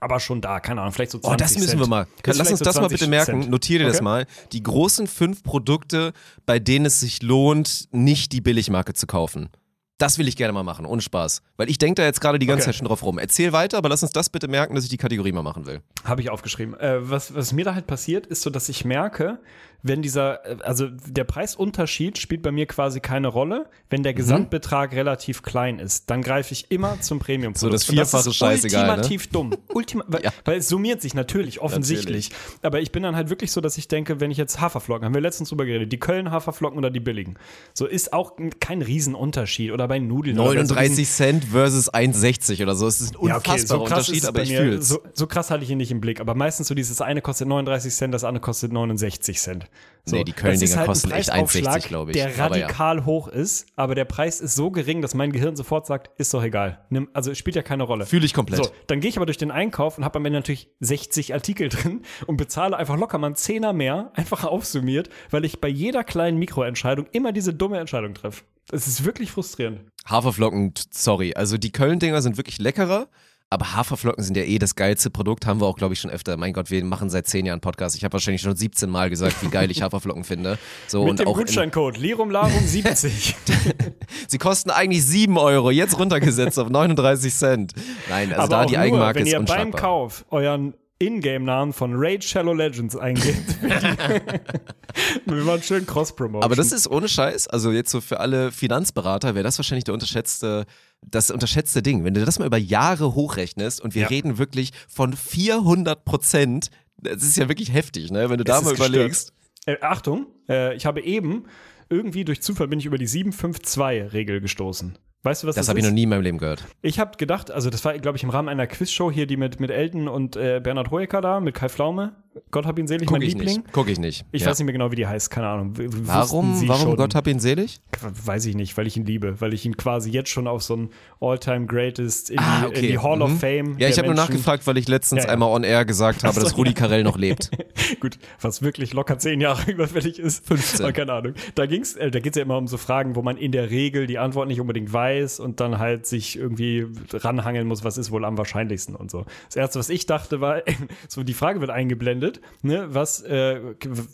Aber 0.00 0.20
schon 0.20 0.40
da, 0.40 0.58
keine 0.60 0.80
Ahnung, 0.80 0.92
vielleicht 0.94 1.10
so 1.12 1.18
20 1.18 1.32
Oh, 1.32 1.36
das 1.36 1.54
müssen 1.54 1.68
Cent. 1.68 1.80
wir 1.80 1.86
mal. 1.86 2.06
Ist 2.26 2.38
Lass 2.38 2.50
uns 2.50 2.58
so 2.60 2.64
das 2.64 2.76
mal 2.76 2.82
20 2.88 2.98
bitte 2.98 3.10
merken. 3.10 3.40
Cent. 3.42 3.50
Notiere 3.50 3.80
dir 3.80 3.88
das 3.88 3.96
Okay. 3.96 4.04
mal. 4.04 4.26
Die 4.52 4.62
großen 4.62 5.06
fünf 5.06 5.42
Produkte, 5.42 6.12
bei 6.46 6.58
denen 6.58 6.86
es 6.86 7.00
sich 7.00 7.22
lohnt, 7.22 7.88
nicht 7.92 8.32
die 8.32 8.40
Billigmarke 8.40 8.94
zu 8.94 9.06
kaufen. 9.06 9.50
Das 9.98 10.18
will 10.18 10.26
ich 10.26 10.36
gerne 10.36 10.52
mal 10.52 10.62
machen, 10.64 10.84
ohne 10.86 11.00
Spaß. 11.02 11.42
Weil 11.58 11.70
ich 11.70 11.78
denke 11.78 12.00
da 12.00 12.04
jetzt 12.06 12.20
gerade 12.20 12.38
die 12.40 12.46
ganze 12.46 12.62
Okay. 12.62 12.68
Zeit 12.70 12.76
schon 12.76 12.88
drauf 12.88 13.04
rum. 13.04 13.18
Erzähl 13.18 13.52
weiter, 13.52 13.76
aber 13.78 13.88
lass 13.88 14.02
uns 14.02 14.10
das 14.12 14.30
bitte 14.30 14.48
merken, 14.48 14.74
dass 14.74 14.82
ich 14.82 14.90
die 14.90 14.96
Kategorie 14.96 15.30
mal 15.30 15.42
machen 15.42 15.66
will. 15.66 15.80
Habe 16.04 16.22
ich 16.22 16.30
aufgeschrieben. 16.30 16.74
Äh, 16.80 17.08
was, 17.08 17.34
was 17.36 17.52
mir 17.52 17.64
da 17.66 17.74
halt 17.74 17.86
passiert, 17.86 18.26
ist 18.26 18.42
so, 18.42 18.50
dass 18.50 18.68
ich 18.68 18.84
merke, 18.84 19.38
wenn 19.82 20.00
dieser, 20.02 20.46
äh, 20.46 20.56
also 20.62 20.88
der 20.88 21.24
Preisunterschied 21.24 22.18
spielt 22.18 22.42
bei 22.42 22.52
mir 22.52 22.66
quasi 22.66 23.00
keine 23.00 23.28
Rolle, 23.28 23.66
wenn 23.90 24.00
Mhm. 24.00 24.04
der 24.04 24.14
Gesamtbetrag 24.14 24.92
relativ 24.94 25.42
klein 25.42 25.78
ist. 25.78 26.08
Dann 26.10 26.22
greife 26.22 26.52
ich 26.52 26.70
immer 26.70 27.00
zum 27.00 27.18
premium 27.18 27.54
So 27.54 27.68
das 27.68 27.84
Vierfache 27.84 28.30
ist 28.30 28.36
scheißegal, 28.36 28.86
ne? 28.86 28.90
Ultimativ 28.92 29.26
dumm. 29.28 29.50
Ultima 29.74 30.04
weil, 30.08 30.22
Ja. 30.24 30.30
weil 30.44 30.58
es 30.58 30.68
summiert 30.68 31.02
sich 31.02 31.14
natürlich, 31.14 31.60
offensichtlich. 31.60 32.30
Aber 32.62 32.80
ich 32.80 32.92
bin 32.92 33.02
dann 33.02 33.16
halt 33.16 33.28
wirklich 33.30 33.52
so, 33.52 33.60
dass 33.60 33.76
ich 33.78 33.88
denke, 33.88 34.20
wenn 34.20 34.30
ich 34.30 34.38
jetzt 34.38 34.60
Haferflocken, 34.60 35.04
haben 35.04 35.14
wir 35.14 35.20
letztens 35.20 35.48
drüber 35.48 35.64
geredet, 35.66 35.92
die 35.92 35.98
Köln-Haferflocken 36.00 36.78
oder 36.78 36.90
die 36.90 37.00
billigen. 37.00 37.34
So 37.74 37.86
ist 37.86 38.12
auch 38.12 38.36
kein 38.60 38.82
Riesenunterschied. 38.82 39.72
Oder 39.72 39.88
bei 39.88 39.98
Nudeln. 39.98 40.38
oder 40.38 40.54
bei 40.54 40.64
so 40.64 40.74
39 40.74 41.08
Cent 41.08 41.44
versus 41.46 41.92
1,60 41.92 42.62
oder 42.62 42.74
so. 42.74 42.86
Es 42.86 43.00
ist 43.00 43.16
ein 43.16 43.26
ja, 43.26 43.36
unfassbarer 43.36 43.52
okay, 43.52 43.66
so 43.66 43.94
krass 43.94 44.08
Unterschied, 44.08 44.26
aber 44.26 44.42
ich 44.42 44.50
mir. 44.50 44.60
fühl's. 44.62 44.88
So, 44.88 45.00
so 45.14 45.26
krass 45.26 45.50
hatte 45.50 45.64
ich 45.64 45.70
ihn 45.70 45.78
nicht 45.78 45.90
im 45.90 46.00
Blick. 46.00 46.20
Aber 46.20 46.34
meistens 46.34 46.68
so 46.68 46.74
dieses 46.74 47.00
eine 47.00 47.20
kostet 47.22 47.48
39 47.48 47.92
Cent, 47.94 48.14
das 48.14 48.24
andere 48.24 48.40
kostet 48.42 48.72
69 48.72 49.38
Cent. 49.38 49.66
So, 50.04 50.16
Nee, 50.16 50.24
die 50.24 50.32
Köln-Dinger 50.32 50.76
halt 50.78 50.88
kosten 50.88 51.12
echt 51.12 51.30
Preisaufschlag, 51.30 51.76
1,60, 51.76 51.88
glaub 51.88 52.08
ich. 52.08 52.14
Der 52.14 52.26
Aber 52.26 52.56
ja. 52.58 52.66
radikal 52.66 53.04
hoch 53.04 53.28
ist, 53.28 53.66
aber 53.76 53.94
der 53.94 54.04
Preis 54.04 54.40
ist 54.40 54.56
so 54.56 54.72
gering, 54.72 55.00
dass 55.00 55.14
mein 55.14 55.30
Gehirn 55.30 55.54
sofort 55.54 55.86
sagt, 55.86 56.10
ist 56.18 56.34
doch 56.34 56.42
egal. 56.42 56.84
Nimm, 56.90 57.08
also 57.12 57.32
spielt 57.34 57.54
ja 57.54 57.62
keine 57.62 57.84
Rolle. 57.84 58.04
Fühle 58.04 58.26
ich 58.26 58.34
komplett. 58.34 58.64
So, 58.64 58.70
dann 58.88 58.98
gehe 58.98 59.10
ich 59.10 59.16
aber 59.16 59.26
durch 59.26 59.38
den 59.38 59.52
Einkauf 59.52 59.98
und 59.98 60.04
habe 60.04 60.18
am 60.18 60.26
Ende 60.26 60.40
natürlich 60.40 60.70
60 60.80 61.34
Artikel 61.34 61.68
drin 61.70 62.02
und 62.26 62.36
bezahle 62.36 62.76
einfach 62.76 62.96
locker 62.96 63.18
mal 63.18 63.28
einen 63.28 63.36
Zehner 63.36 63.72
mehr, 63.72 64.10
einfach 64.14 64.42
aufsummiert, 64.44 65.08
weil 65.30 65.44
ich 65.44 65.60
bei 65.60 65.68
jeder 65.68 66.02
kleinen 66.02 66.38
Mikroentscheidung 66.38 67.06
immer 67.12 67.30
diese 67.30 67.54
dumme 67.54 67.78
Entscheidung 67.78 68.14
treffe. 68.14 68.42
Das 68.68 68.88
ist 68.88 69.04
wirklich 69.04 69.30
frustrierend. 69.30 69.82
Haferflocken, 70.06 70.74
sorry. 70.90 71.34
Also 71.34 71.58
die 71.58 71.70
Köln-Dinger 71.70 72.22
sind 72.22 72.36
wirklich 72.36 72.58
leckerer, 72.58 73.08
aber 73.52 73.74
Haferflocken 73.74 74.24
sind 74.24 74.36
ja 74.36 74.44
eh 74.44 74.58
das 74.58 74.76
geilste 74.76 75.10
Produkt, 75.10 75.46
haben 75.46 75.60
wir 75.60 75.66
auch, 75.66 75.76
glaube 75.76 75.92
ich, 75.92 76.00
schon 76.00 76.10
öfter. 76.10 76.38
Mein 76.38 76.54
Gott, 76.54 76.70
wir 76.70 76.82
machen 76.84 77.10
seit 77.10 77.26
zehn 77.26 77.44
Jahren 77.44 77.60
Podcast. 77.60 77.94
Ich 77.94 78.02
habe 78.02 78.14
wahrscheinlich 78.14 78.40
schon 78.40 78.56
17 78.56 78.88
Mal 78.88 79.10
gesagt, 79.10 79.42
wie 79.42 79.48
geil 79.48 79.70
ich 79.70 79.82
Haferflocken 79.82 80.24
finde. 80.24 80.58
So, 80.88 81.02
Mit 81.02 81.10
und 81.10 81.20
dem 81.20 81.28
auch 81.28 81.38
in, 81.38 81.44
Gutscheincode 81.44 81.98
Lirum 81.98 82.30
Larum 82.30 82.66
70. 82.66 83.36
sie 84.28 84.38
kosten 84.38 84.70
eigentlich 84.70 85.04
7 85.04 85.36
Euro, 85.36 85.70
jetzt 85.70 85.98
runtergesetzt 85.98 86.58
auf 86.58 86.70
39 86.70 87.34
Cent. 87.34 87.72
Nein, 88.08 88.30
also 88.32 88.42
Aber 88.42 88.48
da 88.48 88.64
die 88.64 88.72
nur, 88.72 88.80
Eigenmarke 88.80 89.18
wenn 89.18 89.26
ist 89.26 89.32
ihr 89.32 89.38
beim 89.38 89.42
unschlagbar. 89.42 89.80
Kauf 89.80 90.24
euren 90.30 90.72
Ingame-Namen 91.02 91.72
von 91.72 91.92
Raid 91.94 92.24
Shallow 92.24 92.54
Legends 92.54 92.96
eingebt. 92.96 93.60
Wir 95.26 95.44
machen 95.44 95.62
schön 95.62 95.84
Cross-Promotion. 95.84 96.44
Aber 96.44 96.54
das 96.54 96.70
ist 96.70 96.88
ohne 96.88 97.08
Scheiß, 97.08 97.48
also 97.48 97.72
jetzt 97.72 97.90
so 97.90 98.00
für 98.00 98.20
alle 98.20 98.52
Finanzberater 98.52 99.34
wäre 99.34 99.42
das 99.42 99.58
wahrscheinlich 99.58 99.84
der 99.84 99.94
unterschätzte, 99.94 100.64
das 101.06 101.30
unterschätzte 101.30 101.82
Ding. 101.82 102.04
Wenn 102.04 102.14
du 102.14 102.24
das 102.24 102.38
mal 102.38 102.46
über 102.46 102.56
Jahre 102.58 103.14
hochrechnest 103.14 103.80
und 103.80 103.94
wir 103.94 104.02
Ja. 104.02 104.08
reden 104.08 104.38
wirklich 104.38 104.70
von 104.88 105.12
400 105.14 106.04
Prozent, 106.04 106.70
das 106.96 107.22
ist 107.22 107.36
ja 107.36 107.48
wirklich 107.48 107.72
heftig, 107.72 108.10
ne? 108.10 108.30
Wenn 108.30 108.38
du 108.38 108.44
da 108.44 108.58
Es 108.58 108.64
mal 108.64 108.70
ist 108.72 108.78
gestört. 108.78 108.94
überlegst. 108.94 109.32
Äh, 109.66 109.76
Achtung, 109.80 110.26
äh, 110.48 110.74
ich 110.76 110.86
habe 110.86 111.02
eben 111.02 111.44
irgendwie 111.88 112.24
durch 112.24 112.40
Zufall 112.42 112.68
bin 112.68 112.78
ich 112.78 112.86
über 112.86 112.98
die 112.98 113.06
752-Regel 113.06 114.40
gestoßen. 114.40 114.96
Weißt 115.24 115.42
du, 115.44 115.46
was 115.46 115.54
das, 115.54 115.66
Das 115.66 115.68
habe 115.68 115.78
ich 115.78 115.84
noch 115.84 115.92
nie 115.92 116.02
in 116.02 116.08
meinem 116.08 116.22
Leben 116.22 116.38
gehört. 116.38 116.64
Ich 116.80 116.98
habe 116.98 117.16
gedacht, 117.16 117.52
also 117.52 117.70
das 117.70 117.84
war, 117.84 117.96
glaube 117.98 118.16
ich, 118.16 118.24
im 118.24 118.30
Rahmen 118.30 118.48
einer 118.48 118.66
Quizshow 118.66 119.08
hier, 119.12 119.26
die 119.26 119.36
mit, 119.36 119.60
mit 119.60 119.70
Elton 119.70 120.08
und 120.08 120.34
äh, 120.34 120.60
Bernhard 120.60 120.90
Hoeker 120.90 121.20
da, 121.20 121.38
mit 121.38 121.54
Kai 121.54 121.68
Pflaume. 121.68 122.16
Gott 122.50 122.66
hab 122.66 122.78
ihn 122.78 122.86
selig, 122.86 123.06
Guck 123.06 123.18
mein 123.18 123.22
ich 123.22 123.34
Liebling. 123.34 123.56
nicht. 123.58 123.72
Guck 123.72 123.88
ich 123.88 123.98
nicht. 123.98 124.24
Ich 124.32 124.42
ja. 124.42 124.48
weiß 124.48 124.58
nicht 124.58 124.64
mehr 124.66 124.72
genau, 124.72 124.90
wie 124.90 124.96
die 124.96 125.06
heißt, 125.06 125.30
keine 125.30 125.48
Ahnung. 125.48 125.76
W- 125.76 125.88
Warum, 125.90 126.54
Sie 126.54 126.68
warum 126.68 126.82
schon? 126.82 126.96
Gott 126.96 127.14
hab 127.14 127.26
ihn 127.26 127.38
selig? 127.40 127.80
Weiß 128.24 128.46
ich 128.46 128.54
nicht, 128.54 128.76
weil 128.76 128.86
ich 128.86 128.96
ihn 128.96 129.04
liebe, 129.04 129.40
weil 129.40 129.52
ich 129.52 129.66
ihn 129.66 129.76
quasi 129.76 130.10
jetzt 130.10 130.30
schon 130.30 130.46
auf 130.46 130.62
so 130.62 130.76
ein 130.76 130.90
All-Time 131.20 131.66
Greatest 131.66 132.30
in, 132.30 132.38
Ah, 132.38 132.60
die, 132.62 132.66
okay. 132.68 132.80
in 132.80 132.86
die 132.92 132.98
Hall 132.98 133.16
Mhm. 133.16 133.22
of 133.22 133.38
Fame. 133.38 133.76
Ja, 133.78 133.88
ich 133.88 133.98
habe 133.98 134.08
nur 134.08 134.16
nachgefragt, 134.16 134.66
weil 134.66 134.78
ich 134.78 134.88
letztens 134.88 135.22
Ja, 135.24 135.28
ja. 135.28 135.32
einmal 135.34 135.50
on 135.50 135.62
air 135.64 135.84
gesagt 135.84 136.24
habe, 136.24 136.34
so, 136.34 136.40
dass 136.40 136.56
Rudi. 136.56 136.72
Carell 136.74 137.02
noch 137.04 137.18
lebt. 137.18 137.50
Gut, 138.00 138.18
was 138.40 138.62
wirklich 138.62 138.92
locker 138.94 139.18
zehn 139.18 139.40
Jahre 139.40 139.70
überfällig 139.70 140.18
ist. 140.18 140.46
15. 140.46 140.80
Aber 140.84 140.92
keine 140.92 141.12
Ahnung. 141.12 141.34
Da 141.54 141.66
ging's, 141.66 141.94
äh, 141.96 142.10
da 142.10 142.18
geht's 142.20 142.36
ja 142.38 142.42
immer 142.42 142.56
um 142.56 142.66
so 142.66 142.78
Fragen, 142.78 143.14
wo 143.14 143.22
man 143.22 143.36
in 143.36 143.52
der 143.52 143.70
Regel 143.70 144.06
die 144.06 144.18
Antwort 144.18 144.48
nicht 144.48 144.60
unbedingt 144.60 144.90
weiß 144.92 145.38
und 145.40 145.60
dann 145.60 145.78
halt 145.78 146.06
sich 146.06 146.38
irgendwie 146.38 146.86
ranhangeln 147.12 147.66
muss, 147.68 147.84
was 147.84 147.98
ist 147.98 148.10
wohl 148.10 148.24
am 148.24 148.38
wahrscheinlichsten 148.38 148.96
und 148.96 149.10
so. 149.10 149.26
Das 149.48 149.56
erste, 149.56 149.78
was 149.78 149.90
ich 149.90 150.06
dachte, 150.06 150.40
war, 150.40 150.62
so 151.08 151.22
die 151.22 151.34
Frage 151.34 151.60
wird 151.60 151.70
eingeblendet, 151.70 152.21
ne, 152.62 152.86
was, 152.94 153.22
äh, 153.22 153.60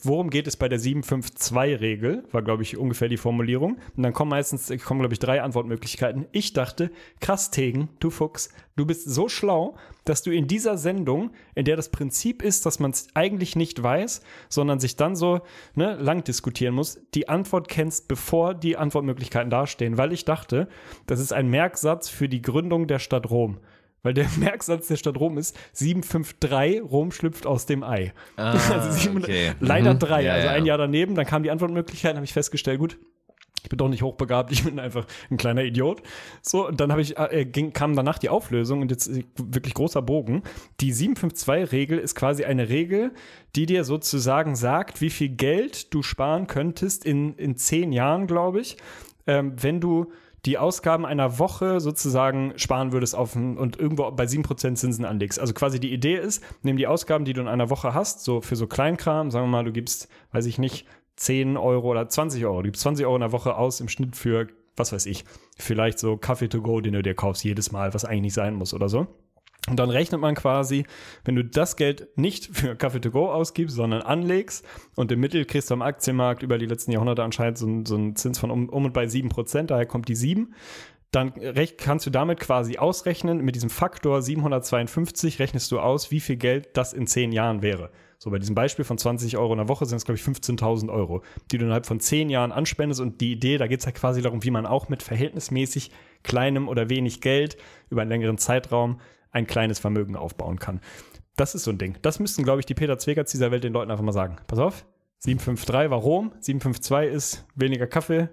worum 0.03 0.31
geht 0.31 0.47
es 0.47 0.57
bei 0.57 0.69
der 0.69 0.81
752-Regel? 0.81 2.25
War, 2.31 2.43
glaube 2.43 2.63
ich, 2.63 2.77
ungefähr 2.77 3.09
die 3.09 3.17
Formulierung. 3.17 3.79
Und 3.97 4.03
dann 4.03 4.13
kommen 4.13 4.31
meistens, 4.31 4.73
kommen, 4.85 5.01
glaube 5.01 5.15
ich, 5.15 5.19
drei 5.19 5.43
Antwortmöglichkeiten. 5.43 6.27
Ich 6.33 6.53
dachte, 6.53 6.91
krass, 7.21 7.51
Tegen, 7.51 7.89
du 8.01 8.11
Fuchs, 8.11 8.51
du 8.77 8.87
bist 8.87 9.09
so 9.09 9.29
schlau, 9.29 9.77
dass 10.05 10.23
du 10.23 10.31
in 10.31 10.47
dieser 10.47 10.79
Sendung, 10.79 11.31
in 11.55 11.65
der 11.65 11.77
das 11.77 11.91
Prinzip 11.91 12.43
ist, 12.43 12.65
dass 12.65 12.79
man 12.79 12.93
es 12.93 13.09
eigentlich 13.15 13.57
nicht 13.57 13.83
weiß, 13.83 14.23
sondern 14.49 14.81
sich 14.81 14.97
dann 14.97 15.17
so 15.17 15.41
ne, 15.75 15.97
lang 15.97 16.25
diskutieren 16.25 16.75
muss, 16.75 17.01
die 17.15 17.29
Antwort 17.29 17.69
kennst, 17.69 18.09
bevor 18.09 18.55
die 18.55 18.77
Antwortmöglichkeiten 18.77 19.51
dastehen. 19.51 19.99
Weil 19.99 20.13
ich 20.13 20.25
dachte, 20.25 20.69
das 21.07 21.21
ist 21.21 21.33
ein 21.33 21.49
Merksatz 21.49 22.09
für 22.09 22.29
die 22.29 22.43
Gründung 22.43 22.87
der 22.87 22.99
Stadt 22.99 23.31
Rom. 23.31 23.59
Weil 24.03 24.15
der 24.15 24.27
Merksatz 24.39 24.89
der 24.89 24.97
Stadt 24.97 25.19
Rom 25.19 25.39
ist 25.39 25.57
753, 25.73 26.83
Rom 26.83 27.11
schlüpft 27.13 27.47
aus 27.47 27.67
dem 27.67 27.83
Ei. 27.83 28.13
also 28.37 28.91
700, 28.91 29.29
Ah, 29.31 29.33
okay. 29.33 29.53
leider 29.61 29.95
Mhm. 29.95 29.99
drei. 29.99 30.23
Ja, 30.25 30.33
also 30.35 30.47
ja. 30.47 30.53
ein 30.53 30.67
Jahr 30.67 30.79
daneben, 30.79 31.15
dann 31.15 31.27
kamen 31.27 31.43
die 31.43 31.51
Antwortmöglichkeiten, 31.51 32.17
habe 32.17 32.25
ich 32.25 32.33
festgestellt, 32.33 32.79
gut, 32.79 32.99
ich 33.65 33.69
bin 33.69 33.77
doch 33.79 33.89
nicht 33.89 34.03
hochbegabt, 34.03 34.53
ich 34.53 34.63
bin 34.65 34.79
einfach 34.79 35.05
ein 35.31 35.37
kleiner 35.37 35.65
Idiot. 35.65 36.03
So, 36.43 36.69
und 36.69 36.81
dann 36.81 36.93
habe 36.93 37.03
ich, 37.03 37.19
äh, 37.19 37.45
ging, 37.45 37.73
kam 37.73 37.97
danach 37.97 38.19
die 38.19 38.29
Auflösung 38.29 38.81
und 38.83 38.91
jetzt 38.91 39.09
äh, 39.09 39.25
wirklich 39.37 39.75
großer 39.75 40.01
Bogen. 40.01 40.43
Die 40.81 40.95
752-Regel 40.95 41.99
ist 41.99 42.15
quasi 42.15 42.45
eine 42.45 42.69
Regel, 42.69 43.13
die 43.57 43.67
dir 43.67 43.83
sozusagen 43.85 44.55
sagt, 44.55 45.01
wie 45.01 45.11
viel 45.11 45.31
Geld 45.31 45.93
du 45.93 46.03
sparen 46.03 46.47
könntest 46.47 47.05
in, 47.05 47.35
in 47.35 47.57
zehn 47.57 47.93
Jahren, 47.93 48.27
glaube 48.29 48.61
ich, 48.61 48.77
ähm, 49.27 49.55
wenn 49.61 49.81
du 49.81 50.13
die 50.45 50.59
Ausgaben 50.59 51.05
einer 51.05 51.39
Woche 51.39 51.81
sozusagen 51.81 52.53
sparen 52.57 52.93
würdest 52.93 53.15
auf 53.15 53.35
und 53.35 53.79
irgendwo 53.79 54.11
bei 54.11 54.25
7% 54.25 54.75
Zinsen 54.75 55.05
anlegst. 55.05 55.41
Also 55.41 55.53
quasi 55.53 55.81
die 55.81 55.93
Idee 55.93 56.17
ist, 56.17 56.43
nimm 56.63 56.77
die 56.77 56.87
Ausgaben, 56.87 57.25
die 57.25 57.33
du 57.33 57.41
in 57.41 57.49
einer 57.49 57.71
Woche 57.71 57.95
hast, 57.95 58.25
so 58.25 58.41
für 58.41 58.57
so 58.57 58.67
Kleinkram, 58.67 59.31
sagen 59.31 59.47
wir 59.47 59.51
mal, 59.51 59.65
du 59.65 59.73
gibst, 59.73 60.09
weiß 60.33 60.47
ich 60.47 60.59
nicht, 60.59 60.87
10 61.17 61.57
Euro 61.57 61.89
oder 61.89 62.09
20 62.09 62.45
Euro, 62.45 62.63
du 62.63 62.69
gibst 62.69 62.83
20 62.83 63.05
Euro 63.07 63.17
in 63.17 63.23
der 63.23 63.33
Woche 63.33 63.57
aus 63.57 63.81
im 63.81 63.89
Schnitt 63.89 64.15
für, 64.15 64.47
was 64.77 64.93
weiß 64.93 65.07
ich, 65.07 65.25
vielleicht 65.59 65.99
so 65.99 66.17
Kaffee 66.17 66.49
to 66.49 66.63
go, 66.63 66.81
den 66.81 66.93
du 66.93 67.03
dir 67.03 67.15
kaufst 67.15 67.43
jedes 67.43 67.73
Mal, 67.73 67.93
was 67.93 68.05
eigentlich 68.05 68.23
nicht 68.23 68.35
sein 68.35 68.55
muss 68.55 68.73
oder 68.73 68.89
so. 68.89 69.09
Und 69.69 69.79
dann 69.79 69.91
rechnet 69.91 70.21
man 70.21 70.35
quasi, 70.35 70.85
wenn 71.25 71.37
du 71.37 71.45
das 71.45 71.77
Geld 71.77 72.09
nicht 72.17 72.57
für 72.57 72.77
Kaffee 72.77 73.01
to 73.01 73.11
go 73.11 73.31
ausgibst, 73.31 73.77
sondern 73.77 74.03
anlegst 74.03 74.65
und 74.97 75.13
im 75.13 75.21
Mittel 75.21 75.45
kriegst 75.45 75.71
du 75.71 75.75
am 75.75 75.83
Aktienmarkt 75.83 76.43
über 76.43 76.59
die 76.59 76.67
letzten 76.67 76.93
Jahrhunderte 76.93 77.23
anscheinend 77.23 77.59
so, 77.59 77.67
so 77.85 77.95
einen 77.97 78.17
Zins 78.17 78.39
von 78.39 78.51
um, 78.51 78.69
um 78.69 78.85
und 78.85 78.93
bei 78.93 79.05
7%, 79.05 79.65
daher 79.65 79.87
kommt 79.87 80.09
die 80.09 80.15
7, 80.15 80.55
dann 81.11 81.31
recht, 81.31 81.79
kannst 81.79 82.05
du 82.07 82.11
damit 82.11 82.39
quasi 82.39 82.77
ausrechnen, 82.77 83.43
mit 83.43 83.55
diesem 83.55 83.71
Faktor 83.71 84.21
752 84.21 85.39
rechnest 85.39 85.73
du 85.73 85.81
aus, 85.81 86.11
wie 86.11 86.21
viel 86.21 86.37
Geld 86.37 86.77
das 86.77 86.93
in 86.93 87.07
10 87.07 87.33
Jahren 87.33 87.63
wäre. 87.63 87.91
So 88.19 88.31
bei 88.31 88.39
diesem 88.39 88.57
Beispiel 88.57 88.85
von 88.85 88.99
20 88.99 89.39
Euro 89.39 89.53
in 89.53 89.59
der 89.59 89.69
Woche 89.69 89.87
sind 89.87 89.97
es, 89.97 90.05
glaube 90.05 90.19
ich, 90.19 90.25
15.000 90.25 90.93
Euro, 90.93 91.23
die 91.51 91.59
du 91.59 91.65
innerhalb 91.65 91.87
von 91.87 92.01
10 92.01 92.31
Jahren 92.31 92.51
anspendest. 92.51 93.01
Und 93.01 93.21
die 93.21 93.33
Idee, 93.33 93.59
da 93.59 93.69
geht 93.69 93.79
es 93.79 93.87
ja 93.87 93.93
quasi 93.93 94.21
darum, 94.23 94.43
wie 94.43 94.51
man 94.51 94.67
auch 94.67 94.89
mit 94.89 95.05
verhältnismäßig 95.05 95.93
kleinem 96.25 96.69
oder 96.69 96.91
wenig 96.91 97.21
Geld 97.21 97.57
über 97.91 98.03
einen 98.03 98.11
längeren 98.11 98.37
Zeitraum 98.37 99.01
ein 99.31 99.47
kleines 99.47 99.79
Vermögen 99.79 100.17
aufbauen 100.17 100.59
kann. 100.59 100.81
Das 101.37 101.55
ist 101.55 101.65
so 101.65 101.71
ein 101.71 101.79
Ding. 101.79 101.97
Das 102.03 102.19
müssten, 102.19 102.43
glaube 102.43 102.61
ich, 102.61 102.67
die 102.67 102.75
Peter 102.75 102.99
Zwegerts 102.99 103.31
dieser 103.31 103.51
Welt 103.51 103.65
den 103.65 103.73
Leuten 103.73 103.91
einfach 103.91 104.05
mal 104.05 104.13
sagen. 104.13 104.37
Pass 104.47 104.59
auf, 104.59 104.85
753 105.19 105.91
war 105.91 105.99
Rom, 105.99 106.33
752 106.41 107.15
ist 107.15 107.47
weniger 107.55 107.87
Kaffee, 107.87 108.29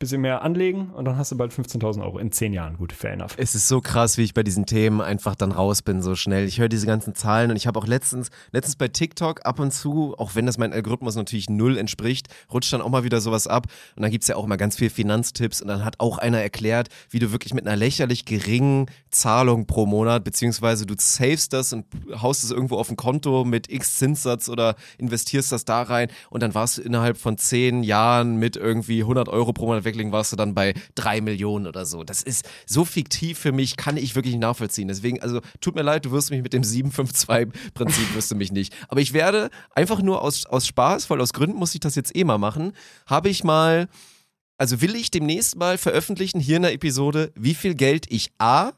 bisschen 0.00 0.22
mehr 0.22 0.40
anlegen 0.40 0.88
und 0.94 1.04
dann 1.04 1.18
hast 1.18 1.30
du 1.30 1.36
bald 1.36 1.52
15.000 1.52 2.02
Euro 2.02 2.18
in 2.18 2.32
10 2.32 2.54
Jahren. 2.54 2.78
Gut, 2.78 2.90
fair 2.90 3.12
enough. 3.12 3.34
Es 3.36 3.54
ist 3.54 3.68
so 3.68 3.82
krass, 3.82 4.16
wie 4.16 4.22
ich 4.22 4.32
bei 4.32 4.42
diesen 4.42 4.64
Themen 4.64 5.02
einfach 5.02 5.34
dann 5.34 5.52
raus 5.52 5.82
bin 5.82 6.00
so 6.00 6.14
schnell. 6.16 6.46
Ich 6.46 6.58
höre 6.58 6.70
diese 6.70 6.86
ganzen 6.86 7.14
Zahlen 7.14 7.50
und 7.50 7.56
ich 7.58 7.66
habe 7.66 7.78
auch 7.78 7.86
letztens, 7.86 8.30
letztens 8.50 8.76
bei 8.76 8.88
TikTok 8.88 9.44
ab 9.44 9.60
und 9.60 9.72
zu, 9.72 10.14
auch 10.16 10.34
wenn 10.34 10.46
das 10.46 10.56
mein 10.56 10.72
Algorithmus 10.72 11.16
natürlich 11.16 11.50
null 11.50 11.76
entspricht, 11.76 12.28
rutscht 12.50 12.72
dann 12.72 12.80
auch 12.80 12.88
mal 12.88 13.04
wieder 13.04 13.20
sowas 13.20 13.46
ab. 13.46 13.66
Und 13.94 14.02
dann 14.02 14.10
gibt 14.10 14.22
es 14.22 14.28
ja 14.28 14.36
auch 14.36 14.46
mal 14.46 14.56
ganz 14.56 14.76
viel 14.76 14.88
Finanztipps 14.88 15.60
und 15.60 15.68
dann 15.68 15.84
hat 15.84 15.96
auch 15.98 16.16
einer 16.16 16.40
erklärt, 16.40 16.88
wie 17.10 17.18
du 17.18 17.30
wirklich 17.30 17.52
mit 17.52 17.66
einer 17.66 17.76
lächerlich 17.76 18.24
geringen 18.24 18.86
Zahlung 19.10 19.66
pro 19.66 19.84
Monat, 19.84 20.24
beziehungsweise 20.24 20.86
du 20.86 20.94
savest 20.96 21.52
das 21.52 21.74
und 21.74 21.84
haust 22.22 22.42
es 22.42 22.50
irgendwo 22.50 22.76
auf 22.78 22.88
ein 22.88 22.96
Konto 22.96 23.44
mit 23.44 23.70
X 23.70 23.98
Zinssatz 23.98 24.48
oder 24.48 24.76
investierst 24.96 25.52
das 25.52 25.66
da 25.66 25.82
rein 25.82 26.08
und 26.30 26.42
dann 26.42 26.54
warst 26.54 26.78
du 26.78 26.82
innerhalb 26.82 27.18
von 27.18 27.36
10 27.36 27.82
Jahren 27.82 28.36
mit 28.36 28.56
irgendwie 28.56 29.02
100 29.02 29.28
Euro 29.28 29.52
pro 29.52 29.66
Monat 29.66 29.84
weglegen, 29.90 30.12
warst 30.12 30.32
du 30.32 30.36
dann 30.36 30.54
bei 30.54 30.74
3 30.94 31.20
Millionen 31.20 31.66
oder 31.66 31.84
so. 31.84 32.04
Das 32.04 32.22
ist 32.22 32.48
so 32.66 32.84
fiktiv 32.84 33.38
für 33.38 33.52
mich, 33.52 33.76
kann 33.76 33.96
ich 33.96 34.14
wirklich 34.14 34.34
nicht 34.34 34.42
nachvollziehen. 34.42 34.88
Deswegen, 34.88 35.20
also 35.20 35.40
tut 35.60 35.74
mir 35.74 35.82
leid, 35.82 36.04
du 36.04 36.12
wirst 36.12 36.30
mich 36.30 36.42
mit 36.42 36.52
dem 36.52 36.62
752-Prinzip, 36.62 38.14
wirst 38.14 38.30
du 38.30 38.34
mich 38.34 38.52
nicht. 38.52 38.74
Aber 38.88 39.00
ich 39.00 39.12
werde 39.12 39.50
einfach 39.74 40.02
nur 40.02 40.22
aus, 40.22 40.46
aus 40.46 40.66
Spaß, 40.66 41.10
weil 41.10 41.20
aus 41.20 41.32
Gründen 41.32 41.56
muss 41.56 41.74
ich 41.74 41.80
das 41.80 41.94
jetzt 41.94 42.16
eh 42.16 42.24
mal 42.24 42.38
machen, 42.38 42.72
habe 43.06 43.28
ich 43.28 43.44
mal 43.44 43.88
also 44.60 44.82
will 44.82 44.94
ich 44.94 45.10
demnächst 45.10 45.56
mal 45.56 45.78
veröffentlichen 45.78 46.38
hier 46.38 46.56
in 46.56 46.62
der 46.62 46.74
Episode, 46.74 47.32
wie 47.34 47.54
viel 47.54 47.74
Geld 47.74 48.04
ich 48.10 48.30
A 48.36 48.72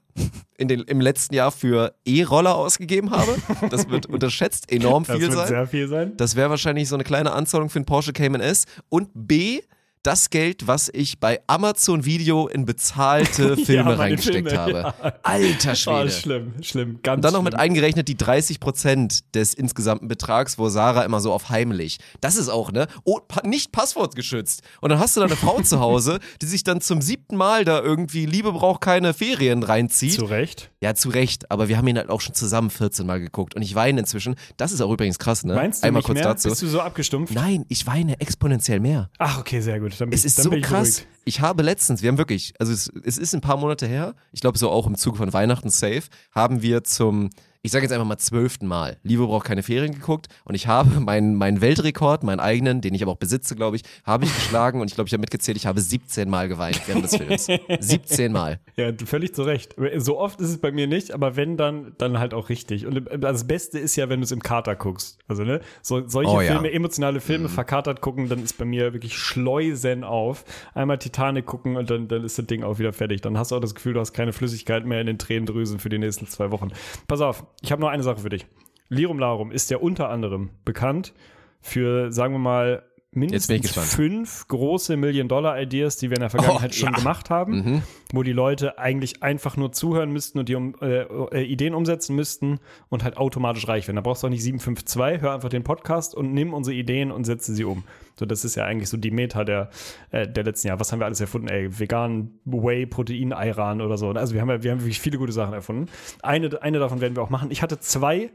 in 0.57 0.69
den, 0.69 0.83
im 0.83 1.01
letzten 1.01 1.35
Jahr 1.35 1.51
für 1.51 1.95
E-Roller 2.05 2.55
ausgegeben 2.55 3.11
habe. 3.11 3.35
Das 3.69 3.89
wird 3.89 4.07
unterschätzt 4.09 4.71
enorm 4.71 5.05
viel 5.05 5.15
das 5.15 5.23
wird 5.23 5.33
sein. 5.33 5.49
sehr 5.49 5.67
viel 5.67 5.89
sein. 5.89 6.17
Das 6.17 6.37
wäre 6.37 6.51
wahrscheinlich 6.51 6.89
so 6.89 6.95
eine 6.95 7.03
kleine 7.03 7.33
Anzahlung 7.33 7.69
für 7.69 7.81
einen 7.81 7.87
Porsche 7.87 8.13
Cayman 8.13 8.41
S. 8.41 8.67
Und 8.89 9.11
B, 9.15 9.63
das 10.03 10.31
Geld, 10.31 10.67
was 10.67 10.91
ich 10.93 11.21
bei 11.21 11.41
Amazon 11.47 12.05
Video 12.05 12.49
in 12.49 12.65
bezahlte 12.65 13.57
Filme 13.65 13.85
meine 13.85 13.99
reingesteckt 13.99 14.49
Filme, 14.51 14.59
habe. 14.83 14.95
ja. 15.03 15.13
Alter 15.23 15.73
Oh, 15.73 15.75
Schwede. 15.75 16.11
schlimm, 16.11 16.53
schlimm, 16.63 16.99
ganz 17.03 17.19
Und 17.19 17.25
dann 17.25 17.33
noch 17.35 17.43
mit 17.43 17.55
eingerechnet 17.55 18.09
die 18.09 18.17
30 18.17 18.59
Prozent 18.61 19.35
des 19.35 19.55
insgesamten 19.55 20.09
Betrags, 20.09 20.59
wo 20.59 20.69
Sarah 20.69 21.03
immer 21.05 21.21
so 21.21 21.33
auf 21.33 21.51
heimlich. 21.51 21.99
Das 22.21 22.37
ist 22.37 22.49
auch, 22.49 22.73
ne? 22.73 22.89
Oh, 23.05 23.21
nicht 23.45 23.73
passwortgeschützt. 23.73 24.63
Und 24.81 24.91
dann 24.91 24.99
hast 24.99 25.17
du 25.17 25.21
da 25.21 25.27
eine 25.27 25.37
Frau 25.37 25.61
zu 25.63 25.81
Hause, 25.81 26.19
die 26.43 26.47
sich 26.47 26.65
dann 26.65 26.81
zum 26.81 27.01
siebten 27.01 27.37
Mal 27.37 27.65
da 27.65 27.81
irgendwie 27.81 28.27
Liebe 28.27 28.53
braucht 28.53 28.81
keine 28.81 29.15
Ferien 29.15 29.63
reinzieht. 29.63 30.15
Zu 30.15 30.25
Recht. 30.25 30.71
ja, 30.81 30.95
zu 30.95 31.11
Recht. 31.11 31.51
Aber 31.51 31.69
wir 31.69 31.77
haben 31.79 31.87
ihn 31.87 31.97
halt 31.99 32.11
auch 32.11 32.21
schon 32.21 32.35
zusammen 32.35 32.71
14 32.71 33.07
Mal 33.07 33.21
geguckt. 33.21 33.55
Und 33.55 33.63
ich 33.63 33.75
weine 33.75 34.01
inzwischen. 34.01 34.35
Das 34.57 34.73
ist 34.73 34.81
auch 34.81 34.91
übrigens 34.91 35.19
krass, 35.19 35.45
ne? 35.45 35.55
Meinst 35.55 35.83
du 35.83 35.87
Einmal 35.87 36.01
nicht 36.01 36.07
kurz 36.07 36.17
mehr? 36.19 36.25
dazu. 36.25 36.49
Bist 36.49 36.63
du 36.63 36.67
so 36.67 36.81
abgestumpft? 36.81 37.33
Nein, 37.35 37.65
ich 37.69 37.87
weine 37.87 38.21
exponentiell 38.21 38.81
mehr. 38.81 39.09
Ach, 39.19 39.39
okay, 39.39 39.61
sehr 39.61 39.79
gut. 39.81 39.92
Dann 39.99 40.11
bin 40.11 40.19
Es 40.19 40.25
ist 40.25 40.39
dann 40.39 40.45
so 40.45 40.53
ich 40.53 40.63
krass. 40.63 40.97
beruhigt. 40.97 41.09
Ich 41.25 41.41
habe 41.41 41.63
letztens, 41.63 42.03
wir 42.03 42.09
haben 42.09 42.19
wirklich, 42.19 42.55
also 42.59 42.73
es, 42.73 42.93
es 43.05 43.19
ist 43.19 43.35
ein 43.35 43.41
paar 43.41 43.57
Monate 43.57 43.87
her, 43.87 44.15
ich 44.33 44.41
glaube 44.41 44.59
so 44.59 44.71
auch 44.71 44.87
im 44.87 44.97
Zuge 44.97 45.19
von 45.19 45.33
Weihnachten 45.33 45.71
safe, 45.71 46.03
haben 46.33 46.63
wir 46.63 46.85
zum, 46.85 47.31
ich 47.65 47.71
sage 47.71 47.85
jetzt 47.85 47.93
einfach 47.93 48.07
mal 48.07 48.19
zwölften 48.19 48.67
Mal, 48.67 48.99
Liebe 49.05 49.25
braucht 49.25 49.47
keine 49.47 49.63
Ferien 49.63 49.95
geguckt 49.95 50.27
und 50.45 50.57
ich 50.57 50.67
habe 50.67 50.99
meinen 51.01 51.37
meinen 51.37 51.61
Weltrekord, 51.61 52.25
meinen 52.25 52.41
eigenen, 52.41 52.81
den 52.81 52.93
ich 52.93 53.03
aber 53.03 53.13
auch 53.13 53.17
besitze, 53.17 53.55
glaube 53.55 53.77
ich, 53.77 53.83
habe 54.05 54.25
ich 54.25 54.35
geschlagen 54.35 54.81
und 54.81 54.89
ich 54.89 54.97
glaube, 54.97 55.07
ich 55.07 55.13
habe 55.13 55.21
mitgezählt, 55.21 55.57
ich 55.57 55.67
habe 55.67 55.81
17 55.81 56.29
Mal 56.29 56.49
geweint 56.49 56.81
während 56.87 57.05
des 57.05 57.17
Films. 57.17 57.47
17 57.81 58.33
Mal. 58.33 58.59
Ja, 58.77 58.91
völlig 59.05 59.35
zu 59.35 59.45
Recht. 59.45 59.77
So 59.99 60.19
oft 60.19 60.41
ist 60.41 60.49
es 60.49 60.59
bei 60.59 60.73
mir 60.73 60.89
nicht, 60.89 61.13
aber 61.13 61.37
wenn, 61.37 61.57
dann, 61.57 61.93
dann 61.99 62.19
halt 62.19 62.35
auch 62.35 62.49
richtig. 62.49 62.85
Und 62.87 63.09
das 63.19 63.47
Beste 63.47 63.79
ist 63.79 63.95
ja, 63.95 64.09
wenn 64.09 64.21
du 64.21 64.25
es 64.25 64.33
im 64.33 64.43
Kater 64.43 64.75
guckst. 64.75 65.19
Also, 65.29 65.45
ne, 65.45 65.61
so, 65.83 66.09
solche 66.09 66.33
Oh 66.33 66.41
ja. 66.41 66.53
Filme, 66.53 66.73
emotionale 66.73 67.21
Filme 67.21 67.49
verkatert 67.49 68.01
gucken, 68.01 68.29
dann 68.29 68.43
ist 68.43 68.59
bei 68.59 68.65
mir 68.65 68.93
wirklich 68.93 69.17
Schleusen 69.17 70.03
auf. 70.03 70.45
Einmal 70.75 70.99
Titanic 70.99 71.47
gucken 71.47 71.77
und 71.77 71.91
dann, 71.91 72.09
dann 72.09 72.25
ist 72.25 72.39
das 72.39 72.47
Ding 72.47 72.65
auch 72.65 72.81
wieder 72.81 72.93
fertig. 72.93 73.21
Dann 73.21 73.39
hast 73.39 73.53
du 73.53 73.57
auch 73.57 73.61
das 73.61 73.75
Gefühl, 73.75 73.93
du 73.93 74.01
hast 74.01 74.13
keine 74.13 74.33
Flüssigkeit 74.33 74.85
mehr 74.85 75.01
in 75.01 75.07
den 75.07 75.19
Tränendrüsen 75.19 75.79
für 75.79 75.91
die 75.91 75.99
nächsten 75.99 76.27
zwei 76.27 76.51
Wochen. 76.51 76.71
Pass 77.07 77.21
auf, 77.21 77.45
ich 77.61 77.73
habe 77.73 77.83
noch 77.83 77.89
eine 77.89 78.03
Sache 78.03 78.21
für 78.21 78.29
dich. 78.29 78.47
Lirum 78.89 79.19
Larum 79.19 79.53
ist 79.53 79.71
ja 79.71 79.79
unter 79.79 80.09
anderem 80.09 80.51
bekannt 80.65 81.15
für, 81.61 82.13
sagen 82.13 82.35
wir 82.35 82.39
mal, 82.39 82.83
mindestens 83.15 83.71
fünf 83.95 84.49
große 84.49 84.97
Million-Dollar-Ideas, 84.97 85.97
die 85.97 86.11
wir 86.11 86.17
in 86.17 86.23
der 86.23 86.31
Vergangenheit 86.31 86.71
Oh, 86.73 86.75
schon 86.75 86.93
ja. 86.93 86.99
gemacht 86.99 87.31
haben, 87.31 87.83
wo 88.13 88.23
die 88.23 88.33
Leute 88.33 88.79
eigentlich 88.79 89.23
einfach 89.23 89.57
nur 89.57 89.73
zuhören 89.73 90.11
müssten 90.11 90.39
und 90.39 90.49
die 90.49 90.55
um, 90.55 90.75
äh, 90.81 91.03
äh, 91.03 91.43
Ideen 91.43 91.75
umsetzen 91.75 92.17
müssten 92.17 92.59
und 92.89 93.05
halt 93.05 93.17
automatisch 93.19 93.69
reich 93.69 93.87
werden. 93.87 93.97
Da 93.97 94.03
brauchst 94.03 94.23
du 94.23 94.27
auch 94.29 94.31
nicht 94.31 94.43
752, 94.43 95.23
hör 95.23 95.35
einfach 95.35 95.51
den 95.51 95.63
Podcast 95.63 96.15
und 96.15 96.33
nimm 96.33 96.55
unsere 96.55 96.75
Ideen 96.75 97.13
und 97.13 97.25
setze 97.25 97.55
sie 97.55 97.65
um. 97.65 97.85
So, 98.19 98.27
das 98.27 98.45
ist 98.45 98.55
ja 98.55 98.65
eigentlich 98.65 98.89
so 98.89 98.97
die 98.97 99.11
Meta 99.11 99.45
der, 99.45 99.71
äh, 100.11 100.27
der 100.27 100.45
letzten 100.45 100.69
Jahre. 100.69 100.81
Was 100.81 100.93
haben 100.93 101.01
wir 101.01 101.07
alles 101.07 101.21
erfunden? 101.21 101.49
Ey, 101.49 101.79
vegan 101.79 102.31
Whey, 102.45 102.87
Protein, 102.87 103.33
Ayran 103.33 103.81
oder 103.81 103.99
so. 103.99 104.11
Also 104.11 104.35
wir 104.35 104.41
haben 104.41 104.49
ja, 104.51 104.63
wir 104.63 104.71
haben 104.71 104.81
wirklich 104.81 105.01
viele 105.01 105.19
gute 105.19 105.33
Sachen 105.33 105.53
erfunden. 105.55 105.87
Eine, 106.23 106.63
eine 106.63 106.79
davon 106.79 107.01
werden 107.01 107.17
wir 107.17 107.23
auch 107.23 107.31
machen. 107.31 107.51
Ich 107.51 107.63
hatte 107.63 107.79
zwei 107.79 108.31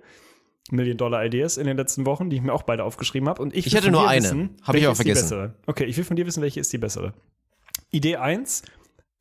Million-Dollar-Ideas 0.71 1.57
in 1.57 1.65
den 1.67 1.77
letzten 1.77 2.05
Wochen, 2.05 2.29
die 2.29 2.37
ich 2.37 2.41
mir 2.41 2.53
auch 2.53 2.63
beide 2.63 2.83
aufgeschrieben 2.83 3.29
habe. 3.29 3.41
Und 3.41 3.55
ich, 3.55 3.67
Ich 3.67 3.79
von 3.79 3.91
nur 3.91 4.07
eine. 4.07 4.23
Wissen, 4.23 4.57
Hab 4.63 4.75
ich 4.75 4.85
die 4.87 4.95
vergessen. 4.95 5.53
Okay, 5.65 5.85
ich 5.85 5.97
will 5.97 6.03
von 6.03 6.15
dir 6.15 6.25
wissen, 6.25 6.41
welche 6.41 6.59
ist 6.59 6.71
die 6.73 6.77
bessere. 6.77 7.13
Idee 7.89 8.17
1, 8.17 8.63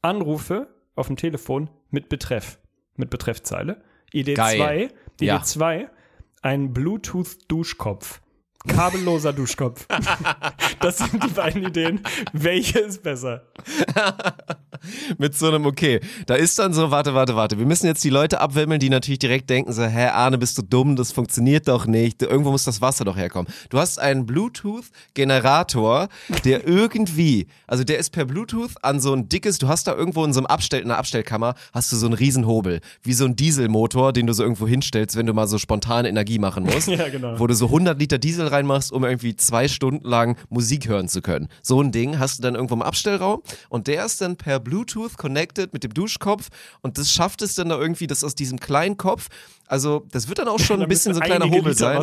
Anrufe 0.03 0.68
auf 0.94 1.07
dem 1.07 1.16
Telefon 1.16 1.70
mit 1.90 2.09
Betreff, 2.09 2.59
mit 2.97 3.11
Betreffzeile. 3.11 3.82
Idee 4.12 4.34
Geil. 4.34 4.57
2, 4.57 4.76
Idee 5.14 5.26
Ja. 5.26 5.42
2, 5.42 5.88
ein 6.42 6.72
Bluetooth-Duschkopf. 6.72 8.20
Kabelloser 8.67 9.33
Duschkopf. 9.33 9.87
das 10.81 10.99
sind 10.99 11.23
die 11.23 11.29
beiden 11.29 11.64
Ideen. 11.64 12.01
Welche 12.33 12.81
ist 12.81 13.03
besser? 13.03 13.43
Mit 15.19 15.37
so 15.37 15.49
einem, 15.49 15.67
okay, 15.67 16.01
da 16.27 16.35
ist 16.35 16.59
dann 16.59 16.73
so, 16.73 16.91
warte, 16.91 17.14
warte, 17.14 17.37
warte. 17.37 17.59
Wir 17.59 17.67
müssen 17.67 17.87
jetzt 17.87 18.05
die 18.05 18.11
Leute 18.11 18.41
abwimmeln, 18.41 18.81
die 18.81 18.91
natürlich 18.91 19.19
direkt 19.19 19.49
denken 19.51 19.73
so, 19.73 19.83
hä, 19.83 20.07
Arne, 20.09 20.39
bist 20.39 20.59
du 20.59 20.62
dumm, 20.62 20.97
das 20.97 21.12
funktioniert 21.12 21.69
doch 21.69 21.87
nicht. 21.87 22.23
Irgendwo 22.23 22.51
muss 22.51 22.64
das 22.64 22.81
Wasser 22.81 23.05
doch 23.05 23.17
herkommen. 23.17 23.53
Du 23.71 23.79
hast 23.79 23.99
einen 23.99 24.27
Bluetooth-Generator, 24.27 26.09
der 26.45 26.67
irgendwie, 26.67 27.47
also 27.67 27.85
der 27.85 27.99
ist 27.99 28.11
per 28.11 28.25
Bluetooth 28.25 28.73
an 28.83 29.01
so 29.01 29.12
ein 29.12 29.29
dickes, 29.29 29.59
du 29.59 29.69
hast 29.69 29.87
da 29.87 29.95
irgendwo 29.95 30.25
in 30.25 30.33
so 30.33 30.41
einem 30.41 30.47
Abstell, 30.47 30.83
in 30.83 30.91
einer 30.91 30.99
Abstellkammer, 30.99 31.55
hast 31.73 31.91
du 31.93 31.97
so 31.97 32.07
einen 32.07 32.14
Riesenhobel, 32.14 32.81
wie 33.03 33.12
so 33.12 33.25
ein 33.25 33.37
Dieselmotor, 33.37 34.12
den 34.12 34.27
du 34.27 34.33
so 34.33 34.43
irgendwo 34.43 34.67
hinstellst, 34.67 35.17
wenn 35.17 35.27
du 35.27 35.33
mal 35.33 35.47
so 35.47 35.59
spontane 35.59 36.09
Energie 36.09 36.39
machen 36.39 36.64
musst. 36.64 36.89
Ja, 36.97 37.09
genau. 37.11 37.39
Wo 37.39 37.47
du 37.47 37.53
so 37.53 37.67
100 37.67 37.99
Liter 37.99 38.17
Diesel 38.17 38.47
reinmachst, 38.57 38.92
um 38.92 39.04
irgendwie 39.04 39.36
zwei 39.36 39.68
Stunden 39.68 40.07
lang 40.07 40.36
Musik 40.48 40.88
hören 40.88 41.09
zu 41.09 41.22
können. 41.22 41.48
So 41.62 41.80
ein 41.80 41.92
Ding 41.92 42.18
hast 42.18 42.38
du 42.38 42.42
dann 42.42 42.54
irgendwo 42.54 42.74
im 42.74 42.82
Abstellraum 42.82 43.42
und 43.68 43.86
der 43.86 44.04
ist 44.04 44.20
dann 44.20 44.36
per 44.36 44.61
Bluetooth 44.61 45.16
connected 45.16 45.72
mit 45.72 45.84
dem 45.84 45.94
Duschkopf 45.94 46.48
und 46.80 46.98
das 46.98 47.12
schafft 47.12 47.42
es 47.42 47.54
dann 47.54 47.68
da 47.68 47.78
irgendwie, 47.78 48.07
dass 48.07 48.24
aus 48.24 48.34
diesem 48.34 48.59
kleinen 48.59 48.96
Kopf, 48.96 49.28
also 49.68 50.04
das 50.12 50.28
wird 50.28 50.38
dann 50.38 50.48
auch 50.48 50.59
schon 50.59 50.78
Da 50.78 50.82
ein 50.86 50.88
bisschen 50.88 51.14
so 51.14 51.20
ein 51.20 51.26
kleiner 51.26 51.50
Hobel 51.50 51.74
sein. 51.74 52.02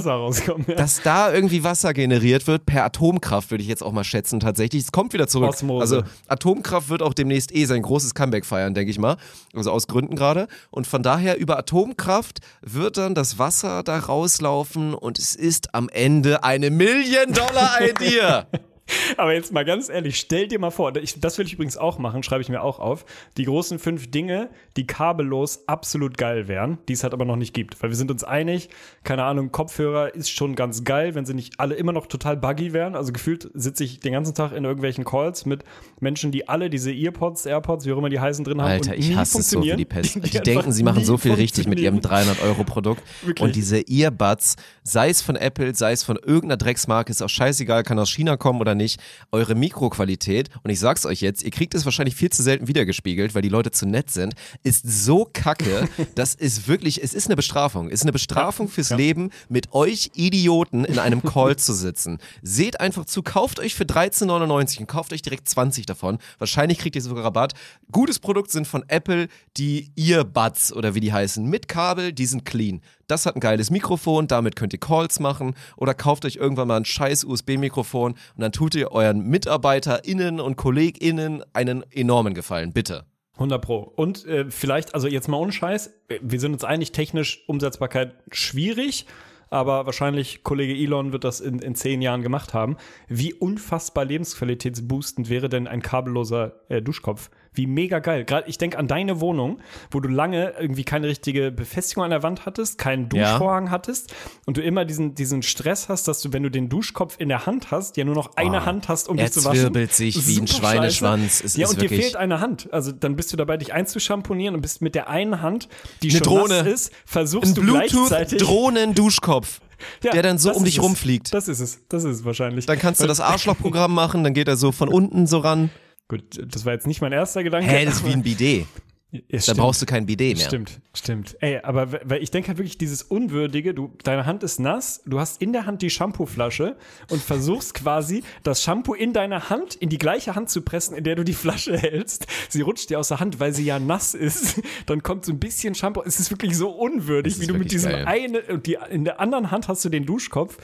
Ja. 0.67 0.75
Dass 0.75 1.01
da 1.01 1.33
irgendwie 1.33 1.63
Wasser 1.63 1.93
generiert 1.93 2.47
wird 2.47 2.65
per 2.65 2.83
Atomkraft, 2.83 3.51
würde 3.51 3.61
ich 3.61 3.69
jetzt 3.69 3.83
auch 3.83 3.91
mal 3.91 4.03
schätzen, 4.03 4.39
tatsächlich. 4.39 4.83
Es 4.83 4.91
kommt 4.91 5.13
wieder 5.13 5.27
zurück. 5.27 5.49
Osmose. 5.49 5.81
Also 5.81 6.03
Atomkraft 6.27 6.89
wird 6.89 7.01
auch 7.01 7.13
demnächst 7.13 7.53
eh 7.55 7.65
sein 7.65 7.81
großes 7.81 8.13
Comeback 8.13 8.45
feiern, 8.45 8.73
denke 8.73 8.91
ich 8.91 8.99
mal. 8.99 9.17
Also 9.55 9.71
aus 9.71 9.87
Gründen 9.87 10.15
gerade. 10.15 10.47
Und 10.71 10.87
von 10.87 11.03
daher 11.03 11.37
über 11.37 11.57
Atomkraft 11.57 12.39
wird 12.61 12.97
dann 12.97 13.15
das 13.15 13.39
Wasser 13.39 13.83
da 13.83 13.97
rauslaufen 13.99 14.93
und 14.93 15.19
es 15.19 15.35
ist 15.35 15.73
am 15.73 15.89
Ende 15.89 16.42
eine 16.43 16.69
Million-Dollar-Idee. 16.69 18.43
Aber 19.17 19.33
jetzt 19.33 19.51
mal 19.53 19.65
ganz 19.65 19.89
ehrlich, 19.89 20.17
stell 20.17 20.47
dir 20.47 20.59
mal 20.59 20.71
vor, 20.71 20.95
ich, 20.95 21.19
das 21.19 21.37
will 21.37 21.45
ich 21.45 21.53
übrigens 21.53 21.77
auch 21.77 21.97
machen, 21.99 22.23
schreibe 22.23 22.41
ich 22.41 22.49
mir 22.49 22.61
auch 22.61 22.79
auf, 22.79 23.05
die 23.37 23.45
großen 23.45 23.79
fünf 23.79 24.11
Dinge, 24.11 24.49
die 24.77 24.85
kabellos 24.85 25.63
absolut 25.67 26.17
geil 26.17 26.47
wären, 26.47 26.77
die 26.87 26.93
es 26.93 27.03
halt 27.03 27.13
aber 27.13 27.25
noch 27.25 27.35
nicht 27.35 27.53
gibt. 27.53 27.81
Weil 27.81 27.89
wir 27.89 27.95
sind 27.95 28.11
uns 28.11 28.23
einig, 28.23 28.69
keine 29.03 29.23
Ahnung, 29.23 29.51
Kopfhörer 29.51 30.13
ist 30.13 30.29
schon 30.29 30.55
ganz 30.55 30.83
geil, 30.83 31.15
wenn 31.15 31.25
sie 31.25 31.33
nicht 31.33 31.59
alle 31.59 31.75
immer 31.75 31.91
noch 31.91 32.07
total 32.07 32.37
buggy 32.37 32.73
wären. 32.73 32.95
Also 32.95 33.13
gefühlt 33.13 33.49
sitze 33.53 33.83
ich 33.83 33.99
den 33.99 34.13
ganzen 34.13 34.35
Tag 34.35 34.51
in 34.51 34.63
irgendwelchen 34.63 35.05
Calls 35.05 35.45
mit 35.45 35.63
Menschen, 35.99 36.31
die 36.31 36.49
alle 36.49 36.69
diese 36.69 36.91
Earpods, 36.91 37.45
AirPods, 37.45 37.85
wie 37.85 37.93
auch 37.93 37.97
immer 37.97 38.09
die 38.09 38.19
heißen 38.19 38.43
drin 38.43 38.61
haben. 38.61 38.71
Alter, 38.71 38.91
und 38.91 38.99
ich 38.99 39.09
nie 39.09 39.15
hasse 39.15 39.39
es 39.39 39.49
so 39.49 39.57
funktionieren. 39.57 39.77
die 39.77 39.85
Pest. 39.85 40.15
Die, 40.23 40.39
einfach 40.39 40.41
denken, 40.41 40.71
sie 40.71 40.83
machen 40.83 41.03
so 41.03 41.17
viel 41.17 41.33
richtig 41.33 41.67
mit 41.67 41.79
ihrem 41.79 42.01
funktionieren. 42.01 42.37
300-Euro-Produkt. 42.37 43.03
Wirklich. 43.21 43.45
Und 43.45 43.55
diese 43.55 43.79
Earbuds, 43.79 44.55
sei 44.83 45.09
es 45.09 45.21
von 45.21 45.35
Apple, 45.35 45.73
sei 45.75 45.91
es 45.91 46.03
von 46.03 46.17
irgendeiner 46.17 46.57
Drecksmarke, 46.57 47.11
ist 47.11 47.21
auch 47.21 47.29
scheißegal, 47.29 47.83
kann 47.83 47.99
aus 47.99 48.09
China 48.09 48.37
kommen 48.37 48.61
oder 48.61 48.72
nicht. 48.75 48.99
Eure 49.31 49.55
Mikroqualität, 49.55 50.49
und 50.63 50.69
ich 50.69 50.79
sag's 50.79 51.05
euch 51.05 51.21
jetzt, 51.21 51.43
ihr 51.43 51.51
kriegt 51.51 51.73
es 51.75 51.85
wahrscheinlich 51.85 52.15
viel 52.15 52.29
zu 52.29 52.43
selten 52.43 52.67
wiedergespiegelt, 52.67 53.35
weil 53.35 53.41
die 53.41 53.49
Leute 53.49 53.71
zu 53.71 53.85
nett 53.85 54.09
sind, 54.09 54.33
ist 54.63 54.83
so 54.87 55.29
kacke. 55.31 55.87
das 56.15 56.35
ist 56.35 56.67
wirklich, 56.67 57.03
es 57.03 57.13
ist 57.13 57.27
eine 57.27 57.35
Bestrafung. 57.35 57.87
Es 57.87 57.95
ist 57.95 58.03
eine 58.03 58.11
Bestrafung 58.11 58.67
fürs 58.67 58.91
Leben, 58.91 59.31
mit 59.49 59.73
euch 59.73 60.11
Idioten 60.15 60.85
in 60.85 60.99
einem 60.99 61.23
Call 61.23 61.55
zu 61.55 61.73
sitzen. 61.73 62.19
Seht 62.41 62.79
einfach 62.79 63.05
zu, 63.05 63.23
kauft 63.23 63.59
euch 63.59 63.75
für 63.75 63.83
13,99 63.85 64.79
und 64.79 64.87
kauft 64.87 65.13
euch 65.13 65.21
direkt 65.21 65.47
20 65.47 65.85
davon. 65.85 66.17
Wahrscheinlich 66.37 66.79
kriegt 66.79 66.95
ihr 66.95 67.01
sogar 67.01 67.23
Rabatt. 67.23 67.53
Gutes 67.91 68.19
Produkt 68.19 68.51
sind 68.51 68.67
von 68.67 68.83
Apple 68.87 69.27
die 69.57 69.91
Earbuds 69.95 70.73
oder 70.73 70.95
wie 70.95 70.99
die 70.99 71.13
heißen. 71.13 71.45
Mit 71.45 71.67
Kabel, 71.67 72.13
die 72.13 72.25
sind 72.25 72.45
clean. 72.45 72.81
Das 73.07 73.25
hat 73.25 73.35
ein 73.35 73.41
geiles 73.41 73.69
Mikrofon, 73.69 74.27
damit 74.27 74.55
könnt 74.55 74.73
ihr 74.73 74.79
Calls 74.79 75.19
machen 75.19 75.55
oder 75.75 75.93
kauft 75.93 76.25
euch 76.25 76.37
irgendwann 76.37 76.67
mal 76.67 76.77
ein 76.77 76.85
scheiß 76.85 77.25
USB-Mikrofon 77.25 78.13
und 78.13 78.41
dann 78.41 78.51
tut 78.51 78.75
ihr 78.75 78.91
euren 78.91 79.27
MitarbeiterInnen 79.27 80.39
und 80.39 80.55
KollegInnen 80.55 81.43
einen 81.53 81.83
enormen 81.91 82.33
Gefallen. 82.33 82.71
Bitte. 82.71 83.05
100 83.35 83.61
Pro. 83.61 83.79
Und 83.95 84.25
äh, 84.25 84.49
vielleicht, 84.49 84.93
also 84.93 85.07
jetzt 85.07 85.27
mal 85.27 85.37
ohne 85.37 85.51
Scheiß, 85.51 85.91
wir 86.21 86.39
sind 86.39 86.53
uns 86.53 86.63
einig, 86.63 86.91
technisch 86.91 87.43
Umsetzbarkeit 87.47 88.15
schwierig, 88.31 89.07
aber 89.49 89.85
wahrscheinlich 89.85 90.43
Kollege 90.43 90.73
Elon 90.73 91.11
wird 91.13 91.23
das 91.23 91.39
in, 91.39 91.59
in 91.59 91.75
zehn 91.75 92.01
Jahren 92.01 92.21
gemacht 92.21 92.53
haben. 92.53 92.77
Wie 93.07 93.33
unfassbar 93.33 94.05
lebensqualitätsboostend 94.05 95.29
wäre 95.29 95.49
denn 95.49 95.67
ein 95.67 95.81
kabelloser 95.81 96.53
äh, 96.69 96.81
Duschkopf? 96.81 97.29
Wie 97.55 97.67
mega 97.67 97.99
geil. 97.99 98.25
Gerade 98.25 98.49
ich 98.49 98.57
denke 98.57 98.77
an 98.79 98.87
deine 98.87 99.19
Wohnung, 99.21 99.59
wo 99.91 99.99
du 99.99 100.09
lange 100.09 100.53
irgendwie 100.59 100.83
keine 100.83 101.07
richtige 101.07 101.51
Befestigung 101.51 102.03
an 102.03 102.09
der 102.09 102.23
Wand 102.23 102.45
hattest, 102.45 102.77
keinen 102.77 103.09
Ja. 103.13 103.31
Duschvorhang 103.33 103.69
hattest 103.71 104.13
und 104.45 104.57
du 104.57 104.61
immer 104.61 104.85
diesen, 104.85 105.15
diesen 105.15 105.43
Stress 105.43 105.89
hast, 105.89 106.07
dass 106.07 106.21
du, 106.21 106.33
wenn 106.33 106.43
du 106.43 106.49
den 106.49 106.69
Duschkopf 106.69 107.15
in 107.19 107.29
der 107.29 107.45
Hand 107.45 107.71
hast, 107.71 107.97
ja 107.97 108.05
nur 108.05 108.15
noch 108.15 108.35
eine 108.37 108.61
Oh, 108.61 108.65
Hand 108.65 108.87
hast, 108.89 109.07
um 109.09 109.17
er 109.17 109.25
dich 109.25 109.33
zu 109.33 109.45
waschen. 109.45 109.59
zwirbelt 109.61 109.93
sich 109.93 110.27
wie 110.27 110.39
ein 110.39 110.47
Super 110.47 110.67
Schweineschwanz. 110.67 111.43
Es 111.43 111.55
ja, 111.57 111.67
und 111.67 111.81
dir 111.81 111.89
fehlt 111.89 112.15
eine 112.15 112.39
Hand. 112.39 112.71
Also 112.73 112.91
dann 112.91 113.15
bist 113.15 113.31
du 113.33 113.37
dabei, 113.37 113.57
dich 113.57 113.73
einzuschamponieren 113.73 114.55
und 114.55 114.61
bist 114.61 114.81
mit 114.81 114.95
der 114.95 115.09
einen 115.09 115.41
Hand, 115.41 115.67
die 116.01 116.09
Eine 116.09 116.17
schon 116.19 116.23
Drohne. 116.47 116.59
ist, 116.69 116.91
versuchst 117.05 117.49
Ein 117.57 117.65
du 117.65 117.71
gleichzeitig 117.73 118.39
Bluetooth-Drohnen-Duschkopf, 118.39 119.61
Ja, 120.03 120.11
der 120.11 120.23
dann 120.23 120.37
so 120.37 120.51
um 120.53 120.63
dich 120.65 120.77
es. 120.77 120.83
rumfliegt. 120.83 121.33
Das 121.33 121.47
ist 121.47 121.59
es. 121.59 121.79
Das 121.89 122.03
ist 122.03 122.17
es 122.19 122.25
wahrscheinlich. 122.25 122.65
Dann 122.65 122.79
kannst 122.79 123.01
du 123.01 123.07
das 123.07 123.19
Arschlochprogramm 123.19 123.93
machen, 123.93 124.23
dann 124.23 124.33
geht 124.33 124.47
er 124.47 124.55
so 124.55 124.71
von 124.71 124.89
unten 124.89 125.27
so 125.27 125.39
ran. 125.39 125.69
Gut, 126.13 126.53
das 126.53 126.63
war 126.65 126.73
jetzt 126.73 126.85
nicht 126.85 127.01
mein 127.01 127.11
erster 127.11 127.43
Gedanke. 127.43 127.67
Hä, 127.67 127.85
das 127.85 127.95
ist 127.95 128.05
wie 128.05 128.11
ein 128.13 128.21
Bidet. 128.21 128.67
Ja, 129.11 129.19
Da 129.29 129.39
stimmt. 129.41 129.57
brauchst 129.59 129.81
du 129.81 129.85
kein 129.85 130.05
Bidet 130.07 130.37
mehr. 130.37 130.45
Stimmt, 130.47 130.79
stimmt. 130.95 131.37
Ey, 131.39 131.59
aber 131.61 131.91
weil 132.03 132.23
ich 132.23 132.31
denke 132.31 132.47
halt 132.49 132.57
wirklich 132.57 132.79
dieses 132.79 133.03
Unwürdige, 133.03 133.75
du, 133.75 133.93
deine 134.03 134.25
Hand 134.25 134.41
ist 134.41 134.59
nass, 134.59 135.03
du 135.05 135.19
hast 135.19 135.39
in 135.39 135.53
der 135.53 135.67
Hand 135.67 135.83
die 135.83 135.91
Shampooflasche 135.91 136.75
und 137.09 137.21
versuchst 137.21 137.73
quasi 137.75 138.23
das 138.41 138.63
Shampoo 138.63 138.95
in 138.95 139.13
deine 139.13 139.51
Hand, 139.51 139.75
in 139.75 139.89
die 139.89 139.99
gleiche 139.99 140.33
Hand 140.35 140.49
zu 140.49 140.61
pressen, 140.63 140.95
in 140.97 141.03
der 141.03 141.15
du 141.15 141.23
die 141.23 141.33
Flasche 141.33 141.77
hältst. 141.77 142.25
Sie 142.49 142.61
rutscht 142.61 142.89
dir 142.89 142.99
aus 142.99 143.09
der 143.09 143.19
Hand, 143.19 143.39
weil 143.39 143.53
sie 143.53 143.65
ja 143.65 143.77
nass 143.79 144.15
ist. 144.15 144.61
Dann 144.87 145.03
kommt 145.03 145.25
so 145.25 145.31
ein 145.31 145.39
bisschen 145.39 145.75
Shampoo. 145.75 146.01
Es 146.03 146.19
ist 146.19 146.31
wirklich 146.31 146.57
so 146.57 146.69
unwürdig, 146.71 147.39
wie 147.39 147.45
du 147.47 147.53
mit 147.53 147.71
diesem 147.71 147.91
geil. 147.91 148.05
eine, 148.07 148.41
und 148.41 148.65
die, 148.65 148.77
in 148.89 149.03
der 149.05 149.19
anderen 149.19 149.51
Hand 149.51 149.67
hast 149.67 149.85
du 149.85 149.89
den 149.89 150.05
Duschkopf. 150.07 150.57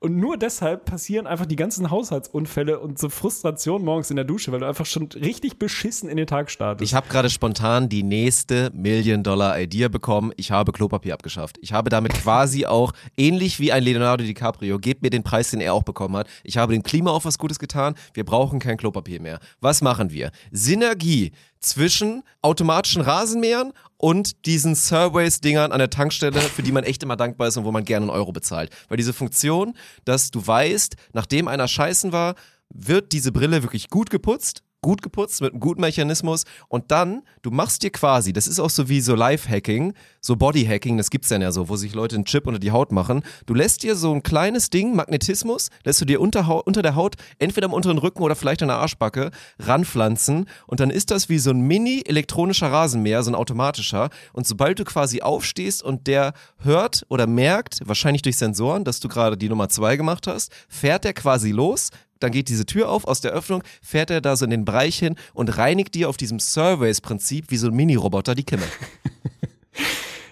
Und 0.00 0.16
nur 0.18 0.36
deshalb 0.36 0.84
passieren 0.84 1.26
einfach 1.26 1.46
die 1.46 1.56
ganzen 1.56 1.90
Haushaltsunfälle 1.90 2.78
und 2.78 2.98
so 2.98 3.08
Frustration 3.08 3.82
morgens 3.84 4.10
in 4.10 4.16
der 4.16 4.26
Dusche, 4.26 4.52
weil 4.52 4.60
du 4.60 4.66
einfach 4.66 4.84
schon 4.84 5.08
richtig 5.12 5.58
beschissen 5.58 6.10
in 6.10 6.18
den 6.18 6.26
Tag 6.26 6.50
startest. 6.50 6.90
Ich 6.90 6.94
habe 6.94 7.08
gerade 7.08 7.30
spontan 7.30 7.88
die 7.88 8.02
nächste 8.02 8.70
Million-Dollar-Idee 8.74 9.88
bekommen. 9.88 10.32
Ich 10.36 10.50
habe 10.50 10.72
Klopapier 10.72 11.14
abgeschafft. 11.14 11.56
Ich 11.62 11.72
habe 11.72 11.88
damit 11.88 12.12
quasi 12.12 12.66
auch, 12.66 12.92
ähnlich 13.16 13.60
wie 13.60 13.72
ein 13.72 13.82
Leonardo 13.82 14.24
DiCaprio, 14.24 14.78
gebt 14.78 15.02
mir 15.02 15.10
den 15.10 15.22
Preis, 15.22 15.50
den 15.50 15.62
er 15.62 15.72
auch 15.72 15.84
bekommen 15.84 16.16
hat. 16.16 16.28
Ich 16.42 16.58
habe 16.58 16.74
dem 16.74 16.82
Klima 16.82 17.10
auch 17.10 17.24
was 17.24 17.38
Gutes 17.38 17.58
getan. 17.58 17.94
Wir 18.12 18.24
brauchen 18.24 18.58
kein 18.58 18.76
Klopapier 18.76 19.22
mehr. 19.22 19.38
Was 19.60 19.80
machen 19.80 20.10
wir? 20.10 20.32
Synergie 20.52 21.32
zwischen 21.60 22.22
automatischen 22.42 23.00
Rasenmähern 23.00 23.72
und 23.96 24.46
diesen 24.46 24.74
Surveys-Dingern 24.74 25.72
an 25.72 25.78
der 25.78 25.90
Tankstelle, 25.90 26.40
für 26.40 26.62
die 26.62 26.72
man 26.72 26.84
echt 26.84 27.02
immer 27.02 27.16
dankbar 27.16 27.48
ist 27.48 27.56
und 27.56 27.64
wo 27.64 27.72
man 27.72 27.84
gerne 27.84 28.04
einen 28.04 28.10
Euro 28.10 28.32
bezahlt. 28.32 28.70
Weil 28.88 28.96
diese 28.96 29.12
Funktion, 29.12 29.74
dass 30.04 30.30
du 30.30 30.46
weißt, 30.46 30.96
nachdem 31.12 31.48
einer 31.48 31.68
scheißen 31.68 32.12
war, 32.12 32.34
wird 32.72 33.12
diese 33.12 33.32
Brille 33.32 33.62
wirklich 33.62 33.88
gut 33.88 34.10
geputzt, 34.10 34.62
gut 34.84 35.00
geputzt 35.00 35.40
mit 35.40 35.52
einem 35.52 35.60
guten 35.60 35.80
Mechanismus. 35.80 36.44
Und 36.68 36.90
dann, 36.90 37.22
du 37.40 37.50
machst 37.50 37.82
dir 37.82 37.90
quasi, 37.90 38.34
das 38.34 38.46
ist 38.46 38.60
auch 38.60 38.68
so 38.68 38.90
wie 38.90 39.00
so 39.00 39.14
Life-Hacking, 39.14 39.94
so 40.20 40.36
Body-Hacking, 40.36 40.98
das 40.98 41.08
gibt's 41.08 41.28
dann 41.28 41.40
ja 41.40 41.52
so, 41.52 41.70
wo 41.70 41.76
sich 41.76 41.94
Leute 41.94 42.16
einen 42.16 42.26
Chip 42.26 42.46
unter 42.46 42.58
die 42.58 42.70
Haut 42.70 42.92
machen. 42.92 43.22
Du 43.46 43.54
lässt 43.54 43.82
dir 43.82 43.96
so 43.96 44.12
ein 44.12 44.22
kleines 44.22 44.68
Ding, 44.68 44.94
Magnetismus, 44.94 45.70
lässt 45.84 46.02
du 46.02 46.04
dir 46.04 46.20
unter, 46.20 46.66
unter 46.66 46.82
der 46.82 46.96
Haut, 46.96 47.16
entweder 47.38 47.64
am 47.64 47.72
unteren 47.72 47.96
Rücken 47.96 48.22
oder 48.22 48.36
vielleicht 48.36 48.60
an 48.60 48.68
der 48.68 48.76
Arschbacke, 48.76 49.30
ranpflanzen. 49.58 50.46
Und 50.66 50.80
dann 50.80 50.90
ist 50.90 51.10
das 51.10 51.30
wie 51.30 51.38
so 51.38 51.48
ein 51.48 51.62
mini-elektronischer 51.62 52.70
Rasenmäher, 52.70 53.22
so 53.22 53.30
ein 53.30 53.34
automatischer. 53.34 54.10
Und 54.34 54.46
sobald 54.46 54.78
du 54.78 54.84
quasi 54.84 55.22
aufstehst 55.22 55.82
und 55.82 56.06
der 56.06 56.34
hört 56.58 57.06
oder 57.08 57.26
merkt, 57.26 57.80
wahrscheinlich 57.86 58.20
durch 58.20 58.36
Sensoren, 58.36 58.84
dass 58.84 59.00
du 59.00 59.08
gerade 59.08 59.38
die 59.38 59.48
Nummer 59.48 59.70
zwei 59.70 59.96
gemacht 59.96 60.26
hast, 60.26 60.52
fährt 60.68 61.04
der 61.04 61.14
quasi 61.14 61.52
los, 61.52 61.88
dann 62.24 62.32
geht 62.32 62.48
diese 62.48 62.66
Tür 62.66 62.88
auf, 62.88 63.04
aus 63.04 63.20
der 63.20 63.32
Öffnung 63.32 63.62
fährt 63.82 64.10
er 64.10 64.20
da 64.20 64.34
so 64.34 64.44
in 64.46 64.50
den 64.50 64.64
Bereich 64.64 64.98
hin 64.98 65.14
und 65.34 65.58
reinigt 65.58 65.94
dir 65.94 66.08
auf 66.08 66.16
diesem 66.16 66.40
Surveys-Prinzip 66.40 67.50
wie 67.50 67.56
so 67.56 67.68
ein 67.68 67.74
Mini-Roboter 67.74 68.34
die 68.34 68.44
Kimme. 68.44 68.64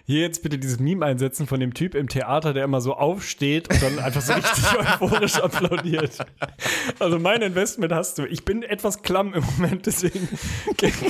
Hier 0.04 0.20
jetzt 0.20 0.42
bitte 0.42 0.58
dieses 0.58 0.80
Meme 0.80 1.06
einsetzen 1.06 1.46
von 1.46 1.60
dem 1.60 1.74
Typ 1.74 1.94
im 1.94 2.08
Theater, 2.08 2.52
der 2.52 2.64
immer 2.64 2.80
so 2.80 2.94
aufsteht 2.94 3.72
und 3.72 3.82
dann 3.82 3.98
einfach 4.00 4.20
so 4.20 4.32
richtig 4.32 4.64
euphorisch 4.78 5.36
applaudiert. 5.36 6.18
Also 6.98 7.20
mein 7.20 7.40
Investment 7.40 7.92
hast 7.92 8.18
du. 8.18 8.26
Ich 8.26 8.44
bin 8.44 8.64
etwas 8.64 9.02
klamm 9.02 9.32
im 9.32 9.44
Moment, 9.44 9.86
deswegen 9.86 10.28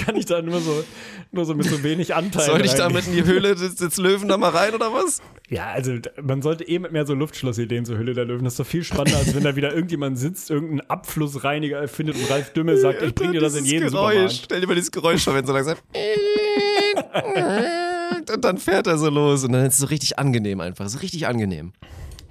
kann 0.05 0.15
ich 0.17 0.27
da 0.27 0.43
nur 0.43 0.61
so, 0.61 0.85
nur 1.31 1.47
so 1.47 1.55
mit 1.55 1.67
so 1.67 1.83
wenig 1.83 2.15
Anteil. 2.15 2.45
Soll 2.45 2.65
ich 2.65 2.75
da 2.75 2.85
reingehen. 2.85 3.07
mit 3.07 3.07
in 3.07 3.25
die 3.25 3.31
Höhle 3.31 3.55
des, 3.55 3.77
des 3.77 3.97
Löwen 3.97 4.29
da 4.29 4.37
mal 4.37 4.51
rein 4.51 4.75
oder 4.75 4.93
was? 4.93 5.23
Ja, 5.49 5.71
also 5.71 5.95
man 6.23 6.43
sollte 6.43 6.65
eh 6.69 6.79
mit 6.79 6.93
mehr 6.93 7.07
so 7.07 7.15
Luftschlossideen 7.15 7.87
zur 7.87 7.97
Hülle 7.97 8.13
der 8.13 8.27
Löwen. 8.27 8.45
Das 8.45 8.55
ist 8.55 8.61
doch 8.61 8.67
viel 8.67 8.85
spannender, 8.85 9.19
als 9.19 9.35
wenn 9.35 9.43
da 9.43 9.57
wieder 9.57 9.75
irgendjemand 9.75 10.19
sitzt, 10.19 10.51
irgendein 10.51 10.89
Abflussreiniger 10.91 11.79
erfindet 11.79 12.17
und 12.17 12.31
Ralf 12.31 12.53
Dümmel 12.53 12.77
sagt, 12.77 13.01
ich 13.01 13.15
bring 13.15 13.33
dir 13.33 13.41
das 13.41 13.55
in 13.55 13.65
jeden 13.65 13.89
Geräusch. 13.89 14.13
Supermarkt. 14.13 14.41
Stell 14.45 14.61
dir 14.61 14.67
mal 14.67 14.75
dieses 14.75 14.91
Geräusch 14.91 15.25
vor, 15.25 15.35
wenn 15.35 15.47
so 15.47 15.53
langsam 15.55 15.77
und 18.33 18.45
dann 18.45 18.59
fährt 18.59 18.87
er 18.87 18.99
so 18.99 19.11
los 19.11 19.45
und 19.45 19.53
dann 19.53 19.67
ist 19.67 19.75
es 19.75 19.81
so 19.81 19.87
richtig 19.87 20.19
angenehm 20.19 20.61
einfach, 20.61 20.89
so 20.89 20.99
richtig 20.99 21.27
angenehm. 21.27 21.73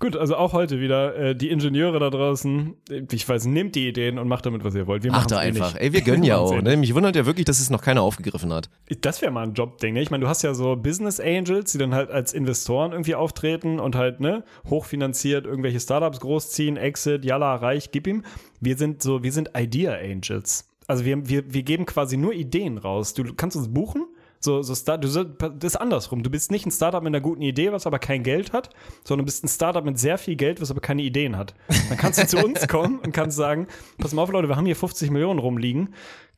Gut, 0.01 0.17
also 0.17 0.35
auch 0.35 0.53
heute 0.53 0.79
wieder 0.79 1.15
äh, 1.15 1.35
die 1.35 1.51
Ingenieure 1.51 1.99
da 1.99 2.09
draußen, 2.09 2.73
äh, 2.89 3.03
ich 3.11 3.29
weiß, 3.29 3.45
nehmt 3.45 3.75
die 3.75 3.87
Ideen 3.87 4.17
und 4.17 4.27
macht 4.27 4.47
damit, 4.47 4.63
was 4.63 4.73
ihr 4.73 4.87
wollt. 4.87 5.03
Wir 5.03 5.11
Macht 5.11 5.29
er 5.29 5.37
eh 5.37 5.41
einfach. 5.41 5.75
Ey, 5.75 5.93
wir 5.93 6.01
gönnen 6.01 6.23
ja 6.23 6.37
auch. 6.37 6.53
eh 6.53 6.61
Ne? 6.63 6.75
Mich 6.75 6.95
wundert 6.95 7.15
ja 7.15 7.27
wirklich, 7.27 7.45
dass 7.45 7.59
es 7.59 7.69
noch 7.69 7.83
keiner 7.83 8.01
aufgegriffen 8.01 8.51
hat. 8.51 8.71
Das 9.01 9.21
wäre 9.21 9.31
mal 9.31 9.43
ein 9.43 9.53
Jobding, 9.53 9.93
ne? 9.93 10.01
Ich 10.01 10.09
meine, 10.09 10.23
du 10.23 10.27
hast 10.27 10.41
ja 10.41 10.55
so 10.55 10.75
Business 10.75 11.19
Angels, 11.19 11.73
die 11.73 11.77
dann 11.77 11.93
halt 11.93 12.09
als 12.09 12.33
Investoren 12.33 12.93
irgendwie 12.93 13.13
auftreten 13.13 13.79
und 13.79 13.95
halt, 13.95 14.21
ne, 14.21 14.43
hochfinanziert 14.67 15.45
irgendwelche 15.45 15.79
Startups 15.79 16.19
großziehen, 16.19 16.77
Exit, 16.77 17.23
Yalla, 17.23 17.53
reich, 17.53 17.91
gib 17.91 18.07
ihm. 18.07 18.23
Wir 18.59 18.77
sind 18.77 19.03
so, 19.03 19.21
wir 19.21 19.31
sind 19.31 19.51
Idea 19.55 19.93
Angels. 19.93 20.67
Also 20.87 21.05
wir, 21.05 21.29
wir, 21.29 21.53
wir 21.53 21.61
geben 21.61 21.85
quasi 21.85 22.17
nur 22.17 22.33
Ideen 22.33 22.79
raus. 22.79 23.13
Du 23.13 23.23
kannst 23.35 23.55
uns 23.55 23.71
buchen. 23.71 24.07
So, 24.43 24.63
so 24.63 24.73
Start, 24.73 25.03
du, 25.03 25.07
das 25.07 25.73
ist 25.73 25.75
andersrum. 25.75 26.23
Du 26.23 26.31
bist 26.31 26.49
nicht 26.49 26.65
ein 26.65 26.71
Startup 26.71 27.01
mit 27.03 27.11
einer 27.11 27.21
guten 27.21 27.43
Idee, 27.43 27.71
was 27.71 27.85
aber 27.85 27.99
kein 27.99 28.23
Geld 28.23 28.53
hat, 28.53 28.71
sondern 29.03 29.25
du 29.25 29.25
bist 29.25 29.43
ein 29.43 29.47
Startup 29.47 29.85
mit 29.85 29.99
sehr 29.99 30.17
viel 30.17 30.35
Geld, 30.35 30.59
was 30.59 30.71
aber 30.71 30.81
keine 30.81 31.03
Ideen 31.03 31.37
hat. 31.37 31.53
Dann 31.89 31.97
kannst 31.97 32.21
du 32.21 32.27
zu 32.27 32.37
uns 32.43 32.67
kommen 32.67 32.99
und 32.99 33.11
kannst 33.11 33.37
sagen, 33.37 33.67
pass 33.99 34.13
mal 34.13 34.23
auf, 34.23 34.31
Leute, 34.31 34.49
wir 34.49 34.55
haben 34.55 34.65
hier 34.65 34.75
50 34.75 35.11
Millionen 35.11 35.39
rumliegen. 35.39 35.93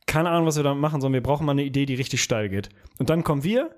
Keine 0.06 0.28
Ahnung, 0.28 0.46
was 0.46 0.56
wir 0.56 0.62
damit 0.62 0.82
machen, 0.82 1.00
sondern 1.00 1.14
wir 1.14 1.22
brauchen 1.22 1.46
mal 1.46 1.52
eine 1.52 1.64
Idee, 1.64 1.86
die 1.86 1.94
richtig 1.94 2.22
steil 2.22 2.50
geht. 2.50 2.68
Und 2.98 3.08
dann 3.08 3.24
kommen 3.24 3.42
wir, 3.42 3.74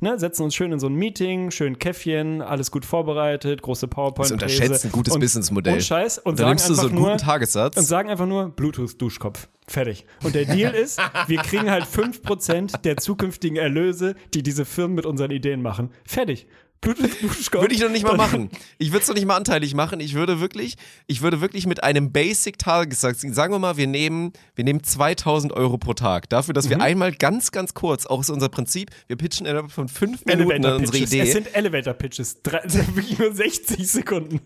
ne, 0.00 0.18
setzen 0.18 0.42
uns 0.42 0.54
schön 0.54 0.72
in 0.72 0.78
so 0.78 0.86
ein 0.86 0.94
Meeting, 0.94 1.50
schön 1.50 1.78
Käffchen, 1.78 2.42
alles 2.42 2.70
gut 2.70 2.84
vorbereitet, 2.84 3.62
große 3.62 3.88
powerpoint 3.88 4.26
Das 4.26 4.32
unterschätzt 4.32 4.84
ein 4.84 4.92
gutes 4.92 5.18
Businessmodell. 5.18 5.74
Und 5.74 5.82
Scheiß. 5.82 6.18
Und 6.18 6.38
Da 6.38 6.44
sagen 6.44 6.50
nimmst 6.50 6.68
du 6.68 6.74
so 6.74 6.86
einen 6.86 6.94
nur, 6.94 7.10
guten 7.12 7.18
Tagessatz. 7.18 7.76
und 7.76 7.84
sagen 7.84 8.10
einfach 8.10 8.26
nur 8.26 8.50
Bluetooth-Duschkopf. 8.50 9.48
Fertig. 9.66 10.06
Und 10.24 10.34
der 10.34 10.46
Deal 10.46 10.74
ist, 10.74 10.98
wir 11.26 11.38
kriegen 11.38 11.70
halt 11.70 11.84
5% 11.84 12.80
der 12.82 12.96
zukünftigen 12.96 13.56
Erlöse, 13.58 14.14
die 14.32 14.42
diese 14.42 14.64
Firmen 14.64 14.94
mit 14.94 15.04
unseren 15.04 15.30
Ideen 15.30 15.60
machen. 15.60 15.90
Fertig. 16.06 16.46
Bluetooth 16.80 17.22
Duschkopf. 17.22 17.60
Würde 17.62 17.74
ich 17.74 17.80
noch 17.80 17.90
nicht 17.90 18.04
mal 18.04 18.16
machen. 18.16 18.50
Ich 18.78 18.90
würde 18.92 19.02
es 19.02 19.08
noch 19.08 19.14
nicht 19.14 19.26
mal 19.26 19.36
anteilig 19.36 19.74
machen. 19.74 20.00
Ich 20.00 20.14
würde 20.14 20.40
wirklich, 20.40 20.76
ich 21.06 21.22
würde 21.22 21.40
wirklich 21.40 21.66
mit 21.66 21.82
einem 21.82 22.12
Basic-Tagessatz, 22.12 23.22
sagen 23.22 23.52
wir 23.52 23.58
mal, 23.58 23.76
wir 23.76 23.86
nehmen, 23.86 24.32
wir 24.54 24.64
nehmen 24.64 24.82
2000 24.82 25.52
Euro 25.52 25.78
pro 25.78 25.94
Tag. 25.94 26.28
Dafür, 26.28 26.54
dass 26.54 26.66
Mhm. 26.66 26.70
wir 26.70 26.80
einmal 26.82 27.12
ganz, 27.12 27.50
ganz 27.50 27.74
kurz, 27.74 28.06
auch 28.06 28.20
ist 28.20 28.30
unser 28.30 28.48
Prinzip, 28.48 28.90
wir 29.06 29.16
pitchen 29.16 29.46
innerhalb 29.46 29.70
von 29.72 29.88
fünf 29.88 30.24
Minuten 30.24 30.50
Elevator 30.50 30.76
unsere. 30.76 30.98
Idee. 30.98 31.20
Es 31.20 31.32
sind 31.32 31.54
Elevator 31.54 31.94
Pitches. 31.94 32.42
Drei, 32.42 32.58
es 32.64 32.72
sind 32.74 32.94
wirklich 32.96 33.18
nur 33.18 33.32
60 33.34 33.86
Sekunden. 33.88 34.40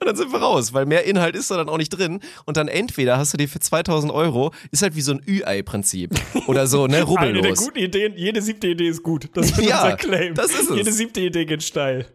Und 0.00 0.06
dann 0.06 0.16
sind 0.16 0.32
wir 0.32 0.40
raus, 0.40 0.72
weil 0.72 0.86
mehr 0.86 1.04
Inhalt 1.04 1.36
ist 1.36 1.50
da 1.50 1.56
dann 1.56 1.68
auch 1.68 1.78
nicht 1.78 1.90
drin. 1.90 2.20
Und 2.46 2.56
dann 2.56 2.68
entweder 2.68 3.18
hast 3.18 3.32
du 3.32 3.36
dir 3.36 3.48
für 3.48 3.60
2000 3.60 4.12
Euro, 4.12 4.52
ist 4.70 4.82
halt 4.82 4.96
wie 4.96 5.00
so 5.00 5.12
ein 5.12 5.22
Ü-Ei-Prinzip. 5.26 6.10
Oder 6.46 6.66
so, 6.66 6.86
ne, 6.86 6.96
Eine 6.96 6.96
der 6.96 7.04
rubbellos. 7.06 7.58
guten 7.64 7.78
Ideen, 7.78 8.14
jede 8.16 8.42
siebte 8.42 8.68
Idee 8.68 8.88
ist 8.88 9.02
gut. 9.02 9.28
Das 9.34 9.50
ist 9.50 9.58
Ja, 9.62 9.84
unser 9.84 9.96
Claim. 9.96 10.34
das 10.34 10.50
ist 10.52 10.70
es. 10.70 10.76
Jede 10.76 10.92
siebte 10.92 11.20
Idee 11.20 11.44
geht 11.44 11.62
steil. 11.62 12.06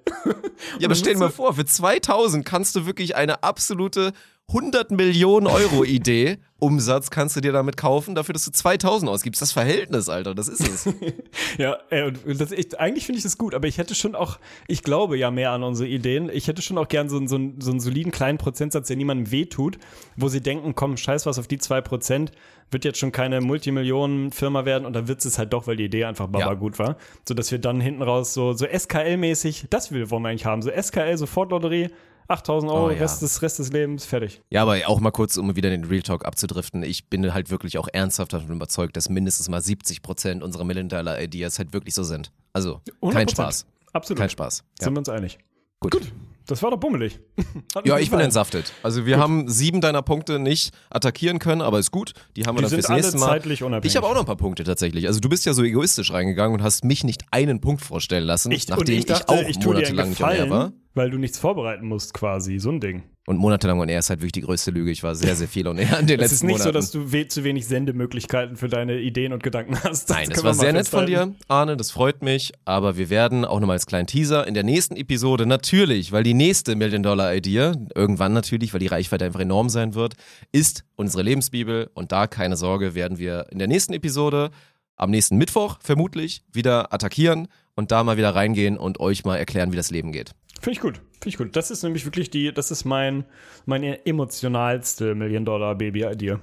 Ja, 0.79 0.85
aber 0.87 0.95
stell 0.95 1.13
dir 1.13 1.19
mal 1.19 1.29
vor, 1.29 1.53
für 1.53 1.65
2000 1.65 2.45
kannst 2.45 2.75
du 2.75 2.85
wirklich 2.85 3.15
eine 3.15 3.43
absolute 3.43 4.13
100 4.49 4.91
Millionen 4.91 5.47
Euro 5.47 5.83
Idee, 5.85 6.37
Umsatz 6.59 7.09
kannst 7.09 7.35
du 7.35 7.41
dir 7.41 7.51
damit 7.53 7.75
kaufen, 7.77 8.13
dafür, 8.13 8.33
dass 8.33 8.45
du 8.45 8.51
2000 8.51 9.09
ausgibst. 9.09 9.41
Das 9.41 9.51
Verhältnis, 9.51 10.09
Alter, 10.09 10.35
das 10.35 10.47
ist 10.47 10.67
es. 10.67 10.93
Ja, 11.57 11.77
ey, 11.89 12.03
und 12.25 12.39
das, 12.41 12.51
ich, 12.51 12.79
eigentlich 12.79 13.05
finde 13.05 13.17
ich 13.17 13.23
das 13.23 13.37
gut, 13.37 13.53
aber 13.55 13.67
ich 13.67 13.77
hätte 13.77 13.95
schon 13.95 14.15
auch, 14.15 14.39
ich 14.67 14.81
glaube 14.83 15.17
ja 15.17 15.29
mehr 15.31 15.51
an 15.51 15.63
unsere 15.63 15.87
Ideen. 15.87 16.29
Ich 16.31 16.47
hätte 16.47 16.61
schon 16.61 16.77
auch 16.77 16.87
gern 16.87 17.09
so, 17.09 17.17
einen- 17.17 17.27
so, 17.27 17.35
einen- 17.35 17.61
so 17.61 17.71
einen 17.71 17.79
soliden 17.79 18.11
kleinen 18.11 18.37
Prozentsatz, 18.37 18.87
der 18.87 18.97
niemandem 18.97 19.31
wehtut, 19.31 19.77
wo 20.17 20.27
sie 20.29 20.41
denken, 20.41 20.73
komm, 20.75 20.97
scheiß 20.97 21.25
was 21.25 21.39
auf 21.39 21.47
die 21.47 21.57
2%, 21.59 22.31
wird 22.71 22.85
jetzt 22.85 22.97
schon 22.99 23.11
keine 23.11 23.39
Multimillionen-Firma 23.41 24.65
werden 24.65 24.85
und 24.85 24.93
dann 24.93 25.07
wird 25.07 25.23
es 25.25 25.37
halt 25.37 25.53
doch, 25.53 25.67
weil 25.67 25.75
die 25.77 25.85
Idee 25.85 26.05
einfach 26.05 26.27
baba 26.27 26.39
Ja. 26.47 26.53
gut 26.53 26.79
war. 26.79 26.97
So 27.27 27.33
dass 27.33 27.51
wir 27.51 27.59
dann 27.59 27.79
hinten 27.81 28.01
raus 28.01 28.33
so, 28.33 28.53
so 28.53 28.65
SKL-mäßig, 28.65 29.65
das 29.69 29.91
will, 29.91 30.09
wollen 30.09 30.23
wir 30.23 30.29
eigentlich 30.29 30.45
haben. 30.45 30.61
So 30.61 30.69
SKL, 30.71 31.17
Sofortlotterie, 31.17 31.89
8000 32.27 32.71
Euro, 32.71 32.87
Oh, 32.87 32.89
ja. 32.91 32.97
Rest, 32.97 33.21
des, 33.21 33.41
Rest 33.41 33.59
des 33.59 33.71
Lebens, 33.71 34.05
fertig. 34.05 34.41
Ja, 34.49 34.61
aber 34.63 34.77
auch 34.87 34.99
mal 34.99 35.11
kurz, 35.11 35.37
um 35.37 35.55
wieder 35.55 35.69
den 35.69 35.83
Real 35.85 36.01
Talk 36.01 36.25
abzudriften. 36.25 36.83
Ich 36.83 37.09
bin 37.09 37.33
halt 37.33 37.49
wirklich 37.49 37.77
auch 37.77 37.87
ernsthaft 37.91 38.33
davon 38.33 38.55
überzeugt, 38.55 38.95
dass 38.97 39.09
mindestens 39.09 39.49
mal 39.49 39.61
70 39.61 40.01
Prozent 40.01 40.43
unserer 40.43 40.63
Million-Dollar-Ideas 40.63 41.59
halt 41.59 41.73
wirklich 41.73 41.93
so 41.93 42.03
sind. 42.03 42.31
Also, 42.53 42.81
kein 43.01 43.27
100%. 43.27 43.31
Spaß. 43.31 43.65
Absolut. 43.93 44.19
Kein 44.19 44.29
Spaß. 44.29 44.63
Ja. 44.79 44.85
Sind 44.85 44.93
wir 44.93 44.99
uns 44.99 45.09
einig. 45.09 45.37
Gut. 45.79 46.11
Das 46.45 46.61
war 46.61 46.71
doch 46.71 46.77
bummelig. 46.77 47.19
Hat 47.75 47.85
Ja, 47.87 47.97
ich 47.99 48.09
bin 48.11 48.19
entsaftet. 48.19 48.73
Also 48.83 49.05
wir 49.05 49.17
haben 49.17 49.47
sieben 49.49 49.79
deiner 49.79 50.01
Punkte 50.01 50.39
nicht 50.39 50.73
attackieren 50.89 51.39
können, 51.39 51.61
aber 51.61 51.79
ist 51.79 51.91
gut. 51.91 52.13
Die 52.35 52.43
haben 52.45 52.55
wir 52.57 52.59
Die 52.59 52.61
dann 52.63 52.69
sind 52.71 52.79
fürs 52.81 52.89
alle 52.89 52.99
nächste 53.01 53.17
Mal. 53.17 53.27
zeitlich 53.27 53.63
unabhängig. 53.63 53.91
Ich 53.91 53.95
habe 53.95 54.07
auch 54.07 54.13
noch 54.13 54.19
ein 54.21 54.25
paar 54.25 54.35
Punkte 54.35 54.65
tatsächlich. 54.65 55.07
Also 55.07 55.21
du 55.21 55.29
bist 55.29 55.45
ja 55.45 55.53
so 55.53 55.63
egoistisch 55.63 56.11
reingegangen 56.11 56.57
und 56.59 56.61
hast 56.63 56.83
mich 56.83 57.05
nicht 57.05 57.23
einen 57.31 57.61
Punkt 57.61 57.81
vorstellen 57.81 58.25
lassen, 58.25 58.51
Ich, 58.51 58.67
nachdem 58.67 58.93
ich 58.93 58.99
ich, 58.99 59.05
dachte, 59.05 59.29
auch 59.29 59.41
ich 59.41 59.57
dir 59.57 59.69
einen 59.69 59.73
monatelang 59.73 60.09
nicht 60.09 60.19
air 60.19 60.49
war. 60.49 60.73
Weil 60.95 61.09
du 61.09 61.17
nichts 61.17 61.39
vorbereiten 61.39 61.87
musst 61.87 62.13
quasi, 62.13 62.59
so 62.59 62.69
ein 62.69 62.79
Ding. 62.79 63.03
Und 63.25 63.37
monatelang 63.37 63.79
on 63.79 63.87
air 63.87 63.99
ist 63.99 64.09
halt 64.09 64.19
wirklich 64.19 64.33
die 64.33 64.41
größte 64.41 64.69
Lüge. 64.71 64.91
Ich 64.91 65.01
war 65.01 65.15
sehr, 65.15 65.35
sehr 65.35 65.47
viel 65.47 65.65
on 65.67 65.77
air 65.77 65.97
in 65.99 66.07
den 66.07 66.19
Es 66.19 66.31
letzten 66.31 66.35
ist 66.35 66.43
nicht 66.43 66.57
so, 66.57 66.63
Monaten. 66.65 66.75
dass 66.75 66.91
du 66.91 67.11
we 67.13 67.27
zu 67.27 67.43
wenig 67.45 67.65
Sendemöglichkeiten 67.67 68.57
für 68.57 68.67
deine 68.67 68.99
Ideen 68.99 69.31
und 69.31 69.41
Gedanken 69.41 69.75
hast. 69.81 70.09
Das 70.09 70.17
Nein, 70.17 70.29
das 70.29 70.43
war 70.43 70.53
sehr 70.53 70.73
nett 70.73 70.89
von 70.89 71.05
dir, 71.05 71.33
Arne, 71.47 71.77
das 71.77 71.91
freut 71.91 72.21
mich. 72.21 72.51
Aber 72.65 72.97
wir 72.97 73.09
werden 73.09 73.45
auch 73.45 73.61
nochmal 73.61 73.75
als 73.75 73.85
kleinen 73.85 74.07
Teaser 74.07 74.45
in 74.45 74.53
der 74.53 74.63
nächsten 74.63 74.97
Episode 74.97 75.45
natürlich, 75.45 76.11
weil 76.11 76.23
die 76.23 76.33
nächste 76.33 76.75
Million-Dollar-Idee, 76.75 77.71
irgendwann 77.95 78.33
natürlich, 78.33 78.73
weil 78.73 78.81
die 78.81 78.87
Reichweite 78.87 79.23
einfach 79.23 79.39
enorm 79.39 79.69
sein 79.69 79.95
wird, 79.95 80.15
ist 80.51 80.83
unsere 80.97 81.23
Lebensbibel. 81.23 81.89
Und 81.93 82.11
da, 82.11 82.27
keine 82.27 82.57
Sorge, 82.57 82.93
werden 82.93 83.17
wir 83.19 83.47
in 83.51 83.57
der 83.57 83.69
nächsten 83.69 83.93
Episode 83.93 84.51
am 84.97 85.11
nächsten 85.11 85.37
Mittwoch 85.37 85.77
vermutlich 85.81 86.43
wieder 86.51 86.93
attackieren 86.93 87.47
und 87.75 87.91
da 87.91 88.03
mal 88.03 88.17
wieder 88.17 88.35
reingehen 88.35 88.77
und 88.77 88.99
euch 88.99 89.23
mal 89.23 89.37
erklären, 89.37 89.71
wie 89.71 89.77
das 89.77 89.91
Leben 89.91 90.11
geht. 90.11 90.31
Finde 90.63 90.71
ich 90.77 90.79
gut. 90.81 90.95
Finde 90.95 91.27
ich 91.29 91.37
gut. 91.37 91.55
Das 91.55 91.69
ist 91.71 91.83
nämlich 91.83 92.05
wirklich 92.05 92.29
die, 92.29 92.53
das 92.53 92.71
ist 92.71 92.85
mein, 92.85 93.25
meine 93.65 94.05
emotionalste 94.05 95.13
Million-Dollar-Baby-Idee. 95.13 96.37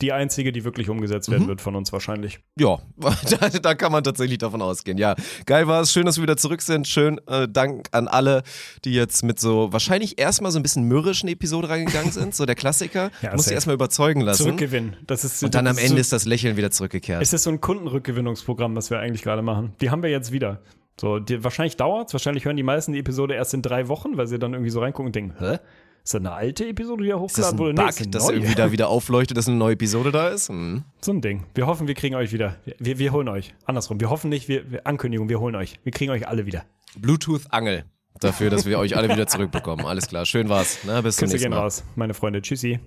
Die 0.00 0.12
einzige, 0.12 0.50
die 0.52 0.64
wirklich 0.64 0.90
umgesetzt 0.90 1.28
Mhm. 1.28 1.32
werden 1.32 1.48
wird 1.48 1.60
von 1.60 1.76
uns 1.76 1.92
wahrscheinlich. 1.92 2.40
Ja, 2.58 2.78
da, 2.98 3.48
da 3.62 3.74
kann 3.74 3.92
man 3.92 4.02
tatsächlich 4.04 4.38
davon 4.38 4.60
ausgehen. 4.60 4.98
Ja, 4.98 5.14
geil 5.46 5.68
war 5.68 5.80
es. 5.80 5.92
Schön, 5.92 6.04
dass 6.06 6.16
wir 6.18 6.22
wieder 6.24 6.36
zurück 6.36 6.60
sind. 6.60 6.88
Schön 6.88 7.18
äh, 7.28 7.46
Dank 7.48 7.86
an 7.92 8.08
alle, 8.08 8.42
die 8.84 8.92
jetzt 8.94 9.22
mit 9.22 9.38
so 9.40 9.72
wahrscheinlich 9.72 10.18
erstmal 10.18 10.50
so 10.50 10.58
ein 10.58 10.62
bisschen 10.64 10.84
mürrischen 10.84 11.28
Episode 11.28 11.68
reingegangen 11.68 12.10
sind. 12.12 12.34
So 12.34 12.44
der 12.46 12.56
Klassiker. 12.56 13.10
Ja, 13.22 13.30
Muss 13.30 13.40
ich 13.40 13.44
safe. 13.44 13.54
erstmal 13.54 13.74
überzeugen 13.74 14.20
lassen. 14.22 14.42
Zurückgewinnen. 14.42 14.96
Das 15.06 15.24
ist, 15.24 15.44
Und 15.44 15.54
dann 15.54 15.66
am 15.66 15.76
das 15.76 15.84
Ende 15.84 15.96
so, 15.96 16.00
ist 16.00 16.12
das 16.12 16.24
Lächeln 16.26 16.56
wieder 16.56 16.70
zurückgekehrt. 16.72 17.22
Es 17.22 17.32
ist 17.32 17.44
so 17.44 17.50
ein 17.50 17.60
Kundenrückgewinnungsprogramm, 17.60 18.74
was 18.76 18.90
wir 18.90 18.98
eigentlich 18.98 19.22
gerade 19.22 19.40
machen. 19.42 19.72
Die 19.80 19.90
haben 19.90 20.02
wir 20.02 20.10
jetzt 20.10 20.32
wieder. 20.32 20.60
So, 21.00 21.18
die, 21.18 21.42
wahrscheinlich 21.42 21.76
dauert's. 21.76 22.12
Wahrscheinlich 22.12 22.44
hören 22.44 22.56
die 22.56 22.62
meisten 22.62 22.92
die 22.92 22.98
Episode 23.00 23.34
erst 23.34 23.54
in 23.54 23.62
drei 23.62 23.88
Wochen, 23.88 24.16
weil 24.16 24.26
sie 24.26 24.38
dann 24.38 24.52
irgendwie 24.52 24.70
so 24.70 24.80
reingucken 24.80 25.06
und 25.06 25.14
denken, 25.16 25.34
hä? 25.38 25.58
Ist 26.04 26.14
das 26.14 26.20
eine 26.20 26.32
alte 26.32 26.66
Episode, 26.66 27.04
die 27.04 27.10
da 27.10 27.16
hochgeladen 27.18 27.58
wurde? 27.58 27.74
Bug, 27.74 27.84
Nee, 27.84 27.90
ist 27.90 28.14
dass 28.14 28.28
irgendwie 28.28 28.54
da 28.56 28.72
wieder 28.72 28.88
aufleuchtet, 28.88 29.36
dass 29.36 29.46
eine 29.46 29.56
neue 29.56 29.74
Episode 29.74 30.10
da 30.10 30.28
ist? 30.28 30.48
Hm. 30.48 30.82
So 31.00 31.12
ein 31.12 31.20
Ding. 31.20 31.44
Wir 31.54 31.66
hoffen, 31.68 31.86
wir 31.86 31.94
kriegen 31.94 32.16
euch 32.16 32.32
wieder. 32.32 32.56
Wir, 32.78 32.98
wir 32.98 33.12
holen 33.12 33.28
euch. 33.28 33.54
Andersrum. 33.66 34.00
Wir 34.00 34.10
hoffen 34.10 34.28
nicht, 34.28 34.48
wir, 34.48 34.70
wir 34.70 34.86
Ankündigung, 34.86 35.28
wir 35.28 35.38
holen 35.38 35.54
euch. 35.54 35.78
Wir 35.84 35.92
kriegen 35.92 36.10
euch 36.10 36.26
alle 36.26 36.44
wieder. 36.44 36.64
Bluetooth-Angel 36.96 37.84
dafür, 38.18 38.50
dass 38.50 38.66
wir 38.66 38.78
euch 38.78 38.96
alle 38.96 39.08
wieder 39.08 39.26
zurückbekommen. 39.28 39.86
Alles 39.86 40.08
klar, 40.08 40.26
schön 40.26 40.48
war's. 40.48 40.80
Na, 40.84 41.00
bis 41.00 41.16
zum 41.16 41.28
nächsten 41.28 41.44
gehen 41.44 41.50
Mal. 41.50 41.60
raus, 41.62 41.84
meine 41.94 42.14
Freunde. 42.14 42.42
Tschüssi. 42.42 42.80